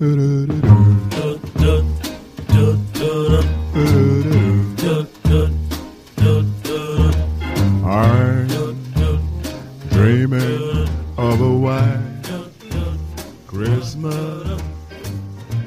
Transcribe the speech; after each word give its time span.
I'm 0.00 0.06
dreaming 9.90 10.88
of 11.16 11.40
a 11.40 11.52
white 11.52 12.30
Christmas, 13.48 14.62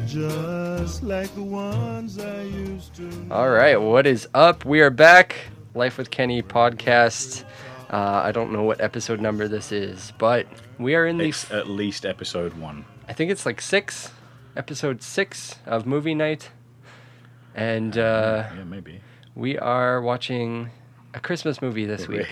just 0.07 1.04
like 1.04 1.36
the 1.36 1.43
ones 1.43 2.18
I 2.18 2.43
used 2.43 2.95
to. 2.95 3.27
All 3.29 3.50
right, 3.50 3.75
what 3.75 4.07
is 4.07 4.29
up? 4.34 4.63
We 4.63 4.79
are 4.79 4.89
back. 4.89 5.36
Life 5.75 5.98
with 5.98 6.09
Kenny 6.09 6.41
podcast. 6.41 7.43
Uh, 7.89 8.21
I 8.23 8.32
don't 8.32 8.54
know 8.54 8.63
what 8.63 8.79
episode 8.79 9.20
number 9.20 9.50
this 9.50 9.73
is, 9.73 10.13
but 10.18 10.48
we 10.79 10.95
are 10.95 11.05
in 11.05 11.18
the. 11.18 11.27
It's 11.27 11.52
at 11.52 11.68
least 11.68 12.05
episode 12.05 12.54
one. 12.54 12.86
I 13.09 13.13
think 13.13 13.29
it's 13.29 13.45
like 13.45 13.59
six, 13.59 14.09
episode 14.55 15.02
six 15.02 15.55
of 15.65 15.85
movie 15.85 16.16
night, 16.16 16.49
and 17.55 17.98
uh, 17.98 18.49
yeah, 18.55 18.63
maybe. 18.63 19.02
we 19.35 19.57
are 19.57 20.02
watching 20.02 20.70
a 21.13 21.20
Christmas 21.20 21.62
movie 21.62 21.85
this 21.85 22.07
week, 22.07 22.31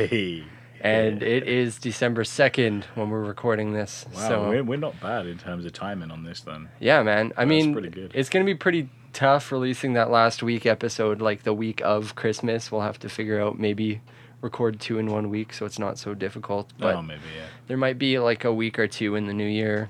and 0.82 1.24
it 1.24 1.48
is 1.48 1.78
December 1.78 2.24
second 2.24 2.86
when 2.96 3.10
we're 3.10 3.24
recording 3.24 3.74
this. 3.74 4.06
Wow, 4.14 4.28
so 4.28 4.50
we're, 4.50 4.64
we're 4.64 4.78
not 4.78 5.00
bad 5.00 5.28
in 5.28 5.38
terms 5.38 5.66
of 5.66 5.74
timing 5.74 6.12
on 6.12 6.24
this 6.24 6.42
then. 6.42 6.70
Yeah, 6.80 7.04
man. 7.04 7.34
I 7.38 7.46
That's 7.46 7.50
mean, 7.50 7.74
pretty 7.74 7.90
good. 7.90 8.12
it's 8.14 8.30
gonna 8.30 8.46
be 8.46 8.56
pretty 8.56 8.90
tough 9.14 9.52
releasing 9.52 9.94
that 9.94 10.12
last 10.12 10.44
week 10.44 10.66
episode, 10.66 11.22
like 11.22 11.44
the 11.44 11.54
week 11.54 11.82
of 11.84 12.16
Christmas. 12.16 12.72
We'll 12.72 12.82
have 12.82 13.00
to 13.00 13.10
figure 13.10 13.42
out 13.42 13.60
maybe 13.60 14.02
record 14.42 14.80
two 14.80 14.98
in 14.98 15.08
one 15.08 15.30
week, 15.30 15.54
so 15.54 15.66
it's 15.66 15.80
not 15.80 15.98
so 15.98 16.14
difficult. 16.14 16.72
But 16.78 16.96
oh, 16.96 17.02
maybe, 17.02 17.22
yeah. 17.36 17.46
there 17.68 17.78
might 17.78 17.98
be 17.98 18.20
like 18.20 18.46
a 18.46 18.54
week 18.54 18.80
or 18.80 18.88
two 18.88 19.16
in 19.16 19.28
the 19.28 19.34
new 19.34 19.48
year, 19.48 19.90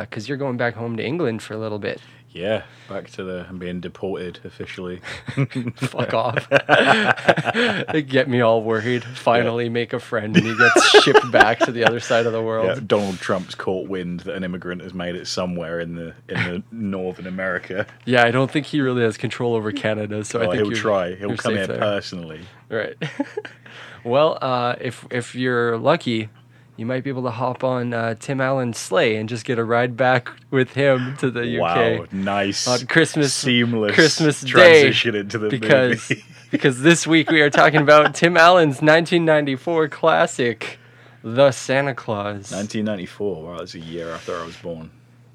because 0.00 0.28
you're 0.28 0.38
going 0.38 0.56
back 0.56 0.74
home 0.74 0.96
to 0.96 1.04
England 1.04 1.42
for 1.42 1.54
a 1.54 1.58
little 1.58 1.78
bit. 1.78 2.00
Yeah, 2.32 2.62
back 2.88 3.10
to 3.12 3.24
the 3.24 3.44
I'm 3.48 3.58
being 3.58 3.80
deported 3.80 4.38
officially. 4.44 5.00
Fuck 5.76 6.14
off. 6.24 6.48
they 7.92 8.02
get 8.02 8.28
me 8.28 8.40
all 8.40 8.62
worried. 8.62 9.02
Finally, 9.02 9.68
make 9.68 9.92
a 9.92 9.98
friend, 9.98 10.36
and 10.36 10.46
he 10.46 10.56
gets 10.56 11.02
shipped 11.02 11.28
back 11.32 11.58
to 11.60 11.72
the 11.72 11.84
other 11.84 11.98
side 11.98 12.26
of 12.26 12.32
the 12.32 12.40
world. 12.40 12.66
Yeah, 12.68 12.80
Donald 12.86 13.18
Trump's 13.18 13.56
caught 13.56 13.88
wind 13.88 14.20
that 14.20 14.36
an 14.36 14.44
immigrant 14.44 14.80
has 14.82 14.94
made 14.94 15.16
it 15.16 15.26
somewhere 15.26 15.80
in 15.80 15.96
the 15.96 16.14
in 16.28 16.34
the 16.36 16.62
northern 16.70 17.26
America. 17.26 17.84
Yeah, 18.04 18.24
I 18.24 18.30
don't 18.30 18.48
think 18.50 18.66
he 18.66 18.80
really 18.80 19.02
has 19.02 19.16
control 19.16 19.54
over 19.54 19.72
Canada, 19.72 20.24
so 20.24 20.40
I 20.40 20.46
Oh, 20.46 20.50
think 20.52 20.62
he'll 20.62 20.72
try. 20.76 21.16
He'll 21.16 21.36
come 21.36 21.56
here 21.56 21.66
there. 21.66 21.78
personally. 21.78 22.42
Right. 22.68 22.94
well, 24.04 24.38
uh, 24.40 24.76
if 24.80 25.04
if 25.10 25.34
you're 25.34 25.76
lucky, 25.78 26.28
you 26.80 26.86
might 26.86 27.04
be 27.04 27.10
able 27.10 27.24
to 27.24 27.30
hop 27.30 27.62
on 27.62 27.92
uh, 27.92 28.14
Tim 28.18 28.40
Allen's 28.40 28.78
sleigh 28.78 29.16
and 29.16 29.28
just 29.28 29.44
get 29.44 29.58
a 29.58 29.64
ride 29.64 29.98
back 29.98 30.30
with 30.50 30.72
him 30.72 31.14
to 31.18 31.30
the 31.30 31.42
UK. 31.42 31.60
Wow, 31.60 32.06
nice 32.10 32.66
on 32.66 32.86
Christmas 32.86 33.34
seamless 33.34 33.94
Christmas 33.94 34.40
Day 34.40 34.50
transition 34.50 35.14
into 35.14 35.36
the 35.36 35.50
because 35.50 36.08
movie. 36.08 36.24
because 36.50 36.80
this 36.80 37.06
week 37.06 37.30
we 37.30 37.42
are 37.42 37.50
talking 37.50 37.82
about 37.82 38.14
Tim 38.14 38.34
Allen's 38.38 38.80
1994 38.80 39.88
classic, 39.88 40.78
The 41.22 41.52
Santa 41.52 41.94
Clause. 41.94 42.50
1994. 42.50 43.44
Wow, 43.44 43.58
that's 43.58 43.74
a 43.74 43.78
year 43.78 44.08
after 44.08 44.34
I 44.40 44.46
was 44.46 44.56
born. 44.56 44.90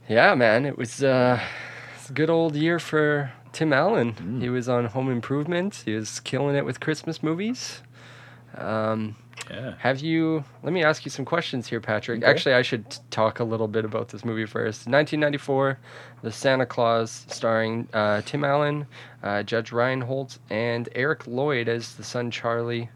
Yeah, 0.10 0.34
man, 0.34 0.66
it 0.66 0.80
was 0.80 1.04
uh, 1.04 1.40
a 2.10 2.12
good 2.12 2.32
old 2.32 2.56
year 2.56 2.80
for 2.80 3.32
Tim 3.54 3.72
Allen. 3.72 4.14
Mm. 4.14 4.42
He 4.42 4.50
was 4.50 4.68
on 4.68 4.86
Home 4.86 5.12
Improvement. 5.12 5.84
He 5.86 5.94
was 5.94 6.20
killing 6.22 6.56
it 6.56 6.66
with 6.66 6.80
Christmas 6.80 7.22
movies. 7.22 7.84
Um, 8.58 9.16
Yeah. 9.50 9.76
Have 9.80 10.00
you? 10.00 10.44
Let 10.64 10.74
me 10.74 10.84
ask 10.84 11.06
you 11.06 11.12
some 11.12 11.26
questions 11.26 11.68
here, 11.68 11.80
Patrick. 11.80 12.24
Okay. 12.24 12.30
Actually, 12.30 12.56
I 12.56 12.62
should 12.62 12.90
t- 12.90 12.98
talk 13.12 13.40
a 13.40 13.44
little 13.44 13.68
bit 13.68 13.86
about 13.86 14.10
this 14.10 14.26
movie 14.26 14.46
first. 14.46 14.88
1994, 14.88 15.78
The 16.24 16.32
Santa 16.32 16.66
Clause, 16.66 17.26
starring 17.30 17.88
uh, 17.94 18.22
Tim 18.26 18.44
Allen, 18.44 18.88
uh, 19.23 19.44
Judge 19.44 19.72
Reinhold, 19.72 20.40
and 20.50 20.90
Eric 20.96 21.28
Lloyd 21.28 21.68
as 21.70 21.96
the 21.96 22.04
son 22.04 22.32
Charlie, 22.32 22.90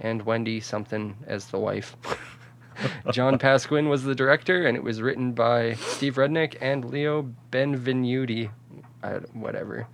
and 0.00 0.22
Wendy 0.22 0.60
something 0.60 1.16
as 1.26 1.46
the 1.46 1.58
wife. 1.58 1.96
John 3.12 3.38
Pasquin 3.38 3.88
was 3.88 4.04
the 4.04 4.14
director, 4.14 4.66
and 4.66 4.76
it 4.76 4.84
was 4.84 5.02
written 5.02 5.32
by 5.32 5.74
Steve 5.74 6.14
Rudnick 6.14 6.56
and 6.60 6.84
Leo 6.84 7.28
Benvenuti. 7.50 8.50
Uh, 9.02 9.20
whatever. 9.32 9.86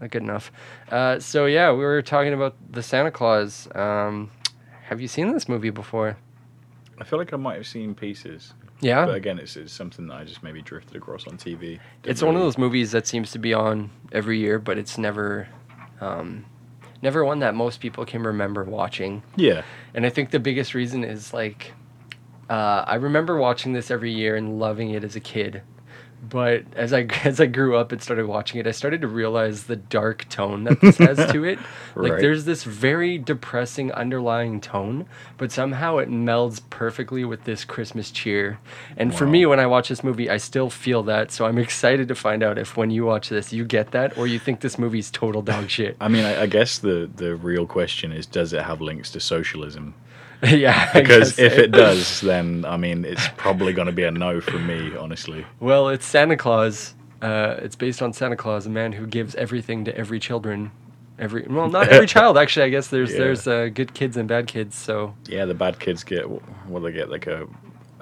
Not 0.00 0.10
good 0.10 0.22
enough. 0.22 0.50
Uh, 0.90 1.20
so, 1.20 1.46
yeah, 1.46 1.70
we 1.70 1.78
were 1.84 2.02
talking 2.02 2.32
about 2.32 2.56
The 2.70 2.82
Santa 2.82 3.10
Clause. 3.10 3.68
Um, 3.74 4.30
have 4.84 5.00
you 5.00 5.08
seen 5.08 5.32
this 5.32 5.48
movie 5.48 5.70
before? 5.70 6.16
I 6.98 7.04
feel 7.04 7.18
like 7.18 7.32
I 7.32 7.36
might 7.36 7.56
have 7.56 7.66
seen 7.66 7.94
pieces. 7.94 8.52
Yeah. 8.80 9.06
But 9.06 9.14
again, 9.14 9.38
it's, 9.38 9.56
it's 9.56 9.72
something 9.72 10.06
that 10.08 10.14
I 10.14 10.24
just 10.24 10.42
maybe 10.42 10.60
drifted 10.60 10.96
across 10.96 11.26
on 11.26 11.38
TV. 11.38 11.60
Didn't 11.60 11.80
it's 12.04 12.22
one 12.22 12.34
of 12.34 12.42
those 12.42 12.58
movies 12.58 12.92
that 12.92 13.06
seems 13.06 13.30
to 13.32 13.38
be 13.38 13.54
on 13.54 13.90
every 14.12 14.38
year, 14.38 14.58
but 14.58 14.76
it's 14.76 14.98
never, 14.98 15.48
um, 16.00 16.44
never 17.02 17.24
one 17.24 17.38
that 17.38 17.54
most 17.54 17.80
people 17.80 18.04
can 18.04 18.22
remember 18.22 18.62
watching. 18.64 19.22
Yeah. 19.36 19.62
And 19.94 20.04
I 20.04 20.10
think 20.10 20.30
the 20.30 20.38
biggest 20.38 20.74
reason 20.74 21.02
is 21.02 21.32
like, 21.32 21.72
uh, 22.50 22.84
I 22.86 22.96
remember 22.96 23.38
watching 23.38 23.72
this 23.72 23.90
every 23.90 24.12
year 24.12 24.36
and 24.36 24.58
loving 24.58 24.90
it 24.90 25.02
as 25.02 25.16
a 25.16 25.20
kid. 25.20 25.62
But 26.28 26.64
as 26.76 26.92
I 26.92 27.02
as 27.24 27.40
I 27.40 27.46
grew 27.46 27.76
up 27.76 27.92
and 27.92 28.02
started 28.02 28.26
watching 28.26 28.60
it, 28.60 28.66
I 28.66 28.70
started 28.70 29.00
to 29.02 29.08
realize 29.08 29.64
the 29.64 29.76
dark 29.76 30.28
tone 30.28 30.64
that 30.64 30.80
this 30.80 30.98
has 30.98 31.16
to 31.32 31.44
it. 31.44 31.58
Like 31.96 32.12
Right. 32.14 32.20
there's 32.20 32.44
this 32.44 32.64
very 32.64 33.18
depressing 33.18 33.92
underlying 33.92 34.60
tone, 34.60 35.06
but 35.38 35.52
somehow 35.52 35.98
it 35.98 36.08
melds 36.10 36.60
perfectly 36.68 37.24
with 37.24 37.44
this 37.44 37.64
Christmas 37.64 38.10
cheer. 38.10 38.58
And 38.96 39.14
for 39.14 39.28
me, 39.28 39.46
when 39.46 39.60
I 39.60 39.66
watch 39.66 39.90
this 39.90 40.02
movie, 40.02 40.28
I 40.28 40.38
still 40.38 40.70
feel 40.70 41.04
that. 41.04 41.30
So 41.30 41.46
I'm 41.46 41.56
excited 41.66 42.08
to 42.08 42.16
find 42.16 42.42
out 42.42 42.58
if 42.58 42.76
when 42.76 42.90
you 42.90 43.04
watch 43.04 43.28
this, 43.28 43.52
you 43.52 43.64
get 43.64 43.92
that, 43.92 44.18
or 44.18 44.26
you 44.26 44.40
think 44.40 44.58
this 44.60 44.76
movie's 44.76 45.08
total 45.08 45.40
dog 45.40 45.70
shit. 45.70 45.96
I 46.00 46.08
mean, 46.08 46.24
I, 46.24 46.42
I 46.42 46.46
guess 46.46 46.78
the, 46.78 47.08
the 47.14 47.36
real 47.36 47.64
question 47.64 48.10
is 48.10 48.26
does 48.26 48.52
it 48.52 48.62
have 48.64 48.80
links 48.80 49.12
to 49.12 49.20
socialism? 49.20 49.94
yeah, 50.50 50.92
Because 50.92 51.38
if 51.38 51.58
it 51.58 51.70
does, 51.70 52.20
then, 52.20 52.64
I 52.64 52.76
mean, 52.76 53.04
it's 53.04 53.26
probably 53.36 53.72
going 53.72 53.86
to 53.86 53.92
be 53.92 54.04
a 54.04 54.10
no 54.10 54.40
from 54.40 54.66
me, 54.66 54.96
honestly. 54.96 55.46
Well, 55.60 55.88
it's 55.88 56.06
Santa 56.06 56.36
Claus. 56.36 56.94
Uh, 57.22 57.56
it's 57.62 57.76
based 57.76 58.02
on 58.02 58.12
Santa 58.12 58.36
Claus, 58.36 58.66
a 58.66 58.70
man 58.70 58.92
who 58.92 59.06
gives 59.06 59.34
everything 59.36 59.84
to 59.86 59.96
every 59.96 60.20
children. 60.20 60.70
Every 61.18 61.46
well, 61.48 61.68
not 61.68 61.88
every 61.88 62.06
child 62.16 62.36
actually. 62.36 62.66
I 62.66 62.68
guess 62.70 62.88
there's 62.88 63.12
Yeah. 63.12 63.18
there's 63.18 63.46
uh, 63.46 63.68
good 63.72 63.94
kids 63.94 64.16
and 64.16 64.28
bad 64.28 64.46
kids. 64.48 64.76
So 64.76 65.14
Yeah, 65.26 65.44
the 65.44 65.54
bad 65.54 65.78
kids 65.78 66.02
get, 66.02 66.28
what 66.28 66.80
do 66.80 66.86
they 66.86 66.92
get, 66.92 67.08
like 67.08 67.26
a, 67.28 67.46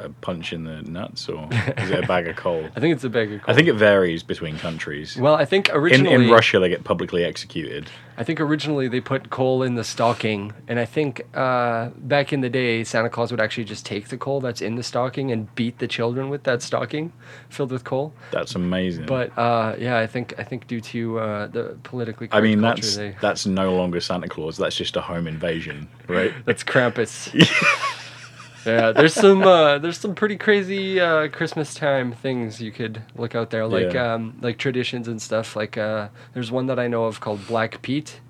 a 0.03 0.09
punch 0.09 0.53
in 0.53 0.65
the 0.65 0.83
nuts, 0.83 1.29
or 1.29 1.49
is 1.79 1.91
it 1.91 2.05
a 2.05 2.07
bag 2.07 2.27
of 2.29 2.37
coal? 2.37 2.69
I 2.77 2.81
think 2.81 2.95
it's 2.95 3.05
a 3.05 3.11
bag 3.11 3.33
of 3.33 3.43
coal. 3.43 3.53
I 3.53 3.57
think 3.57 3.69
it 3.69 3.75
varies 3.75 4.23
between 4.23 4.59
countries. 4.59 5.17
Well, 5.17 5.35
I 5.35 5.45
think 5.45 5.71
originally 5.73 6.27
in 6.27 6.31
Russia, 6.31 6.59
they 6.59 6.69
get 6.69 6.85
publicly 6.85 7.25
executed. 7.25 7.91
I 8.17 8.25
think 8.25 8.41
originally 8.41 8.89
they 8.89 9.01
put 9.01 9.31
coal 9.31 9.63
in 9.63 9.75
the 9.75 9.85
stocking, 9.85 10.53
and 10.69 10.79
I 10.79 10.85
think 10.85 11.23
uh, 11.35 11.89
back 11.97 12.33
in 12.33 12.41
the 12.41 12.51
day 12.51 12.85
Santa 12.85 13.09
Claus 13.09 13.31
would 13.31 13.41
actually 13.41 13.65
just 13.65 13.87
take 13.87 14.09
the 14.09 14.19
coal 14.19 14.41
that's 14.41 14.61
in 14.61 14.75
the 14.75 14.83
stocking 14.83 15.33
and 15.33 15.53
beat 15.55 15.79
the 15.79 15.89
children 15.89 16.29
with 16.29 16.45
that 16.45 16.63
stocking 16.63 17.13
filled 17.49 17.73
with 17.73 17.85
coal. 17.85 18.13
That's 18.31 18.55
amazing. 18.55 19.07
But 19.07 19.37
uh, 19.39 19.77
yeah, 19.79 19.99
I 19.99 20.07
think 20.07 20.35
I 20.39 20.45
think 20.45 20.67
due 20.67 20.81
to 20.81 21.19
uh, 21.19 21.47
the 21.47 21.79
politically 21.83 22.29
I 22.33 22.41
mean, 22.41 22.61
culture, 22.61 22.83
that's 22.83 22.97
they, 22.97 23.17
that's 23.21 23.47
no 23.47 23.75
longer 23.75 24.01
Santa 24.01 24.29
Claus. 24.29 24.57
That's 24.57 24.77
just 24.77 24.97
a 24.97 25.01
home 25.01 25.27
invasion, 25.27 25.89
right? 26.09 26.33
That's 26.45 26.65
Krampus. 26.65 27.31
yeah, 28.67 28.93
there's 28.93 29.15
some 29.15 29.43
uh, 29.43 29.79
there's 29.79 29.99
some 29.99 30.15
pretty 30.15 30.37
crazy 30.37 31.01
uh, 31.01 31.29
Christmas 31.29 31.75
time 31.75 32.13
things 32.13 32.61
you 32.61 32.73
could 32.73 33.03
look 33.17 33.35
out 33.35 33.51
there, 33.51 33.67
like 33.67 33.93
Yeah. 33.93 34.15
um, 34.15 34.37
like 34.41 34.59
traditions 34.59 35.09
and 35.09 35.21
stuff. 35.21 35.57
Like 35.57 35.77
uh, 35.77 36.09
there's 36.35 36.51
one 36.51 36.67
that 36.67 36.79
I 36.79 36.89
know 36.89 37.05
of 37.05 37.21
called 37.21 37.47
Black 37.47 37.83
Pete. 37.83 38.21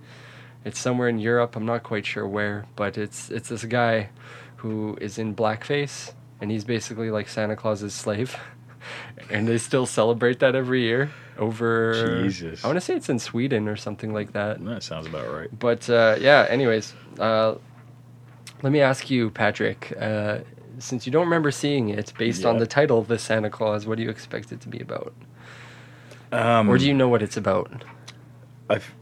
It's 0.65 0.79
somewhere 0.79 1.09
in 1.09 1.19
Europe. 1.19 1.57
I'm 1.57 1.67
not 1.67 1.83
quite 1.83 2.07
sure 2.07 2.27
where, 2.27 2.67
but 2.77 2.97
it's 2.97 3.31
it's 3.31 3.49
this 3.49 3.65
guy 3.65 4.11
who 4.57 4.97
is 5.01 5.19
in 5.19 5.35
blackface, 5.35 6.13
and 6.41 6.51
he's 6.51 6.65
basically 6.65 7.11
like 7.11 7.29
Santa 7.29 7.57
Claus's 7.57 7.95
slave. 7.95 8.37
And 9.31 9.47
they 9.47 9.59
still 9.59 9.87
celebrate 9.87 10.41
that 10.41 10.57
every 10.57 10.83
year 10.83 11.13
over. 11.39 12.25
Jesus. 12.25 12.65
I 12.65 12.67
want 12.67 12.79
to 12.79 12.81
say 12.81 12.97
it's 12.97 13.09
in 13.09 13.21
Sweden 13.21 13.69
or 13.69 13.77
something 13.77 14.13
like 14.13 14.33
that. 14.33 14.63
that 14.65 14.83
sounds 14.83 15.07
about 15.07 15.33
right. 15.33 15.49
But 15.57 15.89
uh, 15.89 16.17
yeah, 16.21 16.47
anyways, 16.51 16.93
uh, 17.21 17.55
let 18.63 18.73
me 18.73 18.81
ask 18.81 19.11
you, 19.11 19.31
Patrick. 19.31 19.93
Uh, 20.01 20.39
since 20.79 21.07
you 21.07 21.13
don't 21.13 21.25
remember 21.25 21.51
seeing 21.51 21.91
it, 21.91 22.13
based 22.19 22.45
on 22.45 22.59
the 22.59 22.67
title, 22.67 23.03
"The 23.03 23.19
Santa 23.19 23.51
Clause," 23.51 23.87
what 23.87 23.97
do 23.99 24.03
you 24.05 24.11
expect 24.11 24.53
it 24.53 24.61
to 24.63 24.69
be 24.69 24.81
about, 24.81 25.13
Um, 26.33 26.69
or 26.69 26.79
do 26.79 26.87
you 26.87 26.95
know 26.95 27.09
what 27.09 27.23
it's 27.23 27.37
about? 27.37 27.85
I, 28.71 28.77
f- 28.77 28.95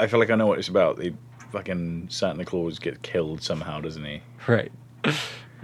I 0.00 0.06
feel 0.06 0.18
like 0.18 0.30
I 0.30 0.34
know 0.34 0.46
what 0.46 0.58
it's 0.58 0.68
about. 0.68 0.96
The 0.98 1.14
fucking 1.52 2.08
Santa 2.10 2.44
Claus 2.44 2.78
gets 2.78 2.98
killed 3.02 3.42
somehow, 3.42 3.80
doesn't 3.80 4.04
he? 4.04 4.20
Right. 4.46 4.72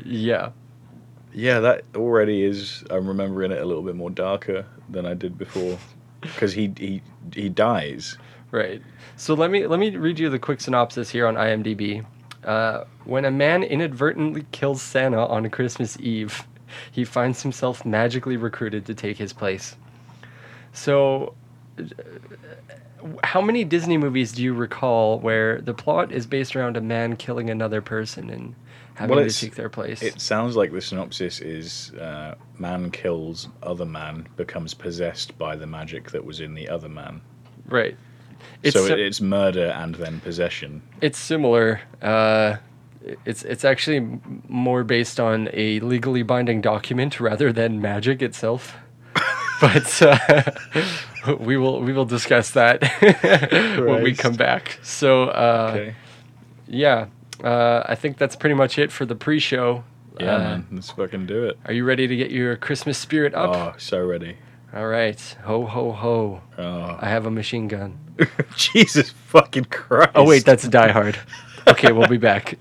yeah. 0.05 0.51
Yeah, 1.33 1.59
that 1.61 1.83
already 1.97 2.45
is. 2.45 2.85
I'm 2.91 3.09
remembering 3.09 3.51
it 3.51 3.61
a 3.61 3.65
little 3.65 3.83
bit 3.83 3.97
more 3.97 4.11
darker 4.11 4.65
than 4.89 5.05
I 5.05 5.15
did 5.15 5.37
before, 5.37 5.79
because 6.21 6.53
he 6.53 6.73
he 6.79 7.03
he 7.35 7.49
dies. 7.49 8.17
Right. 8.53 8.81
So 9.17 9.35
let 9.35 9.51
me 9.51 9.67
let 9.67 9.81
me 9.81 9.97
read 9.97 10.19
you 10.21 10.31
the 10.31 10.39
quick 10.39 10.61
synopsis 10.61 11.11
here 11.11 11.27
on 11.27 11.35
IMDb. 11.35 12.05
Uh, 12.45 12.85
when 13.05 13.25
a 13.25 13.31
man 13.31 13.63
inadvertently 13.63 14.45
kills 14.53 14.83
Santa 14.83 15.27
on 15.27 15.49
Christmas 15.51 15.99
Eve, 16.01 16.47
he 16.91 17.05
finds 17.05 17.43
himself 17.43 17.85
magically 17.85 18.37
recruited 18.37 18.85
to 18.87 18.95
take 18.95 19.17
his 19.17 19.33
place. 19.33 19.77
So, 20.73 21.35
uh, 21.79 21.85
how 23.23 23.41
many 23.41 23.65
Disney 23.65 23.97
movies 23.97 24.33
do 24.33 24.43
you 24.43 24.55
recall 24.55 25.19
where 25.19 25.61
the 25.61 25.75
plot 25.75 26.11
is 26.11 26.27
based 26.27 26.57
around 26.57 26.77
a 26.77 26.81
man 26.81 27.17
killing 27.17 27.51
another 27.51 27.83
person 27.83 28.31
and 28.31 28.55
having 28.95 29.17
Well, 29.17 29.29
to 29.29 29.35
take 29.35 29.55
their 29.55 29.69
place? 29.69 30.03
It 30.03 30.21
sounds 30.21 30.57
like 30.57 30.73
the 30.73 30.81
synopsis 30.81 31.41
is 31.41 31.93
uh, 31.95 32.35
man 32.59 32.91
kills 32.91 33.49
other 33.63 33.85
man, 33.85 34.27
becomes 34.37 34.75
possessed 34.75 35.37
by 35.39 35.57
the 35.57 35.67
magic 35.67 36.11
that 36.13 36.25
was 36.25 36.41
in 36.41 36.55
the 36.55 36.69
other 36.69 36.89
man. 36.89 37.21
right. 37.67 37.97
It's 38.63 38.77
so 38.77 38.87
it's 38.95 39.21
murder 39.21 39.67
and 39.67 39.95
then 39.95 40.21
possession. 40.21 40.83
it's 41.01 41.19
similar. 41.19 41.81
Uh, 42.03 42.57
it's 43.27 43.43
it's 43.45 43.65
actually 43.65 44.01
more 44.49 44.83
based 44.85 45.21
on 45.21 45.49
a 45.53 45.81
legally 45.81 46.23
binding 46.23 46.61
document 46.63 47.21
rather 47.21 47.53
than 47.53 47.81
magic 47.81 48.23
itself. 48.23 48.77
but 49.61 50.03
uh, 50.03 50.43
we 51.39 51.57
will 51.57 51.81
we 51.81 51.93
will 51.93 52.07
discuss 52.07 52.51
that 52.53 52.83
when 53.87 54.03
we 54.03 54.15
come 54.15 54.35
back. 54.35 54.79
So 54.83 55.25
uh, 55.25 55.71
Okay. 55.75 55.95
yeah, 56.67 57.07
uh, 57.43 57.83
I 57.87 57.95
think 57.95 58.17
that's 58.19 58.37
pretty 58.37 58.55
much 58.55 58.79
it 58.79 58.91
for 58.91 59.05
the 59.07 59.15
pre-show. 59.15 59.85
Yeah, 60.21 60.35
Uh, 60.37 60.39
man. 60.39 60.67
Let's 60.73 60.91
fucking 60.91 61.27
do 61.27 61.45
it. 61.45 61.59
Are 61.67 61.73
you 61.73 61.85
ready 61.85 62.07
to 62.07 62.17
get 62.17 62.31
your 62.31 62.57
Christmas 62.57 62.97
spirit 62.99 63.35
up? 63.35 63.51
Oh, 63.55 63.75
so 63.79 64.05
ready. 64.05 64.37
All 64.75 64.89
right, 64.89 65.21
ho 65.45 65.65
ho 65.67 65.93
ho! 65.93 66.41
Oh. 66.59 66.99
I 67.01 67.09
have 67.09 67.27
a 67.27 67.31
machine 67.31 67.69
gun. 67.69 67.97
Jesus 68.57 69.11
fucking 69.11 69.67
Christ. 69.67 70.11
Oh 70.17 70.25
wait, 70.25 70.45
that's 70.45 70.67
Die 70.67 70.91
Hard. 70.91 71.17
Okay, 71.69 71.93
we'll 71.93 72.09
be 72.09 72.17
back. 72.17 72.59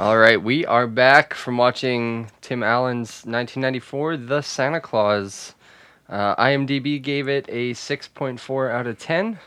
All 0.00 0.18
right, 0.18 0.42
we 0.42 0.66
are 0.66 0.88
back 0.88 1.34
from 1.34 1.56
watching 1.56 2.32
Tim 2.40 2.64
Allen's 2.64 3.22
1994 3.24 4.16
The 4.16 4.42
Santa 4.42 4.80
Clause. 4.80 5.54
Uh, 6.08 6.34
IMDb 6.34 7.00
gave 7.00 7.28
it 7.28 7.46
a 7.48 7.74
6.4 7.74 8.72
out 8.72 8.88
of 8.88 8.98
10. 8.98 9.38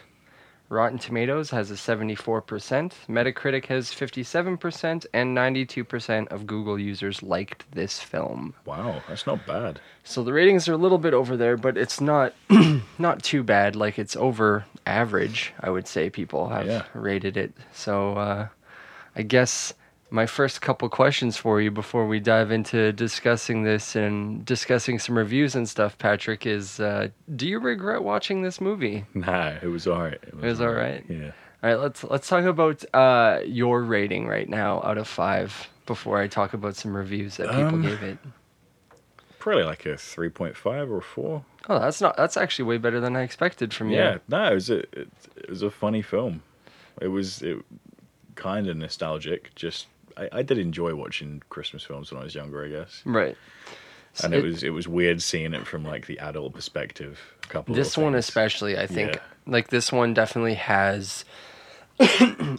Rotten 0.72 0.98
Tomatoes 0.98 1.50
has 1.50 1.70
a 1.70 1.74
74%. 1.74 2.94
Metacritic 3.10 3.66
has 3.66 3.90
57%, 3.90 5.06
and 5.14 5.38
92% 5.38 6.28
of 6.30 6.48
Google 6.48 6.80
users 6.80 7.22
liked 7.22 7.66
this 7.74 8.00
film. 8.00 8.54
Wow, 8.64 9.02
that's 9.10 9.28
not 9.28 9.46
bad. 9.46 9.82
So 10.06 10.24
the 10.24 10.32
ratings 10.32 10.70
are 10.70 10.74
a 10.74 10.78
little 10.78 10.98
bit 10.98 11.14
over 11.14 11.36
there, 11.36 11.58
but 11.58 11.78
it's 11.78 12.00
not 12.00 12.34
not 12.98 13.22
too 13.22 13.44
bad. 13.44 13.76
Like 13.76 14.00
it's 14.00 14.16
over 14.16 14.64
average, 14.86 15.54
I 15.60 15.70
would 15.70 15.90
say. 15.90 16.10
People 16.10 16.48
have 16.48 16.66
Yeah. 16.68 16.84
rated 16.94 17.36
it. 17.36 17.52
So 17.74 18.14
uh, 18.14 18.48
I 19.16 19.24
guess 19.24 19.74
my 20.12 20.26
first 20.26 20.62
couple 20.62 20.88
questions 20.90 21.38
for 21.38 21.62
you 21.62 21.72
before 21.72 22.06
we 22.06 22.20
dive 22.20 22.52
into 22.52 22.92
discussing 22.92 23.64
this 23.64 23.96
and 23.96 24.46
discussing 24.46 25.00
some 25.00 25.18
reviews 25.18 25.56
and 25.56 25.68
stuff, 25.68 25.98
Patrick, 25.98 26.46
is 26.46 26.80
uh, 26.80 27.08
do 27.36 27.48
you 27.48 27.60
regret 27.60 28.04
watching 28.04 28.42
this 28.44 28.60
movie? 28.62 29.06
Nah, 29.14 29.54
it 29.62 29.68
was 29.68 29.88
alright. 29.88 30.20
It 30.22 30.36
was 30.36 30.60
alright? 30.62 31.06
Yeah. 31.10 31.32
All 31.64 31.70
right, 31.70 31.80
let's 31.80 32.04
let's 32.04 32.28
talk 32.28 32.44
about 32.46 32.84
uh, 32.94 33.40
your 33.46 33.82
rating 33.84 34.28
right 34.28 34.50
now 34.50 34.82
out 34.84 34.98
of 34.98 35.08
five 35.08 35.70
before 35.86 36.20
I 36.20 36.28
talk 36.28 36.54
about 36.54 36.76
some 36.76 36.96
reviews 36.96 37.38
that 37.38 37.48
people 37.50 37.66
Um, 37.66 37.82
gave 37.82 38.04
it. 38.04 38.18
Probably 39.40 39.64
like 39.64 39.86
a 39.88 39.94
3.5 39.96 40.90
or 40.92 41.02
4. 41.02 41.46
Oh, 41.70 41.80
that's 41.80 42.02
not 42.02 42.18
that's 42.18 42.36
actually 42.38 42.66
way 42.66 42.78
better 42.78 43.00
than 43.00 43.16
I 43.16 43.22
expected 43.22 43.74
from 43.74 43.90
you. 43.90 43.98
Yeah, 43.98 44.18
no, 44.28 44.52
it 44.52 44.54
was 44.56 44.70
a 44.70 44.80
it, 44.80 45.10
it 45.36 45.50
was 45.50 45.62
a 45.62 45.72
funny 45.72 46.02
film. 46.02 46.42
It 47.00 47.08
was 47.08 47.42
it 47.42 47.58
kind 48.36 48.68
of 48.68 48.78
nostalgic. 48.78 49.54
Just 49.56 49.88
I, 50.18 50.30
I 50.32 50.42
did 50.42 50.58
enjoy 50.58 50.96
watching 50.96 51.42
Christmas 51.50 51.84
films 51.84 52.12
when 52.12 52.20
I 52.22 52.24
was 52.24 52.36
younger, 52.36 52.64
I 52.66 52.70
guess. 52.70 53.02
Right. 53.06 53.38
And 54.24 54.34
It- 54.34 54.40
it, 54.40 54.44
was 54.44 54.64
it 54.64 54.70
was 54.72 54.88
weird 54.88 55.22
seeing 55.22 55.54
it 55.54 55.66
from 55.66 55.84
like 55.86 56.08
the 56.08 56.20
adult 56.20 56.54
perspective. 56.54 57.20
A 57.44 57.48
couple. 57.48 57.76
This 57.76 57.98
one 57.98 58.16
especially, 58.16 58.78
I 58.78 58.88
think, 58.88 59.16
Yeah. 59.16 59.22
like 59.48 59.70
this 59.70 59.92
one 59.92 60.14
definitely 60.14 60.56
has 60.56 61.24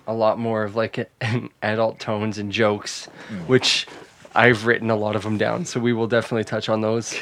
a 0.07 0.15
lot 0.15 0.39
more 0.39 0.63
of 0.65 0.77
like 0.77 1.11
adult 1.63 1.99
tones 1.99 2.39
and 2.39 2.51
jokes, 2.53 3.09
Mm. 3.31 3.47
which 3.49 3.87
I've 4.35 4.67
written 4.67 4.89
a 4.91 4.97
lot 4.97 5.15
of 5.17 5.23
them 5.25 5.37
down. 5.37 5.65
So 5.67 5.79
we 5.81 5.93
will 5.93 6.07
definitely 6.07 6.45
touch 6.45 6.69
on 6.69 6.81
those. 6.81 7.15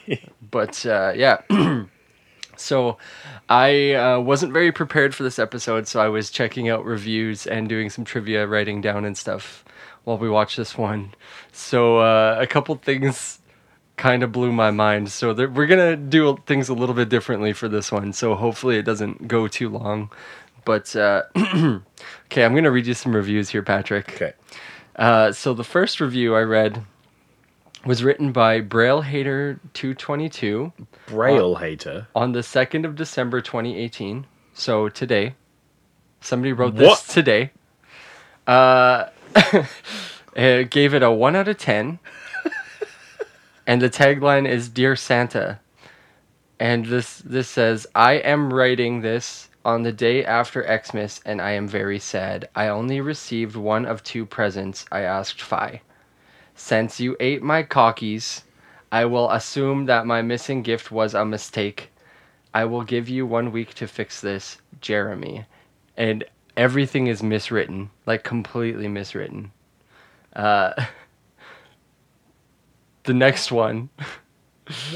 but 0.50 0.84
uh, 0.86 1.12
yeah. 1.16 1.42
So, 2.62 2.98
I 3.48 3.92
uh, 3.94 4.20
wasn't 4.20 4.52
very 4.52 4.72
prepared 4.72 5.14
for 5.14 5.22
this 5.22 5.38
episode, 5.38 5.88
so 5.88 6.00
I 6.00 6.08
was 6.08 6.30
checking 6.30 6.68
out 6.68 6.84
reviews 6.84 7.46
and 7.46 7.68
doing 7.68 7.90
some 7.90 8.04
trivia, 8.04 8.46
writing 8.46 8.80
down 8.80 9.04
and 9.04 9.16
stuff 9.16 9.64
while 10.04 10.18
we 10.18 10.30
watched 10.30 10.56
this 10.56 10.78
one. 10.78 11.12
So, 11.52 11.98
uh, 11.98 12.36
a 12.40 12.46
couple 12.46 12.74
things 12.76 13.40
kind 13.96 14.22
of 14.22 14.32
blew 14.32 14.52
my 14.52 14.70
mind. 14.70 15.10
So, 15.10 15.34
there, 15.34 15.48
we're 15.48 15.66
gonna 15.66 15.96
do 15.96 16.38
things 16.46 16.68
a 16.68 16.74
little 16.74 16.94
bit 16.94 17.08
differently 17.08 17.52
for 17.52 17.68
this 17.68 17.92
one. 17.92 18.12
So, 18.12 18.34
hopefully, 18.34 18.76
it 18.78 18.84
doesn't 18.84 19.28
go 19.28 19.48
too 19.48 19.68
long. 19.68 20.10
But 20.64 20.94
uh, 20.94 21.24
okay, 21.36 22.44
I'm 22.44 22.54
gonna 22.54 22.70
read 22.70 22.86
you 22.86 22.94
some 22.94 23.14
reviews 23.14 23.50
here, 23.50 23.62
Patrick. 23.62 24.12
Okay. 24.14 24.32
Uh, 24.96 25.32
so 25.32 25.54
the 25.54 25.64
first 25.64 26.00
review 26.00 26.34
I 26.34 26.42
read 26.42 26.84
was 27.84 28.04
written 28.04 28.32
by 28.32 28.60
Braille 28.60 29.02
Hater 29.02 29.60
222 29.74 30.72
Braille 31.06 31.56
hater. 31.56 32.06
on 32.14 32.32
the 32.32 32.40
2nd 32.40 32.84
of 32.84 32.94
December 32.96 33.40
2018. 33.40 34.26
So 34.54 34.88
today. 34.88 35.34
Somebody 36.20 36.52
wrote 36.52 36.74
What? 36.74 36.80
this 36.80 37.06
today. 37.06 37.50
Uh, 38.46 39.06
it 40.36 40.70
gave 40.70 40.94
it 40.94 41.02
a 41.02 41.10
1 41.10 41.36
out 41.36 41.48
of 41.48 41.58
10. 41.58 41.98
and 43.66 43.82
the 43.82 43.90
tagline 43.90 44.48
is 44.48 44.68
Dear 44.68 44.94
Santa. 44.94 45.58
And 46.60 46.86
this 46.86 47.18
this 47.18 47.48
says, 47.48 47.88
I 47.94 48.14
am 48.14 48.52
writing 48.52 49.00
this 49.00 49.48
on 49.64 49.82
the 49.82 49.92
day 49.92 50.24
after 50.24 50.62
Xmas 50.62 51.20
and 51.24 51.40
I 51.40 51.52
am 51.52 51.66
very 51.66 51.98
sad. 51.98 52.48
I 52.54 52.68
only 52.68 53.00
received 53.00 53.56
one 53.56 53.84
of 53.84 54.02
two 54.04 54.24
presents 54.26 54.84
I 54.92 55.00
asked 55.00 55.42
Fi. 55.42 55.80
Since 56.54 57.00
you 57.00 57.16
ate 57.20 57.42
my 57.42 57.62
cockies, 57.62 58.42
I 58.90 59.04
will 59.06 59.30
assume 59.30 59.86
that 59.86 60.06
my 60.06 60.22
missing 60.22 60.62
gift 60.62 60.90
was 60.90 61.14
a 61.14 61.24
mistake. 61.24 61.90
I 62.54 62.64
will 62.66 62.82
give 62.82 63.08
you 63.08 63.26
one 63.26 63.52
week 63.52 63.74
to 63.74 63.86
fix 63.86 64.20
this, 64.20 64.58
Jeremy. 64.80 65.46
And 65.96 66.24
everything 66.56 67.06
is 67.06 67.22
miswritten, 67.22 67.88
like 68.06 68.24
completely 68.24 68.86
miswritten. 68.86 69.50
Uh, 70.34 70.72
the 73.04 73.14
next 73.14 73.50
one, 73.50 73.88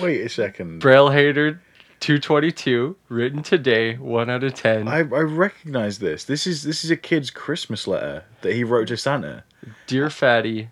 Wait 0.00 0.20
a 0.20 0.28
second. 0.28 0.78
Braille 0.80 1.10
Hater 1.10 1.60
222, 2.00 2.96
written 3.08 3.42
today, 3.42 3.96
1 3.96 4.30
out 4.30 4.44
of 4.44 4.54
10. 4.54 4.88
I, 4.88 4.98
I 4.98 5.02
recognize 5.02 5.98
this. 5.98 6.24
This 6.24 6.46
is 6.46 6.62
this 6.62 6.84
is 6.84 6.90
a 6.90 6.96
kid's 6.96 7.30
Christmas 7.30 7.86
letter 7.86 8.24
that 8.42 8.54
he 8.54 8.64
wrote 8.64 8.88
to 8.88 8.96
Santa. 8.96 9.44
Dear 9.86 10.10
Fatty, 10.10 10.70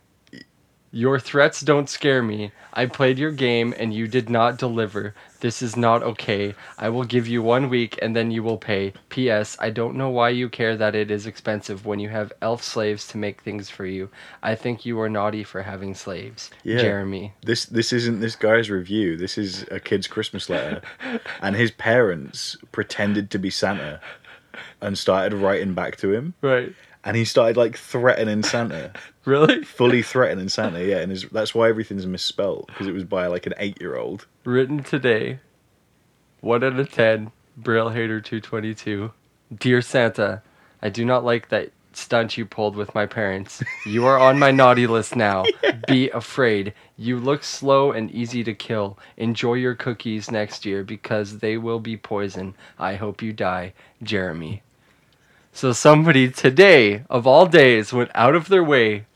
your 0.95 1.19
threats 1.19 1.61
don't 1.61 1.91
scare 1.91 2.23
me. 2.23 2.53
I 2.73 2.87
played 2.87 3.19
your 3.19 3.33
game 3.33 3.75
and 3.79 3.93
you 3.93 4.07
did 4.07 4.31
not 4.31 4.59
deliver. 4.59 5.15
This 5.41 5.61
is 5.61 5.77
not 5.77 6.03
okay. 6.03 6.55
I 6.79 6.89
will 6.89 7.03
give 7.05 7.27
you 7.27 7.43
one 7.43 7.69
week 7.69 7.99
and 8.01 8.15
then 8.15 8.31
you 8.31 8.43
will 8.45 8.57
pay. 8.57 8.93
P.S. 9.09 9.57
I 9.61 9.71
don't 9.71 9.97
know 9.97 10.09
why 10.09 10.29
you 10.31 10.49
care 10.49 10.77
that 10.77 10.95
it 10.95 11.11
is 11.11 11.27
expensive 11.27 11.85
when 11.85 11.99
you 11.99 12.09
have 12.11 12.33
elf 12.41 12.63
slaves 12.63 13.09
to 13.09 13.19
make 13.19 13.43
things 13.43 13.69
for 13.69 13.85
you. 13.85 14.09
I 14.43 14.55
think 14.55 14.87
you 14.87 14.99
are 15.01 15.09
naughty 15.09 15.43
for 15.43 15.63
having 15.63 15.95
slaves. 15.95 16.51
Yeah. 16.63 16.81
Jeremy. 16.81 17.33
This 17.43 17.67
this 17.67 17.93
isn't 17.93 18.21
this 18.21 18.37
guy's 18.37 18.71
review. 18.71 19.17
This 19.17 19.37
is 19.37 19.65
a 19.73 19.81
kid's 19.81 20.07
Christmas 20.07 20.49
letter, 20.49 20.81
and 21.43 21.57
his 21.57 21.73
parents 21.73 22.57
pretended 22.73 23.31
to 23.33 23.39
be 23.39 23.51
Santa, 23.51 24.01
and 24.81 24.97
started 24.97 25.37
writing 25.37 25.75
back 25.75 25.97
to 25.99 26.13
him, 26.13 26.35
Right. 26.41 26.73
and 27.05 27.17
he 27.17 27.25
started 27.25 27.57
like 27.57 27.77
threatening 27.77 28.43
Santa, 28.45 28.93
Really? 29.25 29.65
fully 29.65 30.03
threatening 30.03 30.49
Santa. 30.49 30.85
Yeah, 30.85 30.99
and 30.99 31.11
his, 31.11 31.25
that's 31.31 31.55
why 31.55 31.69
everything's 31.69 32.07
misspelt 32.07 32.67
because 32.69 32.87
it 32.87 32.93
was 32.93 33.05
by 33.05 33.27
like 33.27 33.47
an 33.47 33.55
eight-year-old. 33.59 34.27
Written 34.45 34.83
today. 34.83 35.41
1 36.41 36.63
out 36.63 36.79
of 36.79 36.93
10. 36.93 37.33
Braille 37.57 37.91
Hater 37.91 38.21
222. 38.21 39.13
Dear 39.57 39.81
Santa, 39.81 40.43
I 40.83 40.89
do 40.91 41.05
not 41.05 41.25
like 41.25 41.49
that 41.49 41.71
stunt 41.93 42.37
you 42.37 42.45
pulled 42.45 42.77
with 42.77 42.95
my 42.95 43.07
parents. 43.07 43.63
You 43.87 44.05
are 44.07 44.19
on 44.19 44.39
my 44.39 44.51
naughty 44.51 44.87
list 44.87 45.17
now. 45.17 45.45
Be 45.89 46.11
afraid. 46.11 46.75
You 46.97 47.19
look 47.19 47.45
slow 47.45 47.93
and 47.93 48.11
easy 48.11 48.45
to 48.45 48.55
kill. 48.55 48.99
Enjoy 49.17 49.55
your 49.55 49.75
cookies 49.75 50.31
next 50.31 50.67
year 50.67 50.83
because 50.85 51.39
they 51.39 51.57
will 51.57 51.81
be 51.81 51.97
poison. 51.97 52.55
I 52.79 52.97
hope 52.97 53.23
you 53.23 53.33
die. 53.33 53.73
Jeremy. 54.03 54.63
So 55.53 55.73
somebody 55.73 56.31
today, 56.31 57.05
of 57.09 57.27
all 57.27 57.47
days, 57.47 57.93
went 57.93 58.11
out 58.15 58.35
of 58.35 58.49
their 58.49 58.65
way 58.65 59.07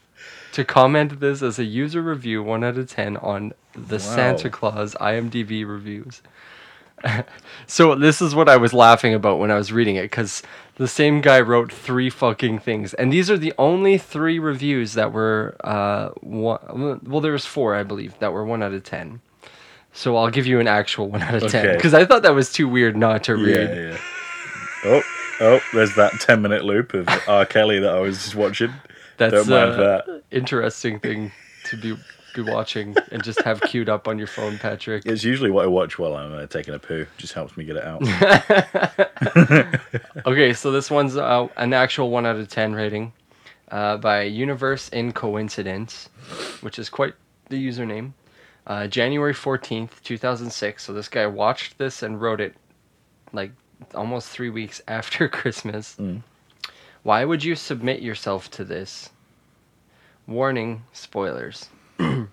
to 0.58 0.64
comment 0.64 1.20
this 1.20 1.40
as 1.40 1.58
a 1.58 1.64
user 1.64 2.02
review 2.02 2.42
1 2.42 2.64
out 2.64 2.76
of 2.76 2.90
10 2.90 3.16
on 3.18 3.52
the 3.74 3.94
Wow. 3.94 3.98
Santa 3.98 4.50
Clause 4.50 4.94
IMDb 5.00 5.66
reviews. 5.66 6.20
So 7.68 7.94
this 7.94 8.20
is 8.20 8.34
what 8.34 8.48
I 8.48 8.56
was 8.56 8.72
laughing 8.72 9.14
about 9.14 9.38
when 9.38 9.50
I 9.52 9.54
was 9.54 9.72
reading 9.72 9.94
it 9.96 10.02
because 10.02 10.42
the 10.76 10.88
same 10.88 11.20
guy 11.20 11.40
wrote 11.40 11.70
three 11.72 12.10
fucking 12.10 12.58
things, 12.60 12.92
and 12.94 13.12
these 13.12 13.30
are 13.30 13.36
the 13.38 13.52
only 13.58 13.98
three 13.98 14.38
reviews 14.38 14.94
that 14.94 15.12
were 15.12 15.54
uh 15.62 16.08
one. 16.22 17.00
Well, 17.04 17.20
there 17.20 17.32
was 17.32 17.46
four, 17.46 17.74
I 17.76 17.82
believe, 17.84 18.18
that 18.18 18.32
were 18.32 18.44
one 18.44 18.62
out 18.64 18.72
of 18.72 18.82
ten. 18.84 19.20
So 19.92 20.16
I'll 20.16 20.30
give 20.30 20.46
you 20.46 20.58
an 20.60 20.66
actual 20.66 21.08
one 21.08 21.22
out 21.22 21.34
of 21.40 21.50
ten 21.52 21.76
because 21.76 21.94
I 21.94 22.04
thought 22.04 22.22
that 22.22 22.34
was 22.34 22.52
too 22.52 22.68
weird 22.68 22.96
not 22.96 23.22
to 23.24 23.36
read. 23.36 23.68
Yeah, 23.70 23.90
yeah. 23.90 23.98
Oh, 24.84 25.02
oh, 25.40 25.60
there's 25.74 25.94
that 25.96 26.12
10 26.20 26.40
minute 26.42 26.64
loop 26.64 26.94
of 26.94 27.08
R. 27.28 27.44
Kelly 27.44 27.78
that 27.80 27.94
I 27.94 28.00
was 28.00 28.22
just 28.22 28.34
watching. 28.34 28.72
That's 29.18 29.48
uh, 29.48 30.04
that. 30.06 30.22
interesting 30.30 31.00
thing 31.00 31.32
to 31.66 31.76
be 31.76 31.96
be 32.34 32.42
watching 32.42 32.94
and 33.10 33.22
just 33.22 33.42
have 33.42 33.60
queued 33.62 33.88
up 33.88 34.06
on 34.06 34.18
your 34.18 34.26
phone, 34.26 34.58
Patrick. 34.58 35.04
It's 35.06 35.24
usually 35.24 35.50
what 35.50 35.64
I 35.64 35.68
watch 35.68 35.98
while 35.98 36.14
I'm 36.16 36.32
uh, 36.32 36.46
taking 36.46 36.74
a 36.74 36.78
poo. 36.78 37.06
Just 37.16 37.32
helps 37.32 37.56
me 37.56 37.64
get 37.64 37.76
it 37.76 37.84
out. 37.84 38.02
Okay, 40.26 40.52
so 40.52 40.70
this 40.70 40.90
one's 40.90 41.16
uh, 41.16 41.48
an 41.56 41.72
actual 41.72 42.10
one 42.10 42.26
out 42.26 42.36
of 42.36 42.48
ten 42.48 42.74
rating 42.74 43.12
uh, 43.70 43.96
by 43.96 44.22
Universe 44.22 44.88
in 44.90 45.12
Coincidence, 45.12 46.08
which 46.60 46.78
is 46.78 46.88
quite 46.88 47.14
the 47.48 47.56
username. 47.56 48.12
Uh, 48.66 48.86
January 48.86 49.32
fourteenth, 49.32 50.02
two 50.02 50.18
thousand 50.18 50.50
six. 50.50 50.84
So 50.84 50.92
this 50.92 51.08
guy 51.08 51.26
watched 51.26 51.78
this 51.78 52.02
and 52.02 52.20
wrote 52.20 52.40
it 52.40 52.54
like 53.32 53.52
almost 53.94 54.28
three 54.28 54.50
weeks 54.50 54.82
after 54.88 55.28
Christmas. 55.28 55.96
Mm. 55.98 56.22
Why 57.08 57.24
would 57.24 57.42
you 57.42 57.54
submit 57.54 58.02
yourself 58.02 58.50
to 58.50 58.64
this? 58.64 59.08
Warning: 60.26 60.82
spoilers. 60.92 61.70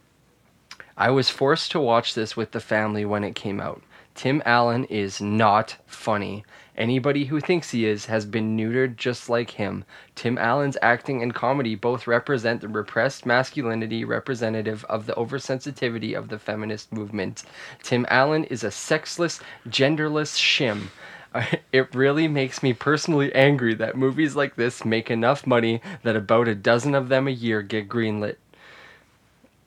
I 0.97 1.11
was 1.11 1.29
forced 1.29 1.71
to 1.71 1.79
watch 1.79 2.13
this 2.13 2.35
with 2.35 2.51
the 2.51 2.59
family 2.59 3.05
when 3.05 3.23
it 3.23 3.35
came 3.35 3.61
out. 3.61 3.81
Tim 4.15 4.43
Allen 4.45 4.83
is 4.83 5.21
not 5.21 5.77
funny. 5.87 6.43
Anybody 6.75 7.23
who 7.23 7.39
thinks 7.39 7.71
he 7.71 7.85
is 7.85 8.07
has 8.07 8.25
been 8.25 8.57
neutered 8.57 8.97
just 8.97 9.29
like 9.29 9.51
him. 9.51 9.85
Tim 10.13 10.37
Allen's 10.37 10.77
acting 10.81 11.23
and 11.23 11.33
comedy 11.33 11.75
both 11.75 12.05
represent 12.05 12.59
the 12.59 12.67
repressed 12.67 13.25
masculinity 13.25 14.03
representative 14.03 14.83
of 14.89 15.05
the 15.05 15.13
oversensitivity 15.13 16.17
of 16.17 16.27
the 16.27 16.37
feminist 16.37 16.91
movement. 16.91 17.43
Tim 17.81 18.05
Allen 18.09 18.43
is 18.43 18.65
a 18.65 18.71
sexless, 18.71 19.39
genderless 19.69 20.37
shim. 20.37 20.89
It 21.71 21.93
really 21.93 22.27
makes 22.27 22.63
me 22.63 22.73
personally 22.73 23.33
angry 23.35 23.73
that 23.75 23.97
movies 23.97 24.35
like 24.35 24.55
this 24.55 24.85
make 24.85 25.11
enough 25.11 25.45
money 25.45 25.81
that 26.03 26.15
about 26.15 26.47
a 26.47 26.55
dozen 26.55 26.95
of 26.95 27.09
them 27.09 27.27
a 27.27 27.31
year 27.31 27.61
get 27.61 27.89
greenlit. 27.89 28.37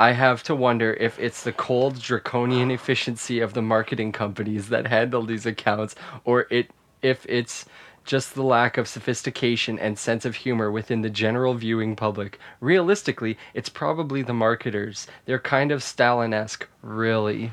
I 0.00 0.12
have 0.12 0.42
to 0.44 0.54
wonder 0.54 0.94
if 0.94 1.18
it's 1.18 1.42
the 1.42 1.52
cold 1.52 2.00
draconian 2.00 2.70
efficiency 2.70 3.40
of 3.40 3.52
the 3.52 3.62
marketing 3.62 4.12
companies 4.12 4.68
that 4.68 4.86
handle 4.86 5.22
these 5.22 5.44
accounts 5.44 5.96
or 6.24 6.46
it 6.50 6.70
if 7.02 7.26
it's 7.28 7.66
just 8.04 8.34
the 8.34 8.42
lack 8.42 8.78
of 8.78 8.88
sophistication 8.88 9.78
and 9.78 9.98
sense 9.98 10.24
of 10.24 10.36
humor 10.36 10.70
within 10.70 11.02
the 11.02 11.10
general 11.10 11.52
viewing 11.52 11.94
public. 11.94 12.38
Realistically, 12.58 13.36
it's 13.52 13.68
probably 13.68 14.22
the 14.22 14.32
marketers. 14.32 15.06
They're 15.26 15.38
kind 15.38 15.70
of 15.70 15.82
Stalin-esque, 15.82 16.66
really. 16.80 17.52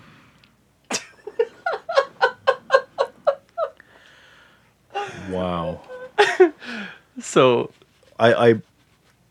Wow. 5.30 5.82
So 7.20 7.72
I, 8.20 8.34
I 8.34 8.62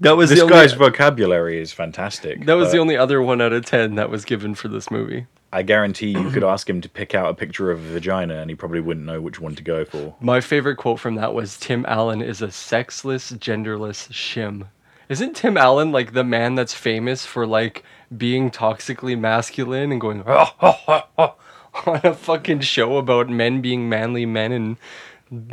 that 0.00 0.16
was 0.16 0.30
this 0.30 0.40
the 0.40 0.46
guy's 0.46 0.72
vocabulary 0.72 1.60
is 1.60 1.72
fantastic. 1.72 2.44
that 2.46 2.54
was 2.54 2.72
the 2.72 2.78
only 2.78 2.96
other 2.96 3.22
one 3.22 3.40
out 3.40 3.52
of 3.52 3.64
10 3.64 3.94
that 3.96 4.10
was 4.10 4.24
given 4.24 4.54
for 4.54 4.68
this 4.68 4.90
movie. 4.90 5.26
I 5.52 5.62
guarantee 5.62 6.08
you 6.08 6.30
could 6.30 6.42
ask 6.42 6.68
him 6.68 6.80
to 6.80 6.88
pick 6.88 7.14
out 7.14 7.30
a 7.30 7.34
picture 7.34 7.70
of 7.70 7.78
a 7.78 7.92
vagina 7.92 8.36
and 8.40 8.50
he 8.50 8.56
probably 8.56 8.80
wouldn't 8.80 9.06
know 9.06 9.20
which 9.20 9.40
one 9.40 9.54
to 9.54 9.62
go 9.62 9.84
for. 9.84 10.16
My 10.20 10.40
favorite 10.40 10.76
quote 10.76 10.98
from 10.98 11.14
that 11.14 11.32
was 11.32 11.56
Tim 11.56 11.84
Allen 11.86 12.22
is 12.22 12.42
a 12.42 12.50
sexless, 12.50 13.30
genderless 13.32 14.10
shim. 14.10 14.66
Isn't 15.08 15.36
Tim 15.36 15.56
Allen 15.56 15.92
like 15.92 16.12
the 16.12 16.24
man 16.24 16.56
that's 16.56 16.74
famous 16.74 17.24
for 17.24 17.46
like 17.46 17.84
being 18.16 18.50
toxically 18.50 19.16
masculine 19.18 19.92
and 19.92 20.00
going 20.00 20.22
on 20.26 22.00
a 22.02 22.14
fucking 22.14 22.60
show 22.60 22.96
about 22.96 23.28
men 23.28 23.60
being 23.60 23.88
manly 23.88 24.26
men 24.26 24.50
and 24.50 24.76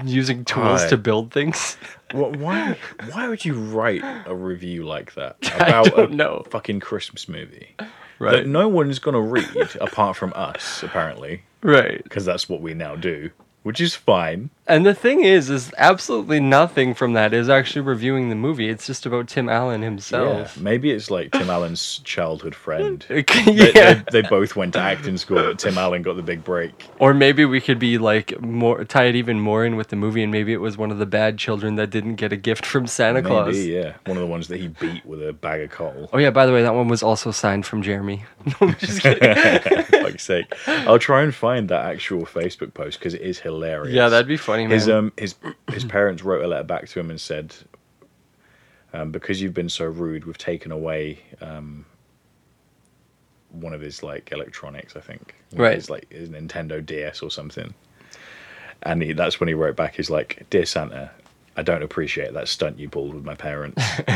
using 0.05 0.45
tools 0.45 0.85
to 0.87 0.97
build 0.97 1.31
things? 1.31 1.77
What, 2.11 2.35
why? 2.37 2.77
Why 3.11 3.27
would 3.29 3.45
you 3.45 3.53
write 3.53 4.03
a 4.25 4.35
review 4.35 4.83
like 4.85 5.13
that 5.15 5.37
about 5.55 5.97
a 5.97 6.07
know. 6.13 6.43
fucking 6.49 6.79
Christmas 6.81 7.27
movie 7.29 7.75
Right. 8.19 8.31
that 8.33 8.47
no 8.47 8.67
one's 8.67 8.99
gonna 8.99 9.21
read 9.21 9.75
apart 9.79 10.15
from 10.15 10.31
us, 10.35 10.83
apparently, 10.83 11.43
Right. 11.63 12.03
because 12.03 12.25
that's 12.25 12.47
what 12.47 12.61
we 12.61 12.73
now 12.73 12.95
do, 12.95 13.31
which 13.63 13.79
is 13.81 13.95
fine. 13.95 14.49
And 14.67 14.85
the 14.85 14.93
thing 14.93 15.23
is, 15.25 15.49
is 15.49 15.73
absolutely 15.77 16.39
nothing 16.39 16.93
from 16.93 17.11
that 17.13 17.33
is 17.33 17.49
actually 17.49 17.81
reviewing 17.81 18.29
the 18.29 18.35
movie. 18.35 18.69
It's 18.69 18.87
just 18.87 19.05
about 19.05 19.27
Tim 19.27 19.49
Allen 19.49 19.81
Yeah, 19.81 19.89
himself. 19.89 20.57
maybe 20.57 20.91
it's 20.91 21.11
like 21.11 21.31
Tim 21.33 21.49
Allen's 21.49 21.99
childhood 22.05 22.55
friend. 22.55 23.05
yeah. 23.09 23.23
They, 23.25 23.71
they, 23.73 24.03
they 24.11 24.21
both 24.21 24.55
went 24.55 24.73
to 24.73 24.79
acting 24.79 25.17
school, 25.17 25.37
but 25.37 25.59
Tim 25.59 25.77
Allen 25.77 26.03
got 26.03 26.15
the 26.15 26.21
big 26.21 26.43
break. 26.45 26.85
Or 26.99 27.13
maybe 27.13 27.43
we 27.43 27.59
could 27.59 27.79
be 27.79 27.97
like 27.97 28.39
more 28.39 28.85
tie 28.85 29.05
it 29.05 29.15
even 29.15 29.41
more 29.41 29.65
in 29.65 29.75
with 29.75 29.89
the 29.89 29.97
movie, 29.97 30.23
and 30.23 30.31
maybe 30.31 30.53
it 30.53 30.61
was 30.61 30.77
one 30.77 30.89
of 30.91 30.99
the 30.99 31.05
bad 31.05 31.37
children 31.37 31.75
that 31.75 31.89
didn't 31.89 32.15
get 32.15 32.31
a 32.31 32.37
gift 32.37 32.65
from 32.65 32.87
Santa 32.87 33.15
Maybe, 33.21 33.27
Claus. 33.27 33.57
yeah, 33.57 33.95
one 34.05 34.15
of 34.15 34.21
the 34.21 34.27
ones 34.27 34.47
that 34.47 34.59
he 34.61 34.69
beat 34.69 35.05
with 35.05 35.27
a 35.27 35.33
bag 35.33 35.61
of 35.61 35.71
coal. 35.71 36.09
Oh 36.13 36.17
yeah, 36.17 36.29
by 36.29 36.45
the 36.45 36.53
way, 36.53 36.61
that 36.61 36.73
one 36.75 36.87
was 36.87 37.03
also 37.03 37.31
signed 37.31 37.65
from 37.65 37.81
Jeremy. 37.81 38.23
No, 38.45 38.53
I'm 38.61 38.75
just 38.75 39.01
kidding. 39.01 39.21
fuck's 40.03 40.23
sake. 40.23 40.53
I'll 40.67 40.99
try 40.99 41.21
and 41.23 41.33
find 41.33 41.69
that 41.69 41.85
actual 41.85 42.25
Facebook 42.25 42.73
post 42.73 42.99
because 42.99 43.13
it 43.13 43.21
is 43.21 43.39
hilarious. 43.39 43.93
yeah, 43.93 44.09
that'd 44.09 44.27
be 44.27 44.37
funny, 44.37 44.63
man. 44.63 44.71
his 44.71 44.89
um 44.89 45.11
his 45.17 45.35
his 45.71 45.85
parents 45.85 46.23
wrote 46.23 46.43
a 46.43 46.47
letter 46.47 46.63
back 46.63 46.87
to 46.89 46.99
him 46.99 47.09
and 47.09 47.19
said, 47.19 47.53
um, 48.93 49.11
because 49.11 49.41
you've 49.41 49.53
been 49.53 49.69
so 49.69 49.85
rude, 49.85 50.25
we've 50.25 50.37
taken 50.37 50.71
away 50.71 51.19
um 51.41 51.85
one 53.51 53.73
of 53.73 53.81
his 53.81 54.01
like 54.03 54.31
electronics, 54.31 54.95
I 54.95 55.01
think. 55.01 55.35
One 55.51 55.61
Right. 55.61 55.75
His 55.75 55.89
like 55.89 56.11
his 56.11 56.29
Nintendo 56.29 56.85
DS 56.85 57.21
or 57.21 57.29
something. 57.29 57.73
And 58.83 59.03
he, 59.03 59.13
that's 59.13 59.39
when 59.39 59.47
he 59.47 59.53
wrote 59.53 59.75
back. 59.75 59.95
He's 59.95 60.09
like, 60.09 60.43
"Dear 60.49 60.65
Santa, 60.65 61.11
I 61.55 61.61
don't 61.61 61.83
appreciate 61.83 62.33
that 62.33 62.47
stunt 62.47 62.79
you 62.79 62.89
pulled 62.89 63.13
with 63.13 63.23
my 63.23 63.35
parents." 63.35 63.79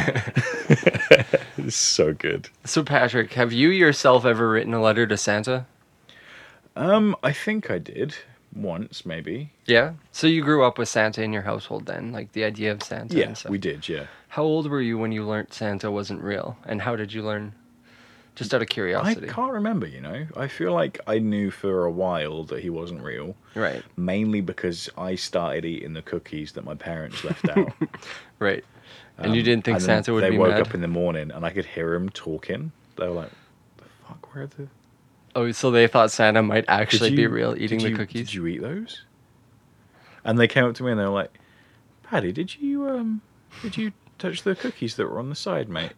it's 1.57 1.75
so 1.75 2.13
good. 2.13 2.49
so 2.63 2.83
Patrick, 2.83 3.33
have 3.33 3.53
you 3.53 3.69
yourself 3.69 4.25
ever 4.25 4.49
written 4.49 4.73
a 4.73 4.81
letter 4.81 5.05
to 5.05 5.17
Santa? 5.17 5.67
Um, 6.75 7.15
I 7.23 7.31
think 7.31 7.69
I 7.71 7.77
did 7.79 8.15
once, 8.55 9.05
maybe. 9.05 9.51
Yeah. 9.65 9.93
So 10.11 10.27
you 10.27 10.41
grew 10.43 10.63
up 10.65 10.77
with 10.77 10.89
Santa 10.89 11.21
in 11.23 11.31
your 11.33 11.41
household 11.43 11.85
then, 11.85 12.11
like 12.11 12.31
the 12.33 12.43
idea 12.43 12.71
of 12.71 12.83
Santa. 12.83 13.17
Yeah, 13.17 13.25
and 13.27 13.37
stuff. 13.37 13.51
we 13.51 13.57
did. 13.57 13.87
Yeah. 13.87 14.05
How 14.29 14.43
old 14.43 14.69
were 14.69 14.81
you 14.81 14.97
when 14.97 15.11
you 15.11 15.25
learned 15.25 15.53
Santa 15.53 15.89
wasn't 15.91 16.21
real, 16.21 16.57
and 16.65 16.81
how 16.81 16.95
did 16.95 17.13
you 17.13 17.23
learn? 17.23 17.53
Just 18.35 18.53
out 18.53 18.61
of 18.61 18.67
curiosity. 18.67 19.29
I 19.29 19.31
can't 19.31 19.53
remember, 19.53 19.87
you 19.87 20.01
know. 20.01 20.27
I 20.35 20.49
feel 20.49 20.73
like 20.73 20.99
I 21.07 21.19
knew 21.19 21.51
for 21.51 21.85
a 21.85 21.91
while 21.91 22.43
that 22.45 22.61
he 22.61 22.69
wasn't 22.69 23.01
real, 23.01 23.33
Right. 23.55 23.81
mainly 23.95 24.41
because 24.41 24.89
I 24.97 25.15
started 25.15 25.63
eating 25.63 25.93
the 25.93 26.01
cookies 26.01 26.51
that 26.51 26.65
my 26.65 26.75
parents 26.75 27.23
left 27.23 27.47
out. 27.49 27.71
Right. 28.39 28.65
And 29.17 29.33
you 29.33 29.39
Um, 29.39 29.45
didn't 29.45 29.63
think 29.63 29.79
Santa 29.79 30.11
would 30.11 30.21
they 30.21 30.31
be 30.31 30.37
woke 30.37 30.49
mad? 30.49 30.59
up 30.67 30.73
in 30.75 30.81
the 30.81 30.89
morning 30.89 31.31
and 31.31 31.45
I 31.45 31.51
could 31.51 31.63
hear 31.63 31.93
him 31.93 32.09
talking. 32.09 32.73
They 32.97 33.07
were 33.07 33.13
like, 33.13 33.31
"The 33.77 33.85
fuck, 34.05 34.35
where 34.35 34.43
are 34.43 34.47
the? 34.47 34.67
Oh, 35.35 35.51
so 35.51 35.69
they 35.69 35.87
thought 35.87 36.11
Santa 36.11 36.41
might 36.41 36.61
Did 36.61 36.69
actually 36.69 37.15
be 37.15 37.27
real 37.27 37.53
did 37.53 37.61
eating 37.63 37.79
the 37.79 37.89
you- 37.89 37.95
cookies? 37.95 38.27
Did 38.27 38.33
you 38.35 38.47
eat 38.47 38.61
those?" 38.61 39.03
And 40.23 40.39
they 40.39 40.47
came 40.47 40.63
up 40.65 40.75
to 40.75 40.83
me 40.83 40.91
and 40.91 40.99
they 40.99 41.03
were 41.03 41.09
like, 41.09 41.37
"Paddy, 42.03 42.31
did 42.31 42.55
you 42.57 42.87
um, 42.89 43.21
did 43.61 43.77
you 43.77 43.91
touch 44.17 44.43
the 44.43 44.55
cookies 44.55 44.95
that 44.95 45.07
were 45.09 45.19
on 45.19 45.29
the 45.29 45.35
side, 45.35 45.69
mate?" 45.69 45.91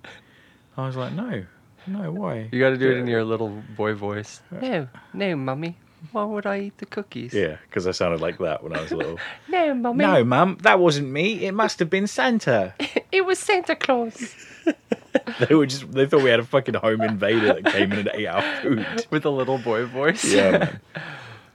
I 0.76 0.86
was 0.88 0.96
like, 0.96 1.14
"No, 1.14 1.46
no, 1.86 2.12
why?" 2.12 2.50
You 2.52 2.60
got 2.60 2.72
to 2.72 2.78
do 2.78 2.92
it 2.92 2.98
in 2.98 3.08
your 3.08 3.24
little 3.24 3.64
boy 3.76 3.94
voice. 3.94 4.42
No, 4.52 4.88
no, 5.14 5.36
mummy. 5.36 5.78
Why 6.12 6.24
would 6.26 6.46
I 6.46 6.60
eat 6.62 6.78
the 6.78 6.86
cookies? 6.86 7.34
Yeah, 7.34 7.58
because 7.68 7.88
I 7.88 7.92
sounded 7.92 8.22
like 8.22 8.38
that 8.40 8.64
when 8.64 8.76
I 8.76 8.82
was 8.82 8.92
little. 8.92 9.20
No, 9.50 9.74
mummy. 9.74 10.06
no, 10.06 10.24
mum, 10.24 10.58
that 10.62 10.80
wasn't 10.80 11.10
me. 11.10 11.46
It 11.46 11.54
must 11.54 11.80
have 11.80 11.90
been 11.90 12.06
Santa. 12.08 12.74
it 13.12 13.26
was 13.26 13.40
Santa 13.40 13.76
Claus. 13.76 14.36
they 15.48 15.56
were 15.56 15.66
just 15.66 15.92
they 15.92 16.06
thought 16.06 16.22
we 16.22 16.30
had 16.30 16.40
a 16.40 16.46
fucking 16.46 16.76
home 16.76 17.02
invader 17.02 17.54
that 17.54 17.66
came 17.72 17.92
in 17.92 18.00
and 18.00 18.10
ate 18.14 18.28
our 18.28 18.42
food. 18.62 19.06
With 19.10 19.26
a 19.26 19.30
little 19.30 19.58
boy 19.58 19.86
voice. 19.86 20.24
Yeah, 20.26 20.52
man. 20.52 20.82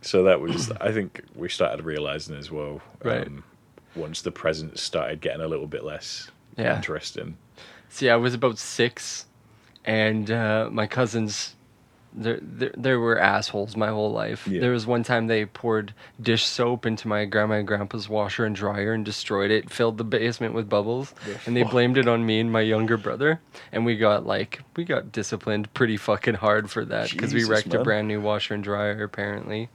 So 0.05 0.25
that 0.25 0.41
was 0.41 0.73
I 0.81 0.91
think 0.91 1.23
we 1.37 1.49
started 1.49 1.85
realizing 1.85 2.37
as 2.37 2.51
well. 2.51 2.81
um, 3.05 3.09
Right. 3.11 3.29
once 3.95 4.21
the 4.23 4.33
presents 4.33 4.83
started 4.83 5.21
getting 5.21 5.41
a 5.43 5.47
little 5.47 5.69
bit 5.69 5.85
less 5.85 6.29
Yeah. 6.59 6.75
interesting. 6.75 7.37
See, 7.89 8.11
I 8.11 8.17
was 8.17 8.35
about 8.35 8.59
six, 8.59 9.27
and 9.85 10.29
uh, 10.29 10.69
my 10.73 10.89
cousins, 10.89 11.55
there, 12.15 12.39
there, 12.43 12.75
there 12.77 13.01
were 13.01 13.19
assholes 13.19 13.77
my 13.77 13.89
whole 13.89 14.13
life. 14.13 14.47
Yeah. 14.47 14.61
There 14.61 14.73
was 14.73 14.87
one 14.87 15.03
time 15.03 15.27
they 15.27 15.45
poured 15.47 15.95
dish 16.21 16.45
soap 16.47 16.87
into 16.87 17.09
my 17.09 17.25
grandma 17.25 17.55
and 17.55 17.67
grandpa's 17.67 18.09
washer 18.09 18.45
and 18.45 18.55
dryer 18.55 18.93
and 18.93 19.05
destroyed 19.05 19.51
it, 19.51 19.71
filled 19.71 19.99
the 19.99 20.05
basement 20.05 20.55
with 20.55 20.69
bubbles, 20.69 21.15
and 21.47 21.57
they 21.57 21.63
fuck? 21.63 21.73
blamed 21.73 21.99
it 21.99 22.09
on 22.09 22.25
me 22.27 22.41
and 22.41 22.53
my 22.53 22.61
younger 22.61 22.97
brother. 22.97 23.41
And 23.71 23.85
we 23.87 23.97
got 23.97 24.27
like 24.27 24.61
we 24.77 24.85
got 24.85 25.13
disciplined 25.13 25.73
pretty 25.75 25.97
fucking 25.97 26.35
hard 26.35 26.71
for 26.71 26.85
that 26.85 27.11
because 27.11 27.33
we 27.35 27.45
wrecked 27.45 27.75
a 27.75 27.83
brand 27.83 28.09
new 28.09 28.21
washer 28.21 28.55
and 28.55 28.65
dryer 28.65 29.03
apparently. 29.03 29.69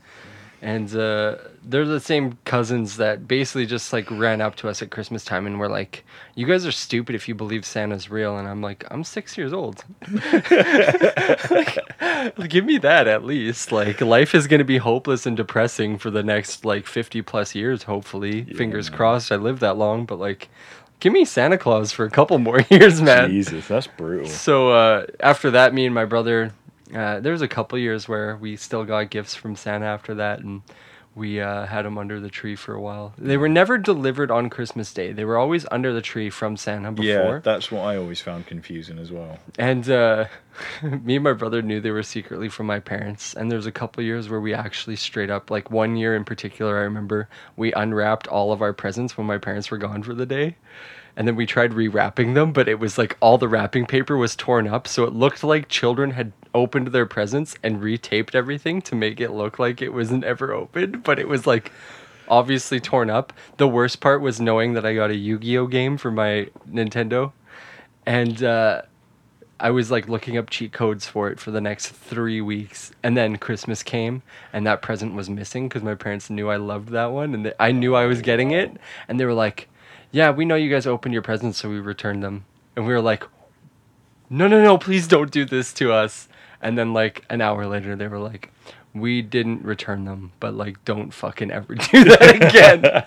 And 0.62 0.94
uh, 0.96 1.36
they're 1.64 1.86
the 1.86 2.00
same 2.00 2.38
cousins 2.46 2.98
that 2.98 3.28
basically 3.28 3.66
just 3.66 3.94
like 3.94 4.10
ran 4.10 4.42
up 4.42 4.56
to 4.56 4.70
us 4.70 4.82
at 4.82 4.90
Christmas 4.90 5.24
time 5.24 5.46
and 5.46 5.60
were 5.60 5.70
like, 5.70 6.04
"You 6.36 6.48
guys 6.48 6.66
are 6.66 6.72
stupid 6.72 7.14
if 7.14 7.28
you 7.28 7.36
believe 7.36 7.66
Santa's 7.66 8.10
real." 8.10 8.38
And 8.38 8.48
I'm 8.48 8.62
like, 8.62 8.84
"I'm 8.90 9.04
six 9.04 9.38
years 9.38 9.54
old. 9.54 9.84
like, 11.52 11.78
give 12.50 12.66
me 12.66 12.80
that 12.80 13.08
at 13.08 13.24
least. 13.24 13.72
Like, 13.72 14.02
life 14.02 14.34
is 14.34 14.48
gonna 14.48 14.64
be 14.64 14.78
hopeless 14.78 15.26
and 15.28 15.38
depressing 15.38 15.98
for 16.00 16.10
the 16.10 16.24
next 16.24 16.66
like 16.66 16.88
50 16.88 17.22
plus 17.22 17.54
years. 17.54 17.84
Hopefully, 17.84 18.44
fingers 18.44 18.90
crossed. 18.90 19.32
I 19.32 19.36
live 19.36 19.60
that 19.60 19.78
long, 19.78 20.06
but 20.06 20.20
like." 20.20 20.50
Give 21.00 21.14
me 21.14 21.26
Santa 21.26 21.60
Claus 21.60 21.92
for 21.92 22.06
a 22.06 22.10
couple 22.10 22.40
more 22.40 22.60
years, 22.72 23.04
man. 23.04 23.30
Jesus, 23.30 23.68
that's 23.68 23.86
brutal. 23.86 24.28
So 24.28 24.72
uh, 24.72 25.06
after 25.20 25.52
that, 25.52 25.72
me 25.72 25.86
and 25.86 25.94
my 25.94 26.06
brother, 26.06 26.54
uh, 26.94 27.20
there 27.20 27.32
was 27.32 27.42
a 27.42 27.48
couple 27.48 27.78
years 27.78 28.08
where 28.08 28.36
we 28.38 28.56
still 28.56 28.86
got 28.86 29.10
gifts 29.10 29.36
from 29.36 29.56
Santa 29.56 29.86
after 29.86 30.16
that, 30.16 30.40
and 30.40 30.62
we 31.18 31.42
uh, 31.42 31.66
had 31.66 31.84
them 31.84 31.98
under 31.98 32.20
the 32.20 32.30
tree 32.30 32.56
for 32.56 32.76
a 32.76 32.82
while. 32.82 33.14
They 33.18 33.38
were 33.38 33.50
never 33.50 33.78
delivered 33.78 34.30
on 34.30 34.50
Christmas 34.50 34.94
Day. 34.94 35.12
They 35.12 35.26
were 35.26 35.38
always 35.38 35.66
under 35.72 35.92
the 35.92 36.02
tree 36.02 36.30
from 36.30 36.56
Santa 36.56 36.92
before. 36.92 37.06
Yeah, 37.08 37.40
that's 37.40 37.72
what 37.72 37.82
I 37.82 37.98
always 37.98 38.22
found 38.22 38.46
confusing 38.46 39.00
as 39.00 39.12
well. 39.12 39.40
And 39.58 39.90
uh, 39.90 40.26
me 40.84 41.16
and 41.16 41.24
my 41.24 41.34
brother 41.34 41.62
knew 41.64 41.82
they 41.82 41.92
were 41.92 42.04
secretly 42.04 42.50
from 42.50 42.68
my 42.68 42.80
parents. 42.80 43.34
And 43.34 43.52
there 43.52 43.58
was 43.58 43.66
a 43.66 43.72
couple 43.72 44.04
years 44.04 44.30
where 44.30 44.40
we 44.40 44.54
actually 44.54 44.96
straight 44.96 45.32
up, 45.32 45.50
like 45.50 45.72
one 45.72 45.96
year 45.98 46.16
in 46.16 46.24
particular, 46.24 46.78
I 46.78 46.82
remember 46.82 47.28
we 47.56 47.74
unwrapped 47.74 48.28
all 48.28 48.52
of 48.52 48.62
our 48.62 48.74
presents 48.74 49.18
when 49.18 49.26
my 49.26 49.40
parents 49.40 49.72
were 49.72 49.80
gone 49.80 50.04
for 50.04 50.14
the 50.14 50.26
day. 50.28 50.56
And 51.18 51.28
then 51.28 51.36
we 51.36 51.46
tried 51.46 51.72
rewrapping 51.72 52.36
them, 52.36 52.54
but 52.54 52.70
it 52.70 52.80
was 52.80 52.98
like 52.98 53.18
all 53.20 53.38
the 53.38 53.50
wrapping 53.50 53.88
paper 53.88 54.16
was 54.16 54.36
torn 54.36 54.68
up. 54.68 54.88
So 54.88 55.04
it 55.04 55.14
looked 55.14 55.44
like 55.44 55.68
children 55.68 56.12
had 56.12 56.32
opened 56.54 56.88
their 56.88 57.08
presents 57.08 57.56
and 57.64 57.82
retaped 57.82 58.36
everything 58.36 58.82
to 58.84 58.96
make 58.96 59.20
it 59.20 59.32
look 59.32 59.60
like 59.60 59.82
it 59.82 59.90
wasn't 59.90 60.24
ever 60.24 60.54
opened. 60.54 61.04
But 61.04 61.20
it 61.20 61.28
was 61.28 61.46
like 61.46 61.74
obviously 62.30 62.80
torn 62.80 63.10
up. 63.10 63.34
The 63.58 63.68
worst 63.68 64.00
part 64.00 64.22
was 64.22 64.40
knowing 64.40 64.74
that 64.74 64.86
I 64.86 64.94
got 64.94 65.10
a 65.10 65.16
Yu 65.16 65.40
Gi 65.40 65.58
Oh 65.58 65.68
game 65.68 65.98
for 65.98 66.12
my 66.12 66.50
Nintendo. 66.70 67.34
And, 68.06 68.42
uh, 68.42 68.84
I 69.60 69.72
was 69.72 69.90
like 69.90 70.08
looking 70.08 70.38
up 70.38 70.50
cheat 70.50 70.72
codes 70.72 71.08
for 71.08 71.30
it 71.30 71.40
for 71.40 71.50
the 71.50 71.62
next 71.62 71.88
three 71.88 72.42
weeks, 72.42 72.92
and 73.02 73.18
then 73.18 73.38
Christmas 73.38 73.82
came, 73.82 74.22
and 74.54 74.68
that 74.68 74.84
present 74.84 75.16
was 75.16 75.30
missing 75.32 75.68
because 75.68 75.82
my 75.82 75.96
parents 75.96 76.30
knew 76.30 76.50
I 76.50 76.58
loved 76.58 76.90
that 76.90 77.08
one, 77.08 77.34
and 77.34 77.48
they, 77.48 77.54
I 77.60 77.72
knew 77.72 77.96
I 77.96 78.06
was 78.06 78.22
getting 78.22 78.52
it, 78.52 78.78
and 79.08 79.20
they 79.20 79.26
were 79.26 79.34
like, 79.34 79.68
"Yeah, 80.12 80.32
we 80.32 80.46
know 80.46 80.56
you 80.56 80.70
guys 80.70 80.88
opened 80.88 81.14
your 81.14 81.22
presents, 81.22 81.60
so 81.60 81.70
we 81.70 81.80
returned 81.80 82.24
them," 82.24 82.46
and 82.76 82.86
we 82.86 82.94
were 82.94 83.02
like, 83.02 83.24
"No, 84.30 84.48
no, 84.48 84.62
no, 84.62 84.78
please 84.78 85.08
don't 85.08 85.32
do 85.32 85.46
this 85.46 85.74
to 85.74 85.92
us." 85.92 86.28
And 86.62 86.78
then 86.78 86.94
like 86.94 87.24
an 87.30 87.42
hour 87.42 87.68
later, 87.68 87.96
they 87.96 88.08
were 88.08 88.20
like, 88.20 88.52
"We 88.94 89.22
didn't 89.22 89.64
return 89.64 90.06
them, 90.06 90.32
but 90.40 90.54
like 90.54 90.84
don't 90.86 91.14
fucking 91.14 91.52
ever 91.52 91.76
do 91.92 92.04
that 92.04 92.36
again." 92.36 93.04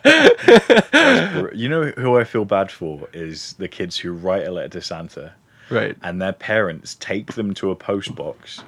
You 1.54 1.68
know 1.68 1.84
who 1.96 2.18
I 2.18 2.24
feel 2.24 2.44
bad 2.44 2.70
for 2.70 3.08
is 3.12 3.54
the 3.54 3.68
kids 3.68 3.98
who 3.98 4.12
write 4.12 4.46
a 4.46 4.50
letter 4.50 4.68
to 4.68 4.82
Santa 4.82 5.32
right. 5.70 5.96
and 6.02 6.20
their 6.20 6.32
parents 6.32 6.96
take 6.96 7.32
them 7.34 7.54
to 7.54 7.70
a 7.70 7.76
post 7.76 8.14
box 8.14 8.62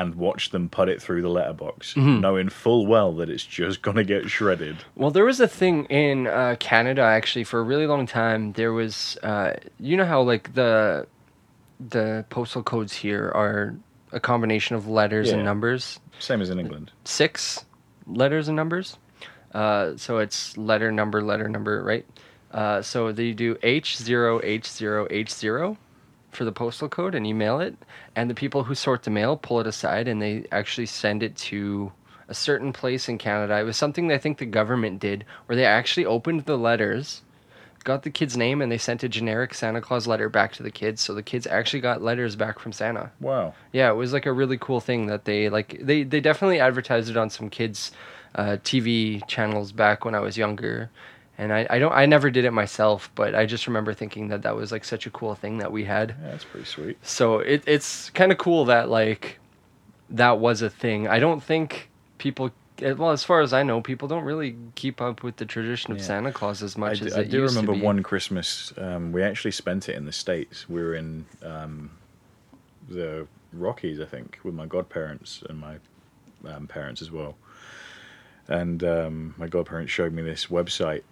and 0.00 0.14
watch 0.14 0.50
them 0.50 0.68
put 0.68 0.88
it 0.88 1.00
through 1.02 1.22
the 1.22 1.28
letterbox, 1.28 1.94
Mm-hmm. 1.94 2.20
knowing 2.20 2.48
full 2.48 2.86
well 2.86 3.12
that 3.16 3.28
it's 3.30 3.44
just 3.44 3.82
gonna 3.86 4.04
get 4.04 4.28
shredded. 4.30 4.76
Well, 4.96 5.10
there 5.10 5.24
was 5.24 5.40
a 5.40 5.48
thing 5.48 5.84
in 5.86 6.26
uh, 6.26 6.56
Canada 6.58 7.02
actually 7.02 7.44
for 7.44 7.60
a 7.60 7.62
really 7.62 7.86
long 7.86 8.06
time. 8.06 8.52
There 8.52 8.72
was, 8.72 9.16
uh, 9.22 9.54
you 9.78 9.96
know 9.96 10.04
how 10.06 10.22
like 10.22 10.54
the 10.54 11.06
the 11.78 12.24
postal 12.30 12.62
codes 12.62 12.92
here 12.94 13.32
are 13.34 13.74
a 14.12 14.20
combination 14.20 14.76
of 14.76 14.86
letters 14.88 15.30
and 15.30 15.44
numbers, 15.44 16.00
Same 16.18 16.40
as 16.42 16.50
in 16.50 16.58
England. 16.58 16.90
six 17.04 17.64
letters 18.06 18.48
and 18.48 18.56
numbers. 18.56 18.98
Uh, 19.54 19.96
so 19.96 20.18
it's 20.18 20.56
letter 20.56 20.92
number 20.92 21.22
letter 21.22 21.48
number, 21.48 21.82
right? 21.82 22.04
Uh, 22.52 22.82
so 22.82 23.12
they 23.12 23.32
do 23.32 23.56
H 23.62 23.96
zero 23.98 24.40
H 24.42 24.68
zero 24.70 25.06
H 25.10 25.32
zero 25.32 25.76
for 26.30 26.44
the 26.44 26.52
postal 26.52 26.88
code 26.88 27.14
and 27.14 27.26
email 27.26 27.60
it, 27.60 27.76
and 28.14 28.30
the 28.30 28.34
people 28.34 28.64
who 28.64 28.74
sort 28.74 29.02
the 29.02 29.10
mail 29.10 29.36
pull 29.36 29.60
it 29.60 29.66
aside 29.66 30.08
and 30.08 30.20
they 30.20 30.46
actually 30.52 30.86
send 30.86 31.22
it 31.22 31.36
to 31.36 31.92
a 32.28 32.34
certain 32.34 32.72
place 32.72 33.08
in 33.08 33.18
Canada. 33.18 33.58
It 33.58 33.64
was 33.64 33.76
something 33.76 34.08
that 34.08 34.14
I 34.14 34.18
think 34.18 34.38
the 34.38 34.46
government 34.46 35.00
did, 35.00 35.24
where 35.46 35.56
they 35.56 35.66
actually 35.66 36.06
opened 36.06 36.42
the 36.42 36.56
letters, 36.56 37.22
got 37.82 38.04
the 38.04 38.10
kid's 38.10 38.36
name, 38.36 38.62
and 38.62 38.70
they 38.70 38.78
sent 38.78 39.02
a 39.02 39.08
generic 39.08 39.52
Santa 39.52 39.80
Claus 39.80 40.06
letter 40.06 40.28
back 40.28 40.52
to 40.52 40.62
the 40.62 40.70
kids. 40.70 41.00
So 41.02 41.12
the 41.12 41.24
kids 41.24 41.46
actually 41.46 41.80
got 41.80 42.02
letters 42.02 42.36
back 42.36 42.60
from 42.60 42.72
Santa. 42.72 43.10
Wow. 43.20 43.54
Yeah, 43.72 43.90
it 43.90 43.94
was 43.94 44.12
like 44.12 44.26
a 44.26 44.32
really 44.32 44.58
cool 44.58 44.80
thing 44.80 45.06
that 45.06 45.24
they 45.24 45.48
like. 45.48 45.78
They 45.80 46.04
they 46.04 46.20
definitely 46.20 46.60
advertised 46.60 47.10
it 47.10 47.16
on 47.16 47.30
some 47.30 47.50
kids' 47.50 47.90
uh, 48.36 48.58
TV 48.62 49.26
channels 49.26 49.72
back 49.72 50.04
when 50.04 50.14
I 50.14 50.20
was 50.20 50.38
younger, 50.38 50.88
and 51.40 51.52
I, 51.52 51.66
I 51.70 51.78
don't 51.78 51.92
I 51.92 52.06
never 52.06 52.30
did 52.30 52.44
it 52.44 52.52
myself, 52.52 53.10
but 53.14 53.34
I 53.34 53.46
just 53.46 53.66
remember 53.66 53.94
thinking 53.94 54.28
that 54.28 54.42
that 54.42 54.54
was 54.54 54.70
like 54.70 54.84
such 54.84 55.06
a 55.06 55.10
cool 55.10 55.34
thing 55.34 55.58
that 55.58 55.72
we 55.72 55.84
had. 55.84 56.14
Yeah, 56.22 56.30
that's 56.32 56.44
pretty 56.44 56.66
sweet. 56.66 56.98
So 57.02 57.38
it 57.40 57.62
it's 57.66 58.10
kind 58.10 58.30
of 58.30 58.38
cool 58.38 58.66
that 58.66 58.88
like 58.88 59.38
that 60.10 60.38
was 60.38 60.60
a 60.62 60.70
thing. 60.70 61.08
I 61.08 61.18
don't 61.18 61.42
think 61.42 61.88
people. 62.18 62.50
eh, 62.82 62.92
Well, 62.92 63.10
as 63.10 63.24
far 63.24 63.40
as 63.40 63.52
I 63.52 63.62
know, 63.62 63.80
people 63.80 64.06
don't 64.08 64.24
really 64.24 64.56
keep 64.74 65.00
up 65.00 65.22
with 65.22 65.36
the 65.36 65.46
tradition 65.46 65.92
of 65.92 65.98
Yeah. 65.98 66.04
Santa 66.04 66.32
Claus 66.32 66.62
as 66.62 66.76
much 66.76 67.00
I, 67.02 67.06
as 67.06 67.12
d- 67.14 67.20
I 67.20 67.24
do 67.24 67.42
remember 67.42 67.72
be. 67.74 67.80
one 67.80 68.02
Christmas. 68.02 68.72
Um, 68.76 69.12
we 69.12 69.22
actually 69.22 69.52
spent 69.52 69.88
it 69.88 69.94
in 69.96 70.04
the 70.06 70.12
states. 70.12 70.68
We 70.68 70.80
were 70.82 70.94
in 70.94 71.26
um, 71.42 71.90
the 72.88 73.26
Rockies, 73.52 74.00
I 74.00 74.04
think, 74.06 74.38
with 74.44 74.54
my 74.54 74.66
godparents 74.66 75.42
and 75.48 75.58
my 75.58 75.76
um, 76.44 76.66
parents 76.66 77.00
as 77.02 77.10
well. 77.10 77.36
And 78.48 78.82
um, 78.82 79.34
my 79.38 79.46
godparents 79.46 79.92
showed 79.92 80.12
me 80.12 80.22
this 80.22 80.46
website 80.46 81.02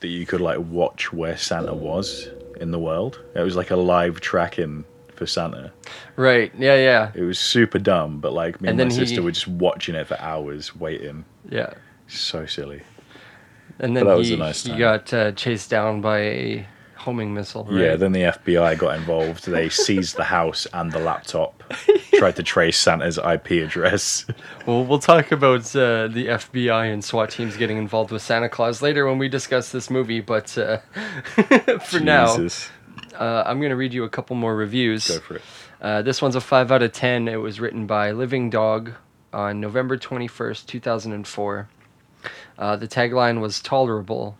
that 0.00 0.08
you 0.08 0.26
could 0.26 0.40
like 0.40 0.58
watch 0.58 1.12
where 1.12 1.36
Santa 1.36 1.74
was 1.74 2.28
in 2.60 2.70
the 2.70 2.78
world. 2.78 3.20
It 3.34 3.40
was 3.40 3.56
like 3.56 3.70
a 3.70 3.76
live 3.76 4.20
tracking 4.20 4.84
for 5.14 5.26
Santa. 5.26 5.72
Right? 6.16 6.52
Yeah, 6.58 6.74
yeah, 6.76 7.12
It 7.14 7.22
was 7.22 7.38
super 7.38 7.78
dumb, 7.78 8.18
but 8.20 8.32
like 8.32 8.60
me 8.60 8.68
and, 8.68 8.80
And 8.80 8.90
my 8.90 8.94
he- 8.94 9.06
sister 9.06 9.22
were 9.22 9.30
just 9.32 9.48
watching 9.48 9.94
it 9.94 10.06
for 10.06 10.18
hours, 10.20 10.74
waiting. 10.76 11.24
yeah. 11.48 11.74
So 12.08 12.44
silly. 12.46 12.82
And 13.78 13.96
then 13.96 14.06
that 14.06 14.16
was 14.16 14.28
he, 14.28 14.34
a 14.34 14.36
nice 14.36 14.62
he 14.64 14.76
got 14.76 15.12
uh, 15.12 15.32
chased 15.32 15.70
down 15.70 16.00
by 16.00 16.18
a 16.18 16.66
homing 17.04 17.34
missile. 17.34 17.64
Right? 17.64 17.82
Yeah, 17.82 17.96
then 17.96 18.12
the 18.12 18.22
FBI 18.22 18.78
got 18.78 18.96
involved. 18.96 19.46
They 19.46 19.68
seized 19.86 20.16
the 20.16 20.24
house 20.24 20.66
and 20.72 20.90
the 20.90 20.98
laptop, 20.98 21.62
tried 22.14 22.36
to 22.36 22.42
trace 22.42 22.78
Santa's 22.78 23.18
IP 23.18 23.62
address. 23.62 24.26
Well, 24.66 24.82
we'll 24.86 24.98
talk 24.98 25.30
about 25.30 25.76
uh, 25.76 26.08
the 26.08 26.28
FBI 26.28 26.90
and 26.90 27.04
SWAT 27.04 27.28
teams 27.28 27.54
getting 27.58 27.76
involved 27.76 28.10
with 28.10 28.22
Santa 28.22 28.48
Claus 28.48 28.80
later 28.80 29.06
when 29.06 29.18
we 29.18 29.28
discuss 29.28 29.70
this 29.70 29.90
movie. 29.90 30.20
But 30.20 30.56
uh, 30.56 30.78
for 31.84 32.00
now, 32.00 32.34
uh, 33.14 33.42
I'm 33.44 33.58
going 33.58 33.68
to 33.68 33.76
read 33.76 33.92
you 33.92 34.04
a 34.04 34.08
couple 34.08 34.36
more 34.36 34.56
reviews. 34.56 35.06
Go 35.08 35.20
for 35.20 35.36
it. 35.36 35.42
Uh, 35.82 36.00
this 36.00 36.22
one's 36.22 36.34
a 36.34 36.40
5 36.40 36.72
out 36.72 36.82
of 36.82 36.92
10. 36.92 37.28
It 37.28 37.36
was 37.36 37.60
written 37.60 37.86
by 37.86 38.12
Living 38.12 38.48
Dog 38.48 38.92
on 39.34 39.60
November 39.60 39.98
21st, 39.98 40.64
2004. 40.64 41.68
Uh, 42.58 42.76
the 42.76 42.88
tagline 42.88 43.40
was 43.42 43.60
tolerable. 43.60 44.38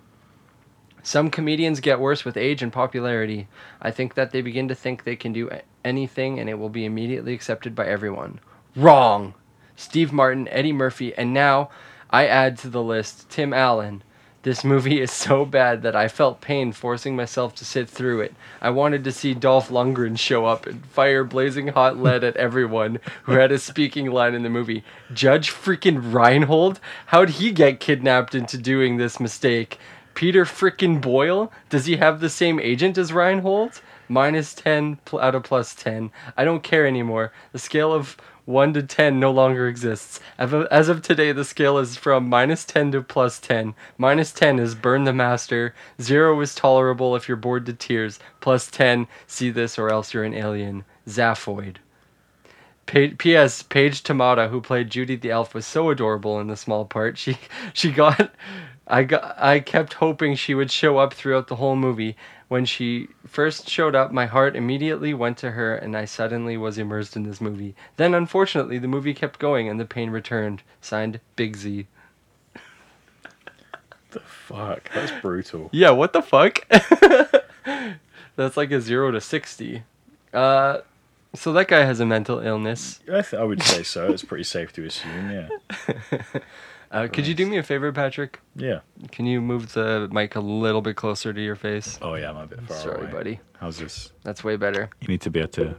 Some 1.05 1.29
comedians 1.29 1.81
get 1.81 2.01
worse 2.01 2.25
with 2.25 2.39
age 2.39 2.63
and 2.63 2.73
popularity. 2.73 3.47
I 3.81 3.91
think 3.91 4.15
that 4.15 4.31
they 4.31 4.41
begin 4.41 4.69
to 4.69 4.75
think 4.75 5.05
they 5.05 5.17
can 5.17 5.35
do 5.35 5.51
anything 5.85 6.41
and 6.41 6.49
it 6.49 6.59
will 6.59 6.71
be 6.71 6.87
immediately 6.87 7.35
accepted 7.35 7.75
by 7.75 7.87
everyone. 7.87 8.41
Wrong! 8.75 9.35
Steve 9.77 10.15
Martin, 10.15 10.49
Eddie 10.49 10.73
Murphy, 10.73 11.15
and 11.15 11.35
now 11.35 11.69
I 12.09 12.27
add 12.27 12.57
to 12.59 12.69
the 12.69 12.83
list 12.83 13.29
Tim 13.29 13.53
Allen. 13.53 14.03
This 14.45 14.65
movie 14.65 15.01
is 15.01 15.11
so 15.11 15.45
bad 15.45 15.83
that 15.83 15.95
I 15.95 16.09
felt 16.09 16.41
pain 16.41 16.73
forcing 16.73 17.17
myself 17.17 17.55
to 17.57 17.65
sit 17.65 17.89
through 17.89 18.21
it. 18.23 18.35
I 18.63 18.71
wanted 18.71 19.05
to 19.05 19.13
see 19.13 19.35
Dolph 19.35 19.69
Lundgren 19.69 20.19
show 20.19 20.47
up 20.47 20.67
and 20.67 20.85
fire 20.87 21.25
blazing 21.25 21.69
hot 21.69 21.99
lead 21.99 22.25
at 22.25 22.37
everyone 22.37 22.99
who 23.25 23.33
had 23.33 23.53
a 23.53 23.59
speaking 23.59 24.11
line 24.11 24.35
in 24.35 24.43
the 24.43 24.51
movie. 24.51 24.85
Judge 25.13 25.51
freaking 25.51 26.15
Reinhold? 26.15 26.81
How'd 27.07 27.31
he 27.31 27.53
get 27.53 27.81
kidnapped 27.81 28.35
into 28.35 28.57
doing 28.57 28.97
this 28.97 29.19
mistake? 29.19 29.79
Peter 30.15 30.45
frickin' 30.45 31.01
Boyle? 31.01 31.53
Does 31.69 31.87
he 31.87 31.97
have 31.97 32.21
the 32.21 32.31
same 32.31 32.61
agent 32.61 32.97
as 32.99 33.13
Reinhold? 33.13 33.81
Minus 34.09 34.55
10 34.55 34.97
pl- 35.05 35.21
out 35.21 35.35
of 35.35 35.43
plus 35.43 35.75
10. 35.75 36.11
I 36.37 36.45
don't 36.45 36.63
care 36.63 36.87
anymore. 36.87 37.33
The 37.53 37.59
scale 37.59 37.93
of 37.93 38.17
1 38.45 38.75
to 38.75 38.83
10 38.83 39.19
no 39.19 39.31
longer 39.31 39.67
exists. 39.67 40.21
As 40.39 40.89
of, 40.89 41.03
today, 41.03 41.33
the 41.33 41.45
scale 41.45 41.79
is 41.79 41.97
from 41.97 42.29
minus 42.29 42.65
10 42.65 42.93
to 42.93 43.03
plus 43.03 43.41
10. 43.41 43.75
Minus 43.97 44.33
10 44.33 44.59
is 44.59 44.75
burn 44.75 45.05
the 45.05 45.13
master. 45.13 45.75
0 46.01 46.39
is 46.41 46.55
tolerable 46.55 47.17
if 47.17 47.27
you're 47.27 47.37
bored 47.37 47.65
to 47.67 47.73
tears. 47.73 48.19
Plus 48.41 48.71
10, 48.71 49.07
see 49.27 49.51
this 49.51 49.79
or 49.79 49.89
else 49.89 50.13
you're 50.13 50.25
an 50.25 50.35
alien. 50.35 50.85
Zaphoid. 51.09 51.77
P.S. 52.87 53.63
Paige 53.63 54.03
Tamada, 54.03 54.51
who 54.51 54.61
played 54.61 54.91
Judy 54.91 55.17
the 55.17 55.31
Elf, 55.31 55.55
was 55.55 55.65
so 55.65 55.89
adorable 55.89 56.39
in 56.39 56.49
the 56.49 56.57
small 56.57 56.85
part. 56.85 57.17
She 57.17 57.39
she 57.73 57.91
got 57.91 58.31
I 58.87 59.05
got 59.05 59.37
I 59.39 59.61
kept 59.61 59.95
hoping 59.95 60.35
she 60.35 60.55
would 60.55 60.71
show 60.71 60.99
up 60.99 61.15
throughout 61.15 61.49
the 61.49 61.57
whole 61.57 61.77
movie. 61.77 62.17
When 62.49 62.67
she 62.67 63.09
first 63.27 63.69
showed 63.69 63.95
up, 63.95 64.13
my 64.13 64.27
heart 64.27 64.55
immediately 64.55 65.15
went 65.15 65.39
to 65.39 65.53
her 65.53 65.75
and 65.75 65.97
I 65.97 66.05
suddenly 66.05 66.57
was 66.57 66.77
immersed 66.77 67.17
in 67.17 67.23
this 67.23 67.41
movie. 67.41 67.75
Then 67.97 68.15
unfortunately, 68.15 68.79
the 68.79 68.89
movie 68.89 69.15
kept 69.15 69.39
going 69.39 69.69
and 69.69 69.81
the 69.81 69.87
pain 69.87 70.11
returned. 70.11 70.63
Signed 70.81 71.21
Big 71.37 71.57
Z. 71.57 71.87
The 74.11 74.21
fuck? 74.21 74.91
That's 74.95 75.11
brutal. 75.23 75.71
Yeah, 75.73 75.91
what 75.91 76.13
the 76.13 76.23
fuck? 76.23 76.61
That's 78.37 78.57
like 78.57 78.71
a 78.71 78.81
0 78.81 79.13
to 79.13 79.21
60. 79.21 79.83
Uh 80.33 80.79
so 81.35 81.53
that 81.53 81.67
guy 81.67 81.81
has 81.85 81.99
a 81.99 82.07
mental 82.07 82.39
illness. 82.39 83.01
I, 83.09 83.23
th- 83.23 83.35
I 83.35 83.43
would 83.43 83.61
say 83.61 83.83
so. 83.83 84.13
It's 84.13 84.25
pretty 84.25 84.45
safe 84.45 84.73
to 84.75 84.85
assume. 84.85 85.31
Yeah. 85.31 85.49
Uh, 86.95 87.09
could 87.09 87.27
you 87.27 87.35
do 87.35 87.45
me 87.45 87.59
a 87.59 87.63
favor, 87.65 87.91
Patrick? 87.93 88.41
Yeah. 88.55 88.81
Can 89.11 89.27
you 89.27 89.41
move 89.41 89.73
the 89.73 90.09
mic 90.13 90.37
a 90.37 90.41
little 90.41 90.81
bit 90.81 90.95
closer 90.95 91.33
to 91.33 91.41
your 91.43 91.57
face? 91.57 91.99
Oh 92.01 92.15
yeah, 92.15 92.31
I'm 92.31 92.37
a 92.37 92.47
bit 92.47 92.63
far 92.63 92.77
Sorry, 92.77 93.03
away. 93.03 93.11
buddy. 93.13 93.41
How's 93.59 93.79
this? 93.79 94.13
That's 94.23 94.45
way 94.45 94.57
better. 94.57 94.89
You 95.01 95.09
need 95.09 95.21
to 95.23 95.31
be 95.31 95.41
able 95.41 95.51
to 95.53 95.75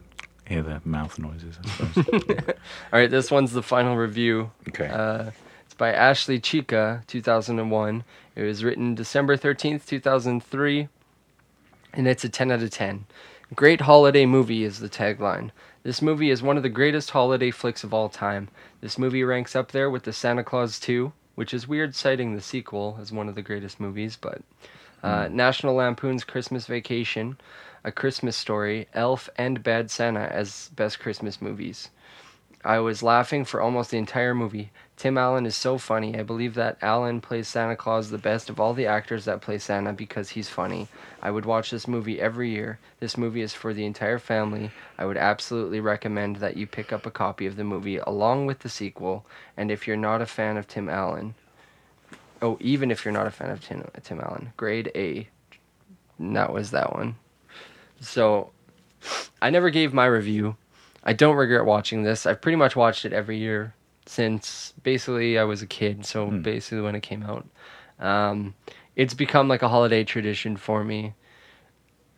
hear 0.46 0.62
the 0.62 0.82
mouth 0.84 1.18
noises. 1.18 1.58
I 1.64 1.68
suppose. 1.88 2.04
All 2.94 3.00
right, 3.00 3.10
this 3.10 3.32
one's 3.32 3.54
the 3.54 3.64
final 3.64 3.96
review. 3.96 4.52
okay. 4.68 4.88
Uh, 4.88 5.32
it's 5.66 5.74
by 5.74 5.94
Ashley 5.94 6.40
Chica, 6.40 7.02
2001. 7.08 8.04
It 8.36 8.44
was 8.44 8.64
written 8.66 8.94
December 8.94 9.38
13th, 9.38 9.86
2003, 9.86 10.90
and 11.94 12.08
it's 12.10 12.26
a 12.26 12.30
10 12.30 12.52
out 12.52 12.62
of 12.62 12.70
10. 12.72 13.06
Great 13.56 13.82
holiday 13.82 14.26
movie 14.26 14.66
is 14.66 14.80
the 14.80 14.90
tagline. 14.90 15.52
This 15.86 16.02
movie 16.02 16.32
is 16.32 16.42
one 16.42 16.58
of 16.58 16.64
the 16.64 16.70
greatest 16.70 17.12
holiday 17.12 17.52
flicks 17.52 17.84
of 17.84 17.94
all 17.94 18.10
time. 18.10 18.48
This 18.82 18.98
movie 18.98 19.24
ranks 19.24 19.56
up 19.56 19.72
there 19.72 19.88
with 19.88 20.02
the 20.02 20.14
Santa 20.14 20.44
Clause 20.44 20.80
2, 20.80 21.14
which 21.36 21.54
is 21.54 21.68
weird 21.68 21.94
citing 21.94 22.34
the 22.34 22.42
sequel 22.42 22.98
as 23.00 23.12
one 23.12 23.30
of 23.30 23.36
the 23.36 23.44
greatest 23.44 23.80
movies, 23.80 24.18
but 24.20 24.42
uh, 25.04 25.28
National 25.28 25.76
Lampoon's 25.76 26.24
Christmas 26.24 26.66
Vacation, 26.66 27.38
A 27.84 27.92
Christmas 27.92 28.36
Story, 28.36 28.88
Elf, 28.96 29.30
and 29.38 29.62
Bad 29.62 29.92
Santa 29.92 30.22
as 30.22 30.72
best 30.76 31.00
Christmas 31.00 31.40
movies. 31.40 31.92
I 32.66 32.80
was 32.80 33.04
laughing 33.04 33.46
for 33.46 33.62
almost 33.62 33.92
the 33.92 34.00
entire 34.00 34.34
movie. 34.34 34.72
Tim 34.98 35.20
Allen 35.20 35.46
is 35.46 35.56
so 35.56 35.78
funny. 35.78 36.18
I 36.18 36.24
believe 36.24 36.56
that 36.56 36.80
Allen 36.82 37.22
plays 37.22 37.48
Santa 37.48 37.76
Claus 37.76 38.10
the 38.10 38.18
best 38.18 38.50
of 38.50 38.60
all 38.60 38.74
the 38.74 38.88
actors 38.88 39.26
that 39.26 39.40
play 39.40 39.60
Santa 39.60 39.94
because 39.94 40.30
he's 40.30 40.50
funny. 40.50 40.88
I 41.22 41.30
would 41.30 41.46
watch 41.46 41.70
this 41.70 41.88
movie 41.88 42.20
every 42.20 42.50
year. 42.50 42.80
This 43.00 43.20
movie 43.20 43.42
is 43.42 43.54
for 43.54 43.72
the 43.72 43.86
entire 43.86 44.18
family. 44.18 44.72
I 44.98 45.06
would 45.06 45.16
absolutely 45.16 45.80
recommend 45.80 46.38
that 46.38 46.58
you 46.58 46.66
pick 46.66 46.92
up 46.92 47.06
a 47.06 47.12
copy 47.12 47.46
of 47.46 47.56
the 47.56 47.64
movie 47.64 47.98
along 47.98 48.48
with 48.48 48.60
the 48.60 48.70
sequel. 48.70 49.28
And 49.56 49.70
if 49.70 49.86
you're 49.86 49.96
not 49.96 50.24
a 50.24 50.26
fan 50.26 50.58
of 50.58 50.68
Tim 50.68 50.90
Allen, 50.90 51.36
oh, 52.42 52.58
even 52.62 52.90
if 52.90 53.06
you're 53.06 53.14
not 53.14 53.28
a 53.28 53.32
fan 53.32 53.52
of 53.52 53.64
Tim, 53.64 53.88
Tim 54.04 54.20
Allen, 54.20 54.54
grade 54.58 54.92
A. 54.96 55.28
That 56.20 56.52
was 56.52 56.72
that 56.72 56.96
one. 56.96 57.16
So, 58.02 58.50
I 59.40 59.52
never 59.52 59.70
gave 59.70 59.94
my 59.94 60.08
review. 60.08 60.56
I 61.06 61.14
don't 61.14 61.36
regret 61.36 61.66
watching 61.66 62.04
this. 62.04 62.26
I've 62.26 62.42
pretty 62.42 62.56
much 62.56 62.76
watched 62.76 63.06
it 63.06 63.14
every 63.14 63.38
year 63.38 63.76
since 64.06 64.74
basically 64.84 65.38
I 65.38 65.44
was 65.44 65.62
a 65.62 65.68
kid. 65.68 66.06
So 66.06 66.30
Hmm. 66.30 66.42
basically 66.42 66.82
when 66.82 66.96
it 66.96 67.02
came 67.02 67.24
out, 67.24 67.48
um, 68.00 68.56
it's 68.96 69.14
become 69.14 69.48
like 69.48 69.62
a 69.62 69.70
holiday 69.70 70.04
tradition 70.04 70.58
for 70.58 70.84
me. 70.84 71.14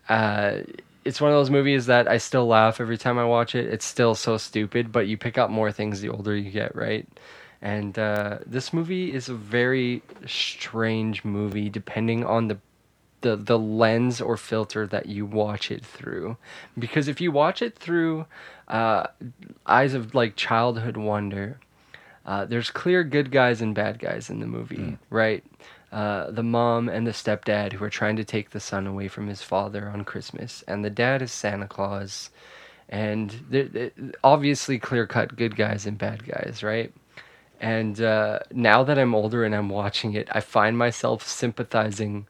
Uh, 0.10 0.60
it's 1.06 1.22
one 1.22 1.32
of 1.32 1.38
those 1.38 1.50
movies 1.50 1.86
that 1.88 2.08
I 2.08 2.18
still 2.18 2.48
laugh 2.48 2.82
every 2.82 2.98
time 2.98 3.18
I 3.18 3.26
watch 3.26 3.56
it. 3.56 3.68
It's 3.68 3.86
still 3.86 4.16
so 4.16 4.38
stupid, 4.38 4.92
but 4.92 5.08
you 5.08 5.18
pick 5.18 5.38
up 5.38 5.50
more 5.50 5.72
things 5.72 6.02
the 6.02 6.10
older 6.10 6.36
you 6.36 6.52
get, 6.52 6.76
right? 6.76 7.08
And 7.62 7.98
uh, 7.98 8.40
this 8.46 8.74
movie 8.74 9.14
is 9.14 9.30
a 9.30 9.34
very 9.34 10.04
strange 10.26 11.24
movie, 11.24 11.70
depending 11.70 12.26
on 12.26 12.48
the 12.48 12.60
the 13.22 13.36
the 13.36 13.58
lens 13.60 14.22
or 14.22 14.38
filter 14.38 14.86
that 14.88 15.08
you 15.08 15.26
watch 15.26 15.72
it 15.72 15.86
through. 15.86 16.38
Because 16.78 17.08
if 17.08 17.20
you 17.22 17.32
watch 17.32 17.62
it 17.62 17.78
through 17.78 18.26
uh, 18.68 19.08
eyes 19.66 19.94
of 19.94 20.14
like 20.14 20.36
childhood 20.36 20.98
wonder 20.98 21.60
uh, 22.26 22.44
there's 22.46 22.70
clear 22.70 23.04
good 23.04 23.32
guys 23.32 23.62
and 23.62 23.74
bad 23.74 24.00
guys 24.00 24.30
in 24.30 24.40
the 24.40 24.46
movie 24.48 24.98
right? 25.10 25.44
Uh, 25.92 26.30
the 26.32 26.44
mom 26.44 26.90
and 26.90 27.08
the 27.08 27.12
stepdad 27.12 27.72
who 27.72 27.84
are 27.86 27.90
trying 27.90 28.18
to 28.18 28.26
take 28.26 28.50
the 28.50 28.60
son 28.60 28.86
away 28.86 29.08
from 29.08 29.28
his 29.28 29.42
father 29.42 29.88
on 29.88 30.04
christmas 30.04 30.62
and 30.68 30.84
the 30.84 30.90
dad 30.90 31.22
is 31.22 31.32
santa 31.32 31.66
claus 31.66 32.30
and 32.90 33.34
they're, 33.50 33.64
they're 33.70 33.92
obviously 34.22 34.78
clear 34.78 35.08
cut 35.08 35.38
good 35.38 35.56
guys 35.56 35.86
and 35.86 35.98
bad 35.98 36.26
guys 36.26 36.62
right? 36.62 36.94
And 37.62 38.00
uh, 38.02 38.40
now 38.52 38.84
that 38.84 39.00
i'm 39.00 39.16
older 39.16 39.46
and 39.46 39.56
i'm 39.56 39.70
watching 39.70 40.14
it 40.14 40.28
i 40.34 40.42
find 40.42 40.78
myself 40.78 41.26
sympathizing 41.26 42.28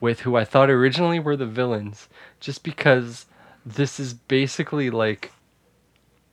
with 0.00 0.20
who 0.20 0.36
I 0.36 0.44
thought 0.44 0.70
originally 0.70 1.18
were 1.18 1.36
the 1.36 1.46
villains, 1.46 2.08
just 2.40 2.62
because 2.62 3.26
this 3.64 3.98
is 4.00 4.14
basically 4.14 4.90
like. 4.90 5.32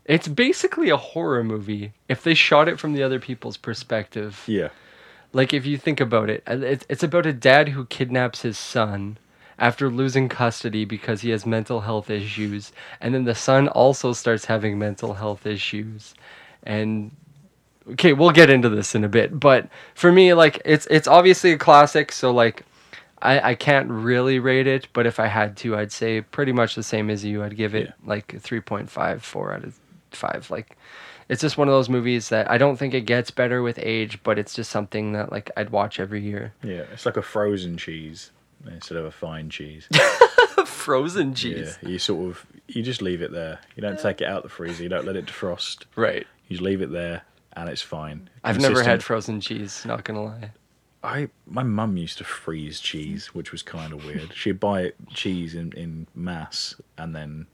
It's 0.06 0.28
basically 0.28 0.90
a 0.90 0.98
horror 0.98 1.44
movie 1.44 1.94
if 2.08 2.22
they 2.22 2.36
shot 2.36 2.68
it 2.68 2.80
from 2.80 2.94
the 2.94 3.02
other 3.02 3.20
people's 3.20 3.58
perspective. 3.58 4.44
yeah. 4.46 4.70
Like, 5.34 5.54
if 5.54 5.66
you 5.66 5.78
think 5.78 6.00
about 6.00 6.30
it, 6.30 6.44
it's, 6.48 6.86
it's 6.88 7.04
about 7.04 7.26
a 7.26 7.34
dad 7.34 7.70
who 7.70 7.86
kidnaps 7.86 8.44
his 8.44 8.58
son 8.58 9.18
after 9.58 9.90
losing 9.90 10.30
custody 10.30 10.86
because 10.86 11.22
he 11.22 11.32
has 11.32 11.46
mental 11.46 11.82
health 11.82 12.10
issues. 12.10 12.72
And 13.02 13.14
then 13.14 13.26
the 13.26 13.36
son 13.36 13.68
also 13.68 14.14
starts 14.14 14.46
having 14.46 14.80
mental 14.80 15.16
health 15.16 15.46
issues. 15.46 16.14
And 16.64 17.12
okay, 17.92 18.14
we'll 18.14 18.32
get 18.32 18.50
into 18.50 18.70
this 18.70 18.96
in 18.96 19.04
a 19.04 19.10
bit. 19.10 19.40
But 19.40 19.68
for 19.94 20.12
me, 20.12 20.34
like, 20.34 20.62
it's 20.66 20.88
it's 20.90 21.08
obviously 21.08 21.52
a 21.52 21.58
classic. 21.58 22.12
So, 22.12 22.32
like, 22.32 22.64
I, 23.22 23.52
I 23.52 23.56
can't 23.56 23.90
really 23.90 24.40
rate 24.40 24.68
it. 24.68 24.88
But 24.94 25.06
if 25.06 25.20
I 25.20 25.28
had 25.28 25.58
to, 25.58 25.76
I'd 25.78 25.92
say 25.92 26.22
pretty 26.22 26.52
much 26.52 26.76
the 26.76 26.84
same 26.84 27.10
as 27.10 27.24
you. 27.26 27.44
I'd 27.44 27.56
give 27.58 27.74
it 27.76 27.88
Yeah. 27.88 27.94
like 28.06 28.34
a 28.34 28.38
3.5, 28.38 29.22
4 29.22 29.54
out 29.54 29.64
of 29.64 29.80
5. 30.12 30.52
Like, 30.52 30.78
it's 31.30 31.42
just 31.42 31.58
one 31.58 31.68
of 31.68 31.74
those 31.74 31.90
movies 31.90 32.30
that 32.30 32.50
I 32.52 32.58
don't 32.58 32.78
think 32.78 32.94
it 32.94 33.02
gets 33.02 33.32
better 33.32 33.62
with 33.64 33.80
age, 33.82 34.22
but 34.24 34.38
it's 34.38 34.54
just 34.54 34.70
something 34.70 35.14
that 35.14 35.32
like 35.32 35.50
I'd 35.58 35.72
watch 35.72 36.00
every 36.00 36.22
year. 36.22 36.54
Yeah. 36.64 36.84
It's 36.94 37.06
like 37.06 37.18
a 37.18 37.22
frozen 37.24 37.78
cheese 37.78 38.32
instead 38.68 38.98
of 38.98 39.06
a 39.06 39.12
fine 39.12 39.50
cheese. 39.50 39.88
Frozen 40.66 41.34
cheese. 41.36 41.78
Yeah. 41.82 41.90
You 41.90 42.00
sort 42.00 42.30
of 42.30 42.46
you 42.68 42.82
just 42.84 43.02
leave 43.02 43.22
it 43.22 43.32
there. 43.32 43.60
You 43.76 43.82
don't 43.82 44.00
take 44.00 44.22
it 44.22 44.28
out 44.28 44.44
the 44.44 44.50
freezer. 44.50 44.84
You 44.84 44.90
don't 44.90 45.06
let 45.06 45.16
it 45.16 45.26
defrost. 45.26 45.84
Right. 45.96 46.26
You 46.48 46.58
just 46.58 46.62
leave 46.64 46.82
it 46.82 46.92
there, 46.92 47.24
and 47.54 47.70
it's 47.70 47.82
fine. 47.82 48.30
I've 48.44 48.60
never 48.60 48.84
had 48.84 49.04
frozen 49.04 49.42
cheese, 49.42 49.84
not 49.86 50.04
gonna 50.04 50.24
lie. 50.24 50.52
I 51.06 51.30
my 51.48 51.64
mum 51.64 51.98
used 51.98 52.18
to 52.20 52.24
freeze 52.24 52.80
cheese, 52.80 53.28
which 53.28 53.52
was 53.52 53.62
kind 53.64 53.94
of 53.94 54.04
weird. 54.06 54.34
She'd 54.34 54.60
buy 54.60 54.94
cheese 55.14 55.56
in 55.56 55.72
in 55.74 56.08
mass 56.16 56.76
and 56.98 57.16
then 57.16 57.48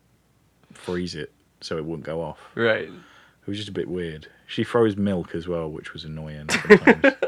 freeze 0.73 1.15
it 1.15 1.31
so 1.61 1.77
it 1.77 1.85
wouldn't 1.85 2.05
go 2.05 2.21
off. 2.21 2.39
Right. 2.55 2.85
It 2.89 3.47
was 3.47 3.57
just 3.57 3.69
a 3.69 3.73
bit 3.73 3.87
weird. 3.87 4.27
She 4.47 4.63
froze 4.63 4.95
milk 4.95 5.33
as 5.35 5.47
well, 5.47 5.69
which 5.69 5.93
was 5.93 6.05
annoying 6.05 6.49
sometimes. 6.49 7.15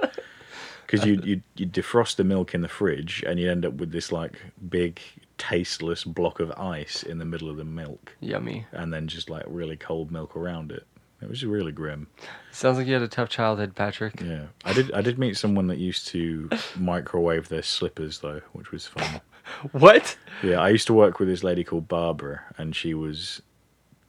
Because 0.85 1.07
you 1.07 1.19
you 1.23 1.41
you 1.55 1.65
defrost 1.65 2.17
the 2.17 2.23
milk 2.23 2.53
in 2.53 2.61
the 2.61 2.67
fridge 2.67 3.23
and 3.25 3.39
you 3.39 3.49
end 3.49 3.65
up 3.65 3.73
with 3.75 3.91
this 3.91 4.11
like 4.11 4.39
big 4.69 4.99
tasteless 5.39 6.03
block 6.03 6.39
of 6.39 6.51
ice 6.51 7.01
in 7.01 7.17
the 7.17 7.25
middle 7.25 7.49
of 7.49 7.57
the 7.57 7.63
milk, 7.65 8.15
Yummy. 8.19 8.67
and 8.71 8.93
then 8.93 9.07
just 9.07 9.27
like 9.27 9.43
really 9.47 9.75
cold 9.75 10.11
milk 10.11 10.35
around 10.35 10.71
it. 10.71 10.85
It 11.23 11.29
was 11.29 11.45
really 11.45 11.71
grim. 11.71 12.07
Sounds 12.51 12.77
like 12.77 12.85
you 12.85 12.93
had 12.93 13.01
a 13.01 13.07
tough 13.07 13.29
childhood, 13.29 13.75
Patrick. 13.75 14.19
Yeah, 14.21 14.47
I 14.65 14.73
did. 14.73 14.91
I 14.91 15.01
did 15.01 15.17
meet 15.17 15.37
someone 15.37 15.67
that 15.67 15.77
used 15.77 16.07
to 16.09 16.49
microwave 16.75 17.47
their 17.49 17.63
slippers 17.63 18.19
though, 18.19 18.41
which 18.51 18.71
was 18.71 18.85
fun. 18.87 19.21
What? 19.73 20.17
Yeah, 20.41 20.61
I 20.61 20.69
used 20.69 20.87
to 20.87 20.93
work 20.93 21.19
with 21.19 21.27
this 21.27 21.43
lady 21.43 21.65
called 21.65 21.89
Barbara, 21.89 22.41
and 22.57 22.73
she 22.73 22.93
was 22.93 23.41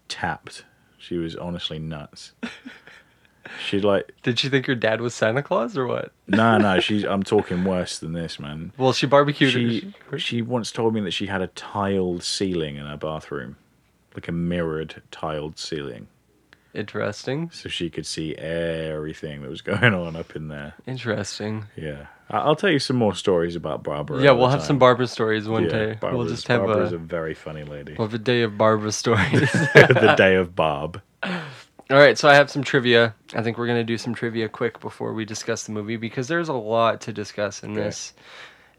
tapped. 0.06 0.64
She 0.96 1.16
was 1.16 1.34
honestly 1.36 1.78
nuts. 1.78 2.32
She 3.62 3.78
like 3.80 4.10
Did 4.22 4.38
she 4.38 4.48
think 4.48 4.66
your 4.66 4.74
dad 4.76 5.00
was 5.02 5.14
Santa 5.14 5.42
Claus 5.42 5.76
or 5.76 5.86
what? 5.86 6.12
no 6.26 6.56
no. 6.56 6.80
She's 6.86 7.04
I'm 7.04 7.22
talking 7.22 7.62
worse 7.64 7.98
than 7.98 8.12
this, 8.14 8.40
man. 8.40 8.72
Well, 8.78 8.92
she 8.94 9.06
barbecued. 9.06 9.52
She 9.52 9.94
she 10.16 10.40
once 10.42 10.72
told 10.72 10.94
me 10.94 11.00
that 11.02 11.10
she 11.12 11.26
had 11.26 11.42
a 11.42 11.48
tiled 11.48 12.22
ceiling 12.22 12.76
in 12.76 12.86
her 12.86 12.96
bathroom, 12.96 13.56
like 14.14 14.28
a 14.28 14.32
mirrored 14.32 15.02
tiled 15.10 15.58
ceiling, 15.58 16.08
Interesting. 16.74 17.50
so 17.52 17.68
she 17.68 17.88
could 17.90 18.04
see 18.06 18.34
everything 18.34 19.42
that 19.42 19.50
was 19.50 19.62
going 19.62 19.94
on 19.94 20.16
up 20.16 20.34
in 20.36 20.48
there. 20.48 20.74
Interesting. 20.86 21.66
Yeah, 21.76 22.06
I- 22.28 22.38
I'll 22.38 22.56
tell 22.56 22.70
you 22.70 22.78
some 22.78 22.96
more 22.96 23.14
stories 23.14 23.56
about 23.56 23.82
Barbara. 23.82 24.22
yeah, 24.22 24.32
we'll 24.32 24.48
have 24.48 24.60
time. 24.60 24.66
some 24.66 24.78
Barbara 24.78 25.06
stories 25.06 25.48
one 25.48 25.68
day. 25.68 25.98
we'll 26.02 26.26
just 26.26 26.48
have 26.48 26.62
Barbara's 26.64 26.92
a, 26.92 26.96
a 26.96 26.98
very 26.98 27.34
funny 27.34 27.64
lady. 27.64 27.94
we'll 27.98 28.08
have 28.08 28.14
a 28.14 28.18
day 28.18 28.42
of 28.42 28.58
Barbara 28.58 28.92
stories. 28.92 29.30
the 29.74 30.14
day 30.16 30.34
of 30.36 30.54
Barb. 30.56 31.00
All 31.90 31.98
right, 31.98 32.16
so 32.16 32.28
I 32.28 32.34
have 32.34 32.50
some 32.50 32.64
trivia. 32.64 33.14
I 33.34 33.42
think 33.42 33.58
we're 33.58 33.66
gonna 33.66 33.84
do 33.84 33.98
some 33.98 34.14
trivia 34.14 34.48
quick 34.48 34.80
before 34.80 35.12
we 35.12 35.24
discuss 35.24 35.64
the 35.64 35.72
movie 35.72 35.96
because 35.96 36.28
there's 36.28 36.48
a 36.48 36.54
lot 36.54 37.02
to 37.02 37.12
discuss 37.12 37.62
in 37.62 37.72
Okay. 37.72 37.82
this, 37.82 38.14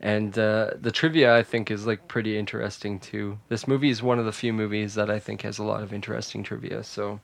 and 0.01 0.37
uh, 0.39 0.71
the 0.81 0.91
trivia 0.91 1.35
I 1.35 1.43
think 1.43 1.69
is 1.69 1.85
like 1.85 2.07
pretty 2.07 2.35
interesting 2.37 2.99
too. 2.99 3.37
This 3.47 3.67
movie 3.67 3.89
is 3.91 4.01
one 4.01 4.17
of 4.17 4.25
the 4.25 4.31
few 4.31 4.53
movies 4.53 4.95
that 4.95 5.09
I 5.11 5.19
think 5.19 5.43
has 5.43 5.59
a 5.59 5.63
lot 5.63 5.83
of 5.83 5.93
interesting 5.93 6.41
trivia. 6.43 6.83
So, 6.83 7.19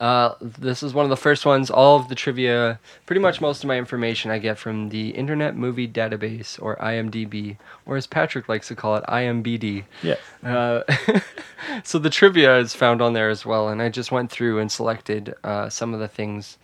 Uh, 0.00 0.34
this 0.40 0.82
is 0.82 0.92
one 0.92 1.04
of 1.04 1.10
the 1.10 1.16
first 1.16 1.46
ones. 1.46 1.70
All 1.70 1.96
of 1.96 2.08
the 2.08 2.14
trivia, 2.14 2.78
pretty 3.06 3.20
much 3.20 3.40
most 3.40 3.62
of 3.64 3.68
my 3.68 3.78
information, 3.78 4.30
I 4.30 4.38
get 4.38 4.58
from 4.58 4.88
the 4.88 5.10
Internet 5.10 5.56
Movie 5.56 5.88
Database, 5.88 6.60
or 6.60 6.76
IMDb, 6.76 7.56
or 7.86 7.96
as 7.96 8.06
Patrick 8.06 8.48
likes 8.48 8.68
to 8.68 8.74
call 8.74 8.96
it, 8.96 9.04
IMBD. 9.08 9.84
Yeah. 10.02 10.16
Uh, 10.44 10.82
so 11.84 11.98
the 11.98 12.10
trivia 12.10 12.58
is 12.58 12.74
found 12.74 13.00
on 13.00 13.12
there 13.12 13.30
as 13.30 13.46
well, 13.46 13.68
and 13.68 13.80
I 13.80 13.88
just 13.88 14.10
went 14.12 14.30
through 14.30 14.58
and 14.58 14.70
selected 14.70 15.34
uh, 15.44 15.68
some 15.68 15.94
of 15.94 16.00
the 16.00 16.08
things 16.08 16.58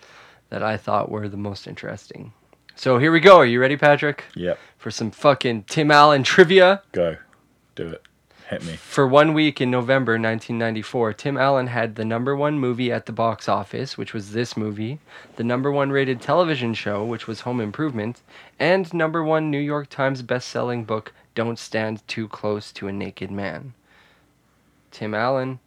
that 0.50 0.62
I 0.62 0.76
thought 0.76 1.10
were 1.10 1.28
the 1.28 1.36
most 1.36 1.66
interesting. 1.66 2.32
So 2.74 2.98
here 2.98 3.12
we 3.12 3.20
go. 3.20 3.36
Are 3.38 3.46
you 3.46 3.60
ready, 3.60 3.76
Patrick, 3.76 4.24
Yep. 4.34 4.58
for 4.78 4.90
some 4.90 5.10
fucking 5.10 5.64
Tim 5.64 5.90
Allen 5.90 6.22
trivia? 6.24 6.82
Go. 6.92 7.16
Do 7.76 7.88
it. 7.88 8.02
Hit 8.50 8.64
me. 8.64 8.74
For 8.74 9.06
one 9.06 9.32
week 9.32 9.60
in 9.60 9.70
November 9.70 10.14
1994, 10.14 11.12
Tim 11.12 11.36
Allen 11.36 11.68
had 11.68 11.94
the 11.94 12.04
number 12.04 12.34
one 12.34 12.58
movie 12.58 12.90
at 12.90 13.06
the 13.06 13.12
box 13.12 13.48
office, 13.48 13.96
which 13.96 14.12
was 14.12 14.32
this 14.32 14.56
movie, 14.56 14.98
the 15.36 15.44
number 15.44 15.70
one 15.70 15.92
rated 15.92 16.20
television 16.20 16.74
show, 16.74 17.04
which 17.04 17.28
was 17.28 17.42
Home 17.42 17.60
Improvement, 17.60 18.22
and 18.58 18.92
number 18.92 19.22
one 19.22 19.52
New 19.52 19.60
York 19.60 19.88
Times 19.88 20.22
best-selling 20.22 20.82
book, 20.82 21.12
Don't 21.36 21.60
Stand 21.60 22.06
Too 22.08 22.26
Close 22.26 22.72
to 22.72 22.88
a 22.88 22.92
Naked 22.92 23.30
Man. 23.30 23.72
Tim 24.90 25.14
Allen 25.14 25.60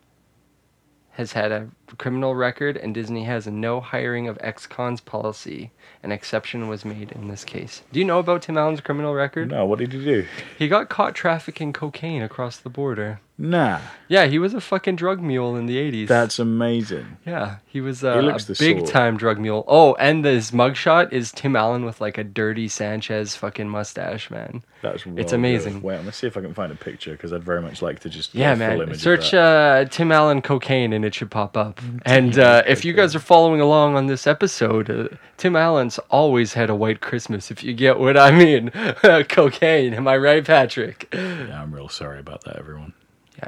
has 1.13 1.33
had 1.33 1.51
a 1.51 1.69
criminal 1.97 2.35
record, 2.35 2.75
and 2.75 2.93
Disney 2.93 3.23
has 3.25 3.45
a 3.45 3.51
no 3.51 3.79
hiring 3.79 4.27
of 4.27 4.37
ex-cons 4.41 4.99
policy. 4.99 5.71
An 6.01 6.11
exception 6.11 6.67
was 6.67 6.83
made 6.83 7.11
in 7.11 7.27
this 7.27 7.43
case. 7.43 7.83
Do 7.91 7.99
you 7.99 8.05
know 8.05 8.19
about 8.19 8.41
Tim 8.41 8.57
Allen's 8.57 8.81
criminal 8.81 9.13
record? 9.13 9.51
No, 9.51 9.65
what 9.65 9.79
did 9.79 9.93
he 9.93 10.03
do? 10.03 10.25
He 10.57 10.67
got 10.67 10.89
caught 10.89 11.13
trafficking 11.13 11.71
cocaine 11.71 12.23
across 12.23 12.57
the 12.57 12.69
border. 12.69 13.21
Nah. 13.35 13.79
Yeah, 14.07 14.25
he 14.27 14.37
was 14.37 14.53
a 14.53 14.61
fucking 14.61 14.95
drug 14.95 15.19
mule 15.19 15.55
in 15.55 15.65
the 15.65 15.75
80s. 15.77 16.07
That's 16.07 16.37
amazing. 16.37 17.17
yeah, 17.25 17.57
he 17.65 17.81
was 17.81 18.03
uh, 18.03 18.15
looks 18.17 18.43
a 18.47 18.53
the 18.53 18.59
big 18.59 18.77
sort. 18.79 18.89
time 18.91 19.17
drug 19.17 19.39
mule. 19.39 19.65
Oh, 19.67 19.95
and 19.95 20.23
his 20.23 20.51
mugshot 20.51 21.11
is 21.11 21.31
Tim 21.31 21.55
Allen 21.55 21.83
with 21.83 21.99
like 21.99 22.19
a 22.19 22.23
dirty 22.23 22.67
Sanchez 22.67 23.35
fucking 23.35 23.67
mustache, 23.67 24.29
man. 24.29 24.63
That's 24.83 25.03
well 25.07 25.17
It's 25.17 25.31
good. 25.31 25.37
amazing. 25.39 25.81
Wait, 25.81 25.95
I'm 25.95 26.01
gonna 26.01 26.11
see 26.11 26.27
if 26.27 26.37
I 26.37 26.41
can 26.41 26.53
find 26.53 26.71
a 26.71 26.75
picture 26.75 27.13
because 27.13 27.33
I'd 27.33 27.43
very 27.43 27.61
much 27.61 27.81
like 27.81 28.01
to 28.01 28.09
just 28.09 28.33
get 28.33 28.39
Yeah, 28.39 28.51
a 28.51 28.55
full 28.55 28.67
man. 28.67 28.81
image 28.83 29.01
Search 29.01 29.31
that. 29.31 29.39
uh, 29.41 29.85
Tim 29.89 30.11
Allen 30.11 30.43
cocaine 30.43 30.93
and 30.93 31.03
it 31.03 31.15
should 31.15 31.31
pop 31.31 31.57
up. 31.57 31.81
And 32.05 32.37
uh, 32.37 32.61
if 32.67 32.85
you 32.85 32.93
guys 32.93 33.15
are 33.15 33.19
following 33.19 33.61
along 33.61 33.95
on 33.95 34.05
this 34.05 34.27
episode, 34.27 34.91
uh, 34.91 35.07
Tim 35.37 35.55
Allen's 35.55 35.97
always 36.11 36.53
had 36.53 36.69
a 36.69 36.75
white 36.75 37.01
Christmas, 37.01 37.49
if 37.49 37.63
you 37.63 37.73
get 37.73 37.97
what 37.97 38.15
I 38.15 38.29
mean. 38.29 38.69
cocaine, 39.27 39.95
am 39.95 40.07
I 40.07 40.17
right, 40.17 40.45
Patrick? 40.45 41.09
yeah, 41.13 41.59
I'm 41.61 41.73
real 41.73 41.89
sorry 41.89 42.19
about 42.19 42.43
that, 42.43 42.57
everyone. 42.57 42.93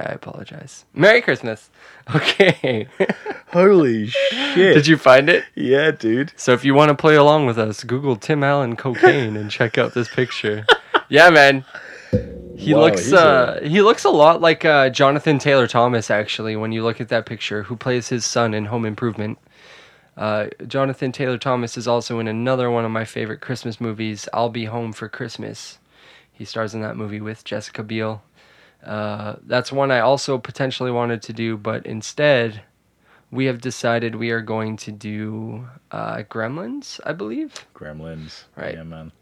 I 0.00 0.12
apologize. 0.12 0.84
Merry 0.94 1.20
Christmas. 1.22 1.70
Okay. 2.14 2.86
Holy 3.48 4.06
shit! 4.30 4.74
Did 4.74 4.86
you 4.86 4.96
find 4.96 5.28
it? 5.28 5.44
Yeah, 5.56 5.90
dude. 5.90 6.32
So 6.36 6.52
if 6.52 6.64
you 6.64 6.72
want 6.72 6.90
to 6.90 6.94
play 6.94 7.16
along 7.16 7.46
with 7.46 7.58
us, 7.58 7.82
Google 7.82 8.14
Tim 8.14 8.44
Allen 8.44 8.76
cocaine 8.76 9.36
and 9.36 9.50
check 9.50 9.76
out 9.76 9.92
this 9.94 10.08
picture. 10.08 10.66
yeah, 11.08 11.30
man. 11.30 11.64
He 12.56 12.74
Wow, 12.74 12.82
looks 12.82 13.12
uh 13.12 13.58
he 13.62 13.82
looks 13.82 14.04
a 14.04 14.10
lot 14.10 14.40
like 14.40 14.64
uh, 14.64 14.88
Jonathan 14.90 15.40
Taylor 15.40 15.66
Thomas 15.66 16.08
actually 16.10 16.54
when 16.54 16.70
you 16.70 16.84
look 16.84 17.00
at 17.00 17.08
that 17.08 17.26
picture 17.26 17.64
who 17.64 17.74
plays 17.74 18.08
his 18.08 18.24
son 18.24 18.54
in 18.54 18.66
Home 18.66 18.84
Improvement. 18.84 19.38
Uh, 20.16 20.46
Jonathan 20.66 21.10
Taylor 21.10 21.38
Thomas 21.38 21.76
is 21.76 21.88
also 21.88 22.20
in 22.20 22.28
another 22.28 22.70
one 22.70 22.84
of 22.84 22.92
my 22.92 23.04
favorite 23.04 23.40
Christmas 23.40 23.80
movies, 23.80 24.28
I'll 24.32 24.48
Be 24.48 24.66
Home 24.66 24.92
for 24.92 25.08
Christmas. 25.08 25.78
He 26.32 26.44
stars 26.44 26.72
in 26.72 26.80
that 26.82 26.96
movie 26.96 27.20
with 27.20 27.44
Jessica 27.44 27.82
Biel. 27.82 28.22
Uh, 28.86 29.36
that's 29.42 29.72
one 29.72 29.90
I 29.90 30.00
also 30.00 30.38
potentially 30.38 30.90
wanted 30.92 31.20
to 31.22 31.32
do, 31.32 31.56
but 31.56 31.84
instead, 31.84 32.62
we 33.32 33.46
have 33.46 33.60
decided 33.60 34.14
we 34.14 34.30
are 34.30 34.40
going 34.40 34.76
to 34.78 34.92
do 34.92 35.66
uh, 35.90 36.18
Gremlins, 36.30 37.00
I 37.04 37.12
believe. 37.12 37.66
Gremlins. 37.74 38.44
Right. 38.54 38.74
Yeah, 38.74 38.84
man. 38.84 39.12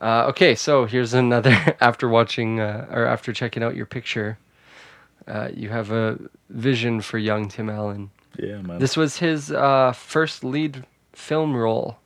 Uh, 0.00 0.26
okay, 0.28 0.54
so 0.54 0.84
here's 0.86 1.14
another. 1.14 1.50
After 1.80 2.08
watching 2.08 2.60
uh, 2.60 2.86
or 2.90 3.06
after 3.06 3.32
checking 3.32 3.62
out 3.62 3.76
your 3.76 3.86
picture, 3.86 4.38
uh, 5.28 5.48
you 5.54 5.68
have 5.68 5.90
a 5.92 6.18
vision 6.50 7.00
for 7.00 7.18
young 7.18 7.48
Tim 7.48 7.68
Allen. 7.70 8.10
Yeah, 8.38 8.62
man. 8.62 8.78
This 8.78 8.96
was 8.96 9.18
his 9.18 9.50
uh, 9.52 9.92
first 9.92 10.42
lead 10.44 10.84
film 11.12 11.54
role. 11.56 11.98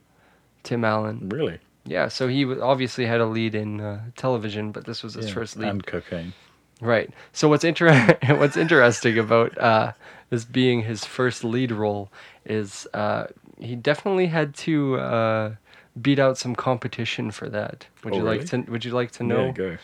Tim 0.62 0.84
Allen. 0.84 1.28
really. 1.28 1.58
Yeah, 1.84 2.08
so 2.08 2.26
he 2.26 2.44
obviously 2.44 3.06
had 3.06 3.20
a 3.20 3.26
lead 3.26 3.54
in 3.54 3.80
uh, 3.80 4.00
television, 4.16 4.72
but 4.72 4.84
this 4.86 5.02
was 5.04 5.14
his 5.14 5.28
Yeah. 5.28 5.34
first 5.34 5.56
lead. 5.56 5.68
And 5.68 5.86
cocaine. 5.86 6.32
Right. 6.80 7.10
So 7.32 7.48
what's 7.48 7.64
inter- 7.64 8.16
what's 8.28 8.56
interesting 8.56 9.18
about 9.18 9.56
uh, 9.58 9.92
this 10.30 10.44
being 10.44 10.82
his 10.82 11.04
first 11.04 11.44
lead 11.44 11.72
role 11.72 12.10
is 12.44 12.86
uh, 12.94 13.26
he 13.58 13.74
definitely 13.76 14.26
had 14.26 14.54
to 14.56 14.96
uh, 14.96 15.54
beat 16.00 16.18
out 16.18 16.36
some 16.38 16.54
competition 16.54 17.30
for 17.30 17.48
that. 17.48 17.86
Would 18.04 18.14
Oh, 18.14 18.16
you 18.18 18.22
like 18.22 18.44
to 18.46 18.58
Would 18.70 18.84
you 18.84 18.92
like 18.92 19.10
to 19.12 19.22
know? 19.24 19.46
Yeah, 19.46 19.52
go. 19.52 19.76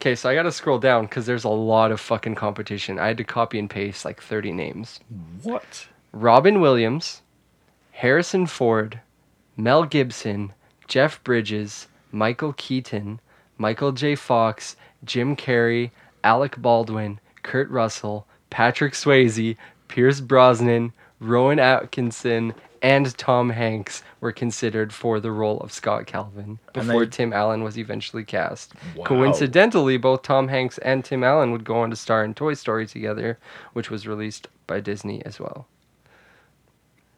Okay, 0.00 0.14
so 0.14 0.30
I 0.30 0.34
got 0.36 0.44
to 0.44 0.52
scroll 0.52 0.78
down 0.78 1.06
because 1.06 1.26
there's 1.26 1.42
a 1.42 1.48
lot 1.48 1.90
of 1.90 1.98
fucking 2.00 2.36
competition. 2.36 3.00
I 3.00 3.08
had 3.08 3.16
to 3.16 3.24
copy 3.24 3.58
and 3.58 3.68
paste 3.68 4.04
like 4.04 4.22
30 4.22 4.52
names. 4.52 5.00
What? 5.42 5.88
Robin 6.12 6.60
Williams, 6.60 7.22
Harrison 7.90 8.46
Ford, 8.46 9.00
Mel 9.56 9.82
Gibson, 9.84 10.52
Jeff 10.86 11.22
Bridges, 11.24 11.88
Michael 12.12 12.52
Keaton, 12.52 13.18
Michael 13.58 13.90
J. 13.90 14.14
Fox, 14.14 14.76
Jim 15.04 15.36
Carrey, 15.36 15.90
Alec 16.24 16.56
Baldwin, 16.60 17.20
Kurt 17.42 17.70
Russell, 17.70 18.26
Patrick 18.50 18.92
Swayze, 18.94 19.56
Pierce 19.88 20.20
Brosnan, 20.20 20.92
Rowan 21.20 21.58
Atkinson, 21.58 22.54
and 22.80 23.16
Tom 23.18 23.50
Hanks 23.50 24.02
were 24.20 24.30
considered 24.32 24.92
for 24.92 25.18
the 25.18 25.32
role 25.32 25.58
of 25.58 25.72
Scott 25.72 26.06
Calvin 26.06 26.58
before 26.72 27.04
they- 27.04 27.10
Tim 27.10 27.32
Allen 27.32 27.64
was 27.64 27.76
eventually 27.76 28.24
cast. 28.24 28.72
Wow. 28.94 29.04
Coincidentally, 29.04 29.96
both 29.96 30.22
Tom 30.22 30.48
Hanks 30.48 30.78
and 30.78 31.04
Tim 31.04 31.24
Allen 31.24 31.50
would 31.50 31.64
go 31.64 31.78
on 31.80 31.90
to 31.90 31.96
star 31.96 32.24
in 32.24 32.34
Toy 32.34 32.54
Story 32.54 32.86
together, 32.86 33.38
which 33.72 33.90
was 33.90 34.06
released 34.06 34.46
by 34.68 34.78
Disney 34.80 35.24
as 35.24 35.40
well. 35.40 35.66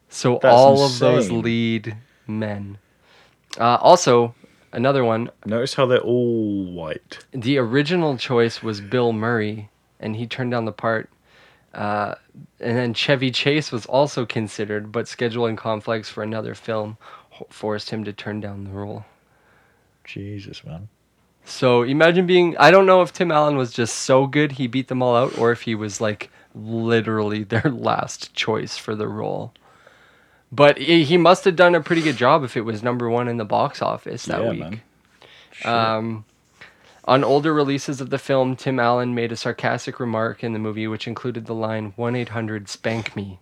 So 0.09 0.39
That's 0.43 0.53
all 0.53 0.85
of 0.85 0.99
those 0.99 1.31
lead 1.31 1.97
men. 2.27 2.79
Uh, 3.59 3.77
also, 3.77 4.35
another 4.73 5.05
one. 5.05 5.31
Notice 5.45 5.75
how 5.75 5.87
they're 5.87 6.01
all 6.01 6.65
white. 6.65 7.25
The 7.33 7.59
original 7.59 8.17
choice 8.17 8.63
was 8.63 8.81
Bill 8.81 9.13
Murray, 9.13 9.71
and 9.99 10.17
he 10.17 10.27
turned 10.27 10.51
down 10.51 10.65
the 10.65 10.73
part. 10.73 11.11
Uh, 11.75 12.17
and 12.59 12.77
then 12.77 12.95
Chevy 12.95 13.31
Chase 13.31 13.71
was 13.71 13.87
also 13.87 14.27
considered, 14.27 14.91
but 14.91 15.07
scheduling 15.07 15.57
conflicts 15.57 16.09
for 16.09 16.23
another 16.23 16.55
film 16.55 16.97
forced 17.49 17.91
him 17.91 18.05
to 18.05 18.13
turn 18.13 18.41
down 18.41 18.65
the 18.65 18.71
role. 18.71 19.05
Jesus, 20.05 20.65
man. 20.65 20.89
So 21.45 21.83
imagine 21.83 22.27
being. 22.27 22.57
I 22.59 22.71
don't 22.71 22.87
know 22.87 23.03
if 23.03 23.13
Tim 23.13 23.31
Allen 23.31 23.57
was 23.57 23.73
just 23.73 23.97
so 23.97 24.27
good 24.27 24.53
he 24.53 24.67
beat 24.67 24.89
them 24.89 25.03
all 25.03 25.17
out, 25.17 25.39
or 25.39 25.53
if 25.53 25.63
he 25.63 25.75
was 25.75 26.01
like 26.01 26.31
literally 26.55 27.45
their 27.45 27.71
last 27.71 28.35
choice 28.35 28.77
for 28.77 28.95
the 28.95 29.09
role. 29.09 29.53
But 30.53 30.79
he 30.79 31.05
he 31.05 31.17
must 31.17 31.45
have 31.45 31.57
done 31.57 31.75
a 31.75 31.81
pretty 31.81 32.03
good 32.03 32.17
job 32.17 32.43
if 32.43 32.57
it 32.57 32.63
was 32.63 32.83
number 32.83 33.09
one 33.09 33.29
in 33.29 33.37
the 33.37 33.45
box 33.45 33.81
office 33.81 34.25
that 34.25 34.43
yeah, 34.43 34.51
week. 34.51 34.81
Shit. 35.53 35.67
Um, 35.67 36.25
on 37.05 37.25
older 37.25 37.55
releases 37.55 38.01
of 38.01 38.11
the 38.11 38.19
film, 38.19 38.57
Tim 38.57 38.79
Allen 38.79 39.15
made 39.15 39.33
a 39.33 39.37
sarcastic 39.37 40.01
remark 40.01 40.45
in 40.45 40.53
the 40.53 40.59
movie 40.59 40.87
which 40.87 41.07
included 41.07 41.47
the 41.47 41.55
line 41.55 41.93
1 41.97 42.17
800 42.17 42.69
Spank 42.69 43.17
Me. 43.17 43.39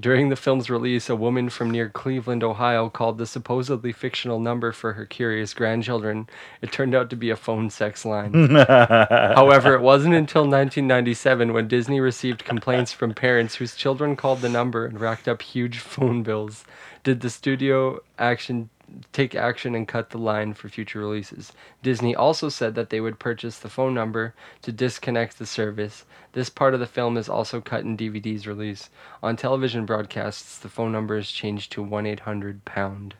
During 0.00 0.30
the 0.30 0.36
film's 0.36 0.70
release, 0.70 1.10
a 1.10 1.16
woman 1.16 1.50
from 1.50 1.70
near 1.70 1.88
Cleveland, 1.88 2.42
Ohio 2.42 2.88
called 2.88 3.18
the 3.18 3.26
supposedly 3.26 3.92
fictional 3.92 4.40
number 4.40 4.72
for 4.72 4.94
her 4.94 5.04
curious 5.04 5.52
grandchildren. 5.52 6.28
It 6.62 6.72
turned 6.72 6.94
out 6.94 7.10
to 7.10 7.16
be 7.16 7.30
a 7.30 7.36
phone 7.36 7.68
sex 7.68 8.04
line. 8.04 8.32
However, 8.68 9.74
it 9.74 9.82
wasn't 9.82 10.14
until 10.14 10.42
1997 10.42 11.52
when 11.52 11.68
Disney 11.68 12.00
received 12.00 12.44
complaints 12.44 12.92
from 12.92 13.12
parents 13.12 13.56
whose 13.56 13.76
children 13.76 14.16
called 14.16 14.40
the 14.40 14.48
number 14.48 14.86
and 14.86 14.98
racked 14.98 15.28
up 15.28 15.42
huge 15.42 15.78
phone 15.78 16.22
bills 16.22 16.64
did 17.04 17.20
the 17.20 17.30
studio 17.30 18.00
action 18.18 18.70
take 19.12 19.34
action 19.34 19.74
and 19.74 19.88
cut 19.88 20.10
the 20.10 20.18
line 20.18 20.54
for 20.54 20.68
future 20.68 20.98
releases. 20.98 21.52
Disney 21.82 22.14
also 22.14 22.48
said 22.48 22.74
that 22.74 22.90
they 22.90 23.00
would 23.00 23.18
purchase 23.18 23.58
the 23.58 23.68
phone 23.68 23.94
number 23.94 24.34
to 24.62 24.72
disconnect 24.72 25.38
the 25.38 25.46
service. 25.46 26.04
This 26.32 26.50
part 26.50 26.74
of 26.74 26.80
the 26.80 26.86
film 26.86 27.16
is 27.16 27.28
also 27.28 27.60
cut 27.60 27.84
in 27.84 27.96
DVD's 27.96 28.46
release. 28.46 28.90
On 29.22 29.36
television 29.36 29.86
broadcasts, 29.86 30.58
the 30.58 30.68
phone 30.68 30.92
number 30.92 31.16
is 31.16 31.30
changed 31.30 31.72
to 31.72 31.84
1-800 31.84 32.64
pound. 32.64 33.14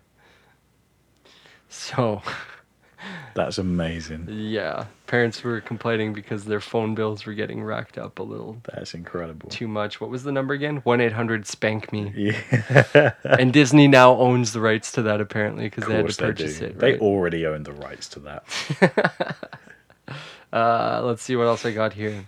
So, 1.68 2.22
That's 3.34 3.58
amazing. 3.58 4.26
yeah, 4.28 4.86
parents 5.06 5.42
were 5.42 5.60
complaining 5.60 6.12
because 6.12 6.44
their 6.44 6.60
phone 6.60 6.94
bills 6.94 7.24
were 7.24 7.32
getting 7.34 7.62
racked 7.64 7.96
up 7.98 8.18
a 8.18 8.22
little 8.22 8.58
That's 8.74 8.94
incredible. 8.94 9.48
too 9.48 9.68
much. 9.68 10.00
What 10.00 10.10
was 10.10 10.22
the 10.22 10.32
number 10.32 10.52
again? 10.54 10.78
1 10.78 11.00
800 11.00 11.46
Spank 11.46 11.92
Me. 11.92 12.12
Yeah. 12.14 13.12
and 13.24 13.52
Disney 13.52 13.88
now 13.88 14.16
owns 14.16 14.52
the 14.52 14.60
rights 14.60 14.92
to 14.92 15.02
that 15.02 15.20
apparently 15.20 15.64
because 15.64 15.86
they 15.86 15.94
had 15.96 16.08
to 16.08 16.16
they 16.16 16.26
purchase 16.26 16.58
do. 16.58 16.64
it. 16.66 16.78
They 16.78 16.98
already 16.98 17.46
own 17.46 17.62
the 17.62 17.72
rights 17.72 18.08
to 18.10 18.20
that. 18.20 18.44
Uh, 20.52 21.00
let's 21.04 21.22
see 21.22 21.34
what 21.34 21.46
else 21.46 21.64
I 21.64 21.72
got 21.72 21.94
here. 21.94 22.26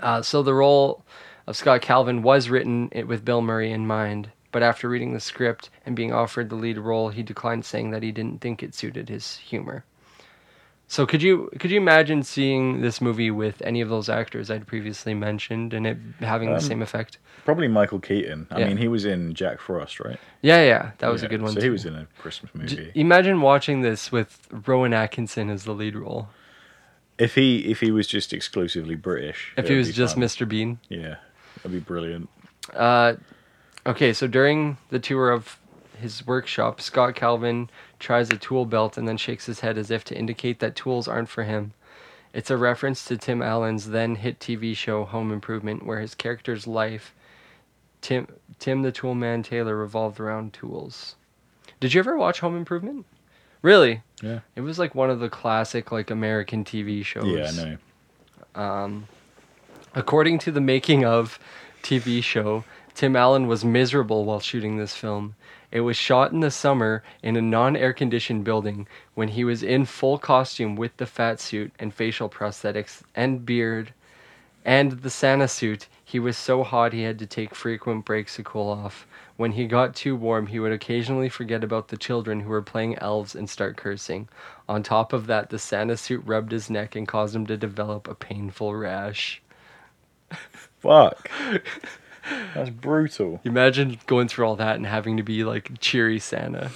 Uh, 0.00 0.20
so 0.20 0.42
the 0.42 0.52
role 0.52 1.04
of 1.46 1.56
Scott 1.56 1.80
Calvin 1.80 2.22
was 2.22 2.48
written 2.48 2.90
with 3.06 3.24
Bill 3.24 3.40
Murray 3.40 3.70
in 3.70 3.86
mind, 3.86 4.30
but 4.52 4.62
after 4.62 4.88
reading 4.88 5.12
the 5.12 5.20
script 5.20 5.70
and 5.86 5.94
being 5.96 6.12
offered 6.12 6.48
the 6.50 6.56
lead 6.56 6.78
role, 6.78 7.08
he 7.10 7.22
declined, 7.22 7.64
saying 7.64 7.90
that 7.90 8.02
he 8.02 8.12
didn't 8.12 8.40
think 8.40 8.62
it 8.62 8.74
suited 8.74 9.08
his 9.08 9.36
humor. 9.36 9.84
So 10.88 11.06
could 11.06 11.22
you 11.22 11.50
could 11.60 11.70
you 11.70 11.76
imagine 11.76 12.24
seeing 12.24 12.80
this 12.80 13.00
movie 13.00 13.30
with 13.30 13.62
any 13.62 13.80
of 13.80 13.88
those 13.88 14.08
actors 14.08 14.50
I'd 14.50 14.66
previously 14.66 15.14
mentioned 15.14 15.72
and 15.72 15.86
it 15.86 15.96
having 16.18 16.48
the 16.48 16.56
Um, 16.56 16.60
same 16.60 16.82
effect? 16.82 17.18
Probably 17.44 17.68
Michael 17.68 18.00
Keaton. 18.00 18.48
I 18.50 18.58
Yeah. 18.58 18.66
mean, 18.68 18.76
he 18.76 18.88
was 18.88 19.04
in 19.04 19.32
Jack 19.34 19.60
Frost, 19.60 20.00
right? 20.00 20.18
Yeah, 20.42 20.64
yeah, 20.64 20.90
that 20.98 21.08
was 21.08 21.22
a 21.22 21.28
good 21.28 21.42
one. 21.42 21.52
So 21.52 21.60
he 21.60 21.70
was 21.70 21.84
in 21.86 21.94
a 21.94 22.06
Christmas 22.18 22.52
movie. 22.54 22.90
imagine 22.96 23.40
watching 23.40 23.82
this 23.82 24.10
with 24.10 24.48
Rowan 24.66 24.92
Atkinson 24.92 25.48
as 25.48 25.62
the 25.62 25.72
lead 25.74 25.94
role. 25.94 26.28
If 27.18 27.36
he 27.36 27.70
if 27.70 27.78
he 27.80 27.92
was 27.92 28.08
just 28.08 28.32
exclusively 28.32 28.96
British, 28.96 29.52
If 29.56 29.68
he 29.68 29.76
was 29.76 29.94
just 29.94 30.14
fun. 30.16 30.24
Mr. 30.24 30.48
Bean. 30.48 30.80
yeah, 30.88 31.16
that'd 31.58 31.70
be 31.70 31.78
brilliant. 31.78 32.28
Uh, 32.74 33.14
okay, 33.90 34.12
so 34.12 34.26
during 34.26 34.76
the 34.90 34.98
tour 34.98 35.30
of 35.30 35.58
his 35.98 36.26
workshop, 36.26 36.80
Scott 36.80 37.14
Calvin 37.14 37.68
tries 37.98 38.30
a 38.30 38.36
tool 38.36 38.64
belt 38.64 38.96
and 38.96 39.06
then 39.06 39.16
shakes 39.16 39.46
his 39.46 39.60
head 39.60 39.76
as 39.76 39.90
if 39.90 40.04
to 40.04 40.16
indicate 40.16 40.58
that 40.60 40.74
tools 40.74 41.06
aren't 41.06 41.28
for 41.28 41.44
him. 41.44 41.72
It's 42.32 42.50
a 42.50 42.56
reference 42.56 43.04
to 43.06 43.16
Tim 43.16 43.42
Allen's 43.42 43.90
then 43.90 44.14
hit 44.14 44.38
TV 44.38 44.74
show 44.76 45.04
Home 45.04 45.32
Improvement, 45.32 45.84
where 45.84 46.00
his 46.00 46.14
character's 46.14 46.66
life, 46.66 47.12
Tim 48.00 48.28
Tim 48.58 48.82
the 48.82 48.92
Tool 48.92 49.14
Man 49.14 49.42
Taylor, 49.42 49.76
revolved 49.76 50.20
around 50.20 50.52
tools. 50.52 51.16
Did 51.80 51.92
you 51.92 51.98
ever 51.98 52.16
watch 52.16 52.40
Home 52.40 52.56
Improvement? 52.56 53.04
Really? 53.62 54.02
Yeah, 54.22 54.40
It 54.54 54.60
was 54.62 54.78
like 54.78 54.94
one 54.94 55.10
of 55.10 55.18
the 55.20 55.28
classic 55.28 55.90
like 55.92 56.10
American 56.10 56.64
TV 56.64 57.04
shows. 57.04 57.24
yeah, 57.26 57.48
I 57.48 57.64
know. 57.64 58.62
Um, 58.62 59.08
according 59.94 60.38
to 60.40 60.52
the 60.52 60.60
making 60.60 61.04
of 61.04 61.38
TV 61.82 62.22
show, 62.22 62.64
Tim 62.94 63.16
Allen 63.16 63.46
was 63.46 63.64
miserable 63.64 64.24
while 64.24 64.40
shooting 64.40 64.76
this 64.76 64.94
film. 64.94 65.34
It 65.70 65.80
was 65.80 65.96
shot 65.96 66.32
in 66.32 66.40
the 66.40 66.50
summer 66.50 67.02
in 67.22 67.36
a 67.36 67.42
non 67.42 67.76
air 67.76 67.92
conditioned 67.92 68.44
building 68.44 68.86
when 69.14 69.28
he 69.28 69.44
was 69.44 69.62
in 69.62 69.84
full 69.84 70.18
costume 70.18 70.76
with 70.76 70.96
the 70.96 71.06
fat 71.06 71.40
suit 71.40 71.72
and 71.78 71.94
facial 71.94 72.28
prosthetics 72.28 73.02
and 73.14 73.46
beard 73.46 73.92
and 74.64 74.92
the 75.02 75.10
Santa 75.10 75.48
suit. 75.48 75.86
He 76.04 76.18
was 76.18 76.36
so 76.36 76.64
hot 76.64 76.92
he 76.92 77.02
had 77.02 77.18
to 77.20 77.26
take 77.26 77.54
frequent 77.54 78.04
breaks 78.04 78.36
to 78.36 78.42
cool 78.42 78.68
off. 78.68 79.06
When 79.36 79.52
he 79.52 79.66
got 79.66 79.94
too 79.94 80.16
warm, 80.16 80.48
he 80.48 80.58
would 80.58 80.72
occasionally 80.72 81.28
forget 81.28 81.64
about 81.64 81.88
the 81.88 81.96
children 81.96 82.40
who 82.40 82.50
were 82.50 82.60
playing 82.60 82.98
elves 82.98 83.34
and 83.34 83.48
start 83.48 83.76
cursing. 83.76 84.28
On 84.68 84.82
top 84.82 85.12
of 85.12 85.26
that, 85.28 85.50
the 85.50 85.58
Santa 85.58 85.96
suit 85.96 86.22
rubbed 86.26 86.52
his 86.52 86.68
neck 86.68 86.94
and 86.94 87.08
caused 87.08 87.34
him 87.34 87.46
to 87.46 87.56
develop 87.56 88.06
a 88.06 88.14
painful 88.14 88.74
rash. 88.74 89.40
Fuck, 90.80 91.30
that's 92.54 92.70
brutal. 92.70 93.40
Imagine 93.44 93.98
going 94.06 94.28
through 94.28 94.46
all 94.46 94.56
that 94.56 94.76
and 94.76 94.86
having 94.86 95.16
to 95.16 95.22
be 95.22 95.44
like 95.44 95.78
cheery 95.80 96.18
Santa. 96.18 96.70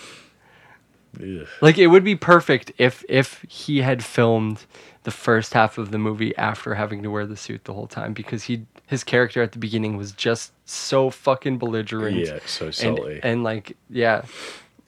Ugh. 1.21 1.47
Like 1.61 1.79
it 1.79 1.89
would 1.89 2.05
be 2.05 2.17
perfect 2.17 2.73
if 2.79 3.05
if 3.09 3.45
he 3.49 3.83
had 3.83 4.05
filmed 4.05 4.65
the 5.05 5.11
first 5.11 5.53
half 5.53 5.79
of 5.79 5.91
the 5.91 5.99
movie 5.99 6.37
after 6.37 6.75
having 6.75 7.03
to 7.03 7.11
wear 7.11 7.27
the 7.27 7.37
suit 7.37 7.65
the 7.65 7.75
whole 7.75 7.87
time 7.87 8.13
because 8.13 8.45
he 8.45 8.67
his 8.87 9.05
character 9.05 9.43
at 9.43 9.53
the 9.53 9.59
beginning 9.59 9.97
was 9.97 10.13
just 10.13 10.53
so 10.65 11.11
fucking 11.11 11.59
belligerent. 11.59 12.17
Yeah, 12.17 12.39
so 12.47 12.67
and, 12.67 12.75
salty. 12.75 13.21
and 13.23 13.45
like 13.45 13.77
yeah. 13.91 14.23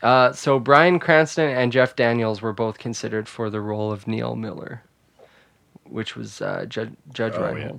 Uh, 0.02 0.32
so 0.32 0.58
Bryan 0.58 0.98
Cranston 0.98 1.48
and 1.48 1.72
Jeff 1.72 1.96
Daniels 1.96 2.42
were 2.42 2.52
both 2.52 2.78
considered 2.78 3.28
for 3.28 3.48
the 3.48 3.60
role 3.60 3.90
of 3.90 4.06
Neal 4.06 4.36
Miller, 4.36 4.82
which 5.84 6.16
was 6.16 6.42
uh, 6.42 6.66
Judge 6.68 6.92
Judge 7.12 7.34
Oh, 7.36 7.54
yeah. 7.54 7.72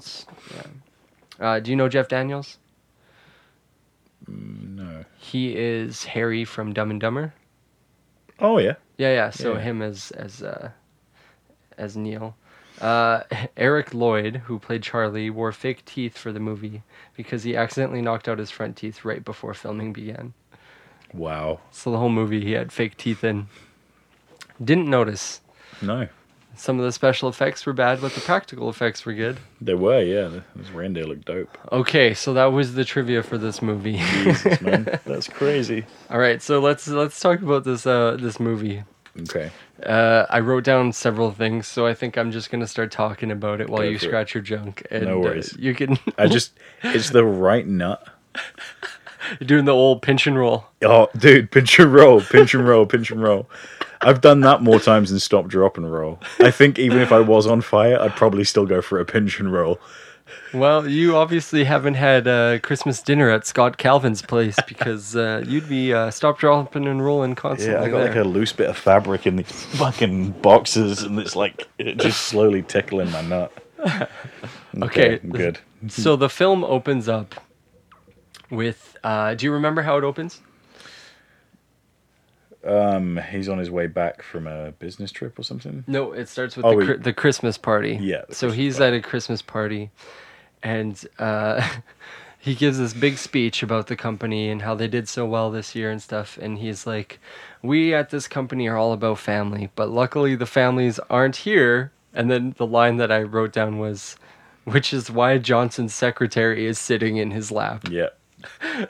Yeah. 0.55 1.47
Uh, 1.47 1.59
do 1.59 1.69
you 1.69 1.77
know 1.77 1.89
Jeff 1.89 2.07
Daniels? 2.07 2.57
No. 4.27 5.05
He 5.17 5.55
is 5.57 6.05
Harry 6.05 6.43
from 6.45 6.73
Dumb 6.73 6.91
and 6.91 6.99
Dumber. 6.99 7.33
Oh 8.39 8.57
yeah. 8.57 8.75
Yeah, 8.97 9.13
yeah. 9.13 9.29
So 9.29 9.53
Yeah. 9.53 9.61
him 9.61 9.81
as 9.81 10.11
as 10.11 10.43
uh, 10.43 10.71
as 11.77 11.95
Neal. 11.97 12.35
Uh, 12.81 13.23
Eric 13.57 13.93
Lloyd, 13.93 14.37
who 14.45 14.59
played 14.59 14.83
Charlie, 14.83 15.29
wore 15.31 15.51
fake 15.51 15.83
teeth 15.85 16.15
for 16.17 16.31
the 16.31 16.39
movie 16.39 16.83
because 17.15 17.41
he 17.43 17.55
accidentally 17.55 18.01
knocked 18.01 18.27
out 18.27 18.37
his 18.37 18.51
front 18.51 18.75
teeth 18.77 19.03
right 19.03 19.25
before 19.25 19.55
filming 19.55 19.93
began. 19.93 20.33
Wow. 21.13 21.61
So 21.71 21.89
the 21.91 21.97
whole 21.97 22.09
movie 22.09 22.43
he 22.43 22.51
had 22.51 22.71
fake 22.71 22.97
teeth 22.97 23.23
in. 23.23 23.47
Didn't 24.63 24.89
notice. 24.89 25.41
No, 25.81 26.07
Some 26.57 26.79
of 26.79 26.85
the 26.85 26.91
special 26.91 27.29
effects 27.29 27.65
were 27.65 27.73
bad, 27.73 28.01
but 28.01 28.13
the 28.13 28.21
practical 28.21 28.67
effects 28.69 29.05
were 29.05 29.13
good. 29.13 29.37
they 29.61 29.75
were. 29.75 30.01
Yeah, 30.01 30.41
this 30.55 30.69
reindeer 30.71 31.05
looked 31.05 31.25
dope. 31.25 31.55
Okay, 31.71 32.13
so 32.13 32.33
that 32.33 32.45
was 32.45 32.73
the 32.73 32.83
trivia 32.83 33.21
for 33.23 33.37
this 33.37 33.61
movie. 33.61 33.97
Jesus, 33.97 34.59
man, 34.61 34.99
that's 35.05 35.27
crazy. 35.29 35.85
All 36.09 36.17
right, 36.19 36.41
so 36.41 36.59
let's 36.59 36.87
let's 36.87 37.19
talk 37.19 37.41
about 37.41 37.63
this 37.63 37.85
uh 37.85 38.17
this 38.19 38.39
movie. 38.39 38.83
Okay. 39.21 39.51
Uh, 39.83 40.25
I 40.29 40.39
wrote 40.39 40.63
down 40.63 40.91
several 40.91 41.31
things, 41.31 41.67
so 41.67 41.85
I 41.85 41.93
think 41.93 42.17
I'm 42.17 42.31
just 42.31 42.49
gonna 42.49 42.67
start 42.67 42.91
talking 42.91 43.31
about 43.31 43.61
it 43.61 43.69
while 43.69 43.81
Go 43.83 43.87
you 43.89 43.99
for 43.99 44.05
it. 44.05 44.07
scratch 44.09 44.33
your 44.33 44.43
junk. 44.43 44.85
And, 44.91 45.05
No 45.05 45.19
worries. 45.19 45.53
Uh, 45.53 45.57
you 45.59 45.73
can. 45.75 45.97
I 46.17 46.27
just, 46.27 46.53
it's 46.83 47.11
the 47.11 47.23
right 47.25 47.65
nut. 47.65 48.07
You're 49.39 49.47
doing 49.47 49.65
the 49.65 49.73
old 49.73 50.01
pinch 50.01 50.25
and 50.25 50.37
roll. 50.37 50.65
Oh, 50.83 51.09
dude, 51.17 51.51
pinch 51.51 51.77
and 51.79 51.93
roll, 51.93 52.21
pinch 52.21 52.53
and 52.53 52.67
roll, 52.67 52.85
pinch 52.85 53.11
and 53.11 53.21
roll. 53.21 53.49
I've 54.01 54.21
done 54.21 54.41
that 54.41 54.61
more 54.61 54.79
times 54.79 55.09
than 55.09 55.19
stop, 55.19 55.47
drop, 55.47 55.77
and 55.77 55.91
roll. 55.91 56.19
I 56.39 56.51
think 56.51 56.79
even 56.79 56.99
if 56.99 57.11
I 57.11 57.19
was 57.19 57.47
on 57.47 57.61
fire, 57.61 57.99
I'd 57.99 58.15
probably 58.15 58.43
still 58.43 58.65
go 58.65 58.81
for 58.81 58.99
a 58.99 59.05
pinch 59.05 59.39
and 59.39 59.51
roll. 59.51 59.79
Well, 60.53 60.87
you 60.87 61.15
obviously 61.15 61.63
haven't 61.63 61.93
had 61.93 62.27
uh, 62.27 62.59
Christmas 62.59 63.01
dinner 63.01 63.29
at 63.29 63.45
Scott 63.47 63.77
Calvin's 63.77 64.21
place 64.21 64.57
because 64.67 65.15
uh, 65.15 65.43
you'd 65.47 65.69
be 65.69 65.93
uh, 65.93 66.11
stop, 66.11 66.39
dropping, 66.39 66.85
and 66.87 67.03
rolling 67.03 67.35
constantly. 67.35 67.75
Yeah, 67.75 67.85
I 67.85 67.89
got 67.89 68.07
like 68.07 68.15
a 68.15 68.27
loose 68.27 68.53
bit 68.53 68.69
of 68.69 68.77
fabric 68.77 69.25
in 69.25 69.37
these 69.37 69.51
fucking 69.75 70.31
boxes, 70.41 71.03
and 71.03 71.19
it's 71.19 71.35
like 71.35 71.67
it 71.77 71.97
just 71.97 72.23
slowly 72.23 72.61
tickling 72.61 73.11
my 73.11 73.21
nut. 73.21 73.51
Okay. 74.79 75.19
I'm 75.23 75.29
good. 75.31 75.57
So 75.87 76.15
the 76.15 76.29
film 76.29 76.63
opens 76.63 77.09
up 77.09 77.33
with. 78.51 78.95
Uh, 79.03 79.33
do 79.33 79.45
you 79.45 79.51
remember 79.51 79.81
how 79.81 79.97
it 79.97 80.03
opens? 80.03 80.41
Um, 82.65 83.17
he's 83.31 83.47
on 83.49 83.57
his 83.59 83.69
way 83.69 83.87
back 83.87 84.21
from 84.21 84.47
a 84.47 84.71
business 84.71 85.11
trip 85.11 85.37
or 85.39 85.43
something. 85.43 85.83
No, 85.87 86.11
it 86.11 86.27
starts 86.27 86.55
with 86.57 86.65
Oh, 86.65 86.77
the, 86.79 86.85
cri- 86.85 86.97
the 86.97 87.13
Christmas 87.13 87.57
party. 87.57 87.97
Yeah, 88.01 88.21
So 88.29 88.47
Christmas 88.47 88.55
he's 88.55 88.77
party. 88.77 88.95
at 88.95 88.99
a 88.99 89.01
Christmas 89.07 89.41
party, 89.41 89.89
and 90.63 91.05
uh, 91.19 91.67
he 92.39 92.55
gives 92.55 92.77
this 92.77 92.93
big 92.93 93.17
speech 93.17 93.63
about 93.63 93.87
the 93.87 93.95
company 93.95 94.49
and 94.49 94.61
how 94.61 94.75
they 94.75 94.87
did 94.87 95.07
so 95.07 95.25
well 95.25 95.51
this 95.51 95.75
year 95.75 95.91
and 95.91 96.01
stuff. 96.01 96.37
And 96.41 96.57
he's 96.57 96.85
like, 96.87 97.19
"We 97.61 97.93
at 97.93 98.09
this 98.09 98.27
company 98.27 98.67
are 98.67 98.77
all 98.77 98.91
about 98.93 99.19
family, 99.19 99.69
but 99.75 99.89
luckily 99.89 100.35
the 100.35 100.45
families 100.45 100.99
aren't 101.09 101.37
here." 101.37 101.91
And 102.13 102.31
then 102.31 102.55
the 102.57 102.65
line 102.65 102.97
that 102.97 103.11
I 103.11 103.21
wrote 103.21 103.53
down 103.53 103.77
was, 103.77 104.17
"Which 104.63 104.93
is 104.93 105.11
why 105.11 105.37
Johnson's 105.37 105.93
secretary 105.93 106.65
is 106.65 106.79
sitting 106.79 107.17
in 107.17 107.31
his 107.31 107.51
lap." 107.51 107.87
Yeah, 107.89 108.07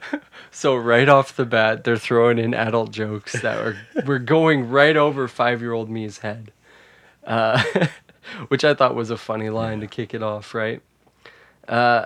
So 0.57 0.75
right 0.75 1.07
off 1.07 1.35
the 1.35 1.45
bat, 1.45 1.83
they're 1.83 1.97
throwing 1.97 2.39
in 2.39 2.55
adult 2.55 2.89
jokes 2.89 3.33
that 3.41 3.59
are 3.59 3.77
we're 4.07 4.17
going 4.17 4.71
right 4.71 4.97
over 4.97 5.27
five 5.27 5.61
year 5.61 5.71
old 5.71 5.87
me's 5.87 6.19
head, 6.19 6.51
uh, 7.25 7.63
which 8.47 8.63
I 8.63 8.73
thought 8.73 8.95
was 8.95 9.11
a 9.11 9.17
funny 9.17 9.51
line 9.51 9.81
to 9.81 9.87
kick 9.87 10.15
it 10.15 10.23
off, 10.23 10.55
right? 10.55 10.81
Uh, 11.67 12.05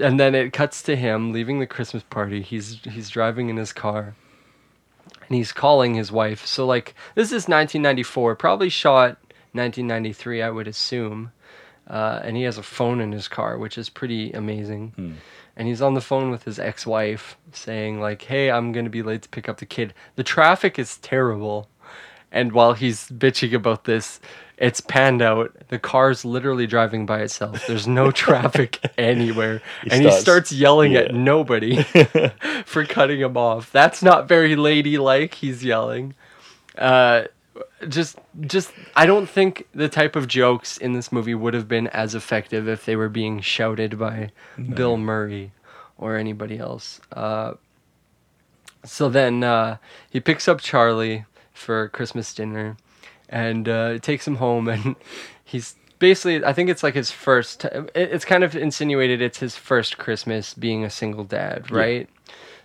and 0.00 0.18
then 0.18 0.34
it 0.34 0.52
cuts 0.52 0.82
to 0.82 0.96
him 0.96 1.32
leaving 1.32 1.60
the 1.60 1.68
Christmas 1.68 2.02
party. 2.02 2.42
He's 2.42 2.80
he's 2.82 3.10
driving 3.10 3.48
in 3.48 3.58
his 3.58 3.72
car, 3.72 4.16
and 5.28 5.36
he's 5.36 5.52
calling 5.52 5.94
his 5.94 6.10
wife. 6.10 6.44
So 6.44 6.66
like 6.66 6.96
this 7.14 7.28
is 7.28 7.46
1994, 7.46 8.34
probably 8.34 8.70
shot 8.70 9.18
1993, 9.52 10.42
I 10.42 10.50
would 10.50 10.66
assume. 10.66 11.30
Uh, 11.86 12.20
and 12.22 12.36
he 12.36 12.42
has 12.42 12.58
a 12.58 12.62
phone 12.62 13.00
in 13.00 13.12
his 13.12 13.28
car, 13.28 13.56
which 13.56 13.78
is 13.78 13.88
pretty 13.88 14.32
amazing 14.32 15.16
and 15.58 15.68
he's 15.68 15.82
on 15.82 15.92
the 15.94 16.00
phone 16.00 16.30
with 16.30 16.44
his 16.44 16.58
ex-wife 16.58 17.36
saying 17.52 18.00
like 18.00 18.22
hey 18.22 18.50
i'm 18.50 18.72
gonna 18.72 18.88
be 18.88 19.02
late 19.02 19.20
to 19.22 19.28
pick 19.28 19.48
up 19.48 19.58
the 19.58 19.66
kid. 19.66 19.92
The 20.16 20.24
traffic 20.24 20.78
is 20.78 20.96
terrible. 20.98 21.68
And 22.30 22.52
while 22.52 22.74
he's 22.74 23.08
bitching 23.08 23.52
about 23.54 23.84
this 23.84 24.20
it's 24.56 24.80
panned 24.80 25.22
out. 25.22 25.54
The 25.68 25.78
car's 25.78 26.24
literally 26.24 26.66
driving 26.66 27.06
by 27.06 27.20
itself. 27.20 27.64
There's 27.68 27.86
no 27.86 28.10
traffic 28.24 28.80
anywhere. 28.98 29.62
He 29.84 29.90
and 29.90 30.02
he 30.02 30.08
starts- 30.08 30.22
starts 30.22 30.52
yelling 30.52 30.96
at 30.96 31.14
nobody 31.14 31.82
for 32.64 32.84
cutting 32.84 33.20
him 33.20 33.36
off. 33.36 33.70
That's 33.70 34.02
not 34.02 34.26
very 34.28 34.56
ladylike 34.56 35.34
he's 35.34 35.64
yelling. 35.64 36.14
Uh 36.76 37.24
just 37.88 38.18
just 38.40 38.72
I 38.96 39.06
don't 39.06 39.28
think 39.28 39.66
the 39.74 39.88
type 39.88 40.16
of 40.16 40.26
jokes 40.28 40.76
in 40.78 40.92
this 40.92 41.10
movie 41.12 41.34
would 41.34 41.54
have 41.54 41.68
been 41.68 41.86
as 41.88 42.14
effective 42.14 42.68
if 42.68 42.84
they 42.84 42.96
were 42.96 43.08
being 43.08 43.40
shouted 43.40 43.98
by 43.98 44.30
Bill 44.74 44.96
Murray 44.96 45.52
or 45.96 46.16
anybody 46.16 46.58
else. 46.58 47.00
Uh, 47.12 47.54
so 48.84 49.08
then 49.08 49.42
uh, 49.44 49.76
he 50.10 50.20
picks 50.20 50.48
up 50.48 50.60
Charlie 50.60 51.24
for 51.52 51.88
Christmas 51.88 52.32
dinner 52.32 52.76
and 53.28 53.68
uh, 53.68 53.98
takes 53.98 54.26
him 54.26 54.36
home 54.36 54.68
and 54.74 54.96
he's 55.44 55.74
basically 55.98 56.44
I 56.44 56.52
think 56.52 56.70
it's 56.70 56.82
like 56.82 56.94
his 56.94 57.10
first. 57.10 57.64
it- 57.64 57.90
It's 57.94 58.24
kind 58.24 58.44
of 58.44 58.54
insinuated 58.54 59.20
it's 59.20 59.38
his 59.38 59.56
first 59.56 59.98
Christmas 59.98 60.54
being 60.54 60.84
a 60.84 60.90
single 60.90 61.24
dad, 61.24 61.70
right? 61.70 62.08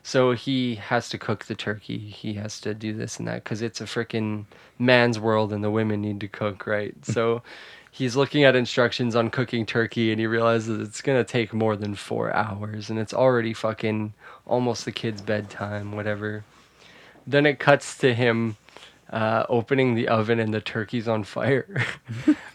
So 0.06 0.34
he 0.34 0.76
has 0.76 1.08
to 1.10 1.18
cook 1.18 1.45
the 1.45 1.56
turkey. 1.56 1.97
He 1.97 2.34
has 2.34 2.60
to 2.62 2.74
do 2.74 2.93
this 2.93 3.20
and 3.20 3.28
that 3.28 3.45
because 3.45 3.62
it's 3.62 3.80
a 3.80 3.86
freaking 3.86 4.45
man's 4.78 5.18
world 5.18 5.54
and 5.54 5.64
the 5.64 5.72
women 5.72 6.01
need 6.01 6.20
to 6.20 6.28
cook, 6.28 6.68
right? 6.68 6.93
so 7.06 7.41
he's 7.89 8.16
looking 8.16 8.43
at 8.43 8.56
instructions 8.56 9.16
on 9.16 9.30
cooking 9.30 9.66
turkey 9.66 10.12
and 10.12 10.20
he 10.20 10.28
realizes 10.28 10.86
it's 10.86 11.01
gonna 11.01 11.24
take 11.24 11.54
more 11.54 11.78
than 11.78 11.95
four 11.95 12.34
hours 12.34 12.89
and 12.89 12.99
it's 12.99 13.14
already 13.14 13.54
fucking 13.54 14.14
almost 14.45 14.84
the 14.84 14.91
kid's 14.91 15.22
bedtime, 15.22 15.93
whatever. 15.93 16.43
Then 17.26 17.45
it 17.45 17.58
cuts 17.58 17.97
to 17.99 18.14
him 18.14 18.58
uh, 19.10 19.45
opening 19.47 19.95
the 19.95 20.10
oven 20.10 20.39
and 20.39 20.54
the 20.54 20.60
turkey's 20.60 21.08
on 21.08 21.24
fire. 21.24 21.86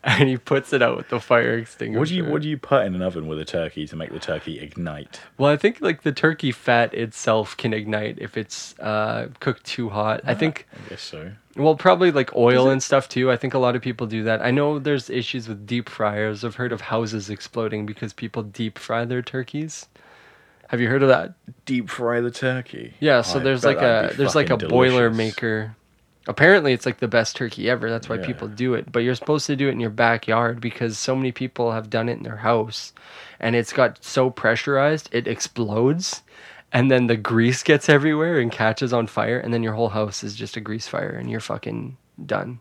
and 0.04 0.28
he 0.28 0.38
puts 0.38 0.72
it 0.72 0.80
out 0.80 0.96
with 0.96 1.08
the 1.10 1.20
fire 1.20 1.58
extinguisher. 1.58 1.98
What 1.98 2.08
do 2.08 2.14
you 2.14 2.24
what 2.24 2.42
do 2.42 2.48
you 2.48 2.56
put 2.56 2.86
in 2.86 2.94
an 2.94 3.02
oven 3.02 3.26
with 3.26 3.38
a 3.38 3.44
turkey 3.44 3.86
to 3.86 3.96
make 3.96 4.10
the 4.10 4.18
turkey 4.18 4.58
ignite? 4.58 5.20
Well, 5.36 5.50
I 5.50 5.56
think 5.56 5.80
like 5.80 6.02
the 6.02 6.12
turkey 6.12 6.52
fat 6.52 6.94
itself 6.94 7.56
can 7.56 7.74
ignite 7.74 8.18
if 8.18 8.36
it's 8.36 8.78
uh, 8.78 9.28
cooked 9.40 9.64
too 9.64 9.90
hot. 9.90 10.22
I 10.24 10.34
think, 10.34 10.66
I 10.86 10.88
guess 10.90 11.02
so. 11.02 11.32
well, 11.54 11.74
probably 11.74 12.12
like 12.12 12.34
oil 12.34 12.70
and 12.70 12.82
stuff 12.82 13.10
too. 13.10 13.30
I 13.30 13.36
think 13.36 13.52
a 13.52 13.58
lot 13.58 13.76
of 13.76 13.82
people 13.82 14.06
do 14.06 14.22
that. 14.24 14.40
I 14.40 14.50
know 14.50 14.78
there's 14.78 15.10
issues 15.10 15.48
with 15.48 15.66
deep 15.66 15.88
fryers. 15.90 16.44
I've 16.44 16.54
heard 16.54 16.72
of 16.72 16.80
houses 16.80 17.28
exploding 17.28 17.84
because 17.84 18.14
people 18.14 18.42
deep 18.42 18.78
fry 18.78 19.04
their 19.04 19.22
turkeys. 19.22 19.86
Have 20.68 20.80
you 20.80 20.88
heard 20.88 21.02
of 21.02 21.08
that? 21.08 21.34
Deep 21.66 21.90
fry 21.90 22.20
the 22.20 22.30
turkey. 22.30 22.94
Yeah, 23.00 23.22
so 23.22 23.40
I 23.40 23.42
there's 23.42 23.64
like 23.64 23.78
a 23.78 24.14
there's 24.16 24.34
like 24.34 24.46
a 24.46 24.54
fucking 24.54 24.68
boiler 24.68 25.10
maker. 25.10 25.76
Apparently, 26.28 26.72
it's 26.72 26.86
like 26.86 26.98
the 26.98 27.08
best 27.08 27.34
turkey 27.36 27.68
ever. 27.70 27.88
That's 27.90 28.08
why 28.08 28.16
Yeah. 28.16 28.26
people 28.26 28.46
do 28.48 28.74
it. 28.74 28.92
But 28.92 29.00
you're 29.00 29.14
supposed 29.14 29.46
to 29.46 29.56
do 29.56 29.68
it 29.68 29.72
in 29.72 29.80
your 29.80 29.90
backyard 29.90 30.60
because 30.60 30.98
so 30.98 31.16
many 31.16 31.32
people 31.32 31.72
have 31.72 31.90
done 31.90 32.08
it 32.08 32.18
in 32.18 32.22
their 32.22 32.36
house, 32.36 32.92
and 33.40 33.56
it's 33.56 33.72
got 33.72 34.04
so 34.04 34.30
pressurized 34.30 35.08
it 35.12 35.26
explodes, 35.26 36.22
and 36.72 36.90
then 36.90 37.06
the 37.06 37.16
grease 37.16 37.62
gets 37.62 37.88
everywhere 37.88 38.38
and 38.38 38.52
catches 38.52 38.92
on 38.92 39.06
fire, 39.06 39.38
and 39.40 39.52
then 39.52 39.62
your 39.62 39.72
whole 39.72 39.88
house 39.88 40.22
is 40.22 40.36
just 40.36 40.56
a 40.56 40.60
grease 40.60 40.86
fire, 40.86 41.10
and 41.10 41.30
you're 41.30 41.40
fucking 41.40 41.96
done. 42.26 42.60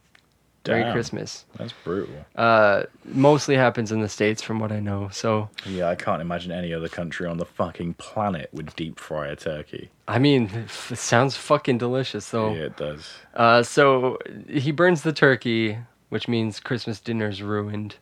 Merry 0.68 0.91
Christmas. 0.91 1.45
That's 1.57 1.74
brutal. 1.84 2.14
Uh, 2.36 2.84
mostly 3.05 3.55
happens 3.55 3.91
in 3.91 4.01
the 4.01 4.10
states, 4.10 4.41
from 4.41 4.60
what 4.60 4.72
I 4.72 4.80
know. 4.80 5.10
So, 5.12 5.49
Yeah, 5.66 5.88
I 5.89 5.95
can't 5.95 6.22
imagine 6.22 6.51
any 6.51 6.74
other 6.74 6.89
country 6.89 7.26
on 7.28 7.38
the 7.38 7.45
fucking 7.45 7.95
planet 7.95 8.49
would 8.53 8.76
deep 8.76 8.99
fry 8.99 9.28
a 9.28 9.36
turkey. 9.36 9.89
I 10.07 10.20
mean, 10.20 10.49
it 10.89 10.97
sounds 10.97 11.36
fucking 11.38 11.78
delicious, 11.78 12.30
though. 12.30 12.53
Yeah, 12.53 12.64
it 12.64 12.78
does. 12.78 13.10
Uh, 13.34 13.64
so 13.64 14.18
he 14.47 14.72
burns 14.72 15.01
the 15.03 15.14
turkey, 15.14 15.78
which 16.10 16.28
means 16.28 16.60
Christmas 16.60 16.99
dinner's 16.99 17.41
ruined. 17.41 17.95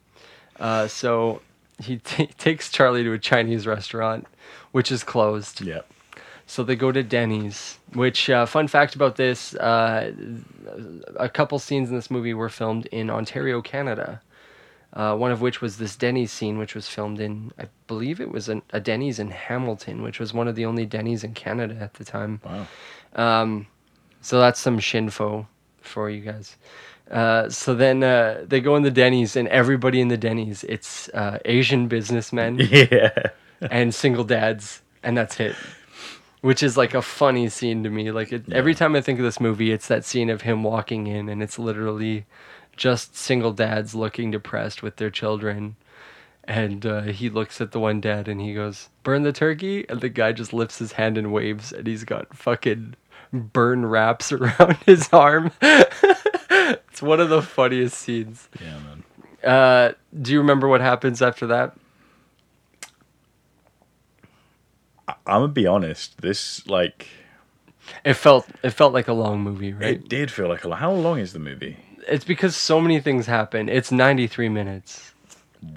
Uh, 0.59 0.87
so 0.87 1.41
he 1.79 1.97
t- 1.97 2.27
takes 2.37 2.71
Charlie 2.71 3.03
to 3.03 3.13
a 3.13 3.19
Chinese 3.19 3.67
restaurant, 3.67 4.25
which 4.71 4.91
is 4.91 5.03
closed. 5.03 5.61
Yeah. 5.61 5.81
So 6.49 6.63
they 6.63 6.75
go 6.77 6.91
to 6.91 7.03
Denny's. 7.03 7.77
Which 7.93 8.29
uh, 8.29 8.45
fun 8.45 8.67
fact 8.67 8.95
about 8.95 9.17
this: 9.17 9.53
uh, 9.55 10.11
a 11.17 11.29
couple 11.29 11.59
scenes 11.59 11.89
in 11.89 11.95
this 11.95 12.09
movie 12.09 12.33
were 12.33 12.49
filmed 12.49 12.85
in 12.87 13.09
Ontario, 13.09 13.61
Canada. 13.61 14.21
Uh, 14.93 15.15
one 15.15 15.31
of 15.31 15.41
which 15.41 15.61
was 15.61 15.77
this 15.77 15.95
Denny's 15.97 16.31
scene, 16.31 16.57
which 16.57 16.73
was 16.73 16.87
filmed 16.87 17.19
in, 17.19 17.51
I 17.59 17.65
believe 17.87 18.19
it 18.21 18.31
was 18.31 18.47
an, 18.49 18.61
a 18.71 18.79
Denny's 18.79 19.19
in 19.19 19.29
Hamilton, 19.29 20.01
which 20.01 20.19
was 20.19 20.33
one 20.33 20.47
of 20.47 20.55
the 20.55 20.65
only 20.65 20.85
Denny's 20.85 21.23
in 21.25 21.33
Canada 21.33 21.77
at 21.79 21.95
the 21.95 22.05
time. 22.05 22.39
Wow. 22.43 22.67
Um, 23.13 23.67
so 24.21 24.39
that's 24.39 24.59
some 24.59 24.79
shinfo 24.79 25.45
for 25.81 26.09
you 26.09 26.21
guys. 26.21 26.55
Uh, 27.11 27.49
so 27.49 27.75
then 27.75 28.01
uh, 28.01 28.43
they 28.47 28.59
go 28.61 28.75
in 28.77 28.83
the 28.83 28.89
Denny's, 28.89 29.35
and 29.35 29.47
everybody 29.49 29.99
in 30.01 30.07
the 30.07 30.17
Denny's, 30.17 30.63
it's 30.63 31.09
uh, 31.09 31.37
Asian 31.45 31.87
businessmen 31.89 32.57
Yeah. 32.71 33.11
and 33.69 33.93
single 33.93 34.23
dads, 34.23 34.81
and 35.03 35.17
that's 35.17 35.39
it. 35.39 35.55
Which 36.41 36.61
is 36.61 36.77
like 36.77 36.93
a 36.93 37.01
funny 37.01 37.49
scene 37.49 37.83
to 37.83 37.89
me. 37.89 38.11
Like 38.11 38.31
it, 38.31 38.51
every 38.51 38.75
time 38.75 38.95
I 38.95 39.01
think 39.01 39.19
of 39.19 39.25
this 39.25 39.39
movie, 39.39 39.71
it's 39.71 39.87
that 39.87 40.05
scene 40.05 40.29
of 40.29 40.41
him 40.41 40.63
walking 40.63 41.07
in, 41.07 41.29
and 41.29 41.41
it's 41.41 41.57
literally 41.57 42.25
just 42.75 43.15
single 43.15 43.51
dads 43.51 43.95
looking 43.95 44.31
depressed 44.31 44.83
with 44.83 44.97
their 44.97 45.09
children. 45.09 45.75
And 46.43 46.85
uh, 46.85 47.01
he 47.01 47.29
looks 47.29 47.59
at 47.59 47.71
the 47.71 47.79
one 47.79 47.99
dad 47.99 48.27
and 48.27 48.39
he 48.39 48.53
goes, 48.53 48.89
"Burn 49.03 49.23
the 49.23 49.33
turkey," 49.33 49.85
and 49.89 49.99
the 49.99 50.09
guy 50.09 50.31
just 50.31 50.53
lifts 50.53 50.79
his 50.79 50.93
hand 50.93 51.17
and 51.17 51.33
waves, 51.33 51.73
and 51.73 51.87
he's 51.87 52.03
got 52.03 52.33
fucking 52.33 52.95
burn 53.33 53.85
wraps 53.85 54.31
around 54.31 54.77
his 54.85 55.09
arm. 55.11 55.51
it's 55.61 57.01
one 57.01 57.19
of 57.19 57.29
the 57.29 57.41
funniest 57.41 57.97
scenes. 57.97 58.47
Yeah, 58.61 58.79
man. 58.79 59.03
Uh, 59.43 59.91
do 60.21 60.31
you 60.31 60.39
remember 60.39 60.67
what 60.67 60.81
happens 60.81 61.21
after 61.21 61.47
that? 61.47 61.75
I'm 65.07 65.15
gonna 65.41 65.47
be 65.49 65.67
honest. 65.67 66.21
This 66.21 66.67
like 66.67 67.07
It 68.03 68.15
felt 68.15 68.47
it 68.63 68.71
felt 68.71 68.93
like 68.93 69.07
a 69.07 69.13
long 69.13 69.41
movie, 69.41 69.73
right? 69.73 69.95
it 69.95 70.09
did 70.09 70.29
feel 70.31 70.47
like 70.47 70.63
a. 70.63 70.67
long. 70.69 70.79
How 70.79 70.91
long 70.91 71.19
is 71.19 71.33
the 71.33 71.39
movie? 71.39 71.77
it's 72.07 72.23
because 72.23 72.55
so 72.55 72.79
many 72.79 73.01
things 73.01 73.25
happen. 73.25 73.67
It's 73.67 73.91
93 73.91 74.47
minutes. 74.47 75.11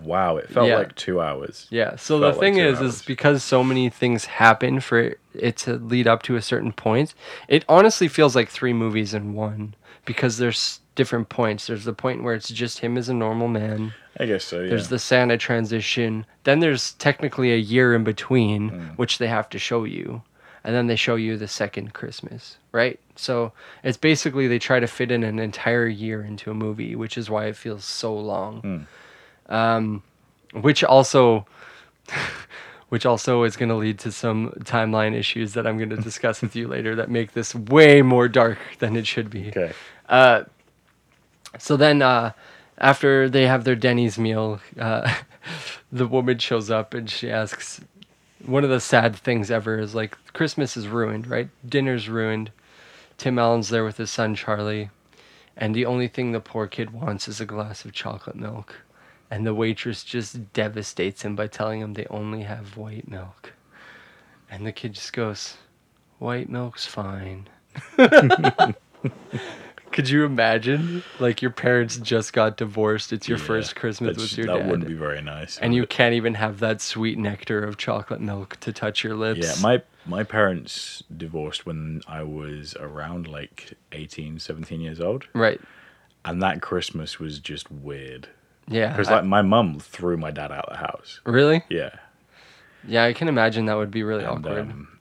Wow, 0.04 0.36
it 0.36 0.48
felt 0.48 0.68
Yeah. 0.68 0.76
like 0.76 0.94
two 0.94 1.20
hours. 1.20 1.66
Yeah. 1.70 1.96
So 1.96 2.20
the 2.20 2.32
thing 2.32 2.54
two 2.54 2.60
is, 2.60 2.78
hours. 2.78 2.94
is 2.96 3.02
because 3.02 3.42
so 3.42 3.64
many 3.64 3.88
things 3.90 4.26
happen 4.26 4.78
for 4.78 5.16
it 5.34 5.56
to 5.58 5.74
lead 5.74 6.06
up 6.06 6.22
to 6.24 6.36
a 6.36 6.42
certain 6.42 6.72
point. 6.72 7.14
It 7.48 7.64
honestly 7.68 8.06
feels 8.06 8.36
like 8.36 8.48
three 8.48 8.72
movies 8.72 9.12
in 9.14 9.34
one 9.34 9.74
because 10.04 10.38
there's 10.38 10.80
different 10.94 11.28
points. 11.28 11.66
There's 11.66 11.84
the 11.84 11.92
point 11.92 12.22
where 12.22 12.34
it's 12.34 12.48
just 12.48 12.80
him 12.80 12.96
as 12.98 13.08
a 13.08 13.14
normal 13.14 13.48
man. 13.48 13.92
I 14.18 14.26
guess 14.26 14.44
so. 14.44 14.60
Yeah. 14.60 14.70
There's 14.70 14.88
the 14.88 14.98
Santa 14.98 15.38
transition. 15.38 16.26
Then 16.44 16.60
there's 16.60 16.92
technically 16.94 17.52
a 17.52 17.56
year 17.56 17.94
in 17.94 18.04
between, 18.04 18.68
Hmm. 18.70 18.80
which 18.96 19.18
they 19.18 19.28
have 19.28 19.48
to 19.50 19.58
show 19.58 19.84
you. 19.84 20.22
And 20.62 20.74
then 20.74 20.88
they 20.88 20.96
show 20.96 21.14
you 21.14 21.38
the 21.38 21.48
second 21.48 21.94
Christmas, 21.94 22.58
right? 22.72 23.00
So 23.16 23.52
it's 23.82 23.96
basically 23.96 24.46
they 24.46 24.58
try 24.58 24.78
to 24.78 24.86
fit 24.86 25.10
in 25.10 25.24
an 25.24 25.38
entire 25.38 25.86
year 25.86 26.22
into 26.22 26.50
a 26.50 26.54
movie, 26.54 26.94
which 26.94 27.16
is 27.16 27.30
why 27.30 27.46
it 27.46 27.56
feels 27.56 27.84
so 27.84 28.14
long. 28.14 28.86
Hmm. 29.48 29.54
Um, 29.54 30.02
which 30.52 30.84
also, 30.84 31.46
which 32.90 33.06
also 33.06 33.44
is 33.44 33.56
going 33.56 33.68
to 33.70 33.74
lead 33.74 33.98
to 34.00 34.12
some 34.12 34.50
timeline 34.60 35.14
issues 35.14 35.54
that 35.54 35.66
I'm 35.66 35.78
going 35.78 35.90
to 35.96 35.96
discuss 35.96 36.42
with 36.42 36.54
you 36.54 36.68
later 36.68 36.94
that 36.96 37.10
make 37.10 37.32
this 37.32 37.54
way 37.54 38.02
more 38.02 38.28
dark 38.28 38.58
than 38.78 38.96
it 38.96 39.06
should 39.06 39.30
be. 39.30 39.48
okay. 39.48 39.72
Uh, 40.08 40.44
so 41.58 41.76
then, 41.76 42.02
uh, 42.02 42.32
after 42.78 43.28
they 43.28 43.46
have 43.46 43.64
their 43.64 43.76
Denny's 43.76 44.18
meal, 44.18 44.60
uh, 44.78 45.12
the 45.92 46.06
woman 46.06 46.38
shows 46.38 46.70
up 46.70 46.94
and 46.94 47.08
she 47.08 47.30
asks, 47.30 47.80
one 48.44 48.64
of 48.64 48.70
the 48.70 48.80
sad 48.80 49.16
things 49.16 49.50
ever 49.50 49.78
is 49.78 49.94
like 49.94 50.16
Christmas 50.32 50.76
is 50.76 50.88
ruined, 50.88 51.26
right? 51.26 51.48
Dinner's 51.66 52.08
ruined. 52.08 52.50
Tim 53.18 53.38
Allen's 53.38 53.68
there 53.68 53.84
with 53.84 53.98
his 53.98 54.10
son 54.10 54.34
Charlie, 54.34 54.88
and 55.54 55.74
the 55.74 55.84
only 55.84 56.08
thing 56.08 56.32
the 56.32 56.40
poor 56.40 56.66
kid 56.66 56.90
wants 56.90 57.28
is 57.28 57.38
a 57.38 57.44
glass 57.44 57.84
of 57.84 57.92
chocolate 57.92 58.36
milk. 58.36 58.76
And 59.30 59.46
the 59.46 59.54
waitress 59.54 60.02
just 60.02 60.52
devastates 60.52 61.22
him 61.22 61.36
by 61.36 61.46
telling 61.46 61.80
him 61.80 61.94
they 61.94 62.06
only 62.10 62.42
have 62.42 62.76
white 62.76 63.08
milk. 63.08 63.52
And 64.50 64.66
the 64.66 64.72
kid 64.72 64.94
just 64.94 65.12
goes, 65.12 65.56
White 66.18 66.48
milk's 66.50 66.84
fine. 66.84 67.48
Could 69.92 70.08
you 70.08 70.24
imagine? 70.24 71.02
Like 71.18 71.42
your 71.42 71.50
parents 71.50 71.96
just 71.96 72.32
got 72.32 72.56
divorced. 72.56 73.12
It's 73.12 73.28
your 73.28 73.38
Yeah, 73.38 73.44
first 73.44 73.74
Christmas 73.74 74.16
with 74.18 74.36
your 74.36 74.46
that 74.46 74.52
dad. 74.52 74.62
That 74.64 74.70
wouldn't 74.70 74.88
be 74.88 74.94
very 74.94 75.22
nice. 75.22 75.58
and 75.58 75.74
you 75.74 75.84
it? 75.84 75.90
can't 75.90 76.14
even 76.14 76.34
have 76.34 76.60
that 76.60 76.80
sweet 76.80 77.18
nectar 77.18 77.64
of 77.64 77.76
chocolate 77.76 78.20
milk 78.20 78.58
to 78.60 78.72
touch 78.72 79.02
your 79.02 79.16
lips. 79.16 79.40
Yeah, 79.40 79.54
my 79.62 79.82
my 80.06 80.22
parents 80.24 81.02
divorced 81.16 81.64
when 81.66 82.02
I 82.06 82.22
was 82.22 82.76
around 82.78 83.26
like 83.28 83.72
18, 83.92 84.38
17 84.38 84.80
years 84.80 85.00
old, 85.00 85.26
right. 85.34 85.60
and 86.24 86.42
that 86.42 86.62
Christmas 86.62 87.18
was 87.18 87.38
just 87.38 87.70
weird 87.70 88.28
Yeah. 88.70 88.90
because 88.90 89.10
like 89.10 89.24
my 89.24 89.42
mum 89.42 89.78
threw 89.80 90.16
my 90.16 90.30
dad 90.30 90.52
out 90.52 90.66
of 90.66 90.72
the 90.74 90.78
house. 90.86 91.20
really? 91.24 91.64
Yeah, 91.68 91.90
Yeah, 92.86 93.04
I 93.04 93.12
can 93.12 93.28
imagine 93.28 93.66
that 93.66 93.76
would 93.76 93.90
be 93.90 94.02
really 94.02 94.24
and 94.24 94.38
awkward. 94.46 94.70
um, 94.70 94.98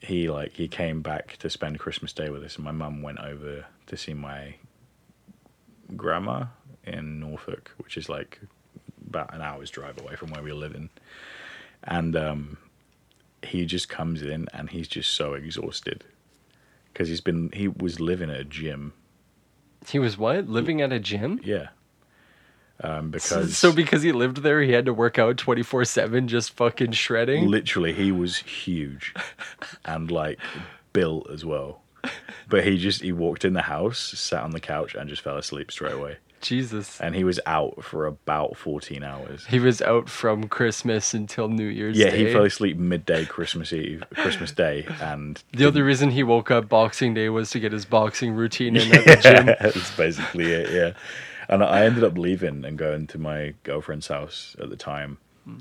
he 0.00 0.28
like 0.30 0.52
he 0.52 0.68
came 0.68 1.00
back 1.02 1.36
to 1.38 1.50
spend 1.50 1.78
Christmas 1.80 2.12
Day 2.12 2.28
with 2.30 2.44
us, 2.44 2.56
and 2.56 2.64
my 2.64 2.70
mum 2.72 3.02
went 3.02 3.18
over 3.18 3.64
to 3.86 3.96
see 3.96 4.14
my 4.14 4.54
grandma 5.96 6.44
in 6.84 7.18
Norfolk, 7.18 7.72
which 7.78 7.96
is 7.96 8.08
like 8.08 8.40
about 9.08 9.34
an 9.34 9.40
hour's 9.40 9.70
drive 9.70 10.00
away 10.00 10.14
from 10.16 10.30
where 10.30 10.42
we 10.42 10.52
live 10.52 10.74
in, 10.74 10.90
and 11.84 12.14
um, 12.14 12.58
he 13.42 13.64
just 13.64 13.88
comes 13.88 14.22
in 14.22 14.46
and 14.52 14.70
he's 14.70 14.88
just 14.88 15.10
so 15.14 15.34
exhausted 15.34 16.04
because 16.92 17.08
he's 17.08 17.20
been 17.20 17.50
he 17.52 17.66
was 17.68 17.98
living 17.98 18.30
at 18.30 18.36
a 18.40 18.44
gym, 18.44 18.92
he 19.88 19.98
was 19.98 20.18
what? 20.18 20.46
Living 20.48 20.82
at 20.82 20.92
a 20.92 20.98
gym? 21.00 21.40
yeah. 21.42 21.68
Um, 22.82 23.12
So, 23.18 23.36
because 23.40 23.56
so 23.56 23.72
because 23.72 24.02
he 24.02 24.12
lived 24.12 24.38
there, 24.42 24.60
he 24.62 24.72
had 24.72 24.84
to 24.86 24.92
work 24.92 25.18
out 25.18 25.36
24/7 25.36 26.26
just 26.26 26.52
fucking 26.52 26.92
shredding. 26.92 27.48
literally 27.48 27.92
he 27.92 28.12
was 28.12 28.36
huge 28.38 29.14
and 29.84 30.10
like 30.10 30.38
built 30.92 31.28
as 31.30 31.44
well 31.44 31.80
but 32.48 32.64
he 32.64 32.78
just 32.78 33.02
he 33.02 33.12
walked 33.12 33.44
in 33.44 33.52
the 33.54 33.62
house 33.62 33.98
sat 33.98 34.42
on 34.42 34.50
the 34.52 34.60
couch 34.60 34.94
and 34.94 35.08
just 35.08 35.22
fell 35.22 35.36
asleep 35.36 35.70
straight 35.72 35.92
away 35.94 36.16
Jesus. 36.42 37.00
and 37.00 37.14
he 37.16 37.24
was 37.24 37.40
out 37.46 37.82
for 37.82 38.06
about 38.06 38.56
14 38.58 39.02
hours. 39.02 39.46
He 39.46 39.58
was 39.58 39.80
out 39.82 40.08
from 40.08 40.46
Christmas 40.48 41.14
until 41.14 41.48
New 41.48 41.66
Year's 41.66 41.96
Yeah, 41.98 42.10
Day. 42.10 42.26
he 42.26 42.32
fell 42.32 42.44
asleep 42.44 42.76
midday 42.76 43.24
Christmas 43.24 43.72
Eve, 43.72 44.04
Christmas 44.14 44.52
Day, 44.52 44.86
and 45.00 45.42
the 45.54 45.64
only 45.66 45.80
reason 45.80 46.10
he 46.10 46.22
woke 46.22 46.50
up 46.50 46.68
Boxing 46.68 47.14
Day 47.14 47.30
was 47.30 47.50
to 47.50 47.58
get 47.58 47.72
his 47.72 47.84
boxing 47.86 48.34
routine 48.34 48.76
in 48.76 48.92
at 48.94 49.04
the 49.06 49.16
gym. 49.22 49.46
That's 49.46 49.96
basically 49.96 50.52
it, 50.52 50.70
yeah. 50.70 50.92
And 51.48 51.62
I 51.62 51.84
ended 51.84 52.04
up 52.04 52.18
leaving 52.18 52.64
and 52.64 52.76
going 52.76 53.06
to 53.08 53.18
my 53.18 53.54
girlfriend's 53.62 54.08
house 54.08 54.56
at 54.60 54.70
the 54.70 54.76
time, 54.76 55.18
hmm. 55.44 55.58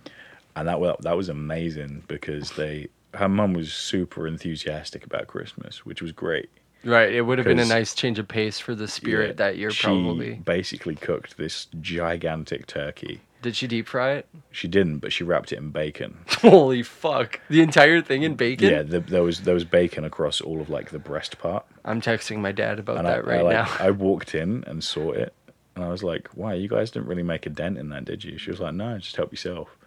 and 0.55 0.67
that 0.67 0.79
wa- 0.79 0.97
that 1.01 1.15
was 1.15 1.29
amazing 1.29 2.03
because 2.07 2.51
they 2.51 2.88
her 3.13 3.29
mum 3.29 3.53
was 3.53 3.71
super 3.73 4.27
enthusiastic 4.27 5.05
about 5.05 5.27
Christmas, 5.27 5.86
which 5.86 6.01
was 6.01 6.11
great. 6.11 6.49
Right. 6.83 7.11
It 7.11 7.21
would 7.21 7.39
have 7.39 7.47
been 7.47 7.59
a 7.59 7.65
nice 7.65 7.95
change 7.95 8.19
of 8.19 8.27
pace 8.27 8.59
for 8.59 8.75
the 8.75 8.88
spirit 8.88 9.27
Yeah, 9.29 9.33
that 9.33 9.57
year, 9.57 9.71
she 9.71 9.88
probably. 9.88 10.36
basically 10.36 10.93
cooked 10.95 11.36
this 11.38 11.67
gigantic 11.81 12.67
turkey. 12.67 13.21
Did 13.41 13.55
she 13.55 13.67
deep 13.67 13.88
fry 13.88 14.11
it? 14.13 14.27
She 14.51 14.67
didn't, 14.67 14.99
but 14.99 15.11
she 15.11 15.23
wrapped 15.23 15.51
it 15.51 15.57
in 15.57 15.71
bacon. 15.71 16.17
Holy 16.41 16.83
fuck. 16.83 17.39
The 17.49 17.61
entire 17.61 18.01
thing 18.01 18.23
in 18.23 18.36
bacon? 18.36 18.69
Yeah, 18.69 18.81
the, 18.83 18.99
there 18.99 19.23
was 19.23 19.41
there 19.41 19.53
was 19.53 19.63
bacon 19.63 20.03
across 20.03 20.41
all 20.41 20.61
of 20.61 20.69
like 20.69 20.91
the 20.91 20.99
breast 20.99 21.38
part. 21.39 21.65
I'm 21.83 22.01
texting 22.01 22.38
my 22.39 22.51
dad 22.51 22.79
about 22.79 22.97
And 22.97 23.07
that 23.07 23.17
I, 23.17 23.21
right 23.21 23.39
I, 23.39 23.43
like, 23.43 23.53
now. 23.53 23.75
I 23.79 23.91
walked 23.91 24.36
in 24.36 24.63
and 24.67 24.83
saw 24.83 25.11
it, 25.11 25.33
and 25.76 25.84
I 25.84 25.89
was 25.89 26.03
like, 26.03 26.30
"Wow, 26.36 26.51
you 26.53 26.67
guys 26.69 26.91
didn't 26.91 27.07
really 27.07 27.23
make 27.23 27.45
a 27.45 27.49
dent 27.49 27.78
in 27.78 27.89
that, 27.89 28.05
did 28.05 28.23
you?" 28.23 28.38
She 28.38 28.49
was 28.51 28.59
like, 28.59 28.73
"No, 28.73 28.97
just 28.97 29.15
help 29.15 29.32
yourself." 29.32 29.78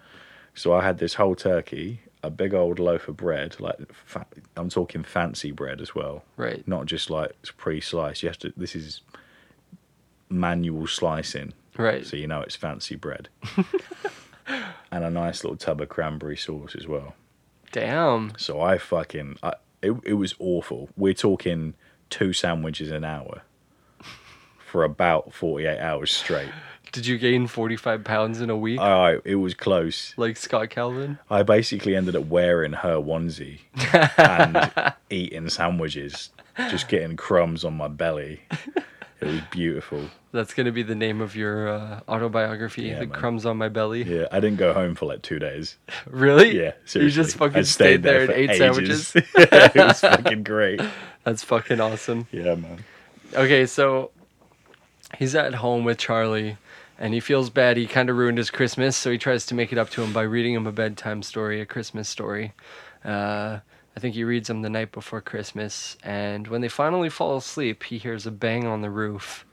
So 0.55 0.72
I 0.74 0.82
had 0.82 0.99
this 0.99 1.14
whole 1.14 1.34
turkey, 1.36 2.01
a 2.22 2.30
big 2.30 2.53
old 2.53 2.78
loaf 2.78 3.07
of 3.09 3.16
bread, 3.16 3.57
like 3.61 3.76
fa- 3.93 4.26
I'm 4.57 4.68
talking 4.70 5.05
fancy 5.05 5.53
bread 5.53 5.80
as 5.80 5.95
well, 5.95 6.24
right. 6.36 6.66
not 6.66 6.86
just 6.86 7.11
like 7.11 7.30
it's 7.41 7.51
pre-sliced. 7.53 8.22
You 8.22 8.28
have 8.28 8.39
to. 8.41 8.53
This 8.57 8.74
is 8.74 9.03
manual 10.28 10.86
slicing, 10.86 11.53
Right. 11.76 12.05
so 12.07 12.16
you 12.16 12.26
know 12.26 12.41
it's 12.41 12.57
fancy 12.57 12.97
bread. 12.97 13.28
and 14.91 15.05
a 15.05 15.11
nice 15.11 15.45
little 15.45 15.57
tub 15.57 15.80
of 15.80 15.89
cranberry 15.89 16.36
sauce 16.36 16.74
as 16.74 16.86
well. 16.86 17.14
Damn. 17.70 18.32
So 18.39 18.61
I 18.61 18.78
fucking, 18.78 19.39
I, 19.43 19.55
it, 19.82 19.93
it 20.05 20.14
was 20.14 20.34
awful. 20.39 20.89
We're 20.97 21.14
talking 21.14 21.74
two 22.11 22.32
sandwiches 22.32 22.91
an 22.91 23.05
hour 23.05 23.43
for 24.69 24.85
about 24.85 25.33
48 25.33 25.79
hours 25.81 26.11
straight. 26.12 26.49
Did 26.93 27.07
you 27.07 27.19
gain 27.19 27.47
45 27.47 28.03
pounds 28.03 28.41
in 28.41 28.49
a 28.49 28.57
week? 28.57 28.81
I, 28.81 29.19
it 29.25 29.35
was 29.37 29.53
close. 29.53 30.14
like 30.16 30.37
Scott 30.39 30.71
Calvin? 30.71 31.19
I 31.29 31.43
basically 31.43 31.95
ended 31.95 32.16
up 32.16 32.25
wearing 32.27 32.73
her 32.73 32.97
onesie 32.97 33.61
and 34.16 34.95
eating 35.11 35.51
sandwiches, 35.51 36.31
just 36.71 36.89
getting 36.89 37.16
crumbs 37.16 37.62
on 37.62 37.77
my 37.77 37.89
belly. 37.89 38.41
It 39.21 39.27
was 39.27 39.41
beautiful. 39.51 40.05
That's 40.33 40.55
going 40.55 40.64
to 40.66 40.73
be 40.73 40.83
the 40.83 40.95
name 40.95 41.21
of 41.21 41.37
your 41.37 41.69
uh, 41.69 42.01
autobiography, 42.09 42.83
Yeah, 42.85 43.01
The 43.01 43.07
man. 43.07 43.19
Crumbs 43.19 43.45
on 43.47 43.57
My 43.57 43.69
Belly. 43.69 44.03
Yeah, 44.05 44.27
I 44.31 44.41
didn't 44.41 44.59
go 44.59 44.73
home 44.73 44.95
for 44.95 45.07
like 45.07 45.23
two 45.23 45.39
days. 45.39 45.77
Really? 46.07 46.57
Yeah, 46.57 46.73
seriously. 46.85 47.03
You 47.05 47.11
just 47.11 47.37
fucking 47.37 47.57
I 47.59 47.62
stayed, 47.62 48.03
there 48.03 48.21
and 48.21 48.27
for 48.31 48.35
ate 48.35 48.51
ages. 48.51 49.09
sandwiches? 49.09 49.12
it 49.35 49.75
was 49.77 50.01
fucking 50.01 50.43
great. 50.43 50.81
That's 51.25 51.43
fucking 51.45 51.81
awesome. 51.81 52.29
Yeah, 52.33 52.55
man. 52.55 52.85
Okay, 53.35 53.66
so 53.66 54.11
he's 55.19 55.35
at 55.35 55.55
home 55.55 55.83
with 55.83 55.99
Charlie 55.99 56.57
and 56.97 57.12
he 57.12 57.19
feels 57.19 57.51
bad. 57.51 57.77
He 57.77 57.87
kind 57.87 58.09
of 58.09 58.16
ruined 58.16 58.39
his 58.39 58.51
Christmas, 58.51 58.97
so 58.97 59.11
he 59.11 59.19
tries 59.19 59.45
to 59.47 59.55
make 59.55 59.73
it 59.73 59.79
up 59.79 59.91
to 59.91 60.03
him 60.03 60.12
by 60.12 60.23
reading 60.23 60.55
him 60.55 60.66
a 60.66 60.73
bedtime 60.73 61.23
story, 61.23 61.61
a 61.61 61.66
Christmas 61.66 62.09
story. 62.09 62.53
Uh, 63.05 63.59
I 63.97 64.01
think 64.01 64.14
he 64.14 64.23
reads 64.23 64.49
him 64.49 64.62
the 64.62 64.71
night 64.71 64.93
before 64.93 65.21
Christmas, 65.21 65.97
and 66.05 66.47
when 66.47 66.61
they 66.61 66.69
finally 66.69 67.09
fall 67.09 67.37
asleep, 67.37 67.83
he 67.85 67.99
hears 67.99 68.27
a 68.27 68.31
bang 68.31 68.64
on 68.64 68.81
the 68.81 68.91
roof. 68.91 69.45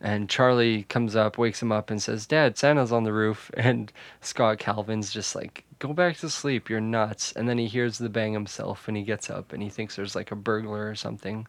And 0.00 0.28
Charlie 0.28 0.84
comes 0.84 1.16
up, 1.16 1.38
wakes 1.38 1.62
him 1.62 1.72
up, 1.72 1.90
and 1.90 2.02
says, 2.02 2.26
Dad, 2.26 2.58
Santa's 2.58 2.92
on 2.92 3.04
the 3.04 3.12
roof. 3.12 3.50
And 3.56 3.92
Scott 4.20 4.58
Calvin's 4.58 5.12
just 5.12 5.34
like, 5.34 5.64
Go 5.78 5.92
back 5.92 6.16
to 6.18 6.30
sleep, 6.30 6.68
you're 6.70 6.80
nuts. 6.80 7.32
And 7.32 7.48
then 7.48 7.58
he 7.58 7.66
hears 7.66 7.98
the 7.98 8.08
bang 8.08 8.32
himself 8.32 8.88
and 8.88 8.96
he 8.96 9.02
gets 9.02 9.28
up 9.28 9.52
and 9.52 9.62
he 9.62 9.68
thinks 9.68 9.96
there's 9.96 10.14
like 10.14 10.30
a 10.30 10.36
burglar 10.36 10.88
or 10.88 10.94
something 10.94 11.46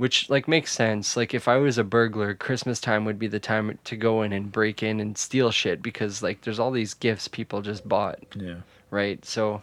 which 0.00 0.30
like 0.30 0.48
makes 0.48 0.72
sense 0.72 1.16
like 1.16 1.34
if 1.34 1.46
i 1.46 1.56
was 1.56 1.76
a 1.78 1.84
burglar 1.84 2.34
christmas 2.34 2.80
time 2.80 3.04
would 3.04 3.18
be 3.18 3.26
the 3.28 3.38
time 3.38 3.78
to 3.84 3.96
go 3.96 4.22
in 4.22 4.32
and 4.32 4.50
break 4.50 4.82
in 4.82 4.98
and 4.98 5.18
steal 5.18 5.50
shit 5.50 5.82
because 5.82 6.22
like 6.22 6.40
there's 6.40 6.58
all 6.58 6.70
these 6.70 6.94
gifts 6.94 7.28
people 7.28 7.60
just 7.60 7.86
bought 7.88 8.18
Yeah. 8.34 8.60
right 8.90 9.22
so 9.24 9.62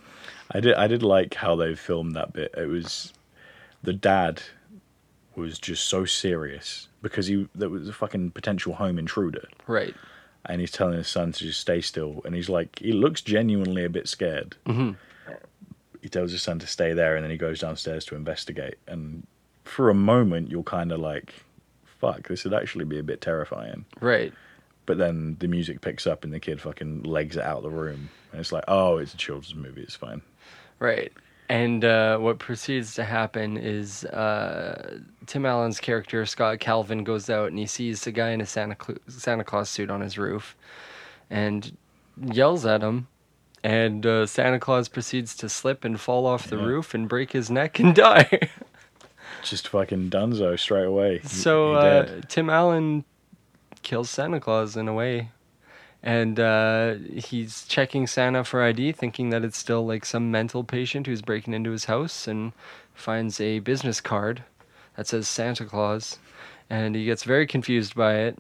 I 0.52 0.60
did. 0.62 0.76
I 0.76 0.88
did 0.88 1.04
like 1.04 1.34
how 1.34 1.56
they 1.58 1.76
filmed 1.76 2.16
that 2.16 2.32
bit. 2.32 2.54
It 2.56 2.68
was 2.68 3.12
the 3.84 3.92
dad 3.92 4.42
was 5.36 5.60
just 5.60 5.90
so 5.90 6.06
serious 6.06 6.88
because 7.02 7.28
he 7.28 7.50
there 7.54 7.68
was 7.70 7.90
a 7.90 7.94
fucking 7.94 8.32
potential 8.32 8.74
home 8.76 8.98
intruder, 8.98 9.46
right 9.68 9.94
and 10.46 10.62
he's 10.62 10.72
telling 10.72 10.98
his 10.98 11.10
son 11.10 11.34
to 11.34 11.40
just 11.44 11.60
stay 11.60 11.82
still, 11.82 12.22
and 12.24 12.34
he's 12.34 12.48
like, 12.48 12.80
he 12.80 12.94
looks 12.94 13.20
genuinely 13.22 13.84
a 13.84 13.90
bit 13.90 14.08
scared. 14.08 14.56
Mhm. 14.66 14.96
He 16.02 16.08
tells 16.08 16.32
his 16.32 16.42
son 16.42 16.60
to 16.60 16.68
stay 16.68 16.94
there, 16.94 17.16
and 17.18 17.24
then 17.26 17.32
he 17.32 17.38
goes 17.38 17.60
downstairs 17.60 18.06
to 18.06 18.16
investigate. 18.16 18.76
And 18.88 19.28
for 19.68 19.90
a 19.90 19.94
moment, 19.94 20.50
you're 20.52 20.64
kind 20.64 20.92
of 20.92 21.00
like, 21.00 21.34
"Fuck, 21.86 22.28
this 22.28 22.44
would 22.44 22.54
actually 22.54 22.86
be 22.86 23.00
a 23.00 23.04
bit 23.04 23.22
terrifying." 23.22 23.86
right 24.02 24.34
But 24.86 24.98
then 24.98 25.36
the 25.40 25.48
music 25.48 25.82
picks 25.82 26.08
up, 26.08 26.24
and 26.24 26.34
the 26.34 26.40
kid 26.40 26.62
fucking 26.62 27.04
legs 27.04 27.36
it 27.38 27.44
out 27.44 27.58
of 27.58 27.64
the 27.64 27.70
room, 27.70 28.10
and 28.32 28.40
it's 28.42 28.52
like, 28.52 28.64
"Oh, 28.68 28.98
it's 28.98 29.14
a 29.14 29.18
children's 29.18 29.56
movie. 29.56 29.82
It's 29.82 29.96
fine." 29.96 30.22
right 30.80 31.12
and 31.50 31.86
uh, 31.86 32.18
what 32.18 32.38
proceeds 32.40 32.94
to 32.96 33.04
happen 33.06 33.56
is 33.58 34.04
uh, 34.06 35.00
Tim 35.28 35.46
Allen's 35.46 35.80
character 35.80 36.26
Scott 36.26 36.60
Calvin 36.60 37.06
goes 37.06 37.30
out 37.30 37.48
and 37.48 37.58
he 37.58 37.66
sees 37.66 38.06
a 38.06 38.12
guy 38.12 38.32
in 38.32 38.42
a 38.42 38.46
Santa 38.46 38.76
Cla- 38.76 38.98
Santa 39.08 39.46
Claus 39.46 39.70
suit 39.70 39.90
on 39.90 40.02
his 40.02 40.18
roof, 40.18 40.56
and 41.30 41.76
yells 42.22 42.66
at 42.66 42.82
him, 42.82 43.08
and 43.64 44.06
uh, 44.06 44.26
Santa 44.26 44.60
Claus 44.60 44.88
proceeds 44.90 45.36
to 45.38 45.48
slip 45.50 45.86
and 45.86 46.00
fall 46.00 46.26
off 46.26 46.48
the 46.50 46.58
Yeah. 46.58 46.66
roof 46.66 46.94
and 46.94 47.08
break 47.08 47.32
his 47.32 47.50
neck 47.50 47.80
and 47.80 47.96
die. 48.08 48.50
Just 49.44 49.68
fucking 49.70 50.10
Dunzo 50.10 50.60
straight 50.60 50.86
away. 50.86 51.20
He- 51.20 51.28
So 51.28 51.72
he 51.72 51.78
uh. 51.88 52.22
Tim 52.28 52.50
Allen 52.50 53.04
kills 53.84 54.10
Santa 54.10 54.40
Claus 54.40 54.76
in 54.76 54.88
a 54.88 54.94
way, 54.94 55.30
and 56.04 56.40
uh, 56.40 56.96
he's 57.16 57.66
checking 57.68 58.08
Santa 58.08 58.44
for 58.44 58.62
ID, 58.64 58.92
thinking 58.94 59.30
that 59.30 59.44
it's 59.44 59.58
still 59.58 59.86
like 59.86 60.06
some 60.06 60.32
mental 60.32 60.64
patient 60.64 61.08
who's 61.08 61.22
breaking 61.22 61.54
into 61.54 61.72
his 61.72 61.86
house, 61.86 62.28
and 62.28 62.52
finds 62.94 63.40
a 63.40 63.60
business 63.60 64.02
card 64.02 64.44
that 64.96 65.08
says 65.08 65.28
Santa 65.28 65.66
Claus, 65.66 66.18
and 66.70 66.96
he 66.96 67.06
gets 67.06 67.24
very 67.24 67.46
confused 67.48 67.96
by 67.96 68.16
it, 68.16 68.38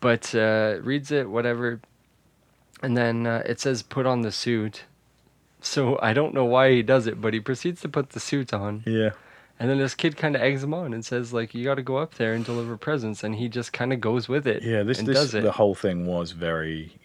but 0.00 0.34
uh, 0.34 0.76
reads 0.82 1.10
it, 1.12 1.30
whatever, 1.30 1.80
and 2.82 2.96
then 2.96 3.26
uh, 3.26 3.42
it 3.46 3.60
says 3.60 3.82
put 3.82 4.04
on 4.06 4.22
the 4.22 4.32
suit. 4.32 4.82
So 5.60 5.96
I 6.02 6.12
don't 6.12 6.34
know 6.34 6.44
why 6.44 6.72
he 6.72 6.82
does 6.82 7.06
it, 7.06 7.20
but 7.20 7.32
he 7.32 7.38
proceeds 7.40 7.80
to 7.82 7.88
put 7.88 8.10
the 8.10 8.18
suit 8.20 8.52
on. 8.52 8.82
yeah, 8.84 9.10
And 9.60 9.70
then 9.70 9.78
this 9.78 9.94
kid 9.94 10.16
kind 10.16 10.34
of 10.34 10.42
eggs 10.42 10.64
him 10.64 10.74
on 10.74 10.92
and 10.92 11.04
says, 11.04 11.32
like, 11.32 11.54
you 11.54 11.62
got 11.64 11.76
to 11.76 11.82
go 11.82 11.96
up 11.98 12.14
there 12.14 12.32
and 12.32 12.44
deliver 12.44 12.76
presents. 12.76 13.22
And 13.22 13.36
he 13.36 13.48
just 13.48 13.72
kind 13.72 13.92
of 13.92 14.00
goes 14.00 14.28
with 14.28 14.46
it. 14.46 14.62
yeah. 14.62 14.82
This 14.82 14.98
and 14.98 15.06
this 15.06 15.16
does 15.16 15.34
it. 15.34 15.42
the 15.42 15.52
whole 15.52 15.74
thing 15.74 16.06
was 16.06 16.32
very 16.32 16.96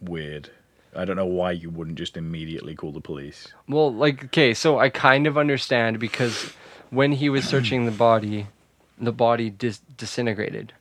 weird. 0.00 0.50
I 0.96 1.04
don't 1.04 1.16
know 1.16 1.26
why 1.26 1.52
you 1.52 1.70
wouldn't 1.70 1.98
just 1.98 2.16
immediately 2.16 2.74
call 2.74 2.90
the 2.92 3.00
police. 3.00 3.48
Well, 3.68 3.92
like, 3.94 4.24
okay, 4.24 4.54
so 4.54 4.78
I 4.78 4.88
kind 4.88 5.26
of 5.26 5.36
understand 5.38 6.00
because 6.00 6.52
when 6.90 7.12
he 7.12 7.28
was 7.28 7.44
searching 7.44 7.84
the 7.84 7.92
body, 7.92 8.46
the 8.98 9.12
body 9.12 9.50
dis- 9.50 9.82
disintegrated. 9.96 10.72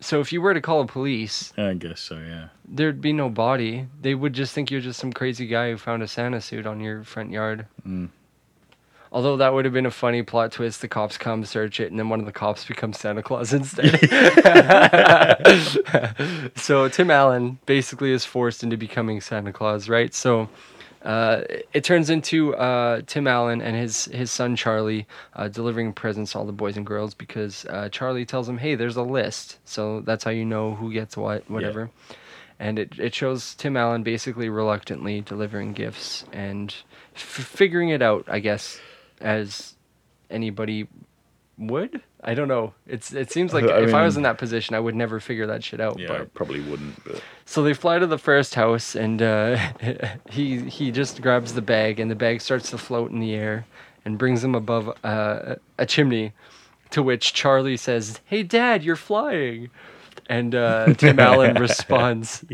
So 0.00 0.20
if 0.20 0.32
you 0.32 0.42
were 0.42 0.52
to 0.54 0.60
call 0.60 0.84
the 0.84 0.92
police, 0.92 1.52
I 1.56 1.72
guess 1.74 2.00
so. 2.00 2.18
Yeah. 2.18 2.48
there'd 2.68 3.00
be 3.00 3.12
no 3.12 3.30
body. 3.30 3.88
They 4.00 4.14
would 4.14 4.34
just 4.34 4.52
think 4.52 4.70
you're 4.70 4.80
just 4.82 5.00
some 5.00 5.12
crazy 5.12 5.46
guy 5.46 5.70
who 5.70 5.78
found 5.78 6.02
a 6.02 6.08
Santa 6.08 6.40
suit 6.42 6.66
on 6.66 6.78
your 6.80 7.02
front 7.04 7.30
yard. 7.30 7.66
Mm. 7.86 8.10
Although 9.14 9.36
that 9.36 9.54
would 9.54 9.64
have 9.64 9.72
been 9.72 9.86
a 9.86 9.92
funny 9.92 10.24
plot 10.24 10.50
twist. 10.50 10.80
The 10.80 10.88
cops 10.88 11.16
come 11.16 11.44
search 11.44 11.78
it, 11.78 11.88
and 11.88 12.00
then 12.00 12.08
one 12.08 12.18
of 12.18 12.26
the 12.26 12.32
cops 12.32 12.64
becomes 12.64 12.98
Santa 12.98 13.22
Claus 13.22 13.52
instead. 13.52 14.00
so 16.56 16.88
Tim 16.88 17.12
Allen 17.12 17.60
basically 17.64 18.10
is 18.10 18.24
forced 18.24 18.64
into 18.64 18.76
becoming 18.76 19.20
Santa 19.20 19.52
Claus, 19.52 19.88
right? 19.88 20.12
So 20.12 20.48
uh, 21.04 21.42
it 21.72 21.84
turns 21.84 22.10
into 22.10 22.56
uh, 22.56 23.02
Tim 23.06 23.28
Allen 23.28 23.62
and 23.62 23.76
his 23.76 24.06
his 24.06 24.32
son 24.32 24.56
Charlie 24.56 25.06
uh, 25.34 25.46
delivering 25.46 25.92
presents 25.92 26.32
to 26.32 26.38
all 26.38 26.44
the 26.44 26.50
boys 26.52 26.76
and 26.76 26.84
girls 26.84 27.14
because 27.14 27.66
uh, 27.66 27.88
Charlie 27.90 28.26
tells 28.26 28.48
him, 28.48 28.58
"Hey, 28.58 28.74
there's 28.74 28.96
a 28.96 29.02
list." 29.02 29.58
So 29.64 30.00
that's 30.00 30.24
how 30.24 30.32
you 30.32 30.44
know 30.44 30.74
who 30.74 30.92
gets 30.92 31.16
what, 31.16 31.48
whatever. 31.48 31.88
And 32.58 32.80
it, 32.80 32.98
it 32.98 33.14
shows 33.14 33.54
Tim 33.54 33.76
Allen 33.76 34.02
basically 34.02 34.48
reluctantly 34.48 35.20
delivering 35.20 35.72
gifts 35.72 36.24
and 36.32 36.74
f- 37.14 37.20
figuring 37.22 37.90
it 37.90 38.02
out, 38.02 38.24
I 38.28 38.40
guess, 38.40 38.80
as 39.24 39.74
anybody 40.30 40.86
would. 41.58 42.00
I 42.22 42.34
don't 42.34 42.48
know. 42.48 42.74
It's 42.86 43.12
it 43.12 43.30
seems 43.30 43.52
like 43.52 43.64
I 43.70 43.80
if 43.82 43.94
I 43.94 44.02
was 44.04 44.16
in 44.16 44.22
that 44.22 44.38
position, 44.38 44.74
I 44.74 44.80
would 44.80 44.94
never 44.94 45.18
figure 45.20 45.46
that 45.46 45.64
shit 45.64 45.80
out. 45.80 45.98
Yeah, 45.98 46.08
But 46.08 46.20
I 46.20 46.24
probably 46.24 46.60
wouldn't. 46.60 47.02
But 47.04 47.20
so 47.44 47.62
they 47.62 47.74
fly 47.74 47.98
to 47.98 48.06
the 48.06 48.18
first 48.18 48.54
house, 48.54 48.94
and 48.94 49.20
uh, 49.22 49.56
he 50.30 50.58
he 50.70 50.90
just 50.90 51.20
grabs 51.22 51.54
the 51.54 51.62
bag, 51.62 51.98
and 52.00 52.10
the 52.10 52.14
bag 52.16 52.40
starts 52.40 52.70
to 52.70 52.78
float 52.78 53.10
in 53.10 53.20
the 53.20 53.34
air, 53.34 53.66
and 54.04 54.18
brings 54.18 54.42
him 54.44 54.54
above 54.54 54.96
uh, 55.04 55.56
a 55.78 55.86
chimney, 55.86 56.32
To 56.90 57.02
which 57.02 57.32
Charlie 57.34 57.76
says, 57.76 58.20
"Hey, 58.24 58.42
Dad, 58.42 58.82
you're 58.82 58.96
flying." 58.96 59.70
And 60.26 60.54
uh, 60.54 60.94
Tim 60.94 61.18
Allen 61.20 61.54
responds, 61.60 62.44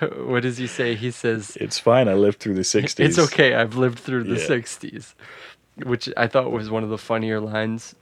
"What 0.00 0.42
does 0.42 0.58
he 0.58 0.66
say?" 0.66 0.94
He 0.94 1.10
says, 1.10 1.56
It's 1.58 1.78
fine. 1.78 2.08
I 2.08 2.14
lived 2.14 2.40
through 2.40 2.54
the 2.54 2.60
60s. 2.62 3.00
"It's 3.00 3.18
okay. 3.18 3.54
I've 3.54 3.76
lived 3.76 3.98
through 3.98 4.24
the 4.24 4.34
Yeah. 4.38 4.46
'60s," 4.46 5.14
which 5.82 6.08
I 6.16 6.26
thought 6.26 6.52
was 6.52 6.70
one 6.70 6.84
of 6.84 6.90
the 6.90 6.98
funnier 6.98 7.40
lines. 7.40 7.94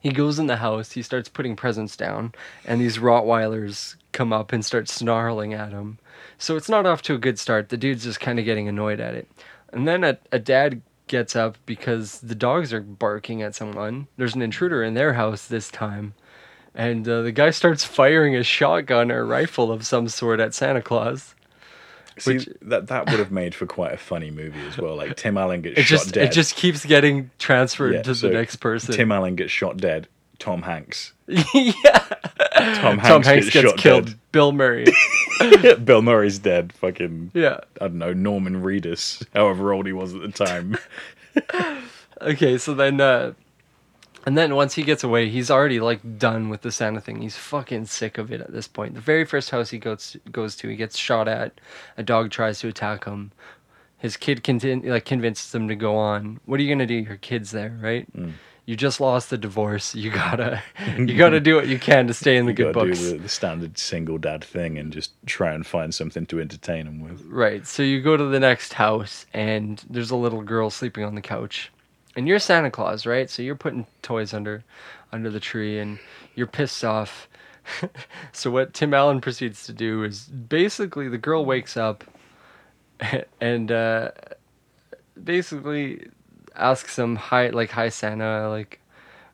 He 0.00 0.10
goes 0.10 0.38
in 0.38 0.46
the 0.46 0.56
house. 0.56 0.92
He 0.92 1.02
starts 1.02 1.28
putting 1.28 1.56
presents 1.56 1.96
down, 1.96 2.32
and 2.64 2.80
these 2.80 2.98
Rottweilers 2.98 3.96
come 4.12 4.32
up 4.32 4.52
and 4.52 4.64
start 4.64 4.88
snarling 4.88 5.54
at 5.54 5.72
him. 5.72 5.98
So 6.38 6.56
it's 6.56 6.68
not 6.68 6.86
off 6.86 7.02
to 7.02 7.14
a 7.14 7.18
good 7.18 7.38
start. 7.38 7.68
The 7.68 7.76
dude's 7.76 8.04
just 8.04 8.20
kind 8.20 8.38
of 8.38 8.44
getting 8.44 8.68
annoyed 8.68 9.00
at 9.00 9.14
it. 9.14 9.28
And 9.72 9.86
then 9.86 10.04
a, 10.04 10.18
a 10.32 10.38
dad 10.38 10.82
gets 11.08 11.34
up 11.34 11.58
because 11.66 12.20
the 12.20 12.34
dogs 12.34 12.72
are 12.72 12.80
barking 12.80 13.42
at 13.42 13.54
someone. 13.54 14.06
There's 14.16 14.34
an 14.34 14.42
intruder 14.42 14.82
in 14.82 14.94
their 14.94 15.14
house 15.14 15.46
this 15.46 15.70
time. 15.70 16.14
And 16.74 17.08
uh, 17.08 17.22
the 17.22 17.32
guy 17.32 17.50
starts 17.50 17.84
firing 17.84 18.36
a 18.36 18.44
shotgun 18.44 19.10
or 19.10 19.26
rifle 19.26 19.72
of 19.72 19.86
some 19.86 20.08
sort 20.08 20.38
at 20.38 20.54
Santa 20.54 20.82
Claus. 20.82 21.34
See, 22.20 22.34
which- 22.34 22.48
that 22.62 22.86
that 22.88 23.10
would 23.10 23.18
have 23.18 23.30
made 23.32 23.54
for 23.54 23.66
quite 23.66 23.92
a 23.92 23.96
funny 23.98 24.30
movie 24.30 24.60
as 24.68 24.76
well. 24.78 24.96
Like 24.96 25.16
Tim 25.16 25.36
Allen 25.38 25.62
gets 25.62 25.78
It 25.78 25.82
shot 25.84 25.88
just 25.88 26.14
dead. 26.14 26.24
it 26.28 26.32
just 26.32 26.56
keeps 26.56 26.84
getting 26.84 27.30
transferred 27.38 27.94
Yeah, 27.94 28.02
to 28.02 28.14
so 28.14 28.28
the 28.28 28.34
next 28.34 28.56
person. 28.56 28.94
Tim 28.94 29.10
Allen 29.12 29.36
gets 29.36 29.52
shot 29.52 29.76
dead. 29.76 30.08
Tom 30.38 30.62
Hanks. 30.62 31.12
yeah. 31.26 31.42
Tom 31.52 32.98
Hanks, 32.98 33.08
Tom 33.08 33.22
Hanks 33.24 33.46
gets, 33.46 33.50
gets 33.50 33.68
shot 33.70 33.76
killed. 33.78 34.06
dead. 34.06 34.18
Bill 34.32 34.52
Murray. 34.52 34.86
Bill 35.84 36.00
Murray's 36.02 36.38
dead. 36.38 36.72
Fucking 36.74 37.32
yeah. 37.34 37.58
I 37.80 37.88
don't 37.88 37.98
know 37.98 38.12
Norman 38.12 38.62
Reedus, 38.62 39.24
however 39.34 39.72
old 39.72 39.86
he 39.86 39.92
was 39.92 40.14
at 40.14 40.20
the 40.22 40.28
time. 40.28 40.78
Okay, 42.20 42.58
so 42.58 42.74
then 42.74 43.00
uh 43.00 43.32
and 44.28 44.36
then 44.36 44.54
once 44.54 44.74
he 44.74 44.82
gets 44.82 45.02
away, 45.02 45.30
he's 45.30 45.50
already 45.50 45.80
like 45.80 46.18
done 46.18 46.50
with 46.50 46.60
the 46.60 46.70
Santa 46.70 47.00
thing. 47.00 47.22
He's 47.22 47.34
fucking 47.34 47.86
sick 47.86 48.18
of 48.18 48.30
it 48.30 48.42
at 48.42 48.52
this 48.52 48.68
point. 48.68 48.94
The 48.94 49.00
very 49.00 49.24
first 49.24 49.48
house 49.48 49.70
he 49.70 49.78
goes 49.78 50.18
goes 50.30 50.54
to, 50.56 50.68
he 50.68 50.76
gets 50.76 50.98
shot 50.98 51.28
at. 51.28 51.58
A 51.96 52.02
dog 52.02 52.30
tries 52.30 52.60
to 52.60 52.68
attack 52.68 53.06
him. 53.06 53.32
His 53.96 54.18
kid 54.18 54.46
like 54.84 55.06
convinces 55.06 55.54
him 55.54 55.66
to 55.68 55.74
go 55.74 55.96
on. 55.96 56.40
What 56.44 56.60
are 56.60 56.62
you 56.62 56.68
gonna 56.68 56.84
do? 56.84 56.92
Your 56.92 57.16
kid's 57.16 57.52
there, 57.52 57.78
right? 57.80 58.06
Mm. 58.14 58.34
You 58.66 58.76
just 58.76 59.00
lost 59.00 59.30
the 59.30 59.38
divorce. 59.38 59.94
You 59.94 60.10
gotta 60.10 60.62
you 60.98 61.16
gotta 61.16 61.40
do 61.40 61.54
what 61.54 61.68
you 61.68 61.78
can 61.78 62.06
to 62.08 62.12
stay 62.12 62.36
in 62.36 62.44
the 62.44 62.52
You 62.52 62.56
good 62.56 62.74
books. 62.74 62.98
do 62.98 63.12
the, 63.12 63.22
the 63.22 63.28
standard 63.30 63.78
single 63.78 64.18
dad 64.18 64.44
thing 64.44 64.76
and 64.76 64.92
just 64.92 65.12
try 65.24 65.54
and 65.54 65.66
find 65.66 65.94
something 65.94 66.26
to 66.26 66.38
entertain 66.38 66.86
him 66.86 67.00
with. 67.00 67.22
Right. 67.24 67.66
So 67.66 67.82
you 67.82 68.02
go 68.02 68.14
to 68.18 68.24
the 68.24 68.38
next 68.38 68.74
house 68.74 69.24
and 69.32 69.82
there's 69.88 70.10
a 70.10 70.16
little 70.16 70.42
girl 70.42 70.68
sleeping 70.68 71.02
on 71.04 71.14
the 71.14 71.22
couch. 71.22 71.72
And 72.18 72.26
you're 72.26 72.40
Santa 72.40 72.68
Claus, 72.68 73.06
right? 73.06 73.30
So 73.30 73.42
you're 73.42 73.54
putting 73.54 73.86
toys 74.02 74.34
under 74.34 74.64
under 75.12 75.30
the 75.30 75.38
tree 75.38 75.78
and 75.78 76.00
you're 76.34 76.48
pissed 76.48 76.84
off. 76.84 77.28
so 78.32 78.50
what 78.50 78.74
Tim 78.74 78.92
Allen 78.92 79.20
proceeds 79.20 79.64
to 79.66 79.72
do 79.72 80.02
is 80.02 80.24
basically 80.24 81.08
the 81.08 81.16
girl 81.16 81.44
wakes 81.44 81.76
up 81.76 82.02
and 83.40 83.70
uh 83.70 84.10
basically 85.22 86.08
asks 86.56 86.98
him 86.98 87.14
hi 87.14 87.50
like 87.50 87.70
hi 87.70 87.88
Santa 87.88 88.48
like 88.48 88.80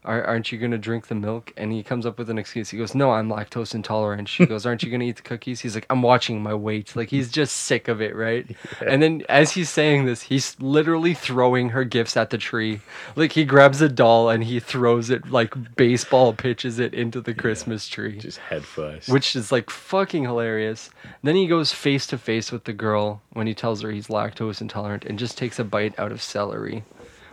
aren't 0.05 0.53
you 0.53 0.59
gonna 0.59 0.79
drink 0.79 1.07
the 1.07 1.15
milk? 1.15 1.53
And 1.57 1.73
he 1.73 1.83
comes 1.83 2.05
up 2.07 2.19
with 2.19 2.31
an 2.31 2.39
excuse. 2.39 2.71
He 2.71 2.79
goes, 2.79 2.95
"No, 2.95 3.13
I'm 3.13 3.29
lactose 3.29 3.75
intolerant." 3.75 4.29
She 4.29 4.47
goes, 4.53 4.67
"Aren't 4.67 4.83
you 4.83 4.91
gonna 4.91 5.05
eat 5.05 5.17
the 5.17 5.23
cookies?" 5.23 5.61
He's 5.61 5.75
like, 5.75 5.87
"I'm 5.91 6.03
watching 6.03 6.43
my 6.43 6.55
weight." 6.55 6.95
Like 6.95 7.09
he's 7.09 7.29
mm. 7.29 7.33
just 7.33 7.57
sick 7.57 7.89
of 7.89 8.01
it, 8.01 8.15
right? 8.15 8.47
And 8.85 9.03
then 9.03 9.23
as 9.29 9.53
he's 9.53 9.71
saying 9.71 10.05
this, 10.05 10.23
he's 10.23 10.61
literally 10.61 11.15
throwing 11.15 11.71
her 11.71 11.85
gifts 11.85 12.17
at 12.17 12.31
the 12.31 12.39
tree. 12.39 12.81
Like 13.17 13.33
he 13.33 13.45
grabs 13.45 13.81
a 13.81 13.89
doll 13.89 14.29
and 14.29 14.45
he 14.45 14.61
throws 14.61 15.11
it 15.11 15.31
like 15.31 15.55
baseball 15.77 16.33
pitches 16.33 16.79
it 16.79 16.93
into 16.93 17.21
the 17.21 17.35
Christmas 17.35 17.89
tree 17.89 18.19
Just 18.19 18.39
head 18.39 18.65
first. 18.65 19.09
which 19.09 19.35
is 19.35 19.51
like 19.51 19.71
fucking 19.71 20.25
hilarious. 20.25 20.91
Then 21.23 21.37
he 21.37 21.47
goes 21.47 21.73
face 21.73 22.07
to 22.09 22.19
face 22.19 22.53
with 22.53 22.65
the 22.65 22.73
girl 22.73 23.23
when 23.33 23.47
he 23.47 23.55
tells 23.55 23.83
her 23.83 23.91
he's 23.91 24.09
lactose 24.09 24.61
intolerant 24.61 25.05
and 25.05 25.19
just 25.19 25.39
takes 25.39 25.59
a 25.59 25.65
bite 25.65 25.99
out 25.99 26.13
of 26.13 26.21
celery, 26.23 26.85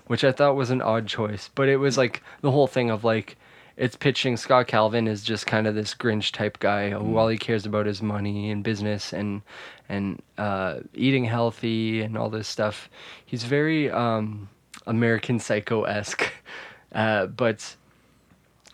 which 0.08 0.24
I 0.24 0.32
thought 0.32 0.56
was 0.56 0.70
an 0.70 0.82
odd 0.82 1.08
choice. 1.08 1.50
But 1.54 1.70
it 1.70 1.78
was 1.78 1.98
like 1.98 2.22
the 2.42 2.52
whole 2.52 2.68
thing 2.68 2.90
of 2.90 3.04
like 3.04 3.38
it's 3.78 3.96
pitching 3.96 4.38
Scott 4.38 4.68
Calvin 4.68 5.08
is 5.08 5.24
just 5.24 5.48
kind 5.48 5.66
of 5.66 5.76
this 5.76 5.96
Grinch 5.96 6.32
type 6.32 6.60
guy 6.60 6.92
who 6.92 7.18
all 7.18 7.28
he 7.28 7.38
cares 7.38 7.66
about 7.66 7.88
is 7.88 8.02
money 8.02 8.52
and 8.52 8.64
business 8.64 9.14
and 9.14 9.42
and 9.90 10.22
uh, 10.38 10.80
eating 10.94 11.26
healthy 11.26 12.02
and 12.02 12.18
all 12.18 12.30
this 12.30 12.48
stuff. 12.48 12.90
He's 13.26 13.44
very 13.44 13.90
um, 13.90 14.50
American 14.86 15.40
Psycho 15.40 15.84
esque, 15.84 16.32
uh, 16.94 17.28
but 17.28 17.76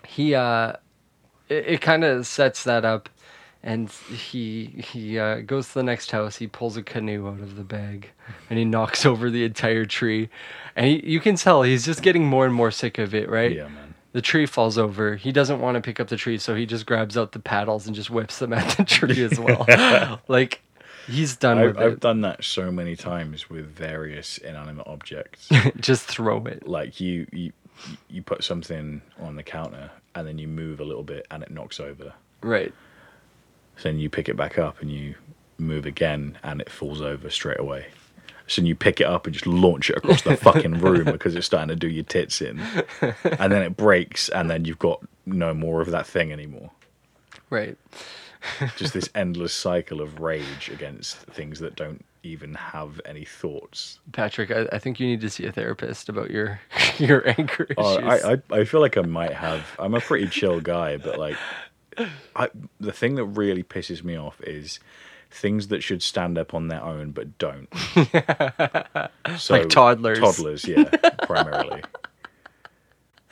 he 0.05 0.35
uh, 0.35 0.73
it, 1.49 1.65
it 1.67 1.81
kind 1.81 2.03
of 2.03 2.27
sets 2.27 2.63
that 2.63 2.85
up 2.85 3.09
and 3.63 3.89
he 3.89 4.65
he 4.65 5.19
uh, 5.19 5.41
goes 5.41 5.69
to 5.69 5.73
the 5.75 5.83
next 5.83 6.11
house. 6.11 6.37
He 6.37 6.47
pulls 6.47 6.77
a 6.77 6.83
canoe 6.83 7.27
out 7.27 7.39
of 7.39 7.55
the 7.55 7.63
bag 7.63 8.11
and 8.49 8.57
he 8.59 8.65
knocks 8.65 9.05
over 9.11 9.29
the 9.29 9.43
entire 9.43 9.85
tree. 9.85 10.29
And 10.75 10.85
he, 10.85 11.05
you 11.05 11.19
can 11.19 11.35
tell 11.35 11.63
he's 11.63 11.85
just 11.85 12.01
getting 12.01 12.25
more 12.25 12.45
and 12.45 12.53
more 12.53 12.71
sick 12.71 12.97
of 12.97 13.13
it 13.15 13.29
right? 13.29 13.53
Yeah, 13.55 13.67
man. 13.67 13.95
the 14.13 14.21
tree 14.21 14.45
falls 14.45 14.77
over. 14.77 15.15
He 15.15 15.31
doesn't 15.31 15.59
want 15.59 15.75
to 15.75 15.81
pick 15.81 15.99
up 15.99 16.07
the 16.07 16.17
tree 16.17 16.37
so 16.37 16.55
he 16.55 16.65
just 16.65 16.85
grabs 16.85 17.17
out 17.17 17.31
the 17.31 17.39
paddles 17.39 17.87
and 17.87 17.95
just 17.95 18.09
whips 18.09 18.39
them 18.39 18.53
at 18.53 18.77
the 18.77 18.83
tree 18.85 19.23
as 19.23 19.39
well. 19.39 20.19
Like 20.27 20.61
he's 21.07 21.35
done 21.35 21.57
I've, 21.57 21.77
I've 21.77 21.99
done 21.99 22.21
that 22.21 22.43
so 22.43 22.71
many 22.71 22.95
times 22.95 23.49
with 23.49 23.65
various 23.65 24.37
inanimate 24.37 24.87
objects. 24.87 25.49
just 25.79 26.03
throw 26.05 26.45
it. 26.45 26.67
Like 26.67 26.99
you, 26.99 27.27
you, 27.31 27.53
you 28.09 28.21
put 28.21 28.43
something 28.43 29.01
on 29.19 29.35
the 29.35 29.43
counter 29.43 29.89
and 30.15 30.27
then 30.27 30.37
you 30.37 30.47
move 30.47 30.79
a 30.79 30.83
little 30.83 31.03
bit 31.03 31.25
and 31.31 31.43
it 31.43 31.51
knocks 31.51 31.79
over. 31.79 32.13
right 32.41 32.73
So 33.77 33.83
then 33.89 33.99
you 33.99 34.09
pick 34.09 34.27
it 34.29 34.35
back 34.35 34.57
up 34.57 34.81
and 34.81 34.91
you 34.91 35.15
move 35.57 35.85
again 35.85 36.37
and 36.43 36.61
it 36.61 36.69
falls 36.69 37.01
over 37.01 37.29
straight 37.29 37.59
away. 37.59 37.87
So 38.47 38.61
then 38.61 38.67
you 38.67 38.75
pick 38.75 39.01
it 39.01 39.07
up 39.07 39.25
and 39.25 39.33
just 39.33 39.45
launch 39.47 39.89
it 39.89 39.97
across 39.97 40.21
the 40.21 40.37
fucking 40.37 40.79
room 40.79 41.05
because 41.05 41.35
it's 41.35 41.45
starting 41.45 41.67
to 41.69 41.75
do 41.75 41.87
your 41.89 42.05
tits 42.05 42.41
in. 42.41 42.59
And 43.23 43.51
then 43.51 43.61
it 43.61 43.75
breaks 43.75 44.29
and 44.29 44.49
then 44.49 44.65
you've 44.65 44.79
got 44.79 45.01
no 45.25 45.53
more 45.53 45.81
of 45.81 45.91
that 45.91 46.07
thing 46.07 46.31
anymore. 46.31 46.71
right 47.49 47.77
Just 48.77 48.93
this 48.93 49.09
endless 49.15 49.53
cycle 49.53 49.99
of 50.01 50.19
rage 50.19 50.69
against 50.71 51.17
things 51.17 51.59
that 51.59 51.75
don't 51.75 52.05
even 52.23 52.53
have 52.55 52.99
any 53.05 53.25
thoughts. 53.25 53.99
patrick 54.13 54.51
I, 54.51 54.67
I 54.71 54.79
think 54.79 54.99
you 54.99 55.07
need 55.07 55.21
to 55.21 55.29
see 55.29 55.45
a 55.45 55.51
therapist 55.51 56.07
about 56.09 56.31
your 56.31 56.59
your 56.97 57.27
anger 57.27 57.63
issues 57.65 57.75
Oh, 57.77 57.97
I, 57.99 58.33
I 58.33 58.37
I 58.51 58.63
feel 58.65 58.79
like 58.81 58.97
I 58.97 59.01
might 59.01 59.33
have. 59.33 59.65
I'm 59.79 59.93
a 59.93 59.99
pretty 60.01 60.27
chill 60.27 60.59
guy, 60.61 60.97
but 60.97 61.17
like, 61.19 61.37
I 62.35 62.49
the 62.79 62.91
thing 62.91 63.15
that 63.15 63.25
really 63.25 63.63
pisses 63.63 64.03
me 64.03 64.15
off 64.17 64.39
is 64.41 64.79
things 65.29 65.67
that 65.67 65.83
should 65.83 66.01
stand 66.01 66.37
up 66.37 66.53
on 66.53 66.67
their 66.69 66.81
own 66.83 67.11
but 67.11 67.37
don't. 67.37 67.67
so, 69.37 69.53
Like 69.53 69.69
toddlers. 69.69 70.19
Toddlers, 70.19 70.65
yeah, 70.67 70.83
primarily. 71.23 71.81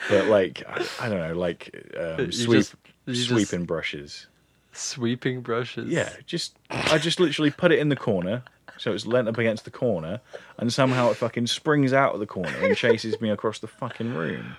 But 0.10 0.28
like, 0.28 0.64
I, 0.68 0.86
I 1.02 1.10
don't 1.10 1.20
know, 1.20 1.34
like 1.34 1.74
um, 2.00 2.32
sweep 2.32 2.66
just- 3.08 3.28
sweeping 3.30 3.66
brushes. 3.66 4.28
sweeping 4.74 5.42
brushes 5.42 5.90
Yeah, 5.90 6.10
just 6.26 6.58
I 6.70 6.98
just 6.98 7.20
literally 7.20 7.52
put 7.52 7.72
it 7.72 7.80
in 7.80 7.90
the 7.90 7.96
corner. 7.96 8.44
So 8.78 8.92
it's 8.94 9.06
leant 9.06 9.28
up 9.30 9.38
against 9.38 9.64
the 9.64 9.72
corner, 9.72 10.20
and 10.58 10.72
somehow 10.74 11.10
it 11.10 11.16
fucking 11.18 11.48
springs 11.48 11.94
out 11.94 12.14
of 12.14 12.20
the 12.20 12.26
corner 12.26 12.58
and 12.62 12.76
chases 12.76 13.22
me 13.22 13.30
across 13.30 13.60
the 13.60 13.68
fucking 13.68 14.14
room. 14.14 14.58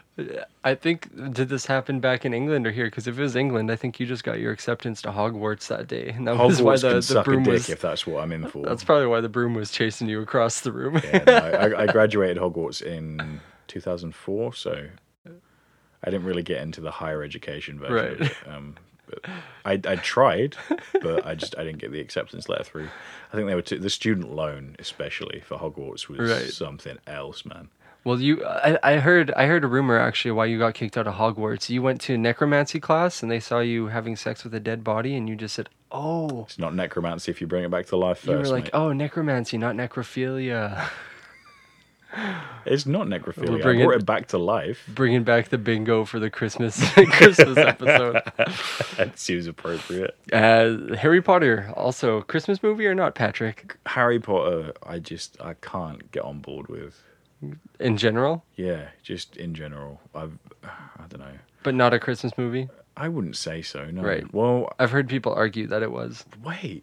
I 0.65 0.75
think 0.75 1.15
did 1.35 1.51
this 1.51 1.67
happen 1.67 2.01
back 2.01 2.25
in 2.25 2.33
England 2.33 2.67
or 2.67 2.71
here? 2.71 2.87
Because 2.87 3.07
if 3.07 3.19
it 3.19 3.23
was 3.23 3.37
England, 3.37 3.71
I 3.71 3.77
think 3.77 4.01
you 4.01 4.07
just 4.07 4.25
got 4.25 4.39
your 4.39 4.53
acceptance 4.53 5.03
to 5.03 5.09
Hogwarts 5.11 5.69
that 5.69 5.87
day, 5.87 6.09
and 6.17 6.27
that 6.27 6.39
was 6.39 6.63
why 6.63 6.75
Hogwarts 6.77 6.81
the, 6.81 7.15
can 7.15 7.15
the 7.17 7.23
broom 7.25 7.43
dick 7.45 7.53
was. 7.53 7.69
if 7.69 7.81
that's 7.83 8.07
what 8.07 8.23
I'm 8.23 8.33
in 8.33 8.47
for. 8.47 8.65
That's 8.65 8.85
probably 8.85 9.07
why 9.07 9.21
the 9.21 9.29
broom 9.29 9.53
was 9.53 9.71
chasing 9.71 10.09
you 10.09 10.23
across 10.23 10.61
the 10.63 10.73
room. 10.73 10.99
yeah, 11.05 11.23
no, 11.27 11.35
I, 11.37 11.83
I 11.83 11.87
graduated 11.93 12.39
Hogwarts 12.39 12.81
in 12.81 13.41
2004, 13.69 14.55
so 14.55 14.87
I 15.27 16.11
didn't 16.11 16.25
really 16.25 16.43
get 16.43 16.63
into 16.63 16.81
the 16.81 16.91
higher 16.91 17.23
education 17.23 17.79
version. 17.79 17.97
Of 18.15 18.21
Right. 18.21 18.31
it. 18.31 18.37
Um, 18.49 18.77
but 19.07 19.25
I, 19.65 19.73
I 19.87 19.97
tried, 19.97 20.57
but 21.03 21.25
I 21.27 21.35
just 21.35 21.57
I 21.59 21.65
didn't 21.65 21.79
get 21.79 21.93
the 21.93 22.01
acceptance 22.01 22.49
letter 22.49 22.65
through. 22.65 22.89
I 23.33 23.37
think 23.37 23.49
they 23.49 23.55
were 23.55 23.63
t- 23.63 23.77
the 23.79 23.91
student 23.91 24.33
loan, 24.35 24.77
especially 24.79 25.41
for 25.41 25.57
Hogwarts, 25.59 26.09
was 26.09 26.19
Right. 26.19 26.49
something 26.51 26.99
else, 27.07 27.45
man. 27.45 27.69
well, 28.05 28.21
you, 28.21 28.45
I, 28.45 28.79
I 28.83 28.97
heard, 28.99 29.33
I 29.33 29.47
heard 29.47 29.65
a 29.65 29.67
rumor 29.67 29.99
actually 29.99 30.31
why 30.31 30.45
you 30.47 30.59
got 30.59 30.75
kicked 30.75 30.97
out 30.97 31.07
of 31.09 31.15
Hogwarts. 31.15 31.69
You 31.71 31.83
went 31.83 32.01
to 32.03 32.17
necromancy 32.17 32.79
class, 32.81 33.23
and 33.23 33.31
they 33.33 33.41
saw 33.41 33.59
you 33.61 33.89
having 33.89 34.15
sex 34.17 34.45
with 34.45 34.55
a 34.55 34.61
dead 34.61 34.85
body, 34.85 35.17
and 35.17 35.29
you 35.29 35.35
just 35.35 35.55
said, 35.57 35.69
"Oh." 35.91 36.43
It's 36.45 36.59
not 36.59 36.75
necromancy 36.75 37.31
if 37.33 37.41
you 37.41 37.47
bring 37.49 37.65
it 37.65 37.71
back 37.71 37.87
to 37.87 37.97
life 37.97 38.25
You 38.25 38.33
first. 38.35 38.51
were 38.51 38.57
like, 38.57 38.65
mate. 38.67 38.71
"Oh, 38.75 38.93
necromancy, 38.93 39.59
not 39.59 39.75
necrophilia." 39.75 40.89
It's 42.65 42.87
not 42.87 43.07
necrophilia. 43.07 43.49
We'll 43.51 43.59
I 43.59 43.63
bring 43.63 43.81
brought 43.85 43.95
it- 43.95 44.01
it 44.03 44.07
back 44.07 44.29
to 44.29 44.39
life. 44.39 44.83
Bringing 44.89 45.23
back 45.25 45.51
the 45.51 45.59
bingo 45.59 46.05
for 46.05 46.19
the 46.19 46.31
Christmas 46.31 46.79
Christmas 46.95 47.57
episode. 47.59 48.23
That 48.97 49.19
seems 49.19 49.47
appropriate. 49.47 50.17
Uh, 50.33 50.95
Harry 50.97 51.21
Potter, 51.23 51.71
also 51.77 52.23
Christmas 52.23 52.63
movie 52.63 52.87
or 52.87 52.95
not, 52.95 53.15
Patrick? 53.15 53.77
Harry 53.87 54.19
Potter, 54.19 54.73
I 54.83 54.99
just 54.99 55.37
I 55.41 55.55
can't 55.55 56.11
get 56.13 56.25
on 56.25 56.41
board 56.41 56.69
with. 56.69 57.03
in 57.79 57.97
general, 57.99 58.45
Yeah, 58.57 58.89
just 59.03 59.37
in 59.37 59.55
general. 59.55 60.01
I've, 60.15 60.39
I 60.65 61.05
don't 61.09 61.21
know. 61.21 61.39
but 61.63 61.75
not 61.75 61.93
a 61.93 61.99
Christmas 61.99 62.33
movie. 62.39 62.69
I 62.97 63.09
wouldn't 63.09 63.37
say 63.37 63.61
so. 63.61 63.91
No. 63.91 64.01
Right. 64.03 64.33
Well, 64.33 64.73
I've 64.79 64.91
heard 64.91 65.09
people 65.09 65.35
argue 65.35 65.67
that 65.67 65.83
it 65.83 65.93
was 65.93 66.25
wait. 66.43 66.83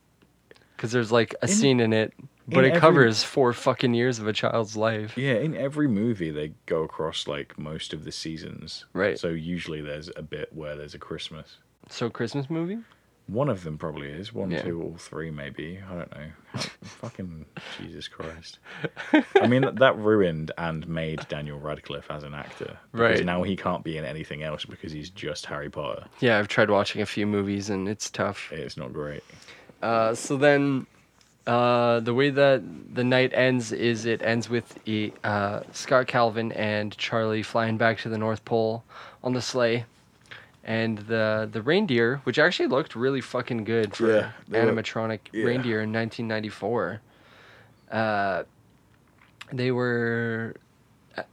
because 0.78 0.92
there's 0.92 1.12
like 1.12 1.34
a 1.42 1.46
In- 1.46 1.52
scene 1.52 1.80
in 1.80 1.92
it, 1.92 2.14
but 2.48 2.64
it 2.66 2.70
every- 2.70 2.80
covers 2.80 3.24
four 3.24 3.54
fucking 3.54 3.94
years 3.94 4.20
of 4.20 4.28
a 4.28 4.34
child's 4.34 4.76
life. 4.76 5.18
Yeah, 5.18 5.36
in 5.36 5.56
every 5.56 5.88
movie 5.88 6.30
they 6.32 6.54
go 6.66 6.84
across 6.84 7.28
like 7.28 7.58
most 7.58 7.94
of 7.94 8.04
the 8.04 8.12
seasons. 8.12 8.86
Right. 8.94 9.18
So 9.20 9.30
usually 9.30 9.82
there's 9.82 10.10
a 10.16 10.22
bit 10.22 10.50
where 10.54 10.76
there's 10.76 10.94
a 10.96 11.00
Christmas. 11.00 11.58
So 11.90 12.10
Christmas 12.10 12.50
movie? 12.50 12.80
One 13.28 13.48
of 13.48 13.64
them 13.64 13.78
probably 13.78 14.10
is. 14.10 14.34
One, 14.34 14.52
Yeah. 14.52 14.64
two, 14.64 14.82
or 14.82 14.98
three, 14.98 15.32
maybe. 15.32 15.80
I 15.90 15.94
don't 15.96 16.12
know. 16.12 16.28
Fucking 16.84 17.46
Jesus 17.80 18.10
Christ. 18.10 18.60
I 19.42 19.48
mean, 19.48 19.64
that 19.76 19.98
ruined 19.98 20.52
and 20.58 20.86
made 20.90 21.26
Daniel 21.30 21.58
Radcliffe 21.58 22.08
as 22.12 22.24
an 22.24 22.34
actor. 22.34 22.78
Because 22.92 23.18
Right. 23.20 23.26
now 23.26 23.44
he 23.44 23.56
can't 23.56 23.82
be 23.84 23.98
in 23.98 24.04
anything 24.04 24.44
else 24.44 24.66
because 24.66 24.92
he's 24.92 25.10
just 25.10 25.46
Harry 25.46 25.70
Potter. 25.70 26.04
Yeah, 26.20 26.38
I've 26.38 26.50
tried 26.50 26.70
watching 26.70 27.02
a 27.02 27.06
few 27.06 27.26
movies 27.26 27.70
and 27.70 27.88
it's 27.88 28.10
tough. 28.10 28.52
It's 28.52 28.76
not 28.76 28.92
great. 28.92 29.24
Uh, 29.82 30.14
so 30.16 30.36
then, 30.36 30.86
uh, 31.46 32.00
the 32.00 32.14
way 32.14 32.30
that 32.30 32.62
the 32.96 33.04
night 33.04 33.32
ends 33.34 33.72
is 33.72 34.06
it 34.06 34.22
ends 34.22 34.50
with 34.50 34.78
uh, 35.24 35.62
Scott 35.74 36.08
Calvin 36.08 36.52
and 36.54 36.98
Charlie 36.98 37.44
flying 37.44 37.78
back 37.78 37.98
to 38.00 38.10
the 38.10 38.18
North 38.18 38.46
Pole 38.46 38.84
on 39.24 39.34
the 39.34 39.42
sleigh, 39.42 39.86
and 40.64 41.00
the 41.00 41.50
the 41.52 41.62
reindeer, 41.62 42.22
which 42.24 42.40
actually 42.40 42.68
looked 42.68 42.96
really 42.96 43.22
fucking 43.22 43.64
good 43.66 43.96
for 43.96 44.08
Yeah, 44.10 44.32
look- 44.48 44.62
animatronic 44.62 45.20
yeah. 45.34 45.44
reindeer 45.46 45.82
in 45.82 45.92
1994. 45.92 47.02
Uh, 47.92 48.44
they 49.52 49.72
were 49.72 50.56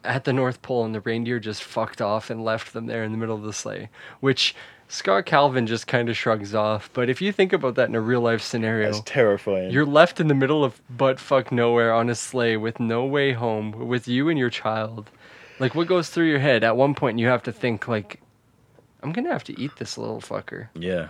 at 0.04 0.24
the 0.24 0.32
North 0.32 0.60
Pole, 0.60 0.84
and 0.84 0.94
the 0.94 1.00
reindeer 1.00 1.38
just 1.38 1.62
fucked 1.62 2.02
off 2.02 2.28
and 2.30 2.44
left 2.44 2.72
them 2.72 2.86
there 2.86 3.02
in 3.04 3.12
the 3.12 3.18
middle 3.18 3.36
of 3.36 3.42
the 3.42 3.52
sleigh, 3.52 3.88
which. 4.20 4.54
Scott 4.90 5.24
Calvin 5.24 5.66
just 5.68 5.86
kind 5.86 6.08
of 6.08 6.16
shrugs 6.16 6.54
off, 6.54 6.90
but 6.92 7.08
if 7.08 7.22
you 7.22 7.30
think 7.32 7.52
about 7.52 7.76
that 7.76 7.88
in 7.88 7.94
a 7.94 8.00
real 8.00 8.20
life 8.20 8.42
scenario, 8.42 8.86
That's 8.90 9.02
terrifying. 9.06 9.70
you're 9.70 9.86
left 9.86 10.18
in 10.18 10.26
the 10.28 10.34
middle 10.34 10.64
of 10.64 10.80
butt 10.90 11.20
fuck 11.20 11.52
nowhere 11.52 11.94
on 11.94 12.10
a 12.10 12.14
sleigh 12.16 12.56
with 12.56 12.80
no 12.80 13.04
way 13.06 13.32
home, 13.32 13.86
with 13.86 14.08
you 14.08 14.28
and 14.28 14.36
your 14.38 14.50
child. 14.50 15.08
Like, 15.60 15.74
what 15.76 15.86
goes 15.86 16.10
through 16.10 16.26
your 16.28 16.40
head? 16.40 16.64
At 16.64 16.76
one 16.76 16.94
point, 16.94 17.18
you 17.20 17.28
have 17.28 17.42
to 17.44 17.52
think, 17.52 17.86
like, 17.86 18.20
I'm 19.02 19.12
gonna 19.12 19.30
have 19.32 19.44
to 19.44 19.58
eat 19.60 19.70
this 19.78 19.96
little 19.96 20.20
fucker. 20.20 20.68
Yeah. 20.74 21.08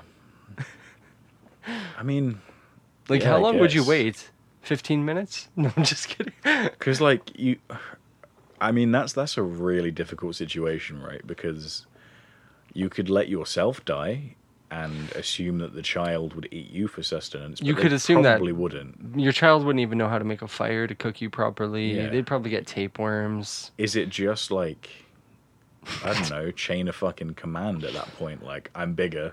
I 1.96 2.02
mean, 2.02 2.40
Like, 3.08 3.22
Yeah, 3.22 3.30
how 3.30 3.38
long 3.38 3.58
would 3.60 3.72
you 3.72 3.84
wait? 3.84 4.30
15 4.62 5.04
minutes? 5.04 5.48
No, 5.56 5.72
I'm 5.76 5.84
just 5.84 6.08
kidding. 6.08 6.32
because 6.42 7.00
like 7.00 7.30
you, 7.38 7.56
I 8.60 8.72
mean 8.72 8.92
that's 8.92 9.12
that's 9.14 9.36
a 9.38 9.42
really 9.42 9.90
difficult 9.90 10.36
situation, 10.36 11.02
right? 11.02 11.26
Because 11.26 11.86
you 12.72 12.88
could 12.88 13.08
let 13.10 13.28
yourself 13.28 13.84
die 13.84 14.36
and 14.70 15.10
assume 15.12 15.58
that 15.58 15.74
the 15.74 15.82
child 15.82 16.34
would 16.34 16.48
eat 16.52 16.70
you 16.70 16.86
for 16.86 17.02
sustenance. 17.02 17.58
But 17.60 17.66
You 17.66 17.74
could 17.74 17.92
assume 17.92 18.22
that- 18.22 18.34
probably 18.36 18.52
wouldn't. 18.52 19.18
Your 19.18 19.32
child 19.32 19.64
wouldn't 19.64 19.80
even 19.80 19.98
know 19.98 20.08
how 20.08 20.18
to 20.18 20.24
make 20.24 20.42
a 20.42 20.48
fire 20.48 20.86
to 20.86 20.94
cook 20.94 21.20
you 21.20 21.28
properly. 21.28 21.96
Yeah. 21.96 22.08
They'd 22.08 22.26
probably 22.26 22.50
get 22.50 22.66
tapeworms. 22.68 23.72
Is 23.78 23.96
it 23.96 24.08
just 24.10 24.50
like 24.50 24.88
I 26.04 26.12
don't 26.12 26.30
know, 26.30 26.50
chain 26.50 26.88
of 26.88 26.94
fucking 26.96 27.34
command 27.34 27.84
at 27.84 27.94
that 27.94 28.14
point? 28.18 28.44
Like 28.44 28.70
I'm 28.74 28.94
bigger. 28.94 29.32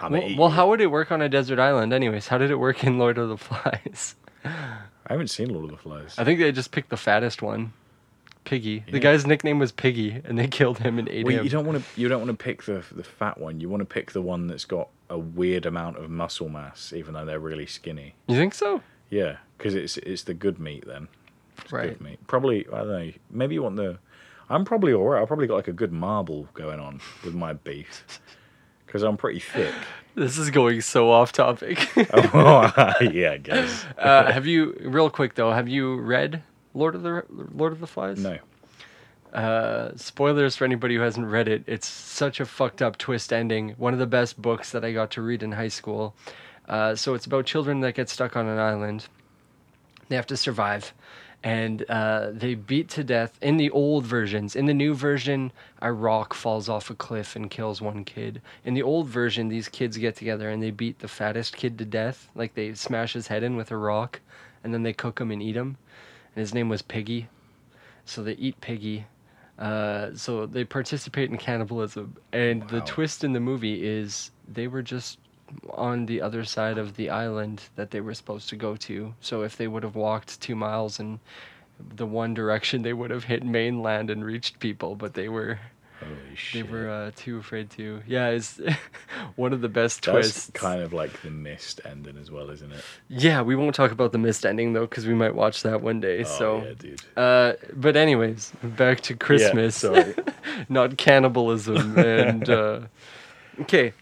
I'm 0.00 0.12
Well, 0.12 0.34
well, 0.38 0.48
how 0.48 0.70
would 0.70 0.80
it 0.80 0.86
work 0.86 1.12
on 1.12 1.20
a 1.20 1.28
desert 1.28 1.58
island, 1.58 1.92
anyways? 1.92 2.28
How 2.28 2.38
did 2.38 2.50
it 2.50 2.56
work 2.58 2.82
in 2.84 2.98
Lord 2.98 3.18
of 3.18 3.28
the 3.28 3.36
Flies? 3.48 4.14
I 4.44 5.10
haven't 5.10 5.28
seen 5.28 5.50
Lord 5.52 5.64
of 5.66 5.70
the 5.72 5.76
Flies. 5.76 6.14
I 6.18 6.24
think 6.24 6.38
they 6.40 6.50
just 6.50 6.70
picked 6.70 6.88
the 6.88 6.96
fattest 6.96 7.42
one, 7.42 7.72
Piggy. 8.44 8.84
The 8.90 8.98
guy's 8.98 9.26
nickname 9.26 9.58
was 9.58 9.72
Piggy, 9.72 10.20
and 10.24 10.38
they 10.38 10.48
killed 10.48 10.78
him 10.78 10.98
and 10.98 11.08
ate 11.08 11.24
Well, 11.24 11.36
him. 11.38 11.44
you 11.44 11.50
don't 11.50 11.64
want 11.64 11.82
to. 11.84 12.00
You 12.00 12.08
don't 12.08 12.20
want 12.26 12.36
to 12.36 12.44
pick 12.44 12.64
the 12.64 12.84
the 12.92 13.04
fat 13.04 13.38
one. 13.38 13.60
You 13.60 13.68
want 13.68 13.80
to 13.80 13.84
pick 13.86 14.12
the 14.12 14.22
one 14.22 14.46
that's 14.48 14.64
got 14.64 14.88
a 15.08 15.18
weird 15.18 15.66
amount 15.66 15.98
of 15.98 16.10
muscle 16.10 16.48
mass, 16.48 16.92
even 16.92 17.14
though 17.14 17.24
they're 17.24 17.38
really 17.38 17.66
skinny. 17.66 18.14
You 18.26 18.36
think 18.36 18.54
so? 18.54 18.82
Yeah, 19.10 19.36
because 19.58 19.74
it's 19.74 19.96
it's 19.98 20.22
the 20.24 20.34
good 20.34 20.58
meat 20.58 20.84
then. 20.86 21.08
It's 21.58 21.72
Right. 21.72 21.90
Good 21.90 22.00
meat. 22.00 22.26
Probably 22.26 22.66
I 22.72 22.78
don't 22.78 22.88
know. 22.88 23.12
Maybe 23.30 23.54
you 23.54 23.62
want 23.62 23.76
the. 23.76 23.98
I'm 24.50 24.64
probably 24.64 24.92
alright. 24.92 25.22
I've 25.22 25.28
probably 25.28 25.46
got 25.46 25.54
like 25.56 25.68
a 25.68 25.72
good 25.72 25.92
marble 25.92 26.48
going 26.54 26.80
on 26.80 27.00
with 27.24 27.34
my 27.34 27.52
beef, 27.54 28.04
because 28.86 29.02
I'm 29.02 29.16
pretty 29.16 29.40
thick. 29.40 29.72
This 30.14 30.36
is 30.36 30.50
going 30.50 30.82
so 30.82 31.10
off 31.10 31.32
topic. 31.32 31.88
oh, 32.12 32.70
yeah, 33.00 33.32
I 33.32 33.38
guess. 33.38 33.86
uh, 33.96 34.30
have 34.30 34.46
you, 34.46 34.76
real 34.82 35.08
quick 35.08 35.36
though, 35.36 35.52
have 35.52 35.68
you 35.68 35.96
read 36.00 36.42
Lord 36.74 36.94
of 36.94 37.02
the 37.02 37.24
Lord 37.28 37.72
of 37.72 37.80
the 37.80 37.86
Flies? 37.86 38.18
No. 38.18 38.38
Uh, 39.32 39.92
spoilers 39.96 40.56
for 40.56 40.64
anybody 40.64 40.96
who 40.96 41.00
hasn't 41.00 41.26
read 41.26 41.48
it. 41.48 41.64
It's 41.66 41.86
such 41.86 42.38
a 42.40 42.44
fucked 42.44 42.82
up 42.82 42.98
twist 42.98 43.32
ending. 43.32 43.70
One 43.78 43.94
of 43.94 43.98
the 43.98 44.06
best 44.06 44.40
books 44.40 44.72
that 44.72 44.84
I 44.84 44.92
got 44.92 45.10
to 45.12 45.22
read 45.22 45.42
in 45.42 45.52
high 45.52 45.68
school. 45.68 46.14
Uh, 46.68 46.94
so 46.94 47.14
it's 47.14 47.26
about 47.26 47.46
children 47.46 47.80
that 47.80 47.94
get 47.94 48.08
stuck 48.08 48.36
on 48.36 48.46
an 48.46 48.58
island. 48.58 49.06
They 50.08 50.16
have 50.16 50.26
to 50.26 50.36
survive, 50.36 50.92
and 51.42 51.88
uh, 51.88 52.30
they 52.32 52.54
beat 52.54 52.90
to 52.90 53.04
death 53.04 53.38
in 53.40 53.56
the 53.56 53.70
old 53.70 54.04
versions. 54.04 54.54
In 54.54 54.66
the 54.66 54.74
new 54.74 54.94
version, 54.94 55.50
a 55.80 55.90
rock 55.92 56.34
falls 56.34 56.68
off 56.68 56.90
a 56.90 56.94
cliff 56.94 57.34
and 57.34 57.50
kills 57.50 57.80
one 57.80 58.04
kid. 58.04 58.42
In 58.64 58.74
the 58.74 58.82
old 58.82 59.08
version, 59.08 59.48
these 59.48 59.68
kids 59.68 59.96
get 59.96 60.14
together 60.14 60.50
and 60.50 60.62
they 60.62 60.70
beat 60.70 60.98
the 60.98 61.08
fattest 61.08 61.56
kid 61.56 61.78
to 61.78 61.86
death. 61.86 62.28
Like 62.34 62.54
they 62.54 62.74
smash 62.74 63.14
his 63.14 63.28
head 63.28 63.42
in 63.42 63.56
with 63.56 63.70
a 63.70 63.76
rock, 63.76 64.20
and 64.62 64.74
then 64.74 64.82
they 64.82 64.92
cook 64.92 65.18
him 65.18 65.30
and 65.30 65.42
eat 65.42 65.56
him. 65.56 65.78
And 66.34 66.40
his 66.40 66.54
name 66.54 66.68
was 66.68 66.82
Piggy. 66.82 67.28
So 68.04 68.22
they 68.22 68.32
eat 68.32 68.60
Piggy. 68.60 69.06
Uh, 69.58 70.10
so 70.14 70.46
they 70.46 70.64
participate 70.64 71.30
in 71.30 71.36
cannibalism, 71.36 72.16
and 72.32 72.68
the 72.68 72.80
twist 72.80 73.22
in 73.22 73.32
the 73.32 73.38
movie 73.38 73.86
is 73.86 74.30
they 74.48 74.66
were 74.66 74.82
just 74.82 75.18
on 75.74 76.06
the 76.06 76.20
other 76.20 76.42
side 76.44 76.78
of 76.78 76.96
the 76.96 77.10
island 77.10 77.62
that 77.76 77.90
they 77.90 78.00
were 78.00 78.14
supposed 78.14 78.48
to 78.48 78.56
go 78.56 78.74
to. 78.76 79.14
So 79.20 79.42
if 79.42 79.56
they 79.56 79.68
would 79.68 79.82
have 79.82 79.94
walked 79.94 80.40
two 80.40 80.56
miles 80.56 80.98
in 80.98 81.20
the 81.96 82.06
one 82.06 82.34
direction, 82.34 82.82
they 82.82 82.92
would 82.92 83.10
have 83.10 83.24
hit 83.24 83.44
mainland 83.44 84.10
and 84.10 84.24
reached 84.24 84.58
people. 84.58 84.96
But 84.96 85.14
they 85.14 85.28
were 85.28 85.60
they 86.52 86.62
were 86.62 86.88
uh, 86.88 87.10
too 87.16 87.38
afraid 87.38 87.70
to. 87.70 88.00
Yeah, 88.06 88.28
it's 88.28 88.60
one 89.36 89.52
of 89.52 89.60
the 89.60 89.68
best 89.68 90.02
That's 90.02 90.32
twists. 90.32 90.50
kind 90.54 90.82
of 90.82 90.92
like 90.92 91.22
the 91.22 91.30
mist 91.30 91.80
ending 91.84 92.16
as 92.18 92.30
well, 92.30 92.50
isn't 92.50 92.72
it? 92.72 92.84
Yeah, 93.08 93.42
we 93.42 93.56
won't 93.56 93.74
talk 93.74 93.90
about 93.92 94.12
the 94.12 94.18
mist 94.18 94.44
ending 94.46 94.72
though, 94.72 94.86
because 94.86 95.06
we 95.06 95.14
might 95.14 95.34
watch 95.34 95.62
that 95.62 95.82
one 95.82 96.00
day. 96.00 96.20
Oh, 96.20 96.24
so. 96.24 96.62
yeah, 96.64 96.74
dude. 96.78 97.02
Uh, 97.16 97.52
but 97.74 97.96
anyways, 97.96 98.52
back 98.62 99.00
to 99.02 99.14
Christmas, 99.14 99.76
sorry. 99.76 100.14
not 100.68 100.96
cannibalism. 100.96 101.98
And 102.12 102.48
uh, 102.48 102.80
okay, 103.60 103.92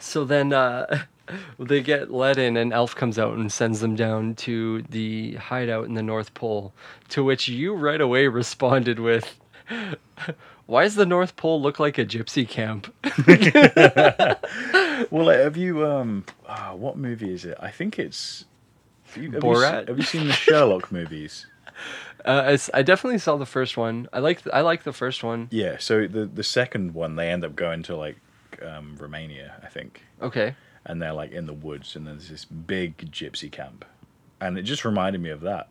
so 0.00 0.24
then 0.24 0.52
uh, 0.52 1.04
they 1.58 1.82
get 1.82 2.10
let 2.10 2.38
in, 2.38 2.56
and 2.56 2.72
Elf 2.72 2.94
comes 2.94 3.18
out 3.18 3.36
and 3.36 3.50
sends 3.52 3.80
them 3.80 3.94
down 3.96 4.34
to 4.36 4.82
the 4.82 5.34
hideout 5.34 5.84
in 5.86 5.94
the 5.94 6.02
North 6.02 6.34
Pole. 6.34 6.72
To 7.10 7.24
which 7.24 7.48
you 7.48 7.74
right 7.74 8.00
away 8.00 8.26
responded 8.28 8.98
with, 8.98 9.38
"Why 10.68 10.84
does 10.84 10.94
the 10.94 11.04
North 11.06 11.34
Pole 11.34 11.60
look 11.60 11.80
like 11.80 11.98
a 11.98 12.04
gypsy 12.06 12.48
camp?" 12.48 12.94
Well, 15.10 15.28
have 15.28 15.56
you 15.56 15.86
um, 15.86 16.24
ah, 16.48 16.74
what 16.74 16.96
movie 16.96 17.32
is 17.32 17.44
it? 17.44 17.56
I 17.60 17.70
think 17.70 17.98
it's. 17.98 18.44
Have 19.06 19.16
you, 19.22 19.30
have 19.30 19.42
you 19.44 19.48
Borat? 19.50 19.88
have 19.88 19.96
you 19.96 20.02
seen 20.04 20.26
the 20.26 20.32
Sherlock 20.32 20.90
movies? 20.98 21.46
Uh, 22.24 22.58
I 22.74 22.82
definitely 22.82 23.18
saw 23.20 23.36
the 23.36 23.46
first 23.46 23.76
one. 23.76 24.08
I 24.12 24.18
like 24.18 24.42
I 24.52 24.60
like 24.62 24.82
the 24.82 24.92
first 24.92 25.22
one. 25.22 25.46
Yeah. 25.52 25.76
So 25.78 26.08
the 26.08 26.26
the 26.26 26.42
second 26.42 26.94
one, 26.94 27.14
they 27.16 27.30
end 27.30 27.44
up 27.44 27.54
going 27.54 27.84
to 27.84 27.96
like 27.96 28.16
um, 28.60 28.96
Romania, 28.98 29.54
I 29.62 29.68
think, 29.68 30.02
Okay. 30.20 30.56
and 30.84 31.00
they're 31.00 31.12
like 31.12 31.30
in 31.30 31.46
the 31.46 31.54
woods, 31.54 31.94
and 31.94 32.06
there's 32.08 32.28
this 32.28 32.44
big 32.44 32.96
gypsy 33.12 33.50
camp, 33.52 33.84
and 34.40 34.58
it 34.58 34.62
just 34.62 34.84
reminded 34.84 35.20
me 35.22 35.30
of 35.30 35.42
that. 35.42 35.68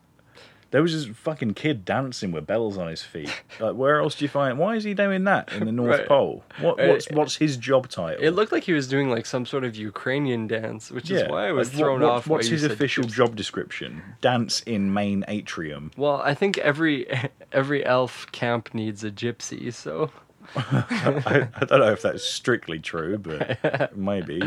There 0.72 0.82
was 0.82 0.92
this 0.94 1.16
fucking 1.18 1.54
kid 1.54 1.86
dancing 1.86 2.32
with 2.34 2.46
bells 2.46 2.78
on 2.78 2.88
his 2.90 3.02
feet. 3.02 3.32
Like, 3.60 3.76
where 3.76 4.00
else 4.02 4.16
do 4.16 4.26
you 4.26 4.30
find? 4.30 4.60
Why 4.60 4.76
is 4.76 4.84
he 4.84 4.94
doing 4.94 5.24
that 5.24 5.52
in 5.54 5.66
the 5.66 5.72
North 5.82 6.00
Right. 6.00 6.08
Pole? 6.08 6.44
What, 6.60 6.80
Uh, 6.80 6.88
what's 6.90 7.10
what's 7.12 7.36
his 7.38 7.56
job 7.56 7.88
title? 7.90 8.22
It 8.24 8.32
looked 8.32 8.52
like 8.52 8.64
he 8.66 8.74
was 8.74 8.88
doing 8.88 9.10
like 9.10 9.26
some 9.26 9.46
sort 9.46 9.64
of 9.64 9.76
Ukrainian 9.78 10.46
dance, 10.48 10.92
which 10.92 11.10
is 11.10 11.24
why 11.30 11.48
I 11.48 11.52
was 11.54 11.70
like, 11.70 11.78
thrown 11.78 12.02
what- 12.02 12.10
off. 12.12 12.28
What's 12.28 12.48
his 12.48 12.64
official 12.66 13.06
gypsy. 13.06 13.12
job 13.14 13.36
description? 13.38 14.02
Dance 14.22 14.62
in 14.62 14.94
main 14.94 15.24
atrium. 15.30 15.92
Well, 15.96 16.22
I 16.24 16.34
think 16.34 16.58
every 16.58 17.08
every 17.54 17.86
elf 17.86 18.30
camp 18.34 18.74
needs 18.74 19.04
a 19.06 19.12
gypsy, 19.12 19.74
so 19.74 20.12
I, 20.56 21.48
I 21.56 21.66
don't 21.66 21.80
know 21.80 21.92
if 21.92 22.02
that's 22.02 22.24
strictly 22.24 22.80
true, 22.80 23.18
but 23.18 23.96
maybe. 23.98 24.42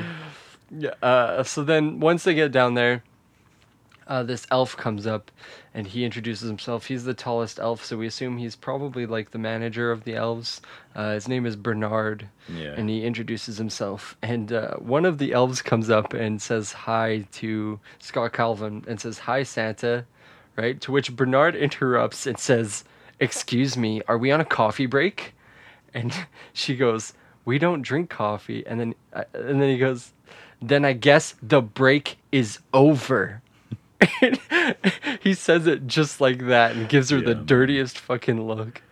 yeah. 0.71 0.91
Uh, 1.03 1.43
so 1.43 1.63
then 1.65 2.01
once 2.01 2.25
they 2.25 2.35
get 2.35 2.53
down 2.53 2.75
there, 2.75 3.03
uh, 4.07 4.23
this 4.23 4.47
elf 4.51 4.77
comes 4.77 5.07
up, 5.07 5.31
and 5.73 5.87
he 5.87 6.05
introduces 6.05 6.49
himself. 6.49 6.87
He's 6.87 7.05
the 7.05 7.15
tallest 7.15 7.59
elf, 7.61 7.85
so 7.85 7.97
we 7.97 8.07
assume 8.07 8.39
he's 8.39 8.57
probably 8.57 9.07
like 9.07 9.31
the 9.31 9.39
manager 9.39 9.91
of 9.93 10.05
the 10.05 10.15
elves. 10.17 10.61
Uh, 10.95 11.15
his 11.15 11.29
name 11.29 11.47
is 11.47 11.55
Bernard, 11.57 12.29
Yeah. 12.49 12.75
and 12.77 12.89
he 12.89 13.05
introduces 13.05 13.59
himself. 13.59 14.17
And 14.23 14.53
uh, 14.53 14.75
one 14.77 15.05
of 15.05 15.19
the 15.19 15.33
elves 15.33 15.63
comes 15.63 15.89
up 15.89 16.13
and 16.13 16.43
says 16.43 16.73
hi 16.73 17.27
to 17.33 17.79
Scott 18.01 18.33
Calvin 18.33 18.85
and 18.89 19.01
says, 19.01 19.19
"Hi, 19.21 19.43
Santa." 19.45 20.05
right? 20.57 20.81
To 20.83 20.93
which 20.93 21.15
Bernard 21.17 21.55
interrupts 21.55 22.27
and 22.27 22.39
says, 22.39 22.85
"Excuse 23.21 23.77
me, 23.77 24.03
are 24.09 24.19
we 24.19 24.31
on 24.33 24.41
a 24.41 24.45
coffee 24.45 24.87
break?" 24.87 25.35
And 25.95 26.13
she 26.53 26.75
goes, 26.77 27.13
"We 27.45 27.59
don't 27.59 27.83
drink 27.83 28.11
coffee." 28.11 28.67
And 28.67 28.81
then 28.81 28.95
uh, 29.13 29.25
and 29.33 29.63
then 29.63 29.69
he 29.71 29.79
goes, 29.79 30.13
"Then 30.61 30.85
I 30.85 30.93
guess 30.95 31.37
the 31.41 31.63
break 31.63 32.19
is 32.33 32.59
over." 32.75 33.41
he 35.21 35.35
says 35.35 35.67
it 35.67 35.87
just 35.87 36.21
like 36.21 36.47
that 36.47 36.73
and 36.77 36.89
gives 36.89 37.11
her 37.11 37.21
the 37.21 37.31
Yeah, 37.31 37.35
man. 37.37 37.47
dirtiest 37.47 37.99
fucking 37.99 38.47
look. 38.47 38.83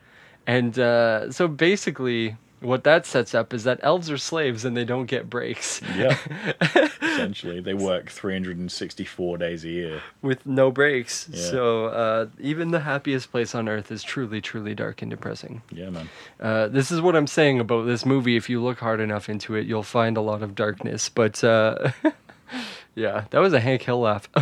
And 0.47 0.79
uh, 0.79 1.31
so 1.31 1.47
basically, 1.49 2.37
what 2.61 2.83
that 2.85 3.07
sets 3.07 3.35
up 3.35 3.53
is 3.55 3.65
that 3.65 3.79
elves 3.83 4.11
are 4.11 4.17
slaves 4.19 4.65
and 4.65 4.77
they 4.77 4.85
don't 4.85 5.07
get 5.07 5.29
breaks. 5.31 5.81
Yeah. 5.97 6.17
Essentially, 7.03 7.61
they 7.61 7.75
work 7.75 8.11
364 8.11 9.39
days 9.39 9.65
a 9.65 9.69
year. 9.69 10.03
with 10.23 10.47
no 10.47 10.71
breaks. 10.71 11.29
Yeah. 11.31 11.51
So 11.51 11.87
uh, 11.87 12.27
even 12.41 12.71
the 12.71 12.81
happiest 12.81 13.31
place 13.31 13.55
on 13.55 13.69
earth 13.69 13.91
is 13.93 14.03
truly, 14.03 14.41
truly 14.41 14.75
dark 14.75 15.03
and 15.03 15.11
depressing. 15.11 15.63
Yeah, 15.71 15.91
man. 15.91 16.09
Uh, 16.41 16.69
this 16.69 16.91
is 16.91 17.01
what 17.01 17.15
I'm 17.17 17.27
saying 17.27 17.61
about 17.61 17.85
this 17.87 18.07
movie. 18.07 18.37
If 18.37 18.49
you 18.49 18.63
look 18.63 18.79
hard 18.79 19.01
enough 19.01 19.29
into 19.29 19.55
it, 19.55 19.67
you'll 19.67 19.83
find 19.83 20.17
a 20.17 20.21
lot 20.23 20.43
of 20.43 20.55
darkness. 20.55 21.09
But 21.09 21.43
uh, 21.45 21.91
yeah, 22.99 23.25
that 23.31 23.39
was 23.39 23.53
a 23.53 23.61
Hank 23.61 23.83
Hill 23.83 24.01
laugh. 24.01 24.29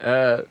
uh, 0.00 0.42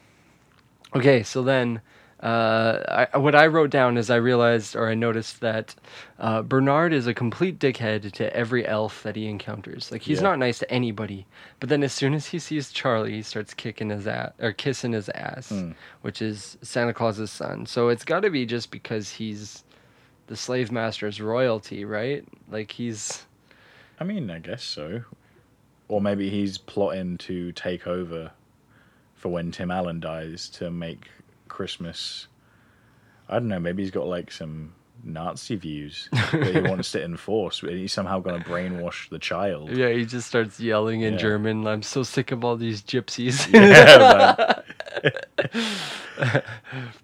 okay, 0.95 1.23
so 1.23 1.43
then. 1.43 1.81
Uh, 2.21 3.05
I, 3.13 3.17
what 3.17 3.35
I 3.35 3.47
wrote 3.47 3.69
down 3.69 3.97
is 3.97 4.09
I 4.09 4.15
realized 4.15 4.77
or 4.77 4.87
I 4.87 4.93
noticed 4.93 5.41
that 5.41 5.75
uh, 6.19 6.41
Bernard 6.41 6.93
is 6.93 7.05
a 7.05 7.13
complete 7.13 7.59
dickhead 7.59 8.09
to 8.13 8.33
every 8.33 8.65
elf 8.65 9.03
that 9.03 9.17
he 9.17 9.27
encounters. 9.27 9.91
Like 9.91 10.03
he's 10.03 10.19
Yeah. 10.19 10.29
not 10.29 10.39
nice 10.39 10.57
to 10.59 10.71
anybody, 10.71 11.25
but 11.59 11.67
then 11.67 11.83
as 11.83 11.91
soon 11.91 12.13
as 12.13 12.27
he 12.27 12.39
sees 12.39 12.71
Charlie, 12.71 13.11
he 13.11 13.23
starts 13.23 13.53
kicking 13.53 13.89
his 13.89 14.07
ass 14.07 14.31
or 14.39 14.53
kissing 14.53 14.93
his 14.93 15.09
ass, 15.09 15.51
which 15.99 16.21
is 16.21 16.57
Santa 16.61 16.93
Claus's 16.93 17.29
son. 17.29 17.65
So 17.65 17.89
it's 17.89 18.05
got 18.05 18.21
to 18.21 18.29
be 18.29 18.45
just 18.45 18.71
because 18.71 19.09
he's 19.09 19.65
the 20.27 20.37
slave 20.37 20.71
master's 20.71 21.19
royalty, 21.19 21.83
right? 21.83 22.23
Like 22.49 22.71
he's 22.71 23.25
I 24.03 24.05
mean, 24.05 24.29
I 24.29 24.39
guess 24.39 24.63
so. 24.65 25.03
Or 25.87 26.01
maybe 26.01 26.29
he's 26.29 26.57
plotting 26.57 27.17
to 27.19 27.53
take 27.53 27.87
over 27.87 28.31
for 29.15 29.29
when 29.29 29.49
Tim 29.53 29.71
Allen 29.71 30.01
dies 30.01 30.49
to 30.55 30.69
make 30.69 31.07
Christmas. 31.47 32.27
I 33.29 33.35
don't 33.35 33.47
know. 33.47 33.59
Maybe 33.61 33.81
he's 33.81 33.91
got 33.91 34.05
like 34.07 34.29
some 34.29 34.73
Nazi 35.05 35.55
views 35.55 36.09
that 36.11 36.53
he 36.53 36.59
wants 36.69 36.91
to 36.91 37.01
enforce. 37.01 37.61
He's 37.61 37.93
somehow 37.93 38.19
going 38.19 38.43
to 38.43 38.49
brainwash 38.49 39.07
the 39.09 39.19
child. 39.19 39.69
yeah, 39.71 39.87
he 39.87 40.03
just 40.05 40.27
starts 40.27 40.59
yelling 40.59 40.99
in 40.99 41.13
Yeah. 41.13 41.19
German. 41.19 41.65
I'm 41.65 41.81
so 41.81 42.03
sick 42.03 42.33
of 42.33 42.43
all 42.43 42.57
these 42.57 42.81
gypsies. 42.81 43.47
Yeah, 43.53 44.61
man. 46.17 46.41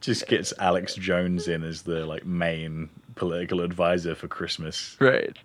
Just 0.01 0.27
gets 0.27 0.53
Alex 0.59 0.95
Jones 0.95 1.47
in 1.47 1.63
as 1.63 1.81
the 1.81 2.05
like 2.05 2.25
main 2.25 2.89
political 3.15 3.61
advisor 3.61 4.15
for 4.15 4.27
Christmas. 4.27 4.95
Right. 4.99 5.37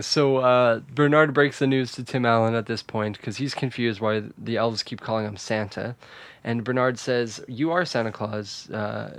So 0.00 0.38
uh, 0.38 0.80
Bernard 0.94 1.32
breaks 1.32 1.58
the 1.58 1.66
news 1.66 1.92
to 1.92 2.04
Tim 2.04 2.26
Allen 2.26 2.54
at 2.54 2.66
this 2.66 2.82
point 2.82 3.16
because 3.16 3.38
he's 3.38 3.54
confused 3.54 4.00
why 4.00 4.24
the 4.36 4.56
elves 4.56 4.82
keep 4.82 5.00
calling 5.00 5.24
him 5.24 5.36
Santa, 5.36 5.96
and 6.44 6.64
Bernard 6.64 6.98
says, 6.98 7.42
"You 7.48 7.70
are 7.72 7.84
Santa 7.84 8.12
Claus." 8.12 8.70
Uh, 8.70 9.18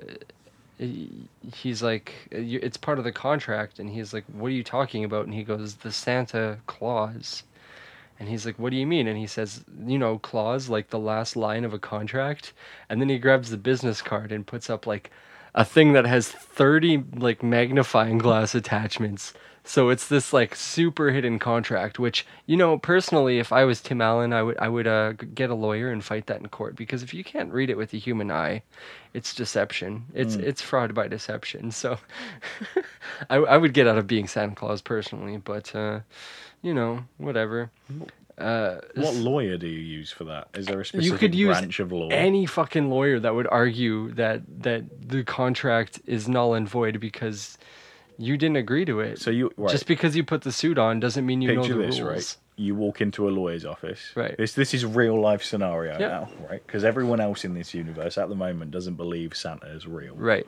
he's 0.80 1.82
like, 1.82 2.14
"It's 2.32 2.78
part 2.78 3.00
of 3.00 3.04
the 3.06 3.12
contract," 3.12 3.80
and 3.80 3.90
he's 3.90 4.14
like, 4.14 4.26
"What 4.32 4.48
are 4.48 4.52
you 4.52 4.64
talking 4.64 5.04
about?" 5.04 5.26
And 5.26 5.34
he 5.34 5.44
goes, 5.44 5.76
"The 5.76 5.92
Santa 5.92 6.60
Claus." 6.68 7.44
And 8.20 8.30
he's 8.30 8.46
like, 8.46 8.60
"What 8.60 8.72
do 8.72 8.78
you 8.78 8.88
mean?" 8.88 9.08
And 9.08 9.18
he 9.18 9.28
says, 9.28 9.64
"You 9.86 9.98
know, 9.98 10.20
clause, 10.20 10.70
like 10.70 10.90
the 10.90 11.00
last 11.00 11.36
line 11.36 11.66
of 11.66 11.74
a 11.74 11.80
contract." 11.80 12.54
And 12.90 13.02
then 13.02 13.10
he 13.10 13.18
grabs 13.18 13.50
the 13.50 13.58
business 13.58 14.02
card 14.02 14.32
and 14.32 14.46
puts 14.46 14.70
up 14.70 14.86
like 14.86 15.12
a 15.56 15.66
thing 15.66 15.94
that 15.94 16.06
has 16.06 16.28
30 16.30 17.04
like 17.16 17.42
magnifying 17.42 18.20
glass 18.20 18.54
attachments. 18.54 19.34
So 19.68 19.90
it's 19.90 20.08
this 20.08 20.32
like 20.32 20.56
super 20.56 21.12
hidden 21.12 21.40
contract 21.40 22.00
which, 22.00 22.26
you 22.46 22.56
know, 22.56 22.78
personally 22.78 23.38
if 23.38 23.52
I 23.52 23.66
was 23.66 23.82
Tim 23.82 24.02
Allen, 24.02 24.32
I 24.32 24.42
would 24.42 24.58
I 24.58 24.70
would 24.70 24.88
uh, 24.88 25.12
get 25.12 25.50
a 25.50 25.56
lawyer 25.56 25.92
and 25.92 26.02
fight 26.04 26.28
that 26.28 26.40
in 26.40 26.48
court 26.48 26.76
because 26.78 27.04
if 27.04 27.14
you 27.14 27.24
can't 27.24 27.52
read 27.52 27.70
it 27.70 27.78
with 27.78 27.92
the 27.92 28.00
human 28.00 28.32
eye, 28.32 28.64
it's 29.14 29.34
deception. 29.36 30.06
It's 30.14 30.36
it's 30.36 30.62
fraud 30.62 30.94
by 30.96 31.08
deception. 31.10 31.72
So 31.82 31.98
I 33.30 33.36
I 33.36 33.58
would 33.58 33.74
get 33.74 33.88
out 33.88 33.98
of 33.98 34.08
being 34.08 34.28
Santa 34.28 34.56
Claus 34.56 34.82
personally, 34.82 35.38
but 35.38 35.76
uh 35.76 36.00
you 36.62 36.74
know, 36.74 37.04
whatever. 37.18 37.70
Uh, 38.38 38.78
What 38.96 39.16
lawyer 39.16 39.58
do 39.58 39.68
you 39.68 39.80
use 39.80 40.12
for 40.12 40.24
that? 40.26 40.48
Is 40.54 40.68
there 40.68 40.80
a 40.80 40.86
specific 40.86 41.12
you 41.12 41.18
could 41.18 41.34
use 41.36 41.58
branch 41.58 41.80
of 41.80 41.92
law? 41.92 42.08
any 42.10 42.46
fucking 42.46 42.90
lawyer 42.90 43.20
that 43.20 43.34
would 43.34 43.48
argue 43.48 44.12
that 44.14 44.42
that 44.62 45.10
the 45.10 45.24
contract 45.24 46.00
is 46.06 46.28
null 46.28 46.54
and 46.54 46.70
void 46.70 47.00
because 47.00 47.57
you 48.18 48.38
didn't 48.38 48.58
agree 48.58 48.86
to 48.86 49.00
it. 49.00 49.20
so 49.20 49.30
you 49.30 49.52
right. 49.58 49.72
Just 49.72 49.86
because 49.88 50.16
you 50.16 50.24
put 50.24 50.42
the 50.42 50.52
suit 50.52 50.78
on 50.78 51.00
doesn't 51.00 51.26
mean 51.26 51.42
you 51.42 51.50
picture 51.56 51.76
know 51.76 51.82
the 51.82 51.86
this, 51.88 52.00
rules. 52.00 52.12
right? 52.14 52.38
You 52.60 52.74
walk 52.76 53.02
into 53.02 53.28
a 53.28 53.32
lawyer's 53.32 53.66
office. 53.66 54.12
Right. 54.16 54.36
This 54.38 54.54
this 54.54 54.74
is 54.74 54.86
real 54.86 55.20
life 55.20 55.44
scenario 55.44 55.94
Yeah. 56.00 56.08
now, 56.08 56.30
right? 56.50 56.66
Because 56.66 56.84
everyone 56.84 57.20
else 57.20 57.46
in 57.46 57.54
this 57.54 57.74
universe 57.74 58.18
at 58.18 58.30
the 58.30 58.36
moment 58.36 58.72
doesn't 58.72 58.96
believe 58.96 59.36
Santa 59.36 59.68
is 59.68 59.86
real. 59.86 60.16
Right. 60.16 60.48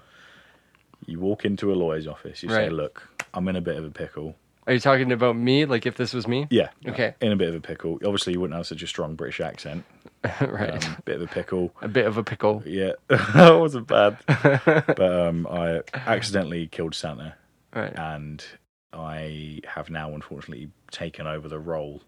You 1.06 1.20
walk 1.20 1.46
into 1.46 1.72
a 1.72 1.76
lawyer's 1.76 2.08
office. 2.08 2.44
You 2.44 2.50
say, 2.50 2.70
"Look, 2.70 3.08
I'm 3.34 3.48
in 3.48 3.56
a 3.56 3.62
bit 3.62 3.78
of 3.78 3.86
a 3.86 3.92
pickle." 3.92 4.36
Are 4.68 4.74
you 4.74 4.80
talking 4.80 5.12
about 5.12 5.36
me? 5.36 5.66
Like 5.66 5.86
if 5.88 5.96
this 5.96 6.14
was 6.14 6.28
me? 6.28 6.46
Yeah. 6.52 6.70
Okay. 6.88 7.16
In 7.22 7.32
a 7.32 7.36
bit 7.36 7.50
of 7.50 7.56
a 7.56 7.60
pickle. 7.62 7.94
Obviously, 8.06 8.34
you 8.34 8.40
wouldn't 8.42 8.56
have 8.58 8.68
such 8.68 8.84
a 8.84 8.88
strong 8.88 9.16
British 9.16 9.40
accent. 9.40 9.84
right. 10.42 10.84
Um, 10.86 10.98
bit 11.06 11.16
of 11.16 11.22
a 11.24 11.28
pickle. 11.28 11.74
a 11.82 11.88
bit 11.88 12.06
of 12.06 12.18
a 12.18 12.24
pickle. 12.24 12.62
Yeah, 12.66 12.92
that 13.08 13.52
wasn't 13.58 13.88
bad. 13.88 14.18
but 14.28 15.00
um, 15.02 15.48
I 15.48 15.82
accidentally 15.94 16.68
killed 16.68 16.94
Santa, 16.94 17.36
Right. 17.74 17.94
and 17.98 18.44
I 18.92 19.60
have 19.66 19.90
now 19.90 20.14
unfortunately 20.14 20.70
taken 20.92 21.28
over 21.28 21.48
the 21.48 21.60
role 21.60 22.02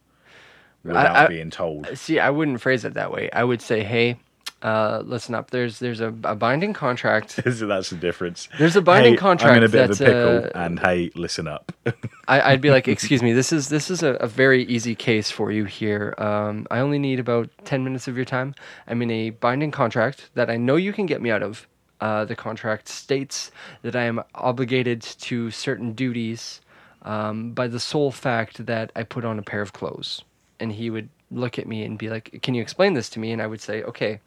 without 0.84 1.16
I- 1.16 1.28
being 1.28 1.50
told. 1.52 1.88
See, 1.98 2.20
I 2.20 2.30
wouldn't 2.30 2.62
phrase 2.62 2.86
it 2.86 2.94
that 2.96 3.12
way. 3.12 3.30
I 3.32 3.44
would 3.44 3.62
say, 3.62 3.84
"Hey, 3.84 4.18
uh, 4.64 5.02
listen 5.06 5.34
up. 5.36 5.52
There's 5.52 5.80
there's 5.80 6.02
a, 6.02 6.08
a 6.24 6.36
binding 6.36 6.74
contract. 6.74 7.32
so 7.54 7.68
that's 7.68 7.90
the 7.90 7.96
difference. 7.96 8.48
There's 8.60 8.76
a 8.76 8.82
binding 8.82 9.14
Hey, 9.14 9.18
contract 9.18 9.52
I'm 9.52 9.58
in 9.58 9.64
a 9.64 9.70
bit 9.70 9.90
of 9.90 10.02
a 10.02 10.06
pickle, 10.06 10.38
uh, 10.46 10.64
and 10.66 10.80
hey, 10.80 11.12
listen 11.16 11.48
up. 11.48 11.72
I, 12.28 12.42
I'd 12.54 12.62
be 12.62 12.70
like, 12.70 12.88
excuse 12.88 13.22
me, 13.24 13.34
this 13.34 13.52
is 13.52 13.70
this 13.70 13.90
is 13.90 14.04
a, 14.04 14.14
a 14.16 14.28
very 14.28 14.64
easy 14.66 14.96
case 14.96 15.32
for 15.32 15.52
you 15.52 15.66
here. 15.66 16.14
Um, 16.18 16.68
I 16.72 16.80
only 16.80 17.00
need 17.00 17.20
about 17.20 17.50
ten 17.66 17.84
minutes 17.84 18.08
of 18.08 18.16
your 18.16 18.26
time. 18.26 18.54
I'm 18.88 19.02
in 19.02 19.12
a 19.12 19.30
binding 19.32 19.72
contract 19.72 20.30
that 20.36 20.50
I 20.50 20.58
know 20.58 20.76
you 20.76 20.94
can 20.94 21.06
get 21.06 21.22
me 21.22 21.32
out 21.32 21.44
of. 21.44 21.68
Uh, 22.02 22.26
the 22.26 22.36
contract 22.36 22.90
states 22.90 23.52
that 23.84 23.96
I 23.96 24.04
am 24.04 24.24
obligated 24.34 25.02
to 25.02 25.52
certain 25.52 25.94
duties 25.94 26.60
um, 27.04 27.54
by 27.54 27.68
the 27.68 27.80
sole 27.80 28.12
fact 28.12 28.66
that 28.66 28.92
I 28.96 29.04
put 29.04 29.24
on 29.24 29.38
a 29.38 29.44
pair 29.44 29.62
of 29.62 29.72
clothes. 29.72 30.24
And 30.60 30.72
he 30.72 30.90
would 30.90 31.10
look 31.30 31.60
at 31.60 31.68
me 31.68 31.84
and 31.84 31.98
be 32.00 32.10
like, 32.10 32.40
"Can 32.42 32.56
you 32.56 32.62
explain 32.62 32.96
this 32.96 33.10
to 33.12 33.20
me?" 33.20 33.32
And 33.32 33.42
I 33.42 33.48
would 33.48 33.62
say, 33.62 33.84
"Okay, 33.84 34.20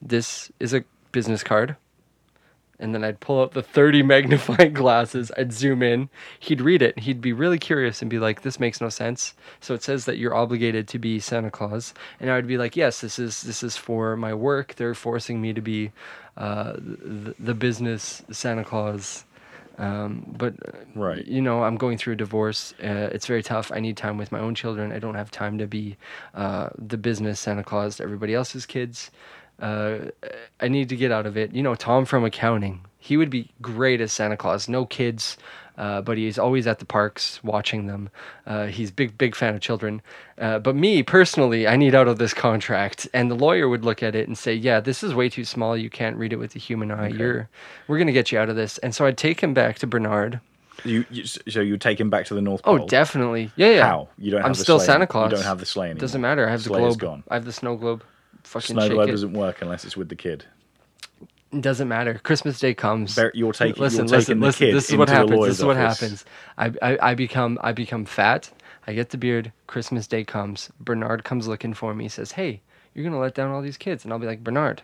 this 0.00 0.52
is 0.60 0.72
a 0.72 0.84
business 1.10 1.42
card." 1.42 1.76
And 2.84 2.94
then 2.94 3.04
I'd 3.04 3.20
pull 3.20 3.42
out 3.42 3.52
the 3.54 3.64
30 3.64 4.04
magnifying 4.14 4.74
glasses. 4.74 5.32
I'd 5.38 5.52
zoom 5.54 5.82
in. 5.82 6.10
He'd 6.40 6.62
read 6.62 6.82
it. 6.82 7.00
He'd 7.00 7.22
be 7.22 7.34
really 7.34 7.58
curious 7.58 8.02
and 8.02 8.10
be 8.10 8.20
like, 8.20 8.42
"This 8.42 8.60
makes 8.60 8.80
no 8.82 8.90
sense." 8.90 9.34
So 9.60 9.74
it 9.74 9.82
says 9.84 10.06
that 10.06 10.18
you're 10.18 10.36
obligated 10.36 10.88
to 10.90 11.00
be 11.00 11.20
Santa 11.20 11.50
Claus, 11.52 11.94
and 12.20 12.30
I 12.30 12.36
would 12.36 12.48
be 12.48 12.58
like, 12.58 12.76
"Yes, 12.76 13.02
this 13.02 13.18
is 13.18 13.42
this 13.42 13.64
is 13.64 13.76
for 13.78 14.16
my 14.16 14.34
work. 14.34 14.76
They're 14.76 14.94
forcing 14.94 15.42
me 15.42 15.54
to 15.54 15.62
be 15.62 15.92
uh, 16.38 16.74
the, 16.78 17.34
the 17.40 17.54
business 17.54 18.22
Santa 18.32 18.64
Claus." 18.64 19.24
Um, 19.78 20.34
but 20.38 20.54
uh, 20.68 20.78
Right. 20.94 21.26
you 21.26 21.42
know, 21.42 21.64
I'm 21.64 21.76
going 21.76 21.98
through 21.98 22.14
a 22.14 22.16
divorce. 22.16 22.74
Uh, 22.82 23.10
it's 23.12 23.26
very 23.26 23.42
tough. 23.42 23.72
I 23.72 23.80
need 23.80 23.96
time 23.96 24.18
with 24.18 24.32
my 24.32 24.40
own 24.40 24.54
children. 24.54 24.92
I 24.92 25.00
don't 25.00 25.16
have 25.16 25.30
time 25.30 25.58
to 25.58 25.66
be 25.66 25.96
uh, 26.34 26.70
the 26.78 26.98
business 26.98 27.40
Santa 27.40 27.64
Claus 27.64 27.96
to 27.96 28.04
everybody 28.04 28.34
else's 28.34 28.66
kids. 28.66 29.10
Uh, 29.60 30.10
I 30.60 30.68
need 30.68 30.88
to 30.88 30.96
get 30.96 31.12
out 31.12 31.26
of 31.26 31.36
it. 31.36 31.52
You 31.52 31.62
know, 31.62 31.74
Tom 31.74 32.04
from 32.04 32.24
accounting, 32.24 32.80
he 32.98 33.16
would 33.16 33.30
be 33.30 33.50
great 33.62 34.00
as 34.00 34.12
Santa 34.12 34.36
Claus. 34.36 34.68
No 34.68 34.84
kids, 34.84 35.36
uh, 35.78 36.00
but 36.02 36.18
he's 36.18 36.38
always 36.38 36.66
at 36.66 36.78
the 36.80 36.84
parks 36.84 37.42
watching 37.44 37.86
them. 37.86 38.10
Uh, 38.46 38.66
he's 38.66 38.90
big, 38.90 39.16
big 39.16 39.34
fan 39.34 39.54
of 39.54 39.60
children. 39.60 40.02
Uh, 40.38 40.58
but 40.58 40.74
me 40.74 41.02
personally, 41.02 41.66
I 41.68 41.76
need 41.76 41.94
out 41.94 42.08
of 42.08 42.18
this 42.18 42.34
contract. 42.34 43.06
And 43.14 43.30
the 43.30 43.34
lawyer 43.36 43.68
would 43.68 43.84
look 43.84 44.02
at 44.02 44.14
it 44.14 44.26
and 44.26 44.36
say, 44.36 44.54
"Yeah, 44.54 44.80
this 44.80 45.02
is 45.02 45.14
way 45.14 45.28
too 45.28 45.44
small. 45.44 45.76
You 45.76 45.88
can't 45.90 46.16
read 46.16 46.32
it 46.32 46.36
with 46.36 46.52
the 46.52 46.60
human 46.60 46.90
eye. 46.90 47.08
You're, 47.08 47.48
we're 47.86 47.98
gonna 47.98 48.12
get 48.12 48.32
you 48.32 48.38
out 48.38 48.48
of 48.48 48.56
this." 48.56 48.78
And 48.78 48.94
so 48.94 49.06
I'd 49.06 49.16
take 49.18 49.40
him 49.40 49.54
back 49.54 49.78
to 49.80 49.86
Bernard. 49.86 50.40
You, 50.84 51.04
you 51.08 51.24
so 51.24 51.60
you 51.60 51.76
take 51.78 52.00
him 52.00 52.10
back 52.10 52.26
to 52.26 52.34
the 52.34 52.42
North 52.42 52.64
Pole? 52.64 52.80
Oh, 52.82 52.86
definitely. 52.88 53.52
Yeah, 53.54 53.70
yeah. 53.70 53.86
How 53.86 54.08
you 54.18 54.32
don't? 54.32 54.40
Have 54.40 54.46
I'm 54.46 54.52
the 54.54 54.58
still 54.58 54.78
sleigh- 54.80 54.86
Santa 54.86 55.06
Claus. 55.06 55.30
You 55.30 55.36
don't 55.36 55.46
have 55.46 55.60
the 55.60 55.66
sleigh 55.66 55.86
anymore. 55.86 56.00
Doesn't 56.00 56.20
matter. 56.20 56.46
I 56.48 56.50
have 56.50 56.64
the 56.64 56.74
is 56.74 56.78
globe. 56.78 56.98
gone. 56.98 57.22
I 57.30 57.34
have 57.34 57.44
the 57.44 57.52
snow 57.52 57.76
globe. 57.76 58.02
Fucking 58.44 58.76
Snow 58.76 58.88
globe 58.88 59.08
doesn't 59.08 59.32
work 59.32 59.62
unless 59.62 59.84
it's 59.84 59.96
with 59.96 60.08
the 60.08 60.16
kid. 60.16 60.44
It 61.52 61.60
doesn't 61.60 61.88
matter. 61.88 62.20
Christmas 62.22 62.58
Day 62.58 62.74
comes. 62.74 63.16
You're 63.34 63.52
taking, 63.52 63.80
listen, 63.80 64.08
you're 64.08 64.08
listen, 64.08 64.08
taking 64.08 64.40
the 64.40 64.46
listen. 64.46 64.66
kid 64.66 64.74
This 64.74 64.90
is 64.90 64.96
what 64.96 65.08
happens. 65.08 65.44
This 65.46 65.58
is 65.58 65.64
what 65.64 65.76
office. 65.76 66.00
happens. 66.00 66.24
I, 66.82 66.94
I, 66.94 67.10
I 67.10 67.14
become 67.14 67.58
I 67.62 67.72
become 67.72 68.04
fat. 68.04 68.50
I 68.86 68.92
get 68.92 69.10
the 69.10 69.18
beard. 69.18 69.52
Christmas 69.66 70.06
Day 70.06 70.24
comes. 70.24 70.70
Bernard 70.80 71.24
comes 71.24 71.46
looking 71.48 71.72
for 71.74 71.94
me. 71.94 72.08
Says, 72.08 72.32
"Hey, 72.32 72.60
you're 72.94 73.04
gonna 73.04 73.20
let 73.20 73.34
down 73.34 73.50
all 73.50 73.62
these 73.62 73.76
kids, 73.76 74.04
and 74.04 74.12
I'll 74.12 74.18
be 74.18 74.26
like, 74.26 74.44
Bernard, 74.44 74.82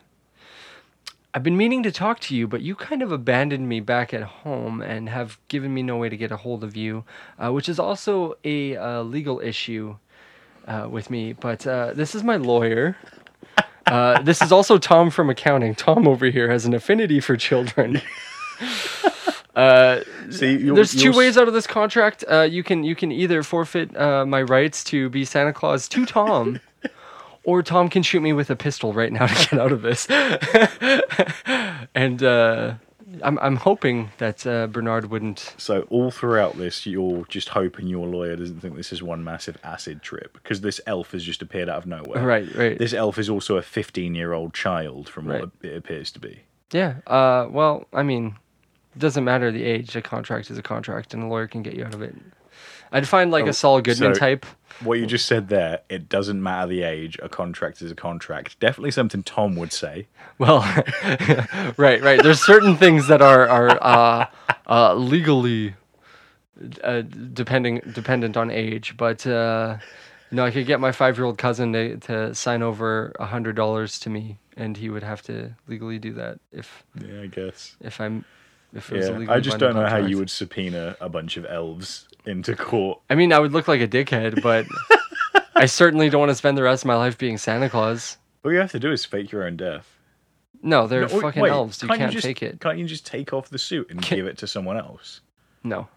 I've 1.33 1.45
been 1.45 1.57
meaning 1.57 1.83
to 1.85 1.93
talk 1.93 2.19
to 2.21 2.35
you, 2.37 2.49
but 2.49 2.61
you 2.61 2.75
kind 2.75 3.03
of 3.03 3.13
abandoned 3.13 3.69
me 3.69 3.81
back 3.81 4.13
at 4.13 4.23
home 4.23 4.83
and 4.83 5.09
have 5.09 5.39
given 5.49 5.73
me 5.73 5.83
no 5.83 5.97
way 5.97 6.09
to 6.09 6.17
get 6.17 6.33
a 6.33 6.37
hold 6.37 6.65
of 6.65 6.77
you, 6.77 7.05
uh, 7.39 7.53
which 7.53 7.69
is 7.69 7.79
also 7.79 8.37
a 8.43 8.77
uh, 8.77 9.03
legal 9.03 9.41
issue 9.41 9.97
uh, 10.67 10.89
with 10.91 11.09
me. 11.09 11.33
But 11.33 11.67
uh, 11.67 11.93
this 11.95 12.15
is 12.17 12.25
my 12.25 12.37
lawyer. 12.37 12.97
Uh, 13.87 14.20
this 14.22 14.41
is 14.43 14.53
also 14.53 14.78
Tom 14.78 15.11
from 15.11 15.31
accounting. 15.31 15.74
Tom 15.74 16.07
over 16.07 16.26
here 16.26 16.51
has 16.51 16.64
an 16.66 16.74
affinity 16.74 17.20
for 17.20 17.37
children. 17.37 18.01
Uh, 19.57 20.03
See, 20.31 20.57
you're, 20.57 20.76
there's 20.76 20.93
2 20.95 21.01
you're 21.03 21.12
s- 21.12 21.16
ways 21.16 21.37
out 21.37 21.49
of 21.49 21.55
this 21.55 21.66
contract. 21.66 22.22
Uh, 22.31 22.43
you 22.43 22.62
can 22.62 22.85
you 22.85 22.95
can 22.95 23.11
either 23.11 23.43
forfeit 23.43 23.95
uh, 23.97 24.24
my 24.24 24.43
rights 24.43 24.85
to 24.85 25.09
be 25.11 25.24
Santa 25.24 25.53
Claus 25.53 25.89
to 25.89 26.07
Tom, 26.07 26.61
or 27.45 27.61
Tom 27.61 27.89
can 27.89 28.05
shoot 28.05 28.20
me 28.20 28.33
with 28.33 28.49
a 28.49 28.57
pistol 28.57 28.93
right 28.93 29.12
now 29.12 29.26
to 29.26 29.35
get 29.51 29.61
out 29.61 29.72
of 29.72 29.83
this. 29.83 30.07
and 31.95 32.22
uh, 32.22 32.74
I'm 33.23 33.39
I'm 33.41 33.57
hoping 33.57 34.11
that 34.18 34.47
uh, 34.47 34.66
Bernard 34.66 35.11
wouldn't. 35.11 35.55
So 35.59 35.83
all 35.91 36.11
throughout 36.11 36.57
this, 36.59 36.87
you're 36.87 37.25
just 37.27 37.51
hoping 37.51 37.87
your 37.87 38.07
lawyer 38.07 38.37
doesn't 38.37 38.61
think 38.61 38.77
this 38.77 38.93
is 38.93 39.03
one 39.03 39.23
massive 39.25 39.57
acid 39.62 40.03
trip 40.03 40.35
because 40.35 40.61
this 40.61 40.81
elf 40.87 41.12
has 41.12 41.23
just 41.25 41.43
appeared 41.43 41.68
out 41.68 41.79
of 41.79 41.87
nowhere. 41.87 42.25
Right, 42.25 42.55
right. 42.55 42.79
This 42.79 42.93
elf 42.95 43.18
is 43.18 43.29
also 43.29 43.57
a 43.57 43.62
15-year-old 43.62 44.55
child, 44.55 45.09
from 45.09 45.27
Right. 45.29 45.41
what 45.43 45.51
it 45.62 45.77
appears 45.77 46.11
to 46.12 46.18
be. 46.21 46.41
Yeah. 46.73 46.97
Uh. 47.07 47.47
Well, 47.51 47.87
I 47.93 48.03
mean, 48.03 48.37
it 48.95 48.99
doesn't 48.99 49.25
matter 49.25 49.51
the 49.51 49.64
age. 49.64 49.95
A 49.97 50.03
contract 50.03 50.51
is 50.51 50.59
a 50.59 50.62
contract, 50.62 51.14
and 51.14 51.23
a 51.23 51.27
lawyer 51.27 51.47
can 51.47 51.62
get 51.62 51.75
you 51.75 51.85
out 51.85 51.95
of 51.95 52.03
it. 52.03 52.14
I'd 52.93 53.07
find 53.09 53.30
like 53.30 53.45
Oh, 53.45 53.49
a 53.49 53.53
Saul 53.53 53.80
Goodman 53.80 54.14
so- 54.14 54.18
type. 54.20 54.47
What 54.82 54.99
you 54.99 55.05
just 55.05 55.26
said 55.26 55.49
there, 55.51 55.80
it 55.91 56.09
doesn't 56.09 56.43
matter 56.43 56.66
the 56.66 56.84
age. 56.84 57.18
A 57.22 57.28
contract 57.28 57.82
is 57.82 57.91
a 57.91 57.95
contract. 57.95 58.59
Definitely 58.61 58.93
something 58.93 59.22
Tom 59.22 59.55
would 59.57 59.74
say. 59.74 60.07
Well, 60.38 60.61
right, 61.76 62.01
right. 62.01 62.22
There's 62.22 62.41
certain 62.43 62.76
things 62.76 63.07
that 63.09 63.20
are 63.20 63.47
are 63.47 63.78
uh, 63.82 64.26
uh, 64.66 64.95
legally 64.95 65.74
uh, 66.82 67.03
depending 67.03 67.80
dependent 67.93 68.38
on 68.38 68.51
age, 68.51 68.97
but 68.97 69.26
uh, 69.26 69.76
you 70.30 70.36
know, 70.36 70.45
I 70.47 70.51
could 70.51 70.64
get 70.66 70.80
my 70.80 70.93
five 70.93 71.18
year 71.18 71.26
old 71.26 71.36
cousin 71.36 71.72
to, 71.74 71.97
to 71.99 72.34
sign 72.34 72.62
over 72.62 73.12
a 73.20 73.26
hundred 73.26 73.57
dollars 73.57 73.99
to 74.01 74.09
me, 74.11 74.38
and 74.57 74.76
he 74.78 74.88
would 74.88 75.03
have 75.03 75.20
to 75.24 75.55
legally 75.66 75.99
do 75.99 76.14
that 76.14 76.38
if 76.53 76.84
Yeah, 77.05 77.20
I 77.22 77.26
guess. 77.26 77.76
if 77.82 78.01
I'm 78.01 78.24
if 78.72 78.91
it 78.93 78.97
was 78.97 79.09
a 79.09 79.22
Yeah, 79.24 79.32
I 79.32 79.41
just 79.41 79.59
don't 79.59 79.74
know 79.74 79.86
how 79.86 79.99
you 79.99 80.16
would 80.18 80.30
subpoena 80.30 80.97
a 81.01 81.09
bunch 81.11 81.36
of 81.36 81.45
elves 81.45 82.07
into 82.27 82.55
court. 82.57 83.01
I 83.11 83.14
mean, 83.14 83.33
I 83.33 83.39
would 83.39 83.53
look 83.53 83.68
like 83.68 83.81
a 83.81 83.89
dickhead, 83.89 84.43
but 84.43 84.66
I 85.55 85.66
certainly 85.66 86.11
don't 86.11 86.21
want 86.21 86.31
to 86.31 86.35
spend 86.35 86.57
the 86.59 86.62
rest 86.62 86.83
of 86.85 86.87
my 86.89 86.97
life 86.97 87.16
being 87.18 87.39
Santa 87.39 87.68
Claus. 87.68 88.16
All 88.45 88.53
you 88.53 88.59
have 88.59 88.73
to 88.73 88.79
do 88.81 88.93
is 88.93 89.05
fake 89.05 89.31
your 89.33 89.45
own 89.47 89.57
death. 89.57 89.97
No, 90.62 90.87
they're 90.87 91.03
No, 91.03 91.09
fucking 91.09 91.43
wait, 91.43 91.51
elves. 91.51 91.83
You 91.83 91.89
can't 91.89 92.01
can't 92.01 92.12
just, 92.12 92.25
take 92.25 92.43
it. 92.43 92.61
Can't 92.61 92.79
you 92.79 92.85
just 92.87 93.07
take 93.07 93.33
off 93.33 93.49
the 93.49 93.59
suit 93.59 93.91
and 93.91 94.03
Can- 94.03 94.18
give 94.18 94.27
it 94.27 94.39
to 94.39 94.47
someone 94.47 94.77
else? 94.77 95.21
No. 95.64 95.89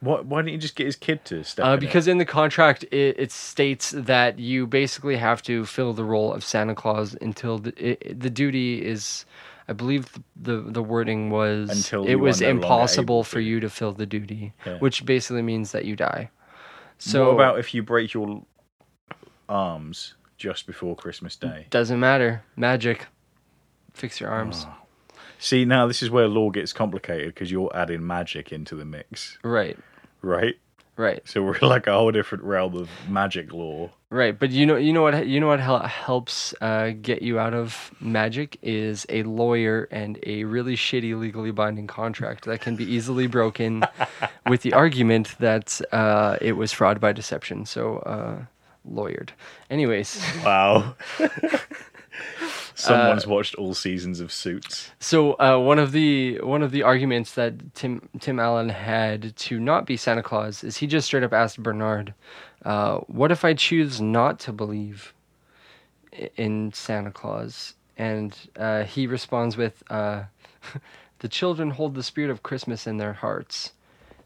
Why, 0.00 0.20
why 0.20 0.42
don't 0.42 0.52
you 0.52 0.58
just 0.58 0.76
get 0.76 0.84
his 0.84 0.96
kid 0.96 1.24
to 1.26 1.42
step 1.42 1.64
Uh, 1.64 1.68
in 1.70 1.74
it? 1.74 1.80
because 1.80 2.06
in 2.06 2.18
the 2.18 2.26
contract, 2.26 2.82
it, 2.92 3.16
it 3.18 3.32
states 3.32 3.92
that 3.96 4.38
you 4.38 4.66
basically 4.66 5.16
have 5.16 5.42
to 5.44 5.64
fill 5.64 5.94
the 5.94 6.04
role 6.04 6.32
of 6.34 6.44
Santa 6.44 6.74
Claus 6.74 7.16
until 7.22 7.58
the, 7.58 7.72
it, 7.92 8.20
the 8.20 8.28
duty 8.28 8.84
is, 8.84 9.24
I 9.68 9.72
believe 9.72 10.12
the, 10.12 10.22
the, 10.36 10.70
the 10.70 10.82
wording 10.82 11.30
was 11.30 11.70
Until 11.70 12.06
it 12.06 12.16
was 12.16 12.40
no 12.40 12.48
impossible 12.50 13.24
for 13.24 13.40
you 13.40 13.58
to 13.60 13.68
fill 13.68 13.92
the 13.92 14.06
duty, 14.06 14.52
Yeah. 14.64 14.78
which 14.78 15.04
basically 15.04 15.42
means 15.42 15.72
that 15.72 15.84
you 15.84 15.96
die. 15.96 16.30
So 16.98 17.26
what 17.26 17.34
about 17.34 17.58
if 17.58 17.74
you 17.74 17.82
break 17.82 18.14
your 18.14 18.42
arms 19.48 20.14
just 20.36 20.66
before 20.66 20.96
Christmas 20.96 21.36
Day? 21.36 21.66
doesn't 21.70 22.00
matter. 22.00 22.42
Magic. 22.56 23.06
Fix 23.92 24.20
your 24.20 24.30
arms. 24.30 24.66
Oh. 24.68 24.74
See, 25.38 25.64
now 25.64 25.86
this 25.86 26.02
is 26.02 26.10
where 26.10 26.28
law 26.28 26.50
gets 26.50 26.72
complicated 26.72 27.34
because 27.34 27.50
you're 27.50 27.70
adding 27.74 28.06
magic 28.06 28.52
into 28.52 28.74
the 28.74 28.84
mix, 28.84 29.38
Right. 29.42 29.78
right? 30.22 30.54
Right. 30.96 31.20
So 31.24 31.42
we're 31.42 31.58
like 31.62 31.86
a 31.86 31.92
whole 31.92 32.10
different 32.12 32.44
realm 32.44 32.74
of 32.76 32.88
magic 33.08 33.52
law. 33.52 33.90
Right, 34.08 34.38
but 34.38 34.50
you 34.50 34.64
know, 34.66 34.76
you 34.76 34.92
know 34.92 35.02
what, 35.02 35.26
you 35.26 35.40
know 35.40 35.48
what 35.48 35.58
hel- 35.58 35.80
helps 35.80 36.54
uh, 36.60 36.92
get 37.02 37.22
you 37.22 37.40
out 37.40 37.54
of 37.54 37.90
magic 38.00 38.56
is 38.62 39.04
a 39.08 39.24
lawyer 39.24 39.88
and 39.90 40.18
a 40.24 40.44
really 40.44 40.76
shitty 40.76 41.18
legally 41.18 41.50
binding 41.50 41.88
contract 41.88 42.44
that 42.44 42.60
can 42.60 42.76
be 42.76 42.84
easily 42.84 43.26
broken, 43.26 43.84
with 44.48 44.62
the 44.62 44.72
argument 44.72 45.34
that 45.40 45.80
uh, 45.92 46.36
it 46.40 46.52
was 46.52 46.72
fraud 46.72 47.00
by 47.00 47.12
deception. 47.12 47.66
So, 47.66 47.96
uh, 47.98 48.44
lawyered. 48.88 49.30
Anyways, 49.70 50.22
Wow. 50.44 50.94
Uh, 52.76 52.88
Someone's 52.88 53.26
watched 53.26 53.54
all 53.54 53.72
seasons 53.72 54.20
of 54.20 54.30
Suits. 54.30 54.90
so 55.00 55.32
uh, 55.40 55.58
one 55.58 55.78
of 55.78 55.92
the 55.92 56.38
one 56.42 56.62
of 56.62 56.72
the 56.72 56.82
arguments 56.82 57.32
that 57.32 57.74
Tim 57.74 58.08
Tim 58.20 58.38
Allen 58.38 58.68
had 58.68 59.34
to 59.36 59.58
not 59.58 59.86
be 59.86 59.96
Santa 59.96 60.22
Claus 60.22 60.62
is 60.62 60.76
he 60.76 60.86
just 60.86 61.06
straight 61.06 61.22
up 61.22 61.32
asked 61.32 61.62
Bernard, 61.62 62.12
uh, 62.66 62.98
"What 63.06 63.32
if 63.32 63.44
I 63.46 63.54
choose 63.54 64.00
not 64.00 64.38
to 64.40 64.52
believe 64.52 65.14
in 66.36 66.72
Santa 66.74 67.10
Claus?" 67.10 67.74
And 67.96 68.36
uh, 68.58 68.84
he 68.84 69.06
responds 69.06 69.56
with, 69.56 69.82
uh, 69.88 70.24
"The 71.20 71.28
children 71.28 71.70
hold 71.70 71.94
the 71.94 72.02
spirit 72.02 72.30
of 72.30 72.42
Christmas 72.42 72.86
in 72.86 72.98
their 72.98 73.14
hearts. 73.14 73.72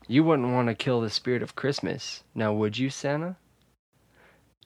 You 0.08 0.24
wouldn't 0.24 0.50
want 0.52 0.66
to 0.66 0.74
kill 0.74 1.00
the 1.00 1.10
spirit 1.10 1.40
of 1.42 1.54
Christmas, 1.54 2.24
now 2.34 2.52
would 2.52 2.78
you, 2.78 2.90
Santa?" 2.90 3.36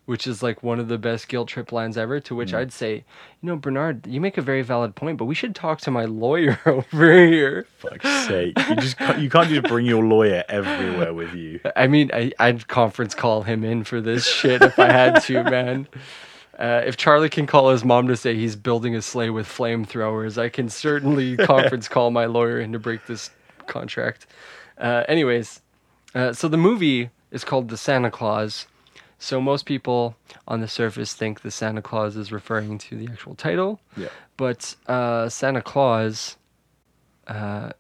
Which 0.07 0.27
is 0.27 0.43
like 0.43 0.63
one 0.63 0.79
of 0.79 0.89
the 0.89 0.99
best 0.99 1.29
guilt 1.29 1.49
trip 1.49 1.73
lines 1.73 1.97
ever. 1.97 2.21
To 2.21 2.35
which 2.35 2.53
I'd 2.53 2.73
say, 2.73 2.97
you 2.97 3.47
know, 3.47 3.57
Bernard, 3.57 4.07
you 4.07 4.21
make 4.21 4.37
a 4.37 4.43
very 4.43 4.61
valid 4.61 4.95
point, 4.95 5.17
but 5.17 5.25
we 5.25 5.35
should 5.35 5.55
talk 5.55 5.81
to 5.83 5.91
my 5.91 6.05
lawyer 6.05 6.61
over 6.67 7.27
here. 7.27 7.67
Fuck's 7.79 8.27
sake. 8.27 8.59
You 8.69 8.77
just 8.77 8.99
can't, 8.99 9.19
you 9.19 9.31
can't 9.31 9.49
just 9.49 9.63
bring 9.63 9.87
your 9.87 10.05
lawyer 10.05 10.45
everywhere 10.49 11.15
with 11.15 11.35
you. 11.35 11.61
I 11.77 11.87
mean, 11.87 12.11
I, 12.13 12.33
I'd 12.39 12.69
conference 12.69 13.15
call 13.15 13.43
him 13.43 13.65
in 13.65 13.85
for 13.85 14.03
this 14.03 14.27
shit 14.27 14.61
if 14.61 14.79
I 14.79 14.93
had 14.93 15.21
to, 15.23 15.43
man. 15.51 15.89
Uh, 16.59 16.83
if 16.87 16.97
Charlie 16.97 17.31
can 17.31 17.47
call 17.47 17.71
his 17.71 17.85
mom 17.85 18.07
to 18.09 18.17
say 18.17 18.35
he's 18.37 18.57
building 18.57 18.95
a 18.95 19.03
sleigh 19.03 19.31
with 19.31 19.47
flamethrowers, 19.47 20.39
I 20.39 20.49
can 20.49 20.69
certainly 20.69 21.37
conference 21.37 21.89
call 21.89 22.11
my 22.11 22.27
lawyer 22.27 22.61
in 22.61 22.73
to 22.73 22.79
break 22.79 23.07
this 23.07 23.31
contract. 23.67 24.27
Uh, 24.79 25.05
anyways, 25.09 25.63
uh, 26.15 26.33
so 26.33 26.49
the 26.49 26.57
movie 26.57 27.11
is 27.31 27.45
called 27.45 27.69
The 27.69 27.77
Santa 27.77 28.11
Clause. 28.11 28.67
So 29.25 29.41
most 29.41 29.65
people 29.65 30.17
on 30.47 30.61
the 30.61 30.69
surface 30.69 31.15
think 31.15 31.41
the 31.41 31.51
Santa 31.51 31.81
Clause 31.81 32.15
is 32.15 32.31
referring 32.31 32.77
to 32.77 32.95
the 32.95 33.09
actual 33.11 33.35
title, 33.35 33.81
Yeah. 33.97 34.09
but 34.37 34.77
uh, 34.87 35.31
Santa 35.31 35.63
Clause 35.63 36.37
uh, 37.27 37.71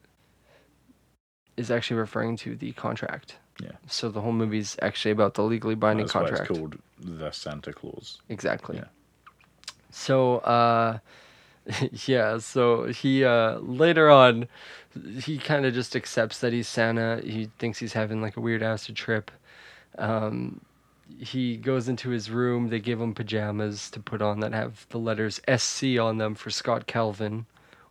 is 1.59 1.71
actually 1.71 1.99
referring 1.99 2.39
to 2.39 2.57
the 2.57 2.73
contract. 2.73 3.37
Yeah. 3.63 3.73
So 3.87 4.09
the 4.09 4.23
whole 4.23 4.33
movie's 4.33 4.79
actually 4.81 5.11
about 5.11 5.35
the 5.35 5.43
legally 5.43 5.75
binding 5.75 6.07
That's 6.07 6.13
contract. 6.15 6.49
why 6.49 6.55
it's 6.57 6.59
called 6.59 6.79
the 6.99 7.31
Santa 7.31 7.75
Clause. 7.75 8.23
Exactly. 8.31 8.77
Yeah. 8.79 8.89
So 9.91 10.39
uh 10.39 10.99
yeah, 12.07 12.39
so 12.39 12.87
he 12.87 13.23
uh 13.23 13.59
later 13.59 14.09
on 14.11 14.49
he 15.21 15.37
kind 15.37 15.67
of 15.67 15.75
just 15.75 15.95
accepts 15.95 16.41
that 16.41 16.55
he's 16.55 16.69
Santa. 16.69 17.21
He 17.23 17.51
thinks 17.59 17.79
he's 17.81 17.93
having 17.93 18.23
like 18.23 18.39
a 18.39 18.41
weird 18.41 18.63
acid 18.63 18.97
trip. 18.97 19.31
Um 19.99 20.63
he 21.19 21.57
goes 21.57 21.89
into 21.89 22.11
his 22.11 22.31
room, 22.31 22.69
they 22.69 22.81
give 22.81 23.01
him 23.01 23.15
pajamas 23.15 23.91
to 23.91 24.01
put 24.01 24.23
on 24.23 24.41
that 24.41 24.53
have 24.53 24.87
the 24.91 24.99
letters 24.99 25.41
SC 25.57 25.99
on 25.99 26.19
them 26.19 26.35
for 26.35 26.51
Scott 26.51 26.87
Calvin 26.87 27.47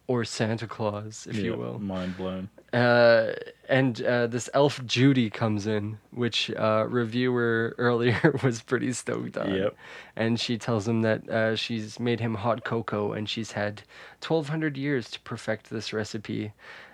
or 0.08 0.26
Santa 0.26 0.68
Claus, 0.68 1.28
if 1.30 1.38
you 1.38 1.56
will. 1.56 1.80
Mind 1.80 2.18
blown. 2.18 2.50
Uh, 2.74 3.34
and 3.70 4.02
uh, 4.02 4.28
this 4.28 4.50
elf 4.54 4.84
Judy 4.86 5.30
comes 5.30 5.68
in, 5.68 5.98
which 6.12 6.52
uh, 6.52 6.86
reviewer 6.90 7.76
earlier 7.78 8.38
was 8.44 8.62
pretty 8.62 8.92
stoked 8.94 9.38
on. 9.38 9.54
Yep. 9.54 9.76
And 10.16 10.40
she 10.40 10.58
tells 10.58 10.88
him 10.88 11.04
that 11.04 11.30
uh, 11.30 11.56
she's 11.56 12.00
made 12.00 12.20
him 12.20 12.36
hot 12.36 12.64
cocoa 12.64 13.14
and 13.14 13.30
she's 13.30 13.52
had 13.52 13.84
1,200 14.28 14.76
years 14.76 15.10
to 15.12 15.20
perfect 15.22 15.70
this 15.70 15.94
recipe. 15.94 16.52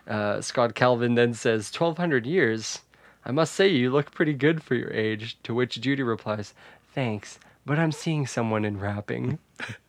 Uh, 0.07 0.41
Scott 0.41 0.75
Calvin 0.75 1.15
then 1.15 1.33
says, 1.33 1.71
1,200 1.71 2.25
years? 2.25 2.79
I 3.29 3.31
must 3.31 3.53
say 3.53 3.67
you 3.67 3.91
look 3.91 4.09
pretty 4.09 4.33
good 4.33 4.63
for 4.63 4.73
your 4.73 4.91
age. 4.91 5.37
To 5.43 5.53
which 5.53 5.79
Judy 5.79 6.01
replies, 6.01 6.55
Thanks, 6.95 7.37
but 7.63 7.77
I'm 7.77 7.91
seeing 7.91 8.25
someone 8.25 8.65
in 8.65 8.79
wrapping. 8.79 9.37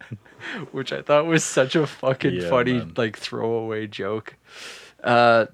which 0.72 0.93
I 0.93 1.01
thought 1.01 1.24
was 1.24 1.43
such 1.43 1.74
a 1.74 1.86
fucking 1.86 2.34
Yeah, 2.34 2.51
funny, 2.51 2.74
man. 2.74 2.93
like, 2.99 3.16
throwaway 3.16 3.86
joke. 3.86 4.36
Uh, 5.03 5.47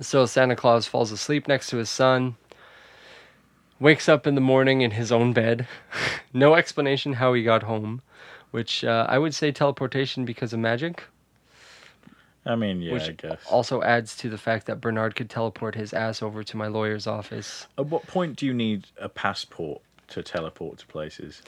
so 0.00 0.26
Santa 0.26 0.56
Claus 0.56 0.88
falls 0.88 1.12
asleep 1.12 1.46
next 1.46 1.70
to 1.70 1.76
his 1.76 1.88
son, 1.88 2.34
wakes 3.78 4.08
up 4.08 4.26
in 4.26 4.34
the 4.34 4.40
morning 4.40 4.80
in 4.80 4.90
his 4.90 5.12
own 5.12 5.32
bed. 5.32 5.68
no 6.32 6.56
explanation 6.56 7.12
how 7.12 7.32
he 7.32 7.44
got 7.44 7.62
home, 7.62 8.02
which 8.50 8.82
uh, 8.82 9.06
I 9.08 9.18
would 9.18 9.36
say 9.36 9.52
teleportation 9.52 10.24
because 10.24 10.52
of 10.52 10.58
magic, 10.58 11.04
I 12.46 12.54
mean, 12.54 12.80
yeah, 12.80 12.92
which 12.92 13.08
I 13.08 13.12
guess. 13.12 13.40
also 13.50 13.82
adds 13.82 14.16
to 14.18 14.30
the 14.30 14.38
fact 14.38 14.66
that 14.66 14.80
Bernard 14.80 15.16
could 15.16 15.28
teleport 15.28 15.74
his 15.74 15.92
ass 15.92 16.22
over 16.22 16.44
to 16.44 16.56
my 16.56 16.68
lawyer's 16.68 17.06
office. 17.06 17.66
At 17.76 17.86
what 17.86 18.06
point 18.06 18.36
do 18.36 18.46
you 18.46 18.54
need 18.54 18.86
a 18.98 19.08
passport 19.08 19.82
to 20.08 20.22
teleport 20.22 20.78
to 20.78 20.86
places? 20.86 21.42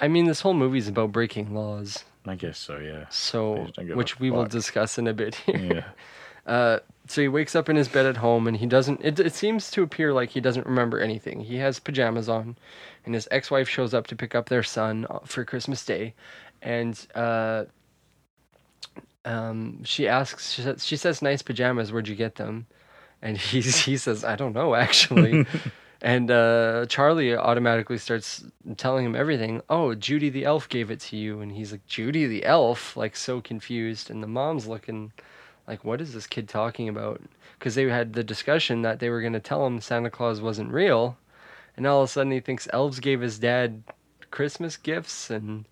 I 0.00 0.08
mean, 0.08 0.24
this 0.24 0.40
whole 0.40 0.54
movie's 0.54 0.88
about 0.88 1.12
breaking 1.12 1.54
laws, 1.54 2.04
I 2.26 2.34
guess 2.34 2.58
so. 2.58 2.78
Yeah. 2.78 3.04
so 3.10 3.56
just 3.56 3.76
don't 3.76 3.86
give 3.86 3.94
a 3.94 3.96
which 3.96 4.18
we 4.18 4.30
will 4.30 4.46
discuss 4.46 4.98
in 4.98 5.06
a 5.06 5.14
bit 5.14 5.34
here. 5.36 5.56
Yeah. 5.56 5.84
Uh, 6.46 6.78
so 7.06 7.20
he 7.20 7.28
wakes 7.28 7.54
up 7.54 7.68
in 7.68 7.76
his 7.76 7.86
bed 7.86 8.06
at 8.06 8.16
home 8.16 8.48
and 8.48 8.56
he 8.56 8.66
doesn't. 8.66 9.00
It, 9.04 9.20
it 9.20 9.34
seems 9.34 9.70
to 9.72 9.82
appear 9.82 10.12
like 10.12 10.30
he 10.30 10.40
doesn't 10.40 10.66
remember 10.66 10.98
anything. 10.98 11.40
He 11.40 11.56
has 11.56 11.78
pajamas 11.78 12.28
on, 12.28 12.56
and 13.04 13.14
his 13.14 13.28
ex-wife 13.30 13.68
shows 13.68 13.92
up 13.92 14.06
to 14.08 14.16
pick 14.16 14.34
up 14.34 14.48
their 14.48 14.62
son 14.62 15.06
uh, 15.10 15.18
for 15.26 15.44
Christmas 15.44 15.84
Day, 15.84 16.14
and 16.62 17.06
uh, 17.14 17.66
um, 19.24 19.84
she 19.84 20.08
asks. 20.08 20.52
She 20.52 20.62
says, 20.62 20.84
she 20.84 20.96
says, 20.96 21.22
"Nice 21.22 21.42
pajamas. 21.42 21.92
Where'd 21.92 22.08
you 22.08 22.16
get 22.16 22.36
them?" 22.36 22.66
And 23.22 23.36
he's 23.36 23.76
he 23.84 23.96
says, 23.96 24.24
"I 24.24 24.36
don't 24.36 24.54
know 24.54 24.74
actually." 24.74 25.46
And 26.02 26.30
uh, 26.30 26.86
Charlie 26.88 27.36
automatically 27.36 27.98
starts 27.98 28.44
telling 28.78 29.04
him 29.04 29.14
everything. 29.14 29.60
Oh, 29.68 29.94
Judy 29.94 30.30
the 30.30 30.46
elf 30.46 30.68
gave 30.68 30.90
it 30.90 31.00
to 31.00 31.16
you, 31.16 31.40
and 31.40 31.52
he's 31.52 31.72
like, 31.72 31.86
Judy 31.86 32.26
the 32.26 32.46
elf, 32.46 32.96
like 32.96 33.14
so 33.14 33.40
confused. 33.40 34.10
And 34.10 34.22
the 34.22 34.26
mom's 34.26 34.66
looking 34.66 35.12
like, 35.68 35.84
what 35.84 36.00
is 36.00 36.14
this 36.14 36.26
kid 36.26 36.48
talking 36.48 36.88
about? 36.88 37.20
Because 37.58 37.74
they 37.74 37.84
had 37.84 38.14
the 38.14 38.24
discussion 38.24 38.80
that 38.82 38.98
they 38.98 39.10
were 39.10 39.20
going 39.20 39.34
to 39.34 39.40
tell 39.40 39.66
him 39.66 39.80
Santa 39.80 40.10
Claus 40.10 40.40
wasn't 40.40 40.72
real, 40.72 41.18
and 41.76 41.86
all 41.86 42.02
of 42.02 42.08
a 42.08 42.12
sudden 42.12 42.32
he 42.32 42.40
thinks 42.40 42.66
elves 42.72 42.98
gave 42.98 43.20
his 43.20 43.38
dad 43.38 43.82
Christmas 44.30 44.78
gifts, 44.78 45.28
and 45.28 45.66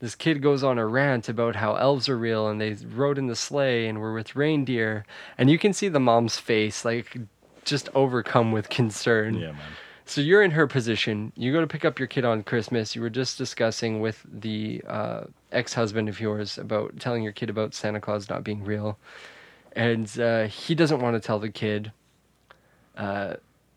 this 0.00 0.14
kid 0.14 0.42
goes 0.42 0.64
on 0.64 0.78
a 0.78 0.86
rant 0.86 1.28
about 1.28 1.56
how 1.56 1.74
elves 1.74 2.08
are 2.08 2.18
real, 2.18 2.48
and 2.48 2.60
they 2.60 2.74
rode 2.94 3.18
in 3.18 3.26
the 3.26 3.36
sleigh 3.36 3.86
and 3.86 4.00
were 4.00 4.14
with 4.14 4.34
reindeer, 4.34 5.04
and 5.38 5.50
you 5.50 5.58
can 5.58 5.72
see 5.72 5.88
the 5.88 6.00
mom's 6.00 6.38
face 6.38 6.84
like 6.84 7.18
just 7.64 7.88
overcome 7.94 8.50
with 8.50 8.68
concern. 8.70 9.34
Yeah, 9.34 9.52
man. 9.52 9.60
So 10.06 10.20
you're 10.20 10.42
in 10.42 10.50
her 10.52 10.66
position. 10.66 11.32
You 11.36 11.52
go 11.52 11.60
to 11.60 11.66
pick 11.66 11.84
up 11.84 11.98
your 11.98 12.08
kid 12.08 12.24
on 12.24 12.42
Christmas. 12.42 12.96
You 12.96 13.02
were 13.02 13.10
just 13.10 13.38
discussing 13.38 14.00
with 14.00 14.24
the 14.28 14.82
uh, 14.88 15.24
ex-husband 15.52 16.08
of 16.08 16.18
yours 16.18 16.58
about 16.58 16.98
telling 16.98 17.22
your 17.22 17.32
kid 17.32 17.48
about 17.48 17.74
Santa 17.74 18.00
Claus 18.00 18.28
not 18.28 18.42
being 18.42 18.64
real, 18.64 18.98
and 19.76 20.18
uh, 20.18 20.46
he 20.46 20.74
doesn't 20.74 21.00
want 21.00 21.14
to 21.14 21.20
tell 21.24 21.38
the 21.38 21.50
kid. 21.50 21.92
Uh, 22.96 23.34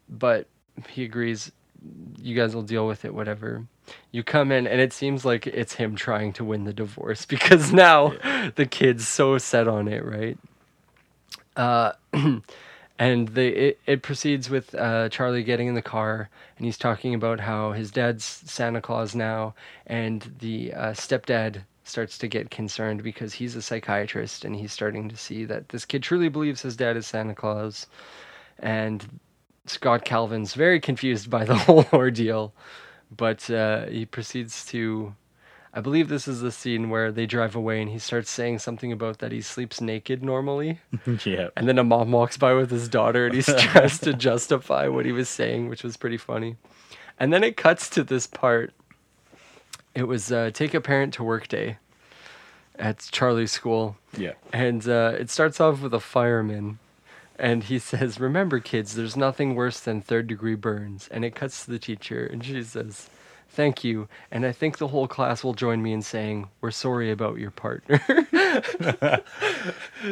but 0.09 0.47
he 0.89 1.03
agrees. 1.03 1.51
You 2.17 2.33
guys 2.33 2.55
will 2.55 2.63
deal 2.63 2.87
with 2.87 3.03
it, 3.03 3.13
whatever. 3.13 3.67
You 4.11 4.23
come 4.23 4.51
in, 4.51 4.67
and 4.67 4.79
it 4.79 4.93
seems 4.93 5.25
like 5.25 5.47
it's 5.47 5.73
him 5.73 5.95
trying 5.95 6.33
to 6.33 6.43
win 6.43 6.63
the 6.65 6.73
divorce 6.73 7.25
because 7.33 7.73
now 7.73 8.13
the 8.55 8.65
kid's 8.65 9.07
so 9.07 9.37
set 9.37 9.67
on 9.67 9.87
it, 9.87 10.05
right? 10.05 10.37
Uh, 11.55 11.93
and 12.99 13.27
the 13.29 13.47
it, 13.69 13.79
it 13.85 14.01
proceeds 14.01 14.49
with 14.49 14.73
uh, 14.75 15.09
Charlie 15.09 15.43
getting 15.43 15.67
in 15.67 15.75
the 15.75 15.81
car 15.81 16.29
and 16.57 16.65
he's 16.65 16.77
talking 16.77 17.13
about 17.13 17.39
how 17.39 17.71
his 17.71 17.91
dad's 17.91 18.23
Santa 18.23 18.81
Claus 18.81 19.15
now, 19.15 19.53
and 19.87 20.33
the 20.39 20.73
uh, 20.73 20.91
stepdad 20.91 21.63
starts 21.83 22.17
to 22.17 22.27
get 22.27 22.49
concerned 22.49 23.03
because 23.03 23.33
he's 23.33 23.55
a 23.55 23.61
psychiatrist 23.61 24.45
and 24.45 24.55
he's 24.55 24.71
starting 24.71 25.09
to 25.09 25.17
see 25.17 25.43
that 25.43 25.69
this 25.69 25.83
kid 25.83 26.01
truly 26.01 26.29
believes 26.29 26.61
his 26.61 26.77
dad 26.77 26.95
is 26.95 27.05
Santa 27.05 27.35
Claus, 27.35 27.87
and 28.59 29.19
Scott 29.65 30.05
Calvin's 30.05 30.53
very 30.53 30.79
confused 30.79 31.29
by 31.29 31.43
the 31.43 31.55
whole 31.65 31.85
ordeal, 31.91 32.53
but 33.15 33.49
uh, 33.49 33.85
he 33.85 34.05
proceeds 34.05 34.65
to. 34.67 35.15
I 35.75 35.81
believe 35.81 36.07
this 36.07 36.27
is 36.27 36.41
the 36.41 36.51
scene 36.51 36.91
where 36.91 37.11
they 37.11 37.25
drive 37.25 37.55
away 37.55 37.81
and 37.81 37.89
he 37.89 37.97
starts 37.97 38.29
saying 38.29 38.59
something 38.59 38.91
about 38.91 39.17
that 39.19 39.31
he 39.31 39.41
sleeps 39.41 39.81
naked 39.81 40.23
normally. 40.23 40.79
yeah. 41.25 41.49
And 41.57 41.67
then 41.67 41.79
a 41.79 41.83
mom 41.83 42.11
walks 42.11 42.37
by 42.37 42.53
with 42.53 42.69
his 42.69 42.87
daughter 42.87 43.25
and 43.25 43.33
he's 43.33 43.47
tries 43.57 43.97
to 44.01 44.13
justify 44.13 44.87
what 44.87 45.07
he 45.07 45.11
was 45.11 45.29
saying, 45.29 45.69
which 45.69 45.83
was 45.83 45.97
pretty 45.97 46.17
funny. 46.17 46.57
And 47.19 47.33
then 47.33 47.43
it 47.43 47.57
cuts 47.57 47.89
to 47.89 48.03
this 48.03 48.27
part. 48.27 48.71
It 49.95 50.03
was 50.03 50.31
uh, 50.31 50.51
take 50.53 50.75
a 50.75 50.81
parent 50.81 51.15
to 51.15 51.23
work 51.23 51.47
day 51.47 51.77
at 52.77 52.99
Charlie's 53.11 53.51
school. 53.51 53.97
Yeah. 54.17 54.33
And 54.51 54.87
uh, 54.87 55.15
it 55.17 55.29
starts 55.29 55.59
off 55.59 55.81
with 55.81 55.93
a 55.93 55.99
fireman. 55.99 56.79
And 57.39 57.63
he 57.63 57.79
says, 57.79 58.19
Remember, 58.19 58.59
kids, 58.59 58.95
there's 58.95 59.17
nothing 59.17 59.55
worse 59.55 59.79
than 59.79 60.01
third 60.01 60.27
degree 60.27 60.55
burns. 60.55 61.07
And 61.09 61.25
it 61.25 61.35
cuts 61.35 61.65
to 61.65 61.71
the 61.71 61.79
teacher 61.79 62.25
and 62.25 62.43
she 62.43 62.63
says, 62.63 63.09
Thank 63.49 63.83
you. 63.83 64.07
And 64.31 64.45
I 64.45 64.51
think 64.51 64.77
the 64.79 64.87
whole 64.87 65.07
class 65.07 65.43
will 65.43 65.53
join 65.53 65.81
me 65.83 65.93
in 65.93 66.01
saying, 66.01 66.49
We're 66.61 66.71
sorry 66.71 67.11
about 67.11 67.37
your 67.37 67.51
partner. 67.51 68.01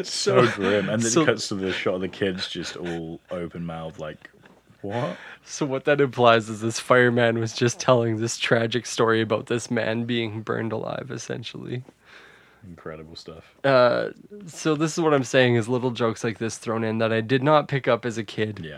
So 0.03 0.47
grim. 0.47 0.89
And 0.89 1.01
then 1.01 1.11
so- 1.11 1.21
it 1.23 1.25
cuts 1.25 1.47
to 1.49 1.55
the 1.55 1.71
shot 1.71 1.95
of 1.95 2.01
the 2.01 2.07
kids 2.07 2.47
just 2.47 2.77
all 2.77 3.19
open 3.29 3.65
mouthed, 3.65 3.99
like, 3.99 4.29
what? 4.81 5.17
So 5.43 5.65
what 5.65 5.85
that 5.85 6.01
implies 6.01 6.49
is 6.49 6.61
this 6.61 6.79
fireman 6.79 7.37
was 7.39 7.53
just 7.53 7.79
telling 7.79 8.17
this 8.17 8.37
tragic 8.37 8.85
story 8.85 9.21
about 9.21 9.45
this 9.47 9.69
man 9.69 10.05
being 10.05 10.41
burned 10.41 10.71
alive, 10.71 11.09
essentially. 11.11 11.83
Incredible 12.67 13.15
stuff. 13.15 13.55
Uh, 13.63 14.09
so 14.45 14.75
this 14.75 14.93
is 14.97 15.03
what 15.03 15.13
I'm 15.13 15.23
saying: 15.23 15.55
is 15.55 15.67
little 15.67 15.91
jokes 15.91 16.23
like 16.23 16.37
this 16.37 16.57
thrown 16.57 16.83
in 16.83 16.99
that 16.99 17.11
I 17.11 17.21
did 17.21 17.43
not 17.43 17.67
pick 17.67 17.87
up 17.87 18.05
as 18.05 18.17
a 18.17 18.23
kid 18.23 18.61
Yeah. 18.63 18.77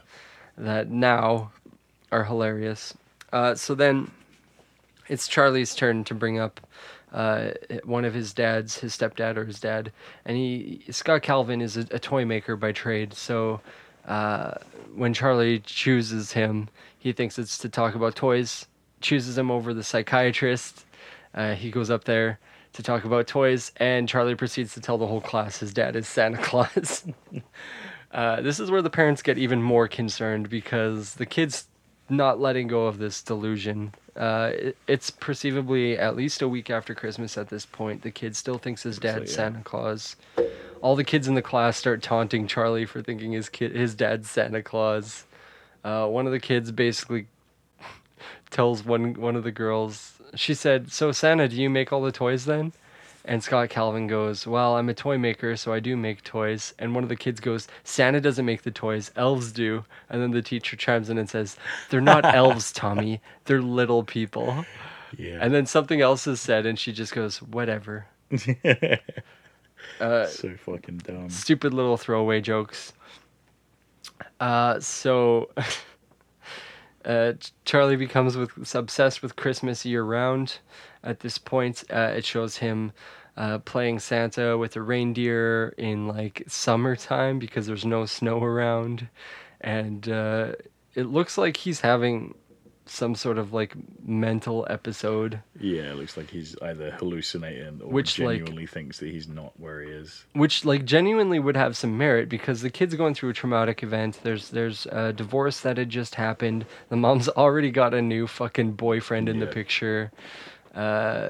that 0.58 0.90
now 0.90 1.52
are 2.12 2.24
hilarious. 2.24 2.94
Uh, 3.32 3.56
so 3.56 3.76
then 3.76 4.10
it's 5.10 5.28
Charlie's 5.28 5.76
turn 5.76 6.04
to 6.06 6.14
bring 6.14 6.40
up 6.40 6.62
uh, 7.12 7.52
one 7.84 8.06
of 8.06 8.14
his 8.14 8.34
dads, 8.34 8.78
his 8.78 8.96
stepdad 8.98 9.36
or 9.38 9.46
his 9.46 9.60
dad, 9.60 9.92
and 10.26 10.38
he 10.38 10.84
Scott 10.90 11.22
Calvin 11.22 11.62
is 11.62 11.76
a, 11.78 11.82
a 11.92 12.00
toy 12.00 12.24
maker 12.26 12.56
by 12.56 12.72
trade. 12.72 13.14
So 13.14 13.60
uh, 14.08 14.54
when 14.96 15.14
Charlie 15.14 15.60
chooses 15.60 16.32
him, 16.32 16.70
he 17.00 17.12
thinks 17.12 17.38
it's 17.38 17.58
to 17.60 17.70
talk 17.70 17.96
about 17.96 18.16
toys. 18.16 18.66
Chooses 19.02 19.38
him 19.38 19.52
over 19.52 19.74
the 19.74 19.84
psychiatrist. 19.84 20.86
Uh, 21.34 21.54
he 21.56 21.70
goes 21.70 21.90
up 21.90 22.06
there 22.06 22.40
to 22.74 22.84
talk 22.84 23.06
about 23.06 23.28
toys, 23.28 23.72
and 23.78 24.10
Charlie 24.10 24.36
proceeds 24.36 24.74
to 24.74 24.82
tell 24.82 24.98
the 24.98 25.08
whole 25.08 25.22
class 25.22 25.60
his 25.60 25.74
dad 25.74 25.96
is 25.96 26.08
Santa 26.08 26.38
Claus. 26.38 27.06
Uh, 28.14 28.42
this 28.42 28.60
is 28.60 28.70
where 28.70 28.84
the 28.84 28.92
parents 28.92 29.24
get 29.24 29.40
even 29.40 29.60
more 29.60 29.88
concerned 29.88 30.48
because 30.48 31.16
the 31.16 31.26
kid's 31.26 31.68
not 32.10 32.40
letting 32.40 32.68
go 32.68 32.86
of 32.86 33.00
this 33.00 33.24
delusion. 33.24 33.94
Uh, 34.16 34.52
it, 34.54 34.78
it's 34.88 35.10
perceivably 35.10 35.98
at 35.98 36.16
least 36.16 36.42
a 36.42 36.48
week 36.48 36.70
after 36.70 36.94
Christmas 36.94 37.38
at 37.38 37.50
this 37.50 37.66
point. 37.66 38.04
The 38.04 38.12
kid 38.12 38.36
still 38.36 38.60
thinks 38.60 38.84
his 38.84 39.00
dad's 39.00 39.32
yeah. 39.32 39.38
Santa 39.38 39.64
Claus. 39.64 40.16
All 40.82 40.96
the 40.96 41.04
kids 41.04 41.28
in 41.28 41.34
the 41.34 41.42
class 41.42 41.78
start 41.78 42.04
taunting 42.04 42.46
Charlie 42.46 42.86
for 42.86 43.02
thinking 43.02 43.32
his 43.32 43.50
kid, 43.50 43.76
his 43.76 43.96
dad's 43.96 44.30
Santa 44.30 44.62
Claus. 44.62 45.26
Uh, 45.84 46.08
one 46.08 46.26
of 46.26 46.32
the 46.32 46.40
kids 46.40 46.72
basically 46.72 47.28
tells 48.54 48.86
one 48.86 49.16
one 49.16 49.36
of 49.36 49.44
the 49.44 49.52
girls. 49.52 50.14
She 50.36 50.54
said, 50.54 50.92
"So 50.92 51.12
Santa, 51.12 51.50
do 51.50 51.56
you 51.56 51.70
make 51.70 51.92
all 51.92 52.02
the 52.02 52.12
toys 52.12 52.46
then?" 52.46 52.72
And 53.26 53.42
Scott 53.42 53.70
Calvin 53.70 54.08
goes, 54.08 54.46
Well, 54.46 54.76
I'm 54.76 54.90
a 54.90 54.94
toy 54.94 55.18
maker, 55.18 55.56
so 55.56 55.72
I 55.72 55.80
do 55.80 55.96
make 55.96 56.24
toys. 56.26 56.74
And 56.78 56.94
one 56.94 57.04
of 57.04 57.10
the 57.10 57.16
kids 57.16 57.40
goes, 57.40 57.70
Santa 57.86 58.20
doesn't 58.20 58.46
make 58.46 58.64
the 58.64 58.72
toys, 58.72 59.12
elves 59.16 59.54
do. 59.54 59.86
And 60.10 60.22
then 60.22 60.32
the 60.32 60.42
teacher 60.42 60.76
chimes 60.76 61.10
in 61.10 61.18
and 61.18 61.30
says, 61.30 61.56
They're 61.90 62.02
not 62.02 62.26
elves, 62.36 62.74
Tommy. 62.74 63.22
They're 63.46 63.62
little 63.62 64.04
people. 64.04 64.66
Yeah. 65.18 65.38
And 65.40 65.54
then 65.54 65.66
something 65.66 66.02
else 66.02 66.28
is 66.28 66.42
said, 66.42 66.66
and 66.66 66.78
she 66.78 66.92
just 66.92 67.14
goes, 67.14 67.42
Whatever. 67.42 68.08
Uh, 70.00 70.26
so 70.26 70.56
fucking 70.56 70.98
dumb. 71.00 71.30
stupid 71.30 71.74
little 71.74 71.98
throwaway 71.98 72.40
jokes. 72.40 72.94
Uh, 74.40 74.80
so 74.80 75.50
uh, 77.06 77.34
Charlie 77.66 77.96
becomes 77.96 78.38
with 78.38 78.76
obsessed 78.76 79.22
with 79.22 79.36
Christmas 79.36 79.86
year 79.86 80.04
round. 80.04 80.60
At 81.04 81.20
this 81.20 81.38
point, 81.38 81.84
uh, 81.92 82.14
it 82.16 82.26
shows 82.26 82.58
him 82.58 82.94
uh, 83.36 83.60
playing 83.60 84.00
Santa 84.00 84.58
with 84.58 84.76
a 84.76 84.82
reindeer 84.82 85.74
in 85.78 86.08
like 86.08 86.44
summertime 86.48 87.40
because 87.40 87.68
there's 87.68 87.86
no 87.86 88.06
snow 88.06 88.42
around, 88.44 89.08
and 89.62 90.08
uh, 90.08 90.54
it 90.96 91.06
looks 91.06 91.38
like 91.38 91.58
he's 91.58 91.82
having 91.82 92.36
some 92.86 93.16
sort 93.16 93.38
of 93.38 93.54
like 93.54 93.76
mental 94.06 94.68
episode. 94.70 95.40
Yeah, 95.60 95.84
it 95.84 95.96
looks 95.96 96.18
like 96.18 96.30
he's 96.30 96.56
either 96.62 96.92
hallucinating 96.92 97.82
or 97.82 97.90
Which, 97.90 98.20
like- 98.20 98.40
genuinely 98.40 98.66
thinks 98.68 99.00
that 99.00 99.08
he's 99.10 99.28
not 99.28 99.58
where 99.60 99.82
he 99.82 99.90
is. 99.92 100.26
which 100.34 100.66
like 100.66 100.84
genuinely 100.84 101.40
would 101.40 101.56
have 101.56 101.78
some 101.78 101.98
merit 101.98 102.28
because 102.28 102.62
the 102.62 102.70
kid's 102.70 102.96
going 102.96 103.14
through 103.16 103.30
a 103.30 103.34
traumatic 103.34 103.84
event. 103.84 104.20
There's 104.24 104.50
there's 104.50 104.86
a 104.88 105.14
divorce 105.14 105.62
that 105.62 105.78
had 105.78 105.90
just 105.90 106.16
happened. 106.16 106.66
The 106.90 106.98
mom's 106.98 107.30
already 107.38 107.72
got 107.72 107.94
a 107.94 108.02
new 108.02 108.28
fucking 108.28 108.74
boyfriend 108.74 109.30
in 109.30 109.40
the 109.40 109.48
picture. 109.48 110.12
Uh, 110.76 111.30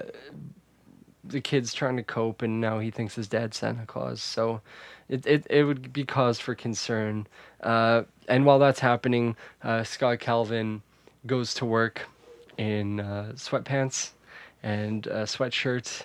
the 1.24 1.40
kid's 1.42 1.74
trying 1.74 1.98
to 1.98 2.04
cope, 2.04 2.42
and 2.42 2.60
now 2.60 2.80
he 2.80 2.92
thinks 2.92 3.16
his 3.16 3.28
dad's 3.28 3.58
Santa 3.58 3.86
Claus. 3.86 4.22
So, 4.22 4.62
it 5.08 5.26
it, 5.26 5.48
it 5.50 5.64
would 5.64 5.94
be 5.94 6.04
cause 6.04 6.40
for 6.40 6.56
concern. 6.56 7.28
Uh, 7.62 8.04
and 8.28 8.46
while 8.46 8.60
that's 8.60 8.80
happening, 8.80 9.36
uh, 9.64 9.84
Scott 9.84 10.20
Calvin 10.20 10.82
goes 11.26 11.54
to 11.56 11.66
work 11.66 12.08
in 12.58 13.00
uh, 13.00 13.32
sweatpants 13.36 14.12
and 14.62 15.08
a 15.08 15.24
sweatshirt, 15.24 16.04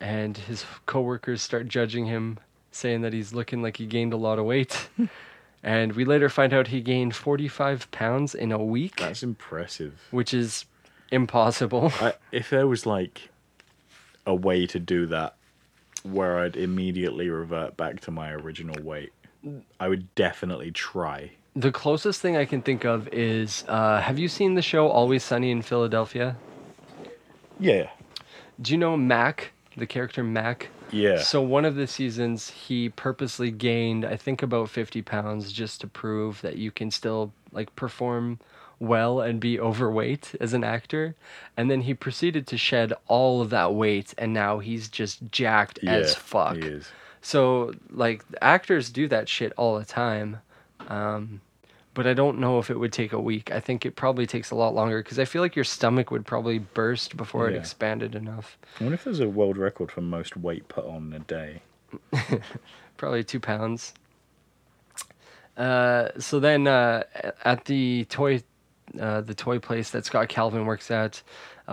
and 0.00 0.36
his 0.36 0.64
coworkers 0.86 1.42
start 1.42 1.68
judging 1.68 2.06
him, 2.06 2.38
saying 2.70 3.02
that 3.02 3.12
he's 3.12 3.32
looking 3.32 3.62
like 3.62 3.76
he 3.76 3.86
gained 3.86 4.12
a 4.12 4.16
lot 4.16 4.38
of 4.38 4.44
weight. 4.44 4.88
and 5.62 5.92
we 5.92 6.04
later 6.04 6.28
find 6.28 6.52
out 6.52 6.68
he 6.68 6.80
gained 6.80 7.14
45 7.14 7.90
pounds 7.90 8.34
in 8.34 8.52
a 8.52 8.62
week, 8.62 8.96
That's 8.96 9.22
impressive. 9.22 9.98
which 10.10 10.34
is 10.34 10.66
impossible. 11.10 11.92
I, 12.00 12.14
if 12.32 12.50
there 12.50 12.66
was 12.66 12.84
like 12.84 13.30
a 14.26 14.34
way 14.34 14.66
to 14.66 14.78
do 14.78 15.06
that 15.06 15.36
where 16.02 16.38
I'd 16.38 16.56
immediately 16.56 17.28
revert 17.30 17.76
back 17.76 18.00
to 18.00 18.10
my 18.10 18.30
original 18.32 18.82
weight, 18.82 19.12
I 19.80 19.88
would 19.88 20.14
definitely 20.14 20.70
try. 20.70 21.32
The 21.56 21.72
closest 21.72 22.20
thing 22.20 22.36
I 22.36 22.44
can 22.44 22.60
think 22.60 22.84
of 22.84 23.08
is 23.08 23.64
uh, 23.66 24.00
have 24.00 24.18
you 24.18 24.28
seen 24.28 24.54
the 24.54 24.62
show 24.62 24.88
Always 24.88 25.24
Sunny 25.24 25.50
in 25.50 25.62
Philadelphia? 25.62 26.36
Yeah. 27.58 27.88
Do 28.60 28.72
you 28.72 28.78
know 28.78 28.96
Mac, 28.96 29.52
the 29.76 29.86
character 29.86 30.22
Mac? 30.22 30.68
Yeah. 30.92 31.20
So 31.20 31.40
one 31.40 31.64
of 31.64 31.74
the 31.74 31.86
seasons, 31.86 32.50
he 32.50 32.90
purposely 32.90 33.50
gained, 33.50 34.04
I 34.04 34.16
think, 34.16 34.42
about 34.42 34.68
fifty 34.68 35.02
pounds 35.02 35.50
just 35.50 35.80
to 35.80 35.86
prove 35.86 36.42
that 36.42 36.56
you 36.58 36.70
can 36.70 36.90
still 36.90 37.32
like 37.52 37.74
perform 37.74 38.38
well 38.78 39.20
and 39.22 39.40
be 39.40 39.58
overweight 39.58 40.34
as 40.38 40.52
an 40.52 40.62
actor. 40.62 41.16
And 41.56 41.70
then 41.70 41.80
he 41.80 41.94
proceeded 41.94 42.46
to 42.48 42.58
shed 42.58 42.92
all 43.08 43.40
of 43.40 43.48
that 43.50 43.72
weight, 43.74 44.14
and 44.18 44.34
now 44.34 44.58
he's 44.58 44.88
just 44.88 45.32
jacked 45.32 45.78
as 45.84 46.12
Yeah, 46.12 46.18
fuck. 46.18 46.56
He 46.56 46.62
is. 46.62 46.88
So 47.22 47.72
like 47.90 48.22
actors 48.42 48.90
do 48.90 49.08
that 49.08 49.28
shit 49.28 49.52
all 49.56 49.78
the 49.78 49.84
time. 49.86 50.38
Um, 50.88 51.40
but 51.96 52.06
I 52.06 52.12
don't 52.12 52.38
know 52.38 52.58
if 52.58 52.68
it 52.68 52.78
would 52.78 52.92
take 52.92 53.14
a 53.14 53.20
week. 53.20 53.50
I 53.50 53.58
think 53.58 53.86
it 53.86 53.96
probably 53.96 54.26
takes 54.26 54.50
a 54.50 54.54
lot 54.54 54.74
longer 54.74 55.02
because 55.02 55.18
I 55.18 55.24
feel 55.24 55.40
like 55.40 55.56
your 55.56 55.64
stomach 55.64 56.10
would 56.10 56.26
probably 56.26 56.58
burst 56.58 57.16
before 57.16 57.48
it 57.48 57.56
expanded 57.56 58.14
enough. 58.14 58.58
I 58.78 58.84
wonder 58.84 58.94
if 58.94 59.04
there's 59.04 59.20
a 59.20 59.28
world 59.28 59.56
record 59.56 59.90
for 59.90 60.02
most 60.02 60.36
weight 60.36 60.68
put 60.68 60.84
on 60.84 61.06
in 61.06 61.12
a 61.14 61.18
day. 61.20 61.62
probably 62.98 63.24
two 63.24 63.40
pounds. 63.40 63.94
Uh, 65.56 66.10
so 66.18 66.38
then 66.38 66.66
uh, 66.66 67.04
at 67.46 67.64
the 67.64 68.04
toy, 68.10 68.42
uh, 69.00 69.22
the 69.22 69.34
toy 69.34 69.58
place 69.58 69.90
that 69.90 70.04
Scott 70.04 70.28
Calvin 70.28 70.66
works 70.66 70.90
at, 70.90 71.22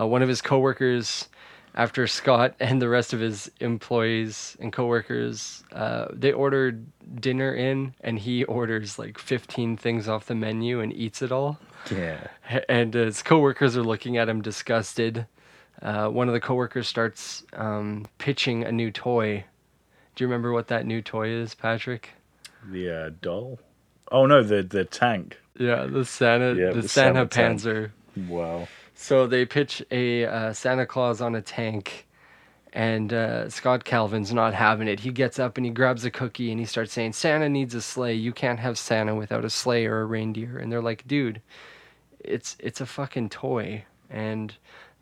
uh, 0.00 0.06
one 0.06 0.22
of 0.22 0.28
his 0.28 0.40
coworkers, 0.40 1.28
after 1.74 2.06
Scott 2.06 2.54
and 2.60 2.80
the 2.80 2.88
rest 2.88 3.12
of 3.12 3.20
his 3.20 3.50
employees 3.60 4.56
and 4.60 4.72
coworkers, 4.72 5.64
uh, 5.72 6.06
they 6.12 6.32
ordered 6.32 6.86
dinner 7.20 7.54
in, 7.54 7.94
and 8.00 8.18
he 8.18 8.44
orders 8.58 8.98
like 8.98 9.18
15 9.18 9.76
things 9.76 10.08
off 10.08 10.26
the 10.26 10.34
menu 10.34 10.80
and 10.80 10.92
eats 10.92 11.22
it 11.22 11.32
all. 11.32 11.58
Yeah. 11.90 12.18
And 12.68 12.94
his 12.94 13.22
coworkers 13.22 13.76
are 13.76 13.82
looking 13.82 14.16
at 14.16 14.28
him 14.28 14.42
disgusted. 14.42 15.26
Uh, 15.82 16.08
one 16.08 16.28
of 16.28 16.34
the 16.34 16.40
coworkers 16.40 16.86
starts 16.86 17.42
um, 17.54 18.06
pitching 18.18 18.64
a 18.64 18.72
new 18.72 18.90
toy. 18.90 19.44
Do 20.14 20.24
you 20.24 20.28
remember 20.28 20.52
what 20.52 20.68
that 20.68 20.86
new 20.86 21.02
toy 21.02 21.28
is, 21.28 21.54
Patrick? 21.54 22.10
The 22.70 22.90
uh, 22.90 23.10
doll. 23.20 23.58
Oh 24.12 24.26
no, 24.26 24.42
the 24.42 24.62
the 24.62 24.84
tank. 24.84 25.38
Yeah, 25.58 25.86
the 25.86 26.04
Santa, 26.04 26.54
Yeah, 26.54 26.72
the, 26.72 26.82
the 26.82 26.88
Santa 26.88 27.26
Santa 27.26 27.26
tank. 27.26 27.60
Panzer. 27.60 27.90
Wow. 28.28 28.68
So 28.94 29.26
they 29.26 29.44
pitch 29.44 29.84
a 29.90 30.24
uh, 30.24 30.52
Santa 30.52 30.86
Claus 30.86 31.20
on 31.20 31.34
a 31.34 31.42
tank, 31.42 32.06
and 32.72 33.12
uh, 33.12 33.48
Scott 33.50 33.84
Calvin's 33.84 34.32
not 34.32 34.54
having 34.54 34.88
it. 34.88 35.00
He 35.00 35.10
gets 35.10 35.38
up 35.38 35.56
and 35.56 35.66
he 35.66 35.72
grabs 35.72 36.04
a 36.04 36.10
cookie 36.10 36.50
and 36.50 36.60
he 36.60 36.66
starts 36.66 36.92
saying, 36.92 37.12
"Santa 37.12 37.48
needs 37.48 37.74
a 37.74 37.82
sleigh. 37.82 38.14
You 38.14 38.32
can't 38.32 38.60
have 38.60 38.78
Santa 38.78 39.14
without 39.14 39.44
a 39.44 39.50
sleigh 39.50 39.86
or 39.86 40.00
a 40.00 40.04
reindeer." 40.06 40.58
And 40.58 40.70
they're 40.70 40.82
like, 40.82 41.06
"Dude, 41.06 41.42
it's 42.20 42.56
it's 42.60 42.80
a 42.80 42.86
fucking 42.86 43.30
toy." 43.30 43.84
And 44.08 44.54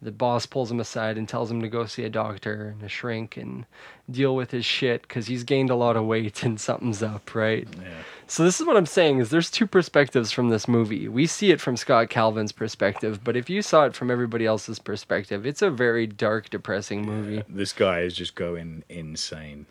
the 0.02 0.10
boss 0.10 0.46
pulls 0.46 0.68
him 0.68 0.80
aside 0.80 1.16
and 1.16 1.28
tells 1.28 1.48
him 1.48 1.62
to 1.62 1.68
go 1.68 1.86
see 1.86 2.02
a 2.02 2.10
doctor 2.10 2.74
and 2.74 2.82
a 2.82 2.88
shrink 2.88 3.36
and 3.36 3.64
deal 4.10 4.34
with 4.34 4.50
his 4.50 4.64
shit 4.64 5.02
because 5.02 5.28
he's 5.28 5.44
gained 5.44 5.70
a 5.70 5.76
lot 5.76 5.96
of 5.96 6.04
weight 6.04 6.42
and 6.42 6.60
something's 6.60 7.02
up, 7.02 7.34
right? 7.34 7.68
Yeah. 7.80 7.88
So 8.26 8.42
this 8.44 8.60
is 8.60 8.66
what 8.66 8.76
I'm 8.76 8.86
saying 8.86 9.20
is 9.20 9.30
there's 9.30 9.50
two 9.50 9.66
perspectives 9.66 10.32
from 10.32 10.48
this 10.48 10.66
movie. 10.66 11.06
We 11.06 11.26
see 11.26 11.52
it 11.52 11.60
from 11.60 11.76
Scott 11.76 12.10
Calvin's 12.10 12.50
perspective, 12.50 13.22
but 13.22 13.36
if 13.36 13.48
you 13.48 13.62
saw 13.62 13.84
it 13.84 13.94
from 13.94 14.10
everybody 14.10 14.44
else's 14.44 14.80
perspective, 14.80 15.46
it's 15.46 15.62
a 15.62 15.70
very 15.70 16.08
dark, 16.08 16.50
depressing 16.50 17.06
movie. 17.06 17.44
This 17.48 17.72
guy 17.72 18.00
is 18.00 18.14
just 18.14 18.34
going 18.34 18.82
insane. 18.88 19.66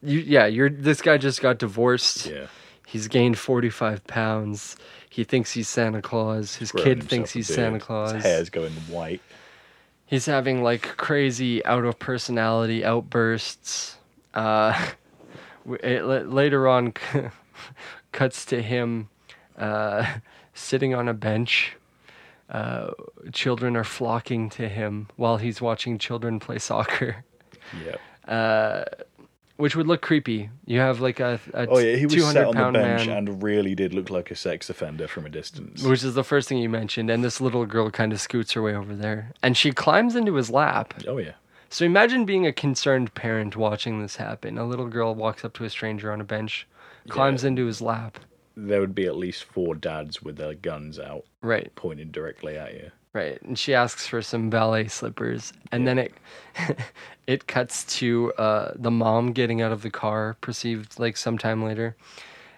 You, 0.00 0.20
yeah, 0.20 0.46
you're 0.46 0.70
this 0.70 1.02
guy 1.02 1.18
just 1.18 1.42
got 1.42 1.58
divorced. 1.58 2.26
Yeah. 2.26 2.46
He's 2.86 3.08
gained 3.08 3.36
45 3.36 4.06
pounds. 4.06 4.76
He 5.10 5.24
thinks 5.24 5.50
he's 5.50 5.66
Santa 5.66 6.02
Claus. 6.02 6.54
His 6.54 6.70
Growing 6.70 7.00
kid 7.00 7.02
thinks 7.02 7.32
he's. 7.32 7.48
Santa 7.48 7.80
Claus. 7.80 8.12
His 8.12 8.22
hair's 8.22 8.50
going 8.50 8.70
white. 8.88 9.22
He's 10.06 10.26
having 10.26 10.62
like 10.62 10.96
crazy 10.96 11.64
out 11.64 11.84
of 11.84 11.98
personality 11.98 12.84
outbursts. 12.84 13.96
Uh, 14.34 14.90
it, 15.82 16.04
la- 16.04 16.18
later 16.32 16.68
on, 16.68 16.94
cuts 18.12 18.44
to 18.46 18.62
him 18.62 19.08
uh, 19.58 20.06
sitting 20.54 20.94
on 20.94 21.08
a 21.08 21.14
bench. 21.14 21.76
Uh, 22.48 22.92
children 23.32 23.76
are 23.76 23.82
flocking 23.84 24.48
to 24.50 24.68
him 24.68 25.08
while 25.16 25.36
he's 25.38 25.60
watching 25.60 25.98
children 25.98 26.38
play 26.38 26.58
soccer, 26.60 27.24
Yeah. 27.84 27.96
Which 29.56 29.74
would 29.76 29.86
look 29.86 30.02
creepy. 30.02 30.50
You 30.66 30.80
have 30.80 31.00
like 31.00 31.20
a, 31.20 31.40
a 31.54 31.66
Oh 31.68 31.78
yeah, 31.78 31.96
he 31.96 32.06
was 32.06 32.14
sat 32.14 32.34
200 32.52 32.60
on 32.60 32.72
the 32.72 32.78
bench 32.78 33.06
man. 33.06 33.16
and 33.28 33.42
really 33.42 33.74
did 33.74 33.94
look 33.94 34.10
like 34.10 34.30
a 34.30 34.36
sex 34.36 34.68
offender 34.70 35.08
from 35.08 35.26
a 35.26 35.28
distance. 35.30 35.82
Which 35.82 36.04
is 36.04 36.14
the 36.14 36.24
first 36.24 36.48
thing 36.48 36.58
you 36.58 36.68
mentioned, 36.68 37.10
and 37.10 37.22
this 37.24 37.40
little 37.40 37.66
girl 37.66 37.90
kind 37.90 38.12
of 38.12 38.20
scoots 38.20 38.52
her 38.52 38.62
way 38.62 38.74
over 38.74 38.94
there, 38.94 39.32
and 39.42 39.56
she 39.56 39.72
climbs 39.72 40.14
into 40.16 40.34
his 40.34 40.50
lap. 40.50 40.94
Oh 41.06 41.18
yeah. 41.18 41.32
So 41.68 41.84
imagine 41.84 42.24
being 42.26 42.46
a 42.46 42.52
concerned 42.52 43.12
parent 43.14 43.56
watching 43.56 44.00
this 44.00 44.16
happen. 44.16 44.56
A 44.56 44.64
little 44.64 44.86
girl 44.86 45.14
walks 45.14 45.44
up 45.44 45.52
to 45.54 45.64
a 45.64 45.70
stranger 45.70 46.12
on 46.12 46.20
a 46.20 46.24
bench, 46.24 46.66
climbs 47.08 47.42
Yeah. 47.42 47.48
into 47.48 47.66
his 47.66 47.80
lap. 47.82 48.18
There 48.56 48.80
would 48.80 48.94
be 48.94 49.04
at 49.06 49.16
least 49.16 49.44
four 49.44 49.74
dads 49.74 50.22
with 50.22 50.36
their 50.36 50.54
guns 50.54 50.98
out, 50.98 51.24
Right, 51.42 51.74
pointed 51.74 52.12
directly 52.12 52.56
at 52.56 52.72
you. 52.74 52.90
Right. 53.16 53.40
And 53.42 53.58
she 53.58 53.74
asks 53.74 54.06
for 54.06 54.20
some 54.22 54.50
ballet 54.50 54.88
slippers, 54.88 55.52
and 55.72 55.88
then 55.88 55.98
it 55.98 56.14
it 57.26 57.46
cuts 57.46 57.84
to 57.98 58.32
uh, 58.34 58.72
the 58.76 58.90
mom 58.90 59.32
getting 59.32 59.62
out 59.62 59.72
of 59.72 59.82
the 59.82 59.90
car, 59.90 60.36
perceived 60.40 60.98
like 61.00 61.16
sometime 61.16 61.64
later, 61.64 61.96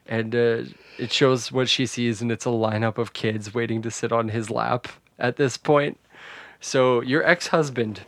and 0.07 0.35
uh, 0.35 0.63
it 0.99 1.13
shows 1.13 1.53
what 1.53 1.69
she 1.69 1.87
sees, 1.87 2.21
and 2.21 2.33
it's 2.33 2.45
a 2.45 2.51
lineup 2.51 2.99
of 2.99 3.13
kids 3.13 3.55
waiting 3.55 3.81
to 3.83 3.91
sit 3.91 4.13
on 4.13 4.29
his 4.29 4.51
lap 4.51 4.89
at 5.19 5.37
this 5.37 5.57
point. 5.57 5.99
So 6.61 7.03
your 7.03 7.25
ex-husband, 7.25 8.03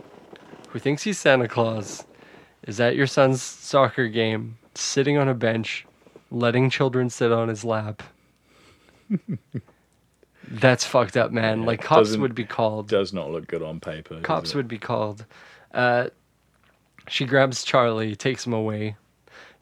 who 0.71 0.81
thinks 0.81 1.05
he's 1.05 1.19
Santa 1.19 1.47
Claus, 1.47 2.05
is 2.67 2.81
at 2.81 2.97
your 2.97 3.07
son's 3.07 3.41
soccer 3.41 4.09
game, 4.09 4.59
sitting 4.75 5.17
on 5.17 5.29
a 5.29 5.35
bench, 5.35 5.87
letting 6.33 6.69
children 6.69 7.11
sit 7.11 7.31
on 7.31 7.49
his 7.49 7.65
lap. 7.65 8.03
That's 10.49 10.85
fucked 10.85 11.17
up, 11.17 11.33
man. 11.33 11.61
Yeah, 11.61 11.67
like 11.67 11.83
cops 11.83 12.17
would 12.17 12.35
be 12.35 12.45
called. 12.45 12.89
Does 12.89 13.13
not 13.13 13.31
look 13.31 13.47
good 13.47 13.63
on 13.63 13.81
paper. 13.81 14.21
Cops 14.21 14.55
would 14.55 14.69
be 14.69 14.79
called. 14.79 15.27
Uh, 15.73 16.09
she 17.09 17.25
grabs 17.25 17.65
Charlie, 17.65 18.17
takes 18.17 18.47
him 18.47 18.53
away. 18.53 18.97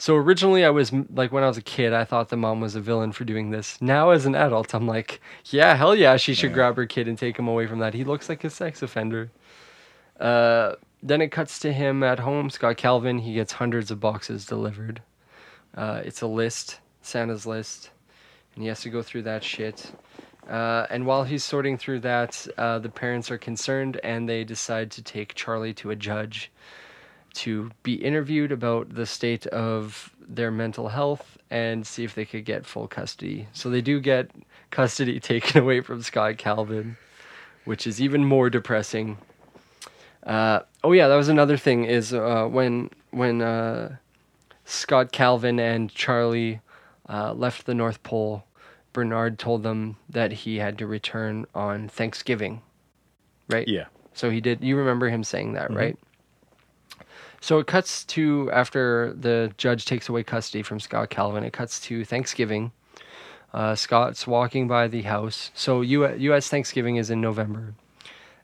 So 0.00 0.14
originally, 0.14 0.64
I 0.64 0.70
was 0.70 0.92
like, 0.92 1.32
when 1.32 1.42
I 1.42 1.48
was 1.48 1.56
a 1.58 1.62
kid, 1.62 1.92
I 1.92 2.04
thought 2.04 2.28
the 2.28 2.36
mom 2.36 2.60
was 2.60 2.76
a 2.76 2.80
villain 2.80 3.10
for 3.10 3.24
doing 3.24 3.50
this. 3.50 3.80
Now, 3.82 4.10
as 4.10 4.26
an 4.26 4.36
adult, 4.36 4.72
I'm 4.72 4.86
like, 4.86 5.20
yeah, 5.46 5.74
hell 5.74 5.94
yeah, 5.96 6.16
she 6.16 6.34
should 6.34 6.50
Yeah. 6.50 6.54
grab 6.54 6.76
her 6.76 6.86
kid 6.86 7.08
and 7.08 7.18
take 7.18 7.36
him 7.36 7.48
away 7.48 7.66
from 7.66 7.80
that. 7.80 7.94
He 7.94 8.04
looks 8.04 8.28
like 8.28 8.44
a 8.44 8.50
sex 8.50 8.80
offender. 8.80 9.30
Uh, 10.20 10.74
then 11.02 11.20
it 11.20 11.32
cuts 11.32 11.58
to 11.60 11.72
him 11.72 12.02
at 12.04 12.20
home, 12.20 12.48
Scott 12.50 12.76
Calvin. 12.76 13.18
He 13.18 13.34
gets 13.34 13.52
hundreds 13.52 13.90
of 13.90 13.98
boxes 13.98 14.46
delivered. 14.46 15.02
Uh, 15.76 16.02
it's 16.04 16.22
a 16.22 16.26
list, 16.28 16.78
Santa's 17.02 17.46
list, 17.46 17.90
and 18.54 18.62
he 18.62 18.68
has 18.68 18.80
to 18.82 18.90
go 18.90 19.02
through 19.02 19.22
that 19.22 19.42
shit. 19.42 19.92
Uh, 20.48 20.86
and 20.88 21.04
while 21.04 21.24
he's 21.24 21.44
sorting 21.44 21.76
through 21.76 22.00
that, 22.00 22.46
uh, 22.56 22.78
the 22.78 22.88
parents 22.88 23.30
are 23.30 23.38
concerned 23.38 24.00
and 24.02 24.28
they 24.28 24.44
decide 24.44 24.90
to 24.90 25.02
take 25.02 25.34
Charlie 25.34 25.74
to 25.74 25.90
a 25.90 25.96
judge 25.96 26.50
to 27.34 27.70
be 27.82 27.94
interviewed 27.94 28.50
about 28.50 28.94
the 28.94 29.06
state 29.06 29.46
of 29.48 30.14
their 30.26 30.50
mental 30.50 30.88
health 30.88 31.38
and 31.50 31.86
see 31.86 32.04
if 32.04 32.14
they 32.14 32.24
could 32.24 32.44
get 32.44 32.66
full 32.66 32.88
custody. 32.88 33.46
So 33.52 33.70
they 33.70 33.80
do 33.80 34.00
get 34.00 34.30
custody 34.70 35.20
taken 35.20 35.60
away 35.60 35.80
from 35.80 36.02
Scott 36.02 36.38
Calvin, 36.38 36.96
which 37.64 37.86
is 37.86 38.00
even 38.00 38.24
more 38.24 38.50
depressing. 38.50 39.18
Uh, 40.24 40.60
oh 40.82 40.92
yeah, 40.92 41.08
that 41.08 41.16
was 41.16 41.28
another 41.28 41.56
thing 41.56 41.84
is 41.84 42.12
uh, 42.12 42.46
when 42.46 42.90
when 43.10 43.40
uh, 43.40 43.96
Scott 44.64 45.12
Calvin 45.12 45.58
and 45.58 45.90
Charlie 45.90 46.60
uh, 47.08 47.32
left 47.32 47.64
the 47.66 47.74
North 47.74 48.02
Pole, 48.02 48.44
Bernard 48.98 49.38
told 49.38 49.62
them 49.62 49.96
that 50.10 50.32
he 50.32 50.56
had 50.56 50.76
to 50.78 50.84
return 50.84 51.46
on 51.54 51.88
Thanksgiving, 51.88 52.62
right? 53.48 53.68
Yeah. 53.68 53.84
So 54.12 54.28
he 54.28 54.40
did. 54.40 54.60
You 54.60 54.76
remember 54.76 55.08
him 55.08 55.22
saying 55.22 55.52
that, 55.52 55.72
right? 55.72 55.96
So 57.40 57.60
it 57.60 57.68
cuts 57.68 58.04
to 58.06 58.50
after 58.52 59.12
the 59.12 59.52
judge 59.56 59.84
takes 59.84 60.08
away 60.08 60.24
custody 60.24 60.64
from 60.64 60.80
Scott 60.80 61.10
Calvin. 61.10 61.44
It 61.44 61.52
cuts 61.52 61.78
to 61.82 62.04
Thanksgiving. 62.04 62.72
Uh, 63.54 63.76
Scott's 63.76 64.26
walking 64.26 64.66
by 64.66 64.88
the 64.88 65.02
house. 65.02 65.52
So 65.54 65.80
U- 65.82 66.12
U.S. 66.16 66.48
Thanksgiving 66.48 66.96
is 66.96 67.08
in 67.08 67.20
November. 67.20 67.74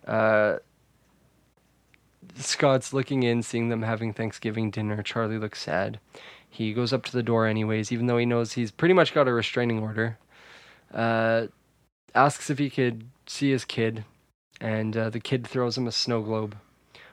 Uh, 0.07 0.59
Scott's 2.37 2.93
looking 2.93 3.25
in, 3.25 3.43
seeing 3.43 3.71
them 3.71 3.83
having 3.83 4.13
Thanksgiving 4.13 4.71
dinner. 4.71 5.03
Charlie 5.03 5.39
looks 5.39 5.61
sad. 5.61 5.99
He 6.49 6.73
goes 6.73 6.93
up 6.93 7.03
to 7.07 7.13
the 7.13 7.25
door 7.25 7.45
anyways, 7.49 7.91
even 7.91 8.07
though 8.07 8.19
he 8.19 8.25
knows 8.25 8.53
he's 8.53 8.71
pretty 8.71 8.95
much 8.95 9.13
got 9.13 9.27
a 9.27 9.33
restraining 9.33 9.81
order. 9.81 10.17
Uh, 10.93 11.47
asks 12.15 12.51
if 12.51 12.59
he 12.59 12.71
could 12.71 13.09
see 13.27 13.51
his 13.51 13.65
kid, 13.65 14.05
and 14.61 14.97
uh, 14.97 15.11
the 15.11 15.21
kid 15.21 15.47
throws 15.47 15.77
him 15.77 15.87
a 15.87 15.93
snow 15.93 16.23
globe, 16.23 16.57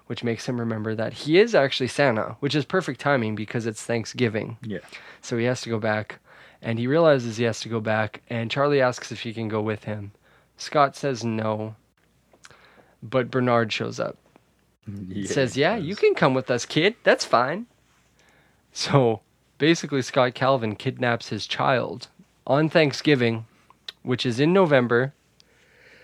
which 0.08 0.24
makes 0.24 0.48
him 0.48 0.60
remember 0.60 0.94
that 0.96 1.14
he 1.14 1.40
is 1.40 1.56
actually 1.56 1.88
Santa, 1.88 2.36
which 2.40 2.56
is 2.56 2.66
perfect 2.66 3.00
timing 3.00 3.36
because 3.36 3.66
it's 3.66 3.84
Thanksgiving. 3.84 4.58
Yeah. 4.62 4.80
So 5.22 5.38
he 5.38 5.46
has 5.46 5.62
to 5.62 5.70
go 5.70 5.80
back, 5.80 6.20
and 6.62 6.78
he 6.78 6.88
realizes 6.88 7.38
he 7.38 7.46
has 7.46 7.60
to 7.62 7.70
go 7.70 7.80
back. 7.80 8.22
And 8.30 8.52
Charlie 8.52 8.82
asks 8.82 9.12
if 9.12 9.22
he 9.22 9.34
can 9.34 9.48
go 9.48 9.62
with 9.62 9.86
him. 9.86 10.12
Scott 10.58 10.96
says 10.96 11.24
no, 11.24 11.76
but 13.02 13.32
Bernard 13.32 13.74
shows 13.74 14.00
up. 14.00 14.18
yeah 15.08 15.28
says, 15.28 15.58
"Yeah, 15.58 15.76
you 15.76 15.96
can 15.96 16.14
come 16.14 16.34
with 16.34 16.52
us, 16.52 16.66
kid. 16.66 16.96
That's 17.04 17.26
fine." 17.26 17.66
So 18.74 19.22
basically, 19.58 20.02
Scott 20.02 20.34
Calvin 20.34 20.76
kidnaps 20.76 21.30
his 21.30 21.48
child 21.48 22.08
on 22.46 22.70
Thanksgiving, 22.70 23.46
which 24.04 24.26
is 24.26 24.40
in 24.40 24.54
November. 24.54 25.14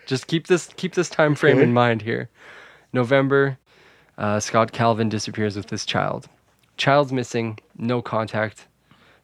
Just 0.06 0.28
keep 0.28 0.48
this 0.48 0.68
keep 0.78 0.94
this 0.96 1.10
time 1.10 1.36
frame 1.36 1.58
Okay. 1.58 1.64
in 1.64 1.74
mind 1.74 2.02
here. 2.04 2.30
November, 2.94 3.58
uh, 4.18 4.40
Scott 4.40 4.72
Calvin 4.72 5.10
disappears 5.10 5.56
with 5.56 5.68
this 5.68 5.86
child. 5.86 6.30
Child's 6.78 7.12
missing, 7.12 7.60
no 7.78 8.02
contact. 8.02 8.68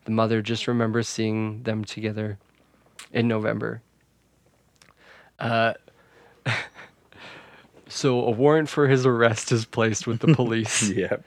The 0.06 0.12
mother 0.12 0.41
just 0.41 0.68
remembers 0.68 1.08
seeing 1.08 1.64
them 1.64 1.86
together 1.86 2.38
in 3.14 3.28
November. 3.28 3.82
Uh, 5.40 5.74
so 7.88 8.22
a 8.26 8.32
warrant 8.32 8.70
for 8.70 8.88
his 8.88 9.06
arrest 9.06 9.52
is 9.52 9.66
placed 9.66 10.08
with 10.08 10.20
the 10.20 10.28
police. 10.36 10.90
Yeah. 10.90 11.18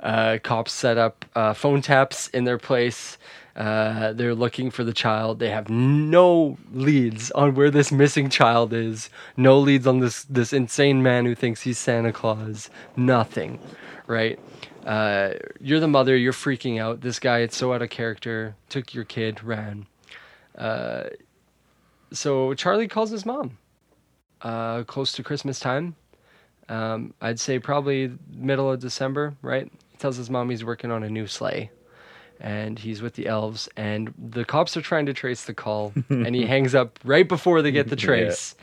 Uh, 0.00 0.38
cops 0.42 0.72
set 0.72 0.98
up 0.98 1.24
uh, 1.34 1.52
phone 1.54 1.82
taps 1.82 2.28
in 2.28 2.44
their 2.44 2.58
place. 2.58 3.16
Uh, 3.56 4.12
they're 4.12 4.34
looking 4.34 4.70
for 4.70 4.84
the 4.84 4.92
child. 4.92 5.38
They 5.38 5.48
have 5.48 5.70
no 5.70 6.58
leads 6.72 7.30
on 7.30 7.54
where 7.54 7.70
this 7.70 7.90
missing 7.90 8.28
child 8.28 8.74
is. 8.74 9.08
No 9.36 9.58
leads 9.58 9.86
on 9.86 10.00
this 10.00 10.24
this 10.24 10.52
insane 10.52 11.02
man 11.02 11.24
who 11.24 11.34
thinks 11.34 11.62
he's 11.62 11.78
Santa 11.78 12.12
Claus. 12.12 12.68
Nothing, 12.96 13.58
right? 14.06 14.38
Uh, 14.84 15.30
you're 15.58 15.80
the 15.80 15.88
mother. 15.88 16.14
You're 16.14 16.34
freaking 16.34 16.78
out. 16.78 17.00
This 17.00 17.18
guy, 17.18 17.38
it's 17.38 17.56
so 17.56 17.72
out 17.72 17.80
of 17.80 17.88
character. 17.88 18.54
Took 18.68 18.92
your 18.92 19.04
kid, 19.04 19.42
ran. 19.42 19.86
Uh, 20.56 21.04
so 22.12 22.52
Charlie 22.54 22.88
calls 22.88 23.10
his 23.10 23.24
mom. 23.24 23.56
Uh, 24.42 24.82
close 24.82 25.12
to 25.12 25.22
Christmas 25.22 25.58
time. 25.58 25.96
Um, 26.68 27.14
I'd 27.22 27.40
say 27.40 27.58
probably 27.58 28.12
middle 28.30 28.70
of 28.70 28.80
December, 28.80 29.34
right? 29.40 29.70
He 29.90 29.96
tells 29.96 30.16
his 30.16 30.28
mom 30.28 30.50
he's 30.50 30.64
working 30.64 30.90
on 30.90 31.02
a 31.02 31.08
new 31.08 31.26
sleigh 31.26 31.70
and 32.40 32.78
he's 32.78 33.00
with 33.02 33.14
the 33.14 33.26
elves 33.26 33.68
and 33.76 34.12
the 34.18 34.44
cops 34.44 34.76
are 34.76 34.82
trying 34.82 35.06
to 35.06 35.12
trace 35.14 35.44
the 35.44 35.54
call 35.54 35.92
and 36.08 36.34
he 36.34 36.46
hangs 36.46 36.74
up 36.74 36.98
right 37.04 37.26
before 37.28 37.62
they 37.62 37.70
get 37.72 37.88
the 37.88 37.96
Yeah. 37.96 38.04
trace. 38.04 38.54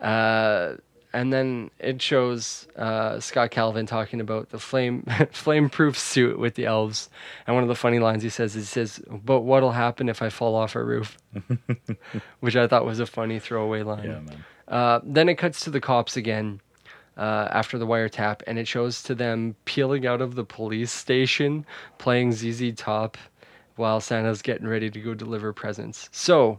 Uh, 0.00 0.76
and 1.14 1.30
then 1.32 1.70
it 1.78 2.00
shows 2.00 2.66
uh, 2.76 3.20
Scott 3.20 3.50
Calvin 3.50 3.84
talking 3.84 4.20
about 4.20 4.48
the 4.48 4.58
flame 4.58 5.04
flame 5.30 5.68
proof 5.68 5.98
suit 5.98 6.38
with 6.38 6.54
the 6.54 6.64
elves. 6.64 7.10
And 7.46 7.54
one 7.54 7.62
of 7.62 7.68
the 7.68 7.74
funny 7.74 7.98
lines 7.98 8.22
he 8.22 8.30
says 8.30 8.56
is 8.56 8.64
he 8.64 8.72
says, 8.72 9.00
"But 9.10 9.40
what'll 9.40 9.72
happen 9.72 10.08
if 10.08 10.22
I 10.22 10.30
fall 10.30 10.54
off 10.54 10.74
a 10.74 10.82
roof?" 10.82 11.18
Which 12.40 12.56
I 12.56 12.66
thought 12.66 12.86
was 12.86 12.98
a 12.98 13.04
funny 13.06 13.38
throwaway 13.38 13.82
line. 13.82 14.04
Yeah, 14.08 14.20
man. 14.20 14.44
Uh, 14.66 15.00
then 15.04 15.28
it 15.28 15.34
cuts 15.34 15.60
to 15.64 15.70
the 15.70 15.80
cops 15.80 16.16
again 16.16 16.60
uh, 17.16 17.48
after 17.50 17.78
the 17.78 17.86
wiretap, 17.86 18.42
and 18.46 18.58
it 18.58 18.66
shows 18.66 19.02
to 19.04 19.14
them 19.14 19.54
peeling 19.64 20.06
out 20.06 20.20
of 20.20 20.34
the 20.34 20.44
police 20.44 20.90
station, 20.90 21.66
playing 21.98 22.32
ZZ 22.32 22.72
Top, 22.76 23.18
while 23.76 24.00
Santa's 24.00 24.42
getting 24.42 24.66
ready 24.66 24.90
to 24.90 25.00
go 25.00 25.14
deliver 25.14 25.52
presents. 25.52 26.08
So, 26.12 26.58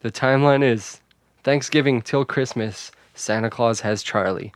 the 0.00 0.10
timeline 0.10 0.62
is 0.62 1.00
Thanksgiving 1.42 2.02
till 2.02 2.24
Christmas. 2.24 2.90
Santa 3.14 3.50
Claus 3.50 3.80
has 3.80 4.02
Charlie. 4.02 4.52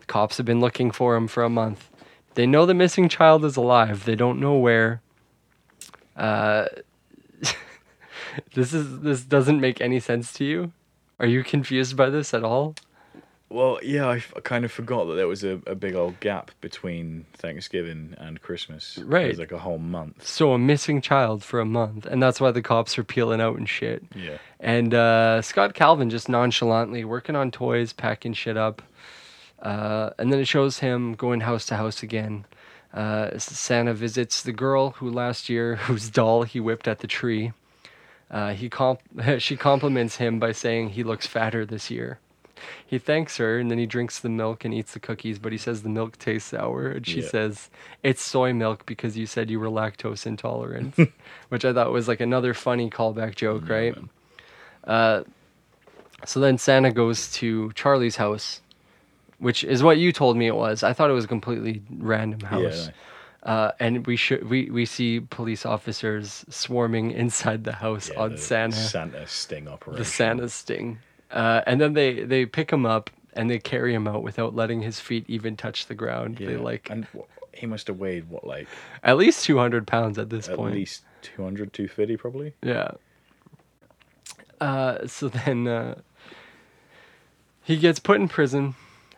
The 0.00 0.06
cops 0.06 0.36
have 0.36 0.46
been 0.46 0.60
looking 0.60 0.90
for 0.90 1.14
him 1.14 1.28
for 1.28 1.44
a 1.44 1.48
month. 1.48 1.88
They 2.34 2.46
know 2.46 2.66
the 2.66 2.74
missing 2.74 3.08
child 3.08 3.44
is 3.44 3.56
alive. 3.56 4.04
They 4.04 4.16
don't 4.16 4.40
know 4.40 4.54
where. 4.54 5.00
Uh, 6.16 6.66
this 8.54 8.72
is 8.72 9.00
this 9.00 9.22
doesn't 9.22 9.60
make 9.60 9.80
any 9.80 10.00
sense 10.00 10.32
to 10.34 10.44
you. 10.44 10.72
Are 11.20 11.26
you 11.26 11.44
confused 11.44 11.96
by 11.96 12.10
this 12.10 12.34
at 12.34 12.42
all? 12.42 12.74
Well, 13.52 13.78
yeah, 13.82 14.06
I, 14.06 14.16
f- 14.16 14.32
I 14.36 14.40
kind 14.40 14.64
of 14.64 14.72
forgot 14.72 15.06
that 15.06 15.14
there 15.14 15.28
was 15.28 15.44
a, 15.44 15.60
a 15.66 15.74
big 15.74 15.94
old 15.94 16.18
gap 16.20 16.50
between 16.60 17.26
Thanksgiving 17.34 18.14
and 18.18 18.40
Christmas. 18.40 18.98
Right. 18.98 19.24
There's 19.24 19.38
like 19.38 19.52
a 19.52 19.58
whole 19.58 19.78
month. 19.78 20.26
So 20.26 20.52
a 20.52 20.58
missing 20.58 21.00
child 21.00 21.44
for 21.44 21.60
a 21.60 21.66
month, 21.66 22.06
and 22.06 22.22
that's 22.22 22.40
why 22.40 22.50
the 22.50 22.62
cops 22.62 22.98
are 22.98 23.04
peeling 23.04 23.40
out 23.40 23.56
and 23.58 23.68
shit. 23.68 24.02
Yeah. 24.14 24.38
And 24.58 24.94
uh, 24.94 25.42
Scott 25.42 25.74
Calvin 25.74 26.08
just 26.08 26.28
nonchalantly 26.28 27.04
working 27.04 27.36
on 27.36 27.50
toys, 27.50 27.92
packing 27.92 28.32
shit 28.32 28.56
up. 28.56 28.82
Uh, 29.60 30.10
and 30.18 30.32
then 30.32 30.40
it 30.40 30.46
shows 30.46 30.78
him 30.78 31.14
going 31.14 31.40
house 31.40 31.66
to 31.66 31.76
house 31.76 32.02
again. 32.02 32.44
Uh, 32.92 33.38
Santa 33.38 33.94
visits 33.94 34.42
the 34.42 34.52
girl 34.52 34.90
who 34.90 35.10
last 35.10 35.48
year, 35.48 35.76
whose 35.86 36.10
doll 36.10 36.42
he 36.42 36.60
whipped 36.60 36.88
at 36.88 36.98
the 37.00 37.06
tree. 37.06 37.52
Uh, 38.30 38.54
he 38.54 38.68
comp- 38.68 39.02
she 39.38 39.56
compliments 39.56 40.16
him 40.16 40.38
by 40.38 40.52
saying 40.52 40.90
he 40.90 41.04
looks 41.04 41.26
fatter 41.26 41.66
this 41.66 41.90
year. 41.90 42.18
He 42.86 42.98
thanks 42.98 43.36
her 43.38 43.58
and 43.58 43.70
then 43.70 43.78
he 43.78 43.86
drinks 43.86 44.18
the 44.20 44.28
milk 44.28 44.64
and 44.64 44.72
eats 44.74 44.92
the 44.94 45.00
cookies, 45.00 45.38
but 45.38 45.52
he 45.52 45.58
says 45.58 45.82
the 45.82 45.88
milk 45.88 46.18
tastes 46.18 46.50
sour. 46.50 46.88
And 46.88 47.06
she 47.06 47.20
Yeah. 47.20 47.28
says, 47.28 47.70
It's 48.02 48.22
soy 48.22 48.52
milk 48.52 48.84
because 48.86 49.16
you 49.16 49.26
said 49.26 49.50
you 49.50 49.58
were 49.60 49.68
lactose 49.68 50.26
intolerant, 50.26 50.94
which 51.48 51.64
I 51.64 51.72
thought 51.72 51.92
was 51.92 52.08
like 52.08 52.20
another 52.20 52.54
funny 52.54 52.90
callback 52.90 53.34
joke, 53.34 53.68
right? 53.68 53.96
Uh, 54.84 55.22
so 56.24 56.40
then 56.40 56.58
Santa 56.58 56.90
goes 56.92 57.32
to 57.34 57.72
Charlie's 57.74 58.16
house, 58.16 58.60
which 59.38 59.64
is 59.64 59.82
what 59.82 59.98
you 59.98 60.12
told 60.12 60.36
me 60.36 60.46
it 60.46 60.54
was. 60.54 60.82
I 60.82 60.92
thought 60.92 61.10
it 61.10 61.14
was 61.14 61.24
a 61.24 61.28
completely 61.28 61.82
random 61.98 62.40
house. 62.40 62.86
Yeah. 62.86 62.92
Uh, 63.42 63.72
and 63.80 64.06
we 64.06 64.14
should 64.14 64.48
we, 64.48 64.70
we 64.70 64.86
see 64.86 65.18
police 65.18 65.66
officers 65.66 66.44
swarming 66.48 67.10
inside 67.10 67.64
the 67.64 67.72
house 67.72 68.08
yeah, 68.08 68.20
on 68.20 68.30
the 68.32 68.38
Santa 68.38 68.76
Santa 68.76 69.26
sting 69.26 69.66
operation. 69.66 69.98
the 69.98 70.04
Santa 70.04 70.48
sting. 70.48 70.98
Uh, 71.32 71.62
and 71.66 71.80
then 71.80 71.94
they, 71.94 72.24
they 72.24 72.46
pick 72.46 72.70
him 72.70 72.86
up 72.86 73.10
and 73.34 73.50
they 73.50 73.58
carry 73.58 73.94
him 73.94 74.06
out 74.06 74.22
without 74.22 74.54
letting 74.54 74.82
his 74.82 75.00
feet 75.00 75.24
even 75.28 75.56
touch 75.56 75.86
the 75.86 75.94
ground. 75.94 76.38
Yeah. 76.38 76.48
They 76.48 76.56
like 76.56 76.90
And 76.90 77.06
he 77.52 77.66
must 77.66 77.86
have 77.86 77.98
weighed, 77.98 78.28
what, 78.28 78.46
like 78.46 78.68
at 79.02 79.16
least 79.16 79.44
200 79.44 79.86
pounds 79.86 80.18
at 80.18 80.30
this 80.30 80.48
at 80.48 80.56
point. 80.56 80.72
At 80.72 80.78
least 80.78 81.04
200, 81.22 81.72
250 81.72 82.16
probably? 82.16 82.54
Yeah. 82.62 82.92
Uh, 84.60 85.06
so 85.06 85.28
then 85.28 85.66
uh, 85.66 85.96
he 87.62 87.76
gets 87.76 87.98
put 87.98 88.20
in 88.20 88.28
prison 88.28 88.74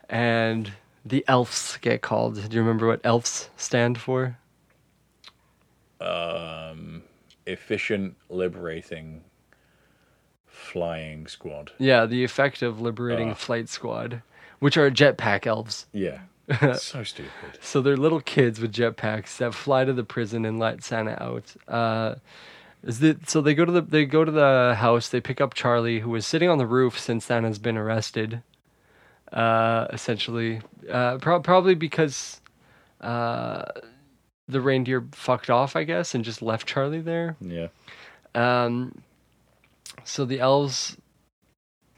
and 0.08 0.72
the 1.04 1.24
elves 1.28 1.78
get 1.80 2.00
called. 2.02 2.36
Do 2.36 2.56
you 2.56 2.62
remember 2.62 2.86
what 2.86 3.00
elves 3.04 3.50
stand 3.56 3.98
for? 3.98 4.38
Um, 6.00 7.02
efficient, 7.46 8.16
liberating, 8.28 9.22
flying 10.54 11.26
squad. 11.26 11.72
Yeah, 11.78 12.06
the 12.06 12.24
effect 12.24 12.62
of 12.62 12.80
liberating 12.80 13.30
Ugh. 13.30 13.36
flight 13.36 13.68
squad, 13.68 14.22
which 14.60 14.76
are 14.76 14.90
jetpack 14.90 15.46
elves. 15.46 15.86
Yeah. 15.92 16.20
so 16.76 17.02
stupid. 17.04 17.30
So 17.60 17.80
they're 17.80 17.96
little 17.96 18.20
kids 18.20 18.60
with 18.60 18.72
jetpacks 18.72 19.38
that 19.38 19.54
fly 19.54 19.84
to 19.84 19.92
the 19.92 20.04
prison 20.04 20.44
and 20.44 20.58
let 20.58 20.84
Santa 20.84 21.22
out. 21.22 21.54
Uh, 21.66 22.16
is 22.82 23.02
it, 23.02 23.30
so 23.30 23.40
they 23.40 23.54
go 23.54 23.64
to 23.64 23.72
the 23.72 23.80
they 23.80 24.04
go 24.04 24.24
to 24.24 24.30
the 24.30 24.74
house. 24.78 25.08
They 25.08 25.20
pick 25.20 25.40
up 25.40 25.54
Charlie, 25.54 26.00
who 26.00 26.10
was 26.10 26.26
sitting 26.26 26.50
on 26.50 26.58
the 26.58 26.66
roof 26.66 26.98
since 26.98 27.24
Santa's 27.24 27.58
been 27.58 27.78
arrested. 27.78 28.42
Uh, 29.32 29.86
essentially, 29.90 30.60
uh, 30.90 31.16
pro- 31.18 31.40
probably 31.40 31.74
because 31.74 32.42
uh, 33.00 33.64
the 34.46 34.60
reindeer 34.60 35.04
fucked 35.12 35.48
off, 35.48 35.76
I 35.76 35.84
guess, 35.84 36.14
and 36.14 36.24
just 36.24 36.42
left 36.42 36.66
Charlie 36.68 37.00
there. 37.00 37.36
Yeah. 37.40 37.68
Um, 38.34 39.00
so 40.02 40.24
the 40.24 40.40
elves 40.40 40.96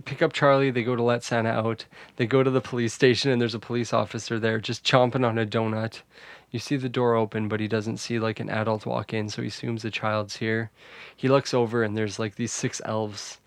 pick 0.05 0.23
up 0.23 0.32
Charlie. 0.32 0.70
They 0.70 0.85
go 0.85 0.97
to 0.97 1.02
let 1.02 1.24
Santa 1.24 1.51
out. 1.51 1.86
They 2.16 2.27
go 2.27 2.43
to 2.43 2.51
the 2.51 2.60
police 2.60 2.93
station, 2.94 3.31
and 3.31 3.40
there's 3.40 3.55
a 3.55 3.59
police 3.59 3.93
officer 3.93 4.39
there 4.39 4.59
just 4.60 4.85
chomping 4.85 5.27
on 5.27 5.39
a 5.39 5.47
donut. 5.47 6.02
You 6.51 6.59
see 6.59 6.77
the 6.77 6.89
door 6.89 7.14
open, 7.14 7.48
but 7.48 7.60
he 7.60 7.68
doesn't 7.68 7.98
see 7.98 8.18
like 8.18 8.40
an 8.40 8.48
adult 8.48 8.86
walk 8.86 9.12
in, 9.12 9.28
so 9.28 9.43
he 9.43 9.48
assumes 9.48 9.82
the 9.82 9.90
child's 9.90 10.36
here. 10.36 10.70
He 11.16 11.28
looks 11.28 11.52
over, 11.52 11.82
and 11.82 11.97
there's 11.97 12.18
like 12.18 12.36
these 12.36 12.52
six 12.52 12.81
elves, 12.85 13.40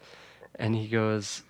and 0.55 0.75
he 0.75 0.87
goes, 0.87 1.43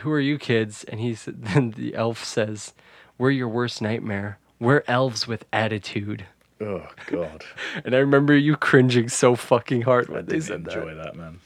"Who 0.00 0.10
are 0.12 0.20
you 0.20 0.38
kids?" 0.38 0.84
And 0.84 1.00
he's 1.00 1.24
then 1.28 1.72
the 1.72 1.94
elf 1.94 2.22
says, 2.24 2.74
"We're 3.18 3.30
your 3.30 3.48
worst 3.48 3.80
nightmare. 3.80 4.38
We're 4.60 4.84
elves 4.86 5.26
with 5.26 5.46
attitude." 5.52 6.26
Oh, 6.60 6.86
God. 7.06 7.44
And 7.84 7.94
I 7.94 7.98
remember 7.98 8.36
you 8.36 8.54
cringing 8.56 9.08
so 9.08 9.34
fucking 9.34 9.82
hard 9.82 10.10
I 10.10 10.12
when 10.12 10.26
they 10.26 10.32
didn't 10.34 10.44
said 10.44 10.64
that. 10.66 10.76
enjoy 10.76 10.94
that, 10.94 11.16
man. 11.16 11.40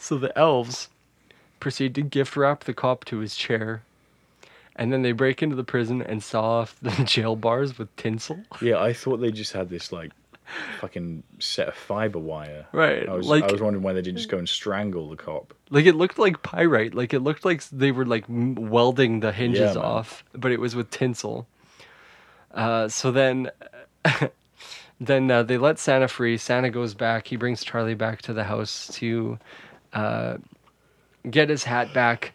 So 0.00 0.18
the 0.18 0.36
elves 0.36 0.88
proceed 1.60 1.94
to 1.94 2.02
gift 2.02 2.34
wrap 2.36 2.64
the 2.64 2.74
cop 2.74 3.04
to 3.04 3.18
his 3.18 3.36
chair. 3.36 3.82
And 4.74 4.92
then 4.92 5.02
they 5.02 5.12
break 5.12 5.42
into 5.42 5.54
the 5.56 5.62
prison 5.64 6.00
and 6.00 6.22
saw 6.22 6.60
off 6.60 6.74
the 6.80 6.90
jail 7.04 7.36
bars 7.36 7.78
with 7.78 7.94
tinsel. 7.96 8.40
Yeah, 8.62 8.80
I 8.80 8.92
thought 8.94 9.18
they 9.18 9.30
just 9.30 9.52
had 9.52 9.68
this, 9.68 9.92
like, 9.92 10.10
fucking 10.80 11.22
set 11.38 11.68
of 11.68 11.74
fiber 11.74 12.18
wire. 12.18 12.66
Right, 12.72 13.06
I 13.08 13.12
was 13.12 13.26
like- 13.26 13.44
I 13.44 13.52
was 13.52 13.60
wondering 13.60 13.82
why 13.82 13.92
they 13.92 14.00
didn't 14.02 14.16
just 14.18 14.30
go 14.30 14.38
and 14.38 14.48
strangle 14.48 15.10
the 15.10 15.16
cop. 15.16 15.52
Like 15.68 15.84
it 15.86 15.94
looked 15.96 16.18
like 16.18 16.42
pyrite. 16.42 16.94
Like 16.94 17.12
it 17.14 17.20
looked 17.20 17.44
like 17.44 17.62
they 17.68 17.92
were 17.92 18.06
like 18.06 18.24
welding 18.28 19.20
the 19.20 19.30
hinges 19.32 19.76
man. 19.76 19.84
off, 19.84 20.24
but 20.32 20.50
it 20.50 20.58
was 20.60 20.74
with 20.74 20.90
tinsel. 20.90 21.46
Uh, 22.52 22.88
so 22.88 23.12
then, 23.12 23.50
then 25.00 25.30
uh, 25.30 25.42
they 25.42 25.58
let 25.58 25.78
Santa 25.78 26.08
free. 26.08 26.36
Santa 26.36 26.70
goes 26.70 26.94
back. 26.94 27.26
He 27.28 27.36
brings 27.36 27.62
Charlie 27.62 27.94
back 27.94 28.22
to 28.22 28.32
the 28.32 28.44
house 28.44 28.88
to 28.94 29.38
uh, 29.92 30.36
get 31.28 31.48
his 31.48 31.64
hat 31.64 31.92
back. 31.92 32.32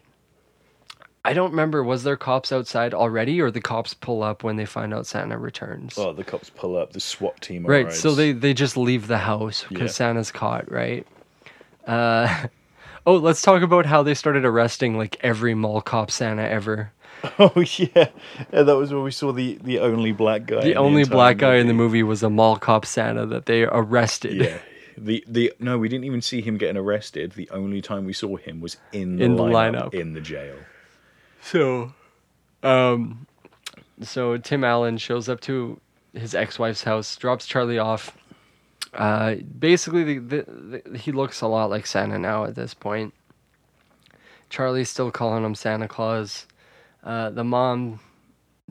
I 1.23 1.34
don't 1.34 1.49
remember. 1.49 1.84
Was 1.84 2.03
there 2.03 2.15
cops 2.18 2.52
outside 2.52 2.94
already, 2.94 3.41
or 3.41 3.49
the 3.49 3.61
cops 3.61 3.95
pull 3.95 4.22
up 4.22 4.44
when 4.44 4.57
they 4.57 4.65
find 4.65 4.94
out 4.94 5.07
Santa 5.07 5.40
returns? 5.40 5.98
Oh, 5.98 6.14
the 6.14 6.23
cops 6.23 6.52
pull 6.52 6.77
up. 6.77 6.94
The 6.94 6.99
SWAT 6.99 7.41
team. 7.41 7.65
Right. 7.65 7.86
arrives. 7.86 7.99
So 7.99 8.14
they 8.14 8.32
they 8.32 8.53
just 8.53 8.77
leave 8.77 9.07
the 9.07 9.18
house 9.18 9.65
because 9.68 9.90
Yeah. 9.91 9.95
Santa's 9.95 10.32
caught. 10.32 10.72
Right. 10.72 11.06
Uh, 11.88 12.45
oh, 13.07 13.15
let's 13.15 13.41
talk 13.41 13.64
about 13.64 13.88
how 13.88 14.03
they 14.03 14.14
started 14.14 14.45
arresting 14.45 14.98
like 14.99 15.18
every 15.22 15.56
mall 15.56 15.82
cop 15.82 16.11
Santa 16.11 16.44
ever. 16.44 16.91
Oh 17.40 17.53
yeah. 17.80 17.88
yeah, 18.53 18.61
that 18.61 18.76
was 18.76 18.94
where 18.94 19.02
we 19.02 19.10
saw 19.10 19.32
the 19.32 19.57
the 19.64 19.80
only 19.80 20.11
black 20.11 20.45
guy. 20.45 20.61
The 20.61 20.76
only 20.76 21.02
entire 21.02 21.15
black 21.15 21.38
guy 21.38 21.56
in 21.56 21.65
the 21.65 21.73
movie 21.73 22.03
was 22.03 22.22
a 22.22 22.30
mall 22.30 22.57
cop 22.57 22.86
Santa 22.86 23.26
that 23.27 23.48
they 23.48 23.64
arrested. 23.64 24.34
Yeah. 24.36 24.57
The 24.97 25.23
the 25.27 25.53
no, 25.59 25.77
we 25.77 25.89
didn't 25.89 26.05
even 26.05 26.22
see 26.22 26.41
him 26.41 26.57
getting 26.57 26.77
arrested. 26.77 27.34
The 27.34 27.49
only 27.49 27.81
time 27.81 28.05
we 28.05 28.13
saw 28.13 28.38
him 28.38 28.61
was 28.61 28.77
in 28.93 29.17
the, 29.17 29.26
In 29.26 29.35
the 29.35 29.43
lineup, 29.43 29.91
lineup. 29.91 29.93
in 29.93 30.13
the 30.13 30.22
jail. 30.22 30.55
So, 31.41 31.93
um, 32.63 33.27
so 34.01 34.38
Tim 34.38 34.63
Allen 34.63 34.97
shows 34.97 35.27
up 35.30 35.41
to 35.41 35.80
his 36.13 36.34
ex-wife's 36.34 36.84
house, 36.84 37.15
drops 37.17 37.45
Charlie 37.45 37.77
off. 37.77 38.17
Uh, 38.93 39.35
basically, 39.59 40.03
the, 40.03 40.19
the, 40.19 40.81
the, 40.85 40.97
he 40.97 41.11
looks 41.11 41.41
a 41.41 41.47
lot 41.47 41.69
like 41.69 41.85
Santa 41.85 42.17
now 42.17 42.45
at 42.45 42.55
this 42.55 42.73
point. 42.73 43.13
Charlie's 44.49 44.89
still 44.89 45.11
calling 45.11 45.43
him 45.43 45.53
Santa 45.55 45.88
Claus. 45.88 46.47
Uh, 47.03 47.30
the 47.30 47.43
mom 47.43 47.99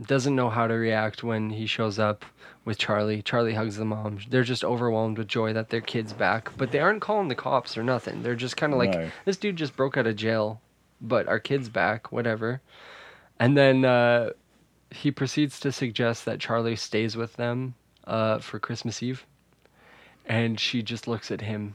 doesn't 0.07 0.35
know 0.35 0.49
how 0.49 0.67
to 0.67 0.75
react 0.75 1.23
when 1.23 1.51
he 1.51 1.67
shows 1.67 1.99
up 1.99 2.25
with 2.65 2.79
Charlie. 2.79 3.23
Charlie 3.23 3.55
hugs 3.55 3.77
the 3.77 3.85
mom. 3.85 4.19
They're 4.29 4.43
just 4.45 4.65
overwhelmed 4.65 5.19
with 5.19 5.29
joy 5.29 5.53
that 5.53 5.69
their 5.71 5.81
kid's 5.81 6.13
back, 6.13 6.51
but 6.57 6.71
they 6.71 6.79
aren't 6.81 7.03
calling 7.03 7.29
the 7.29 7.35
cops 7.35 7.77
or 7.77 7.83
nothing. 7.83 8.23
They're 8.23 8.35
just 8.35 8.57
kind 8.57 8.73
of 8.73 8.79
like, 8.79 8.93
No. 8.93 9.11
this 9.25 9.37
dude 9.37 9.57
just 9.57 9.77
broke 9.77 9.97
out 9.97 10.07
of 10.07 10.17
jail, 10.17 10.61
but 11.01 11.29
our 11.29 11.39
kid's 11.41 11.69
back, 11.69 12.11
whatever. 12.11 12.61
And 13.39 13.57
then 13.57 13.85
uh, 13.85 14.31
he 14.91 15.11
proceeds 15.11 15.61
to 15.61 15.73
suggest 15.73 16.25
that 16.25 16.41
Charlie 16.41 16.77
stays 16.77 17.17
with 17.17 17.35
them 17.35 17.75
uh, 18.07 18.39
for 18.39 18.59
Christmas 18.59 19.03
Eve. 19.03 19.27
And 20.27 20.59
she 20.59 20.83
just 20.83 21.07
looks 21.07 21.31
at 21.31 21.43
him 21.43 21.75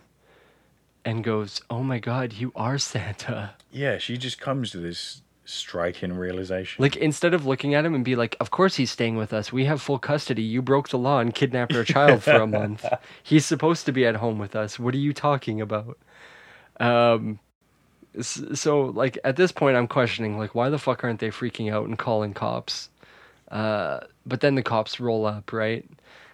and 1.05 1.23
goes, 1.23 1.61
Oh 1.69 1.83
my 1.83 1.99
God, 1.99 2.33
you 2.33 2.51
are 2.55 2.77
Santa. 2.79 3.51
Yeah, 3.71 3.99
she 3.99 4.17
just 4.17 4.39
comes 4.39 4.71
to 4.71 4.77
this 4.79 5.21
striking 5.49 6.13
realization. 6.13 6.81
Like, 6.81 6.95
instead 6.95 7.33
of 7.33 7.45
looking 7.45 7.73
at 7.73 7.85
him 7.85 7.95
and 7.95 8.05
be 8.05 8.15
like, 8.15 8.35
Of 8.39 8.51
course 8.51 8.75
he's 8.75 8.91
staying 8.91 9.17
with 9.17 9.33
us. 9.33 9.51
We 9.51 9.65
have 9.65 9.81
full 9.81 9.99
custody. 9.99 10.43
You 10.43 10.61
broke 10.61 10.89
the 10.89 10.97
law 10.97 11.19
and 11.19 11.33
kidnapped 11.33 11.75
our 11.75 11.83
child 11.83 12.23
for 12.23 12.35
a 12.35 12.47
month. 12.59 12.85
He's 13.23 13.45
supposed 13.45 13.85
to 13.85 13.91
be 13.91 14.05
at 14.05 14.15
home 14.15 14.39
with 14.39 14.55
us. 14.55 14.79
What 14.79 14.93
are 14.93 14.99
you 14.99 15.13
talking 15.13 15.61
about? 15.61 15.97
Um, 16.79 17.39
so, 18.21 18.85
like, 18.85 19.17
at 19.23 19.35
this 19.35 19.51
point, 19.51 19.77
I'm 19.77 19.87
questioning, 19.87 20.37
like, 20.37 20.55
why 20.55 20.69
the 20.69 20.79
fuck 20.79 21.03
aren't 21.03 21.19
they 21.19 21.29
freaking 21.29 21.71
out 21.71 21.87
and 21.87 21.97
calling 21.97 22.33
cops? 22.33 22.89
Uh, 23.51 23.99
but 24.25 24.41
then 24.41 24.55
the 24.55 24.63
cops 24.63 24.99
roll 24.99 25.25
up, 25.25 25.51
right? 25.53 25.87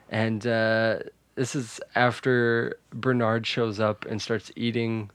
And 0.09 0.45
uh, 0.45 0.99
this 1.35 1.55
is 1.55 1.79
after 1.95 2.77
Bernard 2.91 3.45
shows 3.47 3.79
up 3.79 4.05
and 4.05 4.21
starts 4.21 4.51
eating. 4.55 5.09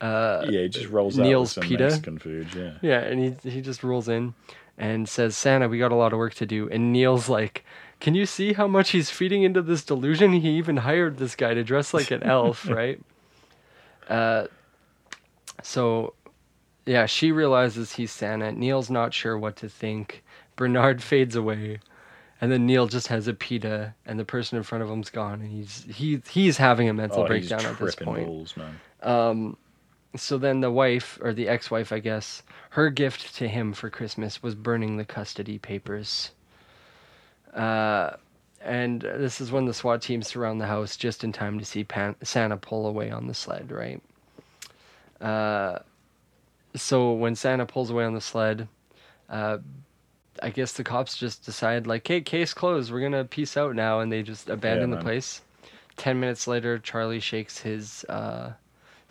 Uh, 0.00 0.44
yeah, 0.50 0.62
he 0.62 0.68
just 0.68 0.88
rolls 0.88 1.18
out 1.18 1.22
Neal's 1.22 1.52
some 1.52 1.62
pita. 1.64 1.84
Mexican 1.84 2.18
food. 2.18 2.48
Yeah. 2.54 2.72
yeah, 2.82 2.98
and 3.00 3.20
he 3.42 3.50
he 3.50 3.60
just 3.60 3.82
rolls 3.82 4.08
in 4.08 4.34
and 4.76 5.08
says, 5.08 5.36
"Santa, 5.36 5.68
we 5.68 5.78
got 5.78 5.92
a 5.92 5.96
lot 5.96 6.12
of 6.12 6.18
work 6.18 6.34
to 6.34 6.46
do." 6.46 6.68
And 6.68 6.92
Neal's 6.92 7.28
like, 7.28 7.64
"Can 8.00 8.14
you 8.14 8.26
see 8.26 8.52
how 8.54 8.66
much 8.66 8.90
he's 8.90 9.08
feeding 9.10 9.44
into 9.44 9.62
this 9.62 9.84
delusion? 9.84 10.32
He 10.32 10.50
even 10.58 10.78
hired 10.78 11.16
this 11.18 11.36
guy 11.36 11.54
to 11.54 11.62
dress 11.64 11.94
like 11.94 12.10
an 12.10 12.22
elf, 12.22 12.68
right?" 12.68 13.00
Uh, 14.08 14.46
so, 15.62 16.12
yeah, 16.86 17.06
she 17.06 17.32
realizes 17.32 17.92
he's 17.92 18.12
Santa. 18.12 18.52
Neal's 18.52 18.90
not 18.90 19.14
sure 19.14 19.38
what 19.38 19.56
to 19.56 19.68
think. 19.68 20.22
Bernard 20.56 21.02
fades 21.04 21.36
away, 21.36 21.78
and 22.40 22.52
then 22.52 22.66
Neal 22.66 22.86
just 22.86 23.06
has 23.08 23.26
a 23.28 23.32
pita, 23.34 23.94
and 24.04 24.18
the 24.18 24.24
person 24.24 24.58
in 24.58 24.64
front 24.64 24.82
of 24.84 24.90
him's 24.90 25.08
gone, 25.10 25.40
and 25.40 25.50
he's 25.50 25.84
he 25.84 26.20
he's 26.28 26.58
having 26.58 26.88
a 26.88 26.92
mental 26.94 27.22
Oh, 27.22 27.26
breakdown 27.26 27.64
at 27.64 27.78
this 27.78 27.94
point. 27.94 28.26
balls, 28.26 28.56
man. 28.56 28.78
Um, 29.02 29.56
so 30.16 30.38
then 30.38 30.60
the 30.60 30.70
wife 30.70 31.18
or 31.22 31.32
the 31.32 31.48
ex-wife, 31.48 31.92
I 31.92 31.98
guess, 31.98 32.42
her 32.70 32.90
gift 32.90 33.34
to 33.36 33.48
him 33.48 33.72
for 33.72 33.90
Christmas 33.90 34.42
was 34.42 34.54
burning 34.54 34.96
the 34.96 35.04
custody 35.04 35.58
papers. 35.58 36.30
Uh, 37.52 38.16
and 38.60 39.02
this 39.02 39.40
is 39.40 39.52
when 39.52 39.66
the 39.66 39.74
SWAT 39.74 40.02
team 40.02 40.22
surround 40.22 40.60
the 40.60 40.66
house 40.66 40.96
just 40.96 41.22
in 41.22 41.32
time 41.32 41.58
to 41.58 41.64
see 41.64 41.84
Pan- 41.84 42.16
Santa 42.22 42.56
pull 42.56 42.86
away 42.86 43.10
on 43.10 43.26
the 43.26 43.34
sled, 43.34 43.70
right? 43.70 44.02
Uh, 45.20 45.78
so 46.74 47.12
when 47.12 47.34
Santa 47.34 47.66
pulls 47.66 47.90
away 47.90 48.04
on 48.04 48.14
the 48.14 48.20
sled, 48.20 48.68
uh, 49.28 49.58
I 50.42 50.50
guess 50.50 50.72
the 50.72 50.82
cops 50.84 51.16
just 51.16 51.44
decide 51.44 51.86
like, 51.86 52.06
"Hey, 52.06 52.20
case 52.20 52.52
closed. 52.52 52.90
We're 52.92 53.00
gonna 53.00 53.24
peace 53.24 53.56
out 53.56 53.74
now," 53.76 54.00
and 54.00 54.10
they 54.10 54.22
just 54.22 54.48
abandon 54.48 54.90
the 54.90 54.96
place. 55.04 55.42
Ten 55.96 56.18
minutes 56.18 56.48
later, 56.48 56.78
Charlie 56.78 57.20
shakes 57.20 57.58
his 57.60 58.04
uh, 58.08 58.52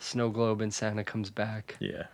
snow 0.04 0.30
globe, 0.30 0.60
and 0.60 0.72
Santa 0.72 1.04
comes 1.04 1.30
back. 1.30 1.76
Yeah. 1.80 2.04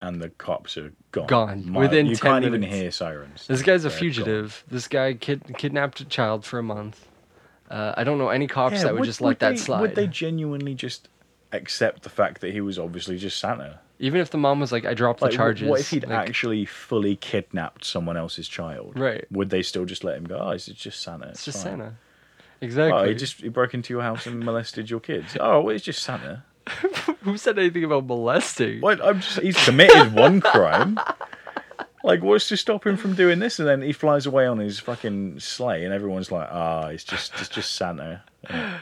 And 0.00 0.20
the 0.20 0.28
cops 0.30 0.76
are 0.76 0.92
gone. 1.10 1.26
Gone. 1.26 1.72
Mi- 1.72 1.78
Within 1.80 2.06
you 2.06 2.14
10 2.16 2.30
can't 2.30 2.44
even 2.44 2.62
hear 2.62 2.90
sirens. 2.92 3.46
This 3.48 3.62
guy's 3.62 3.84
a 3.84 3.88
They're 3.88 3.98
fugitive. 3.98 4.62
This 4.68 4.86
guy 4.86 5.14
kid- 5.14 5.56
kidnapped 5.56 6.00
a 6.00 6.04
child 6.04 6.44
for 6.44 6.58
a 6.58 6.62
month. 6.62 7.08
Uh, 7.68 7.94
I 7.96 8.04
don't 8.04 8.18
know 8.18 8.28
any 8.28 8.46
cops 8.46 8.76
gone. 8.76 8.84
that 8.84 8.94
would, 8.94 9.04
just 9.04 9.20
let 9.20 9.40
that 9.40 9.50
they, 9.50 9.56
slide. 9.56 9.80
Would 9.80 9.94
they 9.96 10.06
genuinely 10.06 10.74
just 10.74 11.08
accept 11.52 12.02
the 12.02 12.10
fact 12.10 12.40
that 12.42 12.52
he 12.52 12.60
was 12.60 12.78
obviously 12.78 13.18
just 13.18 13.38
Santa? 13.38 13.80
Even 13.98 14.20
if 14.20 14.30
the 14.30 14.38
mom 14.38 14.60
was 14.60 14.70
like, 14.70 14.84
"I 14.86 14.94
dropped 14.94 15.20
Like, 15.20 15.32
the 15.32 15.36
charges." 15.36 15.68
what 15.68 15.80
if 15.80 15.90
he'd 15.90 16.04
like, 16.06 16.28
actually 16.28 16.64
fully 16.64 17.16
kidnapped 17.16 17.84
someone 17.84 18.16
else's 18.16 18.46
child? 18.46 18.96
Right. 18.96 19.26
Would 19.32 19.50
they 19.50 19.62
still 19.62 19.84
just 19.84 20.04
let 20.04 20.16
him 20.16 20.24
go? 20.24 20.38
Oh, 20.40 20.50
it's 20.50 20.66
just 20.66 21.02
Santa. 21.02 21.26
It's 21.30 21.44
just 21.44 21.64
fine." 21.64 21.72
Santa. 21.72 21.94
Exactly. 22.60 23.00
Oh, 23.00 23.04
he 23.08 23.14
just 23.14 23.40
he 23.40 23.48
broke 23.48 23.74
into 23.74 23.92
your 23.92 24.02
house 24.02 24.26
and 24.26 24.40
molested 24.44 24.88
your 24.88 25.00
kids. 25.00 25.36
Oh, 25.40 25.60
well, 25.62 25.74
it's 25.74 25.84
just 25.84 26.02
Santa. 26.02 26.44
Who 27.22 27.36
said 27.36 27.58
anything 27.58 27.84
about 27.84 28.06
molesting? 28.06 28.80
What? 28.80 29.04
I'm 29.04 29.20
just 29.20 29.40
he's 29.40 29.62
committed 29.64 30.14
one 30.14 30.40
crime. 30.40 30.98
Like, 32.04 32.22
what's 32.22 32.48
to 32.48 32.56
stop 32.56 32.86
him 32.86 32.96
from 32.96 33.14
doing 33.14 33.38
this? 33.38 33.58
And 33.58 33.68
then 33.68 33.82
he 33.82 33.92
flies 33.92 34.24
away 34.24 34.46
on 34.46 34.58
his 34.58 34.78
fucking 34.78 35.40
sleigh, 35.40 35.84
and 35.84 35.92
everyone's 35.92 36.30
like, 36.30 36.48
"Ah, 36.50 36.86
it's 36.86 37.04
just, 37.04 37.32
it's 37.40 37.48
just 37.48 37.74
Santa." 37.74 38.22
Yeah. 38.48 38.78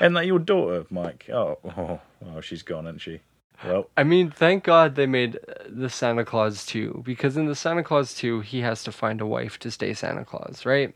And 0.00 0.16
that 0.16 0.26
your 0.26 0.38
daughter, 0.38 0.84
Mike? 0.90 1.28
Oh, 1.32 1.58
oh, 1.64 2.00
oh, 2.26 2.40
she's 2.40 2.62
gone, 2.62 2.86
isn't 2.86 2.98
she? 2.98 3.20
Well, 3.64 3.88
I 3.96 4.02
mean, 4.02 4.30
thank 4.30 4.64
God 4.64 4.96
they 4.96 5.06
made 5.06 5.38
the 5.68 5.88
Santa 5.88 6.24
Clause 6.24 6.66
2 6.66 7.02
because 7.04 7.36
in 7.36 7.46
the 7.46 7.54
Santa 7.54 7.84
Clause 7.84 8.14
2, 8.14 8.40
he 8.40 8.60
has 8.60 8.82
to 8.84 8.92
find 8.92 9.20
a 9.20 9.26
wife 9.26 9.58
to 9.60 9.70
stay 9.70 9.94
Santa 9.94 10.24
Claus, 10.24 10.66
right? 10.66 10.94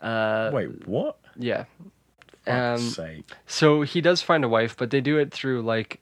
Uh, 0.00 0.50
wait, 0.52 0.86
what? 0.86 1.18
yeah. 1.36 1.64
Um, 2.46 2.94
so 3.46 3.82
he 3.82 4.00
does 4.00 4.22
find 4.22 4.44
a 4.44 4.48
wife, 4.48 4.76
but 4.76 4.90
they 4.90 5.00
do 5.00 5.18
it 5.18 5.30
through 5.32 5.62
like 5.62 6.00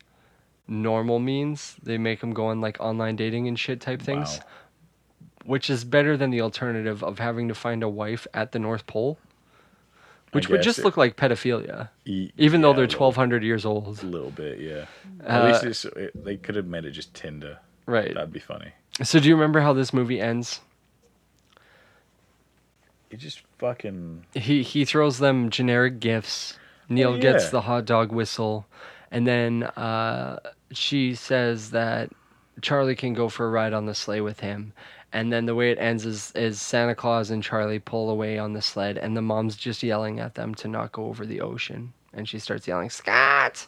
normal 0.67 1.19
means. 1.19 1.77
They 1.83 1.99
make 1.99 2.23
him 2.23 2.33
go 2.33 2.47
on 2.47 2.61
like 2.61 2.79
online 2.81 3.17
dating 3.17 3.49
and 3.49 3.59
shit 3.59 3.81
type 3.81 4.01
things, 4.01 4.39
Wow. 4.39 4.45
which 5.45 5.69
is 5.69 5.85
better 5.85 6.17
than 6.17 6.31
the 6.31 6.41
alternative 6.41 7.03
of 7.03 7.19
having 7.19 7.49
to 7.49 7.55
find 7.55 7.83
a 7.83 7.89
wife 7.89 8.27
at 8.33 8.53
the 8.53 8.59
North 8.59 8.87
Pole, 8.87 9.19
which 10.33 10.49
would 10.49 10.63
just 10.63 10.79
it- 10.79 10.85
look 10.85 10.97
like 10.97 11.17
pedophilia, 11.17 11.89
E- 12.05 12.31
even 12.37 12.61
though 12.61 12.73
they're 12.73 12.85
little- 12.87 13.07
1200 13.11 13.43
years 13.43 13.65
old. 13.65 14.03
A 14.03 14.07
little 14.07 14.31
bit, 14.31 14.59
yeah. 14.61 14.87
Uh, 15.25 15.29
At 15.29 15.45
least 15.47 15.65
it's, 15.65 15.85
it, 15.97 16.25
they 16.25 16.37
could 16.37 16.55
have 16.55 16.67
made 16.67 16.85
it 16.85 16.93
just 16.93 17.13
Tinder. 17.15 17.59
Right. 17.87 18.15
That'd 18.15 18.33
be 18.33 18.39
funny. 18.39 18.73
So 19.03 19.19
do 19.21 19.29
you 19.29 19.35
remember 19.35 19.61
how 19.61 19.73
this 19.73 19.93
movie 19.93 20.21
ends? 20.21 20.61
It 23.11 23.17
just 23.19 23.41
fucking. 23.59 24.25
he 24.35 24.63
he 24.63 24.85
throws 24.85 25.19
them 25.19 25.51
generic 25.51 26.01
gifts. 26.01 26.59
Neal 26.89 27.15
Oh, 27.15 27.19
gets 27.19 27.51
the 27.51 27.61
hot 27.61 27.85
dog 27.85 28.13
whistle, 28.13 28.67
and 29.11 29.27
then 29.27 29.65
uh, 29.65 30.39
she 30.73 31.15
says 31.15 31.71
that 31.73 32.11
Charlie 32.63 32.97
can 32.97 33.13
go 33.13 33.29
for 33.29 33.47
a 33.47 33.51
ride 33.51 33.75
on 33.75 33.85
the 33.87 33.95
sleigh 33.95 34.23
with 34.23 34.41
him. 34.41 34.73
And 35.13 35.31
then 35.33 35.47
the 35.47 35.55
way 35.55 35.71
it 35.71 35.79
ends 35.79 36.05
is 36.07 36.33
is 36.35 36.61
Santa 36.61 36.95
Claus 36.95 37.31
and 37.31 37.43
Charlie 37.43 37.79
pull 37.79 38.09
away 38.11 38.39
on 38.39 38.53
the 38.55 38.63
sled, 38.63 38.97
and 38.99 39.17
the 39.17 39.23
mom's 39.23 39.57
just 39.57 39.83
yelling 39.83 40.19
at 40.21 40.35
them 40.35 40.55
to 40.57 40.69
not 40.69 40.93
go 40.93 41.05
over 41.07 41.27
the 41.27 41.41
ocean, 41.43 41.93
and 42.15 42.27
she 42.29 42.39
starts 42.39 42.67
yelling 42.69 42.89
Scott, 42.91 43.67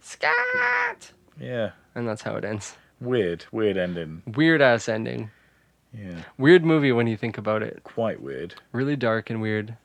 Scott, 0.00 1.12
Yeah. 1.38 1.70
and 1.94 2.06
that's 2.08 2.22
how 2.22 2.36
it 2.36 2.44
ends. 2.44 2.76
Weird. 3.00 3.44
Weird 3.52 3.76
ending. 3.76 4.22
Weird 4.26 4.62
ass 4.62 4.88
ending. 4.88 5.30
Yeah. 5.96 6.22
Weird 6.38 6.64
movie 6.64 6.92
when 6.92 7.06
you 7.06 7.16
think 7.16 7.38
about 7.38 7.62
it. 7.62 7.82
Quite 7.84 8.20
weird. 8.22 8.54
Really 8.72 8.96
dark 8.96 9.30
and 9.30 9.40
weird. 9.40 9.76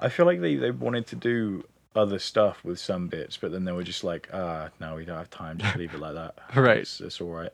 I 0.00 0.08
feel 0.08 0.26
like 0.26 0.40
they, 0.40 0.56
they 0.56 0.70
wanted 0.70 1.06
to 1.08 1.16
do 1.16 1.64
other 1.94 2.18
stuff 2.18 2.64
with 2.64 2.78
some 2.78 3.08
bits, 3.08 3.36
but 3.36 3.52
then 3.52 3.64
they 3.64 3.72
were 3.72 3.82
just 3.82 4.02
like, 4.02 4.28
ah, 4.32 4.70
no, 4.80 4.96
we 4.96 5.04
don't 5.04 5.18
have 5.18 5.30
time. 5.30 5.58
Just 5.58 5.76
leave 5.76 5.94
it 5.94 6.00
like 6.00 6.14
that. 6.14 6.34
Right. 6.54 6.78
It's, 6.78 7.00
it's 7.00 7.20
all 7.20 7.30
right. 7.30 7.52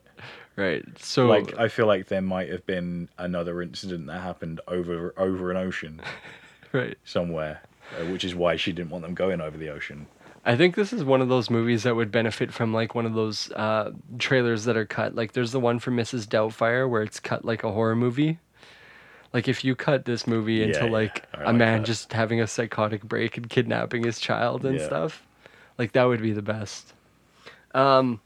Right. 0.56 0.84
So 0.98 1.26
Like, 1.26 1.58
I 1.58 1.68
feel 1.68 1.86
like 1.86 2.08
there 2.08 2.22
might 2.22 2.48
have 2.50 2.66
been 2.66 3.08
another 3.18 3.62
incident 3.62 4.06
that 4.06 4.20
happened 4.20 4.60
over 4.68 5.14
over 5.16 5.50
an 5.50 5.56
ocean 5.56 6.00
right. 6.72 6.96
somewhere, 7.04 7.62
uh, 7.98 8.04
which 8.06 8.24
is 8.24 8.34
why 8.34 8.56
she 8.56 8.72
didn't 8.72 8.90
want 8.90 9.04
them 9.04 9.14
going 9.14 9.40
over 9.40 9.56
the 9.56 9.68
ocean. 9.68 10.06
I 10.48 10.56
think 10.56 10.76
this 10.76 10.94
is 10.94 11.04
one 11.04 11.20
of 11.20 11.28
those 11.28 11.50
movies 11.50 11.82
that 11.82 11.94
would 11.94 12.10
benefit 12.10 12.54
from 12.54 12.72
like 12.72 12.94
one 12.94 13.04
of 13.04 13.12
those 13.12 13.50
uh, 13.52 13.90
trailers 14.18 14.64
that 14.64 14.78
are 14.78 14.86
cut. 14.86 15.14
Like 15.14 15.32
there's 15.32 15.52
the 15.52 15.60
one 15.60 15.78
for 15.78 15.90
Mrs. 15.90 16.26
Doubtfire 16.26 16.88
where 16.88 17.02
it's 17.02 17.20
cut 17.20 17.44
like 17.44 17.64
a 17.64 17.70
horror 17.70 17.94
movie. 17.94 18.38
Like 19.34 19.46
if 19.46 19.62
you 19.62 19.76
cut 19.76 20.06
this 20.06 20.26
movie 20.26 20.62
into 20.62 20.86
Yeah, 20.86 20.90
like 20.90 21.26
a 21.34 21.48
like 21.48 21.54
man 21.56 21.80
that. 21.80 21.86
just 21.86 22.14
having 22.14 22.40
a 22.40 22.46
psychotic 22.46 23.02
break 23.02 23.36
and 23.36 23.50
kidnapping 23.50 24.04
his 24.04 24.18
child 24.18 24.64
and 24.64 24.78
Yeah. 24.78 24.86
stuff, 24.86 25.22
like 25.76 25.92
that 25.92 26.04
would 26.04 26.22
be 26.22 26.32
the 26.32 26.40
best. 26.40 26.94
Um, 27.74 28.22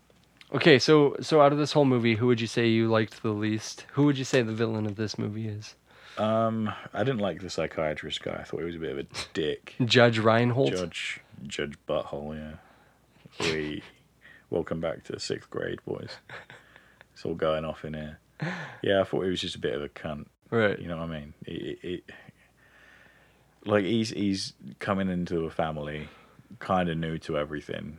okay, 0.55 0.79
so 0.79 1.17
so 1.21 1.41
out 1.41 1.51
of 1.51 1.59
this 1.59 1.73
whole 1.73 1.85
movie, 1.85 2.15
who 2.15 2.29
would 2.29 2.41
you 2.41 2.47
say 2.47 2.69
you 2.69 2.87
liked 2.87 3.25
the 3.25 3.31
least? 3.31 3.85
Who 3.95 4.05
would 4.05 4.17
you 4.17 4.25
say 4.25 4.43
the 4.43 4.53
villain 4.53 4.87
of 4.87 4.95
this 4.95 5.19
movie 5.19 5.49
is? 5.49 5.75
Um, 6.19 6.73
I 6.95 7.03
didn't 7.03 7.19
like 7.21 7.41
the 7.41 7.51
psychiatrist 7.51 8.23
guy. 8.23 8.37
I 8.39 8.45
thought 8.45 8.61
he 8.61 8.67
was 8.67 8.77
a 8.77 8.79
bit 8.79 8.93
of 8.93 8.99
a 8.99 9.07
dick. 9.33 9.75
Judge 9.85 10.21
Reinhold. 10.21 10.71
Judge 10.71 11.19
Judge 11.47 11.75
Butthole, 11.89 12.37
yeah. 12.37 13.47
We 13.47 13.83
welcome 14.51 14.81
back 14.81 15.05
to 15.05 15.19
sixth 15.19 15.51
grade, 15.51 15.79
boys. 15.85 16.11
It's 17.15 17.25
all 17.25 17.35
going 17.35 17.65
off 17.65 17.85
in 17.85 17.95
here. 17.95 18.19
Yeah, 18.83 19.01
I 19.01 19.05
thought 19.05 19.23
he 19.23 19.31
was 19.31 19.41
just 19.41 19.57
a 19.57 19.61
bit 19.61 19.75
of 19.75 19.83
a 19.83 19.89
cunt. 19.89 20.27
Right. 20.51 20.79
You 20.79 20.89
know 20.89 20.99
what 20.99 21.11
I 21.11 21.21
mean? 21.21 21.35
He, 21.47 21.79
he, 21.81 22.03
like 23.65 23.85
he's 23.85 24.11
he's 24.11 24.53
coming 24.79 25.09
into 25.09 25.45
a 25.47 25.51
family, 25.51 26.09
kind 26.59 26.89
of 26.89 26.99
new 26.99 27.19
to 27.19 27.39
everything, 27.39 27.99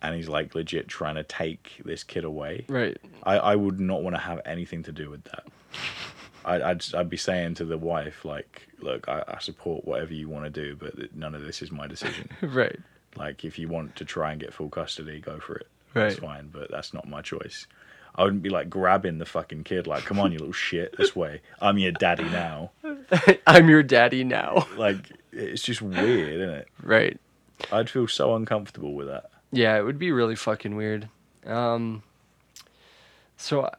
and 0.00 0.14
he's 0.14 0.28
like 0.28 0.54
legit 0.54 0.88
trying 0.88 1.16
to 1.16 1.24
take 1.24 1.80
this 1.84 2.04
kid 2.04 2.24
away. 2.24 2.64
Right. 2.68 2.96
I, 3.22 3.38
I 3.38 3.56
would 3.56 3.80
not 3.80 4.02
want 4.02 4.16
to 4.16 4.22
have 4.22 4.40
anything 4.46 4.82
to 4.84 4.92
do 4.92 5.10
with 5.10 5.24
that. 5.24 5.44
I'd, 6.44 6.62
I'd, 6.62 6.94
I'd 6.94 7.10
be 7.10 7.16
saying 7.16 7.54
to 7.54 7.64
the 7.64 7.76
wife, 7.76 8.24
like, 8.24 8.65
look, 8.80 9.08
I, 9.08 9.22
I 9.28 9.38
support 9.40 9.84
whatever 9.84 10.12
you 10.14 10.28
want 10.28 10.44
to 10.44 10.50
do, 10.50 10.76
but 10.76 11.14
none 11.14 11.34
of 11.34 11.42
this 11.42 11.62
is 11.62 11.70
my 11.70 11.86
decision. 11.86 12.28
Right. 12.42 12.78
like, 13.16 13.44
if 13.44 13.58
you 13.58 13.68
want 13.68 13.96
to 13.96 14.04
try 14.04 14.32
and 14.32 14.40
get 14.40 14.52
full 14.54 14.68
custody, 14.68 15.20
go 15.20 15.38
for 15.40 15.56
it. 15.56 15.68
Right. 15.94 16.04
That's 16.08 16.16
fine, 16.20 16.48
but 16.52 16.70
that's 16.70 16.92
not 16.92 17.08
my 17.08 17.22
choice. 17.22 17.66
I 18.14 18.24
wouldn't 18.24 18.42
be 18.42 18.48
like 18.48 18.70
grabbing 18.70 19.18
the 19.18 19.26
fucking 19.26 19.64
kid, 19.64 19.86
like, 19.86 20.04
come 20.04 20.18
on, 20.18 20.32
you 20.32 20.38
little 20.38 20.52
shit, 20.52 20.96
this 20.96 21.14
way. 21.14 21.42
I'm 21.60 21.76
your 21.78 21.92
daddy 21.92 22.24
now. 22.24 22.70
I'm 23.46 23.68
your 23.68 23.82
daddy 23.82 24.24
now. 24.24 24.66
Like, 24.76 25.12
it's 25.32 25.62
just 25.62 25.82
weird, 25.82 26.40
isn't 26.40 26.54
it? 26.54 26.68
Right. 26.82 27.20
I'd 27.70 27.90
feel 27.90 28.08
so 28.08 28.34
uncomfortable 28.34 28.94
with 28.94 29.06
that. 29.08 29.30
Yeah, 29.52 29.78
it 29.78 29.82
would 29.82 29.98
be 29.98 30.12
really 30.12 30.34
fucking 30.36 30.76
weird. 30.76 31.08
Um, 31.46 32.02
so, 33.36 33.70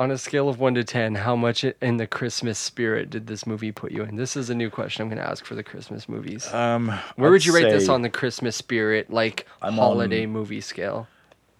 on 0.00 0.10
a 0.10 0.16
scale 0.16 0.48
of 0.48 0.58
one 0.58 0.74
to 0.74 0.82
ten, 0.82 1.14
how 1.14 1.36
much 1.36 1.62
in 1.62 1.98
the 1.98 2.06
Christmas 2.06 2.58
spirit 2.58 3.10
did 3.10 3.26
this 3.26 3.46
movie 3.46 3.70
put 3.70 3.92
you 3.92 4.02
in? 4.02 4.16
This 4.16 4.34
is 4.34 4.48
a 4.48 4.54
new 4.54 4.70
question 4.70 5.02
I'm 5.02 5.08
going 5.10 5.22
to 5.22 5.30
ask 5.30 5.44
for 5.44 5.54
the 5.54 5.62
Christmas 5.62 6.08
movies. 6.08 6.50
Um, 6.54 6.88
Where 7.16 7.30
would 7.30 7.44
you 7.44 7.54
rate 7.54 7.70
this 7.70 7.90
on 7.90 8.00
the 8.00 8.08
Christmas 8.08 8.56
spirit, 8.56 9.10
like 9.10 9.46
I'm 9.60 9.74
holiday 9.74 10.24
movie 10.24 10.62
scale? 10.62 11.06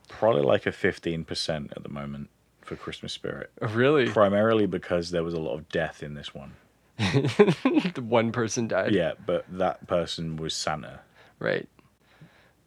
Probably 0.08 0.40
like 0.40 0.64
a 0.64 0.70
15% 0.70 1.76
at 1.76 1.82
the 1.82 1.90
moment 1.90 2.30
for 2.62 2.76
Christmas 2.76 3.12
spirit. 3.12 3.50
Really? 3.60 4.08
primarily 4.08 4.64
because 4.64 5.10
there 5.10 5.22
was 5.22 5.34
a 5.34 5.40
lot 5.40 5.54
of 5.54 5.68
death 5.68 6.02
in 6.02 6.14
this 6.14 6.34
one. 6.34 6.54
the 6.98 8.02
one 8.02 8.32
person 8.32 8.68
died. 8.68 8.94
Yeah, 8.94 9.12
but 9.26 9.44
that 9.50 9.86
person 9.86 10.36
was 10.36 10.54
Santa. 10.54 11.00
Right. 11.38 11.68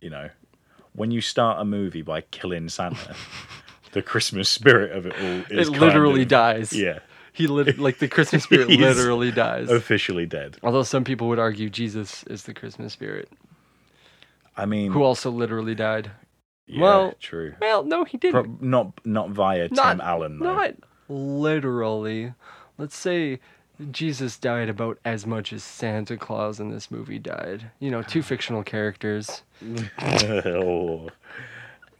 You 0.01 0.11
know, 0.11 0.29
when 0.93 1.09
you 1.09 1.19
start 1.19 1.59
a 1.59 1.65
movie 1.65 2.03
by 2.03 2.21
killing 2.21 2.69
Santa, 2.69 3.15
the 3.93 4.01
Christmas 4.01 4.49
spirit 4.49 4.91
of 4.91 5.05
it 5.05 5.13
all 5.19 5.57
is 5.59 5.67
It 5.69 5.71
literally 5.79 6.23
of- 6.23 6.27
dies. 6.27 6.73
Yeah, 6.73 6.99
He 7.31 7.47
lit- 7.47 7.79
like 7.87 7.99
the 7.99 8.07
Christmas 8.07 8.43
spirit 8.43 8.69
literally 8.69 9.31
dies. 9.31 9.69
officially 9.69 10.25
dead. 10.25 10.57
Although 10.63 10.83
some 10.83 11.03
people 11.03 11.27
would 11.29 11.39
argue 11.39 11.69
Jesus 11.69 12.23
is 12.25 12.43
the 12.43 12.53
Christmas 12.53 12.93
spirit, 12.93 13.29
I 14.57 14.65
mean, 14.65 14.91
who 14.91 15.03
also 15.03 15.31
literally 15.31 15.75
died. 15.75 16.11
yeah, 16.67 16.81
well, 16.81 17.13
true. 17.19 17.55
Well, 17.61 17.83
no, 17.83 18.03
he 18.03 18.17
didn't. 18.17 18.43
Pro- 18.59 18.67
not 18.67 18.99
not 19.05 19.29
via 19.31 19.67
Not- 19.71 19.91
Tim 19.93 20.01
Allen 20.01 20.39
though. 20.39 20.53
Not 20.53 20.75
literally. 21.09 22.33
Let's 22.77 22.95
say 22.95 23.39
Jesus 23.91 24.37
died 24.37 24.69
about 24.69 24.99
as 25.03 25.25
much 25.25 25.51
as 25.51 25.63
Santa 25.63 26.15
Claus 26.17 26.59
in 26.59 26.69
this 26.69 26.89
movie 26.91 27.19
died. 27.19 27.71
You 27.79 27.89
know, 27.91 28.01
two 28.03 28.21
fictional 28.31 28.63
characters. 28.63 29.41
oh, 30.01 31.09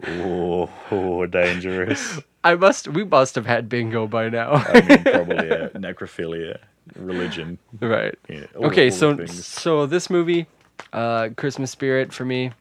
oh, 0.08 0.70
oh, 0.92 1.26
dangerous. 1.26 2.20
I 2.44 2.56
must. 2.56 2.88
We 2.90 3.04
must 3.06 3.36
have 3.36 3.46
had 3.46 3.70
bingo 3.70 4.06
by 4.08 4.30
now. 4.30 4.52
I 4.54 4.82
mean, 4.82 5.04
probably 5.04 5.48
yeah. 5.48 5.70
necrophilia, 5.76 6.58
religion. 6.96 7.58
right. 7.80 8.16
Yeah, 8.28 8.46
all- 8.58 8.66
Okay. 8.66 8.86
all 8.88 8.92
So 8.92 9.26
so 9.26 9.86
this 9.86 10.10
movie, 10.10 10.48
uh, 10.92 11.30
Christmas 11.38 11.72
Spirit 11.72 12.12
for 12.14 12.26
me. 12.26 12.52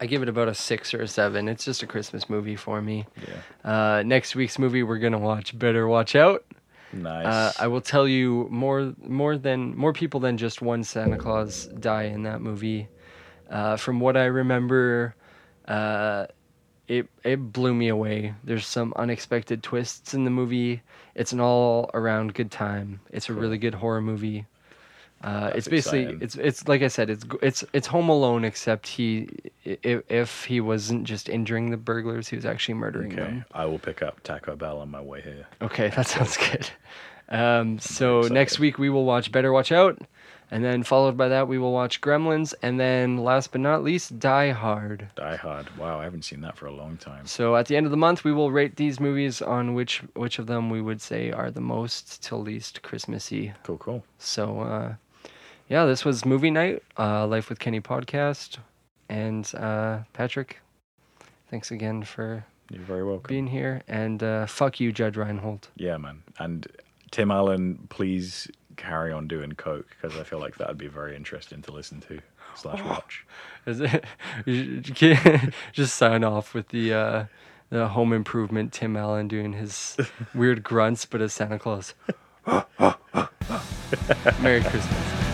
I 0.00 0.06
give 0.06 0.20
it 0.20 0.28
about 0.28 0.48
a 0.48 0.54
six 0.54 0.92
or 0.94 1.02
a 1.02 1.06
seven. 1.06 1.48
It's 1.48 1.64
just 1.64 1.84
a 1.84 1.86
Christmas 1.86 2.28
movie 2.28 2.56
for 2.56 2.82
me. 2.82 3.06
yeah, 3.64 3.98
Uh, 3.98 4.02
next 4.02 4.34
week's 4.34 4.58
movie 4.58 4.82
we're 4.82 4.98
gonna 4.98 5.18
watch. 5.18 5.56
Better 5.56 5.86
watch 5.86 6.16
out. 6.16 6.44
nice. 6.92 7.24
Uh, 7.24 7.52
I 7.60 7.68
will 7.68 7.80
tell 7.80 8.08
you 8.08 8.48
more 8.50 8.94
more 9.06 9.38
than 9.38 9.76
more 9.76 9.92
people 9.92 10.18
than 10.18 10.36
just 10.38 10.60
one 10.60 10.82
Santa 10.82 11.16
Claus 11.18 11.66
die 11.78 12.04
in 12.04 12.24
that 12.24 12.40
movie. 12.40 12.88
Uh, 13.48 13.76
from 13.76 14.00
what 14.00 14.16
I 14.16 14.24
remember, 14.24 15.14
uh, 15.72 16.26
it 16.88 17.06
it 17.24 17.36
blew 17.52 17.74
me 17.74 17.88
away. 17.88 18.34
There's 18.44 18.66
some 18.66 18.92
unexpected 18.96 19.62
twists 19.62 20.14
in 20.14 20.24
the 20.24 20.30
movie. 20.30 20.82
It's 21.14 21.32
an 21.32 21.40
all 21.40 21.90
around 21.94 22.34
good 22.34 22.50
time. 22.50 23.00
It's 23.10 23.28
a 23.28 23.32
really 23.32 23.58
good 23.58 23.74
horror 23.74 24.02
movie. 24.02 24.46
Uh, 25.22 25.52
it's 25.54 25.68
basically 25.68 26.00
exciting. 26.00 26.20
it's 26.22 26.34
it's 26.34 26.68
like 26.68 26.82
I 26.82 26.88
said 26.88 27.08
it's 27.08 27.24
it's 27.40 27.64
it's 27.72 27.86
Home 27.86 28.08
Alone 28.08 28.44
except 28.44 28.88
he 28.88 29.28
if, 29.64 30.02
if 30.10 30.44
he 30.44 30.60
wasn't 30.60 31.04
just 31.04 31.28
injuring 31.28 31.70
the 31.70 31.76
burglars 31.76 32.26
he 32.26 32.34
was 32.34 32.44
actually 32.44 32.74
murdering 32.74 33.12
Okay, 33.12 33.22
them. 33.22 33.44
I 33.52 33.64
will 33.66 33.78
pick 33.78 34.02
up 34.02 34.20
Taco 34.24 34.56
Bell 34.56 34.78
on 34.80 34.90
my 34.90 35.00
way 35.00 35.20
here. 35.22 35.46
Okay, 35.60 35.88
that 35.96 36.08
sounds 36.08 36.36
good. 36.36 36.68
Um, 37.28 37.78
so 37.78 38.22
next 38.22 38.58
week 38.58 38.78
we 38.78 38.90
will 38.90 39.04
watch 39.04 39.30
Better 39.30 39.52
Watch 39.52 39.70
Out, 39.70 39.96
and 40.52 40.62
then 40.64 40.82
followed 40.84 41.16
by 41.16 41.28
that 41.28 41.48
we 41.48 41.58
will 41.58 41.72
watch 41.72 42.00
Gremlins, 42.00 42.52
and 42.62 42.78
then 42.78 43.16
last 43.16 43.50
but 43.52 43.60
not 43.60 43.82
least 43.82 44.18
Die 44.20 44.50
Hard. 44.50 45.08
Die 45.16 45.36
Hard. 45.36 45.76
Wow, 45.78 45.98
I 45.98 46.04
haven't 46.04 46.22
seen 46.24 46.42
that 46.42 46.56
for 46.56 46.66
a 46.66 46.72
long 46.72 46.96
time. 46.98 47.26
So 47.26 47.56
at 47.56 47.66
the 47.66 47.76
end 47.76 47.86
of 47.86 47.90
the 47.90 47.96
month 47.96 48.22
we 48.22 48.32
will 48.32 48.52
rate 48.52 48.76
these 48.76 49.00
movies 49.00 49.40
on 49.42 49.74
which 49.74 50.02
which 50.14 50.38
of 50.38 50.46
them 50.46 50.70
we 50.70 50.80
would 50.80 51.00
say 51.00 51.32
are 51.32 51.50
the 51.50 51.60
most 51.60 52.22
to 52.24 52.36
least 52.36 52.82
Christmassy. 52.82 53.52
Cool, 53.64 53.78
cool. 53.78 54.04
So 54.18 54.60
uh, 54.60 54.94
yeah, 55.68 55.86
this 55.86 56.04
was 56.04 56.24
movie 56.26 56.50
night, 56.50 56.82
uh, 56.98 57.26
Life 57.26 57.48
with 57.48 57.58
Kenny 57.58 57.80
podcast, 57.80 58.58
and 59.08 59.50
uh, 59.54 60.00
Patrick, 60.12 60.60
thanks 61.50 61.70
again 61.70 62.02
for 62.02 62.44
You're 62.70 62.82
very 62.82 63.04
welcome. 63.04 63.28
being 63.28 63.46
here, 63.46 63.82
and 63.88 64.22
uh, 64.22 64.44
fuck 64.46 64.80
you, 64.80 64.92
Judge 64.92 65.16
Reinhold. 65.16 65.68
yeah, 65.76 65.96
man. 65.96 66.22
And 66.38 66.66
Tim 67.10 67.30
Allen, 67.30 67.86
please 67.90 68.50
carry 68.76 69.12
on 69.12 69.28
doing 69.28 69.52
coke 69.52 69.86
because 69.90 70.18
I 70.18 70.24
feel 70.24 70.38
like 70.38 70.56
that'd 70.56 70.78
be 70.78 70.88
very 70.88 71.16
interesting 71.16 71.62
to 71.62 71.72
listen 71.72 72.00
to 72.02 72.20
slash 72.54 72.82
watch. 72.82 73.26
Is 73.66 73.80
it? 73.80 74.04
you 74.46 74.82
can't 74.82 75.54
just 75.72 75.96
sign 75.96 76.24
off 76.24 76.54
with 76.54 76.68
the 76.68 76.92
uh, 76.92 77.24
the 77.70 77.88
Home 77.88 78.12
Improvement 78.12 78.72
Tim 78.72 78.96
Allen 78.96 79.28
doing 79.28 79.54
his 79.54 79.96
weird 80.34 80.62
grunts, 80.62 81.06
but 81.06 81.20
as 81.20 81.32
Santa 81.32 81.58
Claus. 81.58 81.94
Merry 84.40 84.60
Christmas. 84.62 85.31